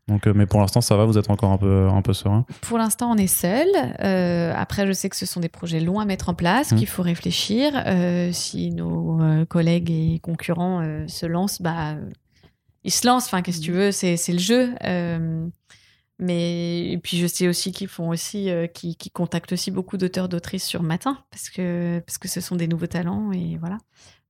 Donc, 0.09 0.27
euh, 0.27 0.33
mais 0.35 0.47
pour 0.47 0.61
l'instant, 0.61 0.81
ça 0.81 0.97
va, 0.97 1.05
vous 1.05 1.19
êtes 1.19 1.29
encore 1.29 1.53
un 1.53 1.59
peu, 1.59 1.89
un 1.89 2.01
peu 2.01 2.15
serein 2.15 2.47
Pour 2.63 2.79
l'instant, 2.79 3.11
on 3.13 3.17
est 3.17 3.27
seul. 3.27 3.69
Euh, 4.01 4.53
après, 4.57 4.87
je 4.87 4.93
sais 4.93 5.11
que 5.11 5.17
ce 5.17 5.27
sont 5.27 5.41
des 5.41 5.51
projets 5.51 5.81
longs 5.81 6.01
à 6.01 6.07
mettre 6.07 6.31
en 6.31 6.35
place, 6.35 6.73
mmh. 6.73 6.77
qu'il 6.77 6.89
faut 6.89 7.03
réfléchir. 7.03 7.71
Euh, 7.87 8.31
si 8.33 8.71
nos 8.71 9.21
collègues 9.47 9.91
et 9.91 10.21
concurrents 10.21 10.83
se 11.07 11.27
lancent, 11.27 11.61
bah, 11.61 11.97
ils 12.83 12.91
se 12.91 13.07
lancent. 13.07 13.27
Enfin, 13.27 13.43
qu'est-ce 13.43 13.61
que 13.61 13.65
tu 13.65 13.73
veux, 13.73 13.93
c'est 13.93 14.17
le 14.29 14.39
jeu. 14.39 14.71
Mais 16.19 16.91
et 16.91 16.99
puis 16.99 17.17
je 17.17 17.27
sais 17.27 17.49
aussi 17.49 17.73
qu'ils 17.73 17.89
font 17.89 18.11
aussi, 18.11 18.51
euh, 18.51 18.67
qui, 18.67 18.97
contactent 19.13 19.53
aussi 19.53 19.71
beaucoup 19.71 19.97
d'auteurs 19.97 20.29
d'autrices 20.29 20.65
sur 20.65 20.83
Matin 20.83 21.19
parce 21.31 21.51
que 21.51 22.01
parce 22.07 22.19
que 22.19 22.29
ce 22.29 22.41
sont 22.41 22.57
des 22.57 22.69
nouveaux 22.69 22.87
talents 22.87 23.33
et 23.33 23.57
voilà. 23.59 23.79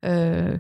Euh, 0.04 0.56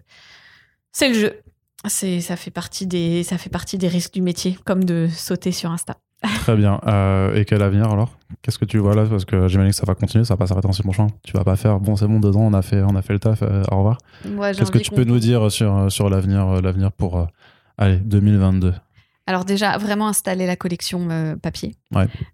c'est 0.92 1.08
le 1.08 1.14
jeu. 1.14 1.40
C'est 1.86 2.20
ça 2.20 2.36
fait 2.36 2.50
partie 2.50 2.86
des 2.86 3.22
ça 3.22 3.38
fait 3.38 3.50
partie 3.50 3.78
des 3.78 3.88
risques 3.88 4.14
du 4.14 4.22
métier 4.22 4.58
comme 4.64 4.84
de 4.84 5.08
sauter 5.08 5.52
sur 5.52 5.70
Insta. 5.70 5.96
Très 6.22 6.54
bien. 6.54 6.80
Euh, 6.86 7.34
et 7.34 7.44
quel 7.44 7.62
avenir 7.62 7.90
alors? 7.90 8.16
Qu'est-ce 8.42 8.58
que 8.58 8.64
tu 8.64 8.78
vois 8.78 8.94
là? 8.94 9.06
Parce 9.06 9.24
que 9.24 9.48
j'imagine 9.48 9.72
que 9.72 9.76
ça 9.76 9.86
va 9.86 9.94
continuer, 9.94 10.24
ça 10.24 10.34
va 10.34 10.38
pas 10.38 10.46
s'arrêter 10.46 10.68
en 10.68 10.72
six 10.72 10.82
prochain. 10.82 11.08
Tu 11.24 11.32
vas 11.32 11.42
pas 11.42 11.56
faire 11.56 11.80
bon, 11.80 11.96
c'est 11.96 12.06
bon, 12.06 12.20
deux 12.20 12.36
ans, 12.36 12.42
on 12.42 12.52
a 12.52 12.62
fait, 12.62 12.82
on 12.82 12.94
a 12.94 13.02
fait 13.02 13.12
le 13.12 13.18
taf, 13.18 13.42
au 13.42 13.76
revoir. 13.76 13.98
Qu'est-ce 14.22 14.70
que 14.70 14.78
tu 14.78 14.92
peux 14.92 15.04
nous 15.04 15.18
dire 15.18 15.50
sur, 15.50 15.90
sur 15.90 16.10
l'avenir, 16.10 16.62
l'avenir 16.62 16.92
pour 16.92 17.26
allez, 17.78 17.96
2022 17.96 18.72
alors 19.26 19.44
déjà, 19.44 19.78
vraiment 19.78 20.08
installer 20.08 20.46
la 20.46 20.56
collection 20.56 21.08
euh, 21.10 21.36
papier, 21.36 21.76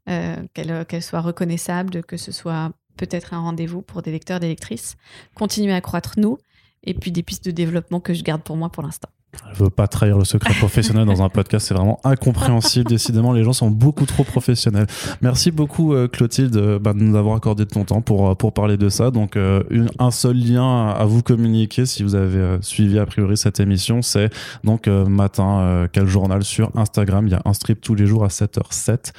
euh, 0.09 0.37
qu'elle 0.55 1.03
soit 1.03 1.21
reconnaissable, 1.21 2.03
que 2.03 2.17
ce 2.17 2.33
soit 2.33 2.73
peut-être 2.97 3.35
un 3.35 3.41
rendez-vous 3.41 3.83
pour 3.83 4.03
des 4.03 4.11
lecteurs, 4.11 4.41
des 4.41 4.49
lectrices, 4.49 4.97
continuer 5.35 5.75
à 5.75 5.81
croître 5.81 6.15
nous, 6.17 6.39
et 6.85 6.95
puis 6.95 7.13
des 7.13 7.23
pistes 7.23 7.45
de 7.45 7.51
développement 7.51 8.01
que 8.01 8.15
je 8.15 8.23
garde 8.23 8.43
pour 8.43 8.57
moi 8.57 8.71
pour 8.71 8.83
l'instant. 8.83 9.11
Je 9.53 9.65
veux 9.65 9.71
pas 9.71 9.87
trahir 9.87 10.17
le 10.17 10.25
secret 10.25 10.55
professionnel 10.55 11.05
dans 11.05 11.23
un 11.23 11.29
podcast, 11.29 11.67
c'est 11.69 11.75
vraiment 11.75 12.01
incompréhensible. 12.03 12.89
Décidément, 12.89 13.33
les 13.33 13.45
gens 13.45 13.53
sont 13.53 13.71
beaucoup 13.71 14.07
trop 14.07 14.25
professionnels. 14.25 14.87
Merci 15.21 15.51
beaucoup 15.51 15.93
euh, 15.93 16.09
Clotilde 16.09 16.57
euh, 16.57 16.79
bah, 16.79 16.95
de 16.95 17.01
nous 17.01 17.17
avoir 17.17 17.37
accordé 17.37 17.65
de 17.65 17.71
ton 17.71 17.85
temps 17.85 18.01
pour, 18.01 18.31
euh, 18.31 18.35
pour 18.35 18.53
parler 18.55 18.77
de 18.77 18.89
ça. 18.89 19.11
Donc, 19.11 19.37
un 19.37 20.11
seul 20.11 20.37
lien 20.37 20.89
à 20.89 21.05
vous 21.05 21.23
communiquer 21.23 21.87
si 21.87 22.03
vous 22.03 22.15
avez 22.15 22.59
suivi 22.63 22.99
a 22.99 23.07
priori 23.07 23.37
cette 23.37 23.61
émission, 23.61 24.01
c'est 24.03 24.31
donc 24.65 24.87
matin, 24.87 25.89
quel 25.93 26.07
journal 26.07 26.43
sur 26.43 26.71
Instagram? 26.77 27.27
Il 27.27 27.33
y 27.33 27.37
a 27.37 27.43
un 27.45 27.53
strip 27.53 27.81
tous 27.81 27.95
les 27.95 28.07
jours 28.07 28.25
à 28.25 28.29
7h07 28.29 29.13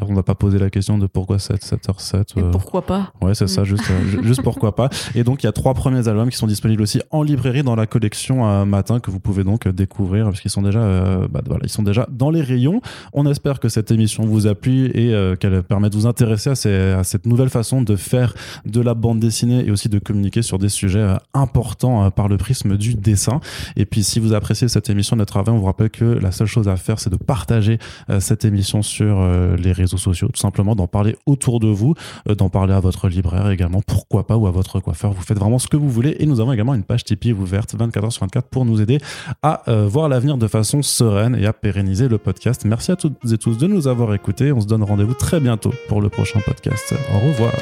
on 0.00 0.12
n'a 0.12 0.24
pas 0.24 0.34
posé 0.34 0.58
la 0.58 0.70
question 0.70 0.98
de 0.98 1.06
pourquoi 1.06 1.38
7, 1.38 1.64
7h7. 1.64 2.24
Euh... 2.36 2.50
pourquoi 2.50 2.82
pas 2.82 3.12
Ouais, 3.20 3.34
c'est 3.34 3.46
ça, 3.46 3.62
juste, 3.62 3.84
euh, 3.90 4.22
juste 4.22 4.42
pourquoi 4.42 4.74
pas. 4.74 4.88
Et 5.14 5.22
donc, 5.22 5.42
il 5.42 5.46
y 5.46 5.48
a 5.48 5.52
trois 5.52 5.72
premiers 5.74 6.08
albums 6.08 6.30
qui 6.30 6.36
sont 6.36 6.48
disponibles 6.48 6.82
aussi 6.82 7.00
en 7.12 7.22
librairie 7.22 7.62
dans 7.62 7.76
la 7.76 7.86
collection 7.86 8.46
euh, 8.46 8.64
Matin 8.64 8.98
que 8.98 9.12
vous 9.12 9.20
pouvez 9.20 9.44
donc 9.44 9.68
découvrir 9.68 10.26
parce 10.26 10.40
qu'ils 10.40 10.50
sont 10.50 10.62
déjà, 10.62 10.80
euh, 10.80 11.28
bah, 11.30 11.42
voilà, 11.46 11.62
ils 11.64 11.70
sont 11.70 11.84
déjà 11.84 12.08
dans 12.10 12.30
les 12.30 12.42
rayons. 12.42 12.80
On 13.12 13.24
espère 13.26 13.60
que 13.60 13.68
cette 13.68 13.92
émission 13.92 14.24
vous 14.24 14.48
a 14.48 14.56
plu 14.56 14.86
et 14.86 15.14
qu'elle 15.38 15.62
permet 15.62 15.90
de 15.90 15.94
vous 15.94 16.06
intéresser 16.06 16.50
à, 16.50 16.54
ces, 16.56 16.74
à, 16.74 17.04
cette 17.04 17.26
nouvelle 17.26 17.50
façon 17.50 17.82
de 17.82 17.94
faire 17.94 18.34
de 18.66 18.80
la 18.80 18.94
bande 18.94 19.20
dessinée 19.20 19.64
et 19.64 19.70
aussi 19.70 19.88
de 19.88 20.00
communiquer 20.00 20.42
sur 20.42 20.58
des 20.58 20.68
sujets 20.68 21.06
importants 21.34 22.10
par 22.10 22.28
le 22.28 22.36
prisme 22.36 22.76
du 22.76 22.94
dessin. 22.94 23.40
Et 23.76 23.86
puis, 23.86 24.02
si 24.02 24.18
vous 24.18 24.34
appréciez 24.34 24.66
cette 24.66 24.90
émission, 24.90 25.16
notre 25.16 25.32
travail, 25.32 25.54
on 25.54 25.58
vous 25.58 25.66
rappelle 25.66 25.90
que 25.90 26.04
la 26.04 26.32
seule 26.32 26.46
chose 26.46 26.68
à 26.68 26.76
faire, 26.76 26.98
c'est 26.98 27.10
de 27.10 27.16
partager 27.16 27.78
cette 28.18 28.44
émission 28.44 28.82
sur 28.82 29.24
les 29.56 29.72
réseaux 29.72 29.83
réseaux 29.84 29.98
sociaux, 29.98 30.28
tout 30.32 30.40
simplement 30.40 30.74
d'en 30.74 30.86
parler 30.86 31.16
autour 31.26 31.60
de 31.60 31.68
vous, 31.68 31.94
euh, 32.28 32.34
d'en 32.34 32.48
parler 32.48 32.74
à 32.74 32.80
votre 32.80 33.08
libraire 33.08 33.50
également, 33.50 33.80
pourquoi 33.86 34.26
pas, 34.26 34.36
ou 34.36 34.46
à 34.46 34.50
votre 34.50 34.80
coiffeur. 34.80 35.12
Vous 35.12 35.22
faites 35.22 35.38
vraiment 35.38 35.58
ce 35.58 35.68
que 35.68 35.76
vous 35.76 35.90
voulez. 35.90 36.16
Et 36.18 36.26
nous 36.26 36.40
avons 36.40 36.52
également 36.52 36.74
une 36.74 36.84
page 36.84 37.04
Tipeee 37.04 37.32
ouverte 37.32 37.74
24h 37.74 38.10
sur 38.10 38.22
24 38.22 38.48
pour 38.48 38.64
nous 38.64 38.80
aider 38.80 38.98
à 39.42 39.62
euh, 39.68 39.86
voir 39.86 40.08
l'avenir 40.08 40.36
de 40.36 40.48
façon 40.48 40.82
sereine 40.82 41.36
et 41.36 41.46
à 41.46 41.52
pérenniser 41.52 42.08
le 42.08 42.18
podcast. 42.18 42.64
Merci 42.64 42.92
à 42.92 42.96
toutes 42.96 43.14
et 43.30 43.38
tous 43.38 43.58
de 43.58 43.66
nous 43.66 43.88
avoir 43.88 44.14
écoutés. 44.14 44.52
On 44.52 44.60
se 44.60 44.66
donne 44.66 44.82
rendez-vous 44.82 45.14
très 45.14 45.40
bientôt 45.40 45.72
pour 45.88 46.00
le 46.00 46.08
prochain 46.08 46.40
podcast. 46.44 46.94
Au 47.14 47.28
revoir. 47.28 47.52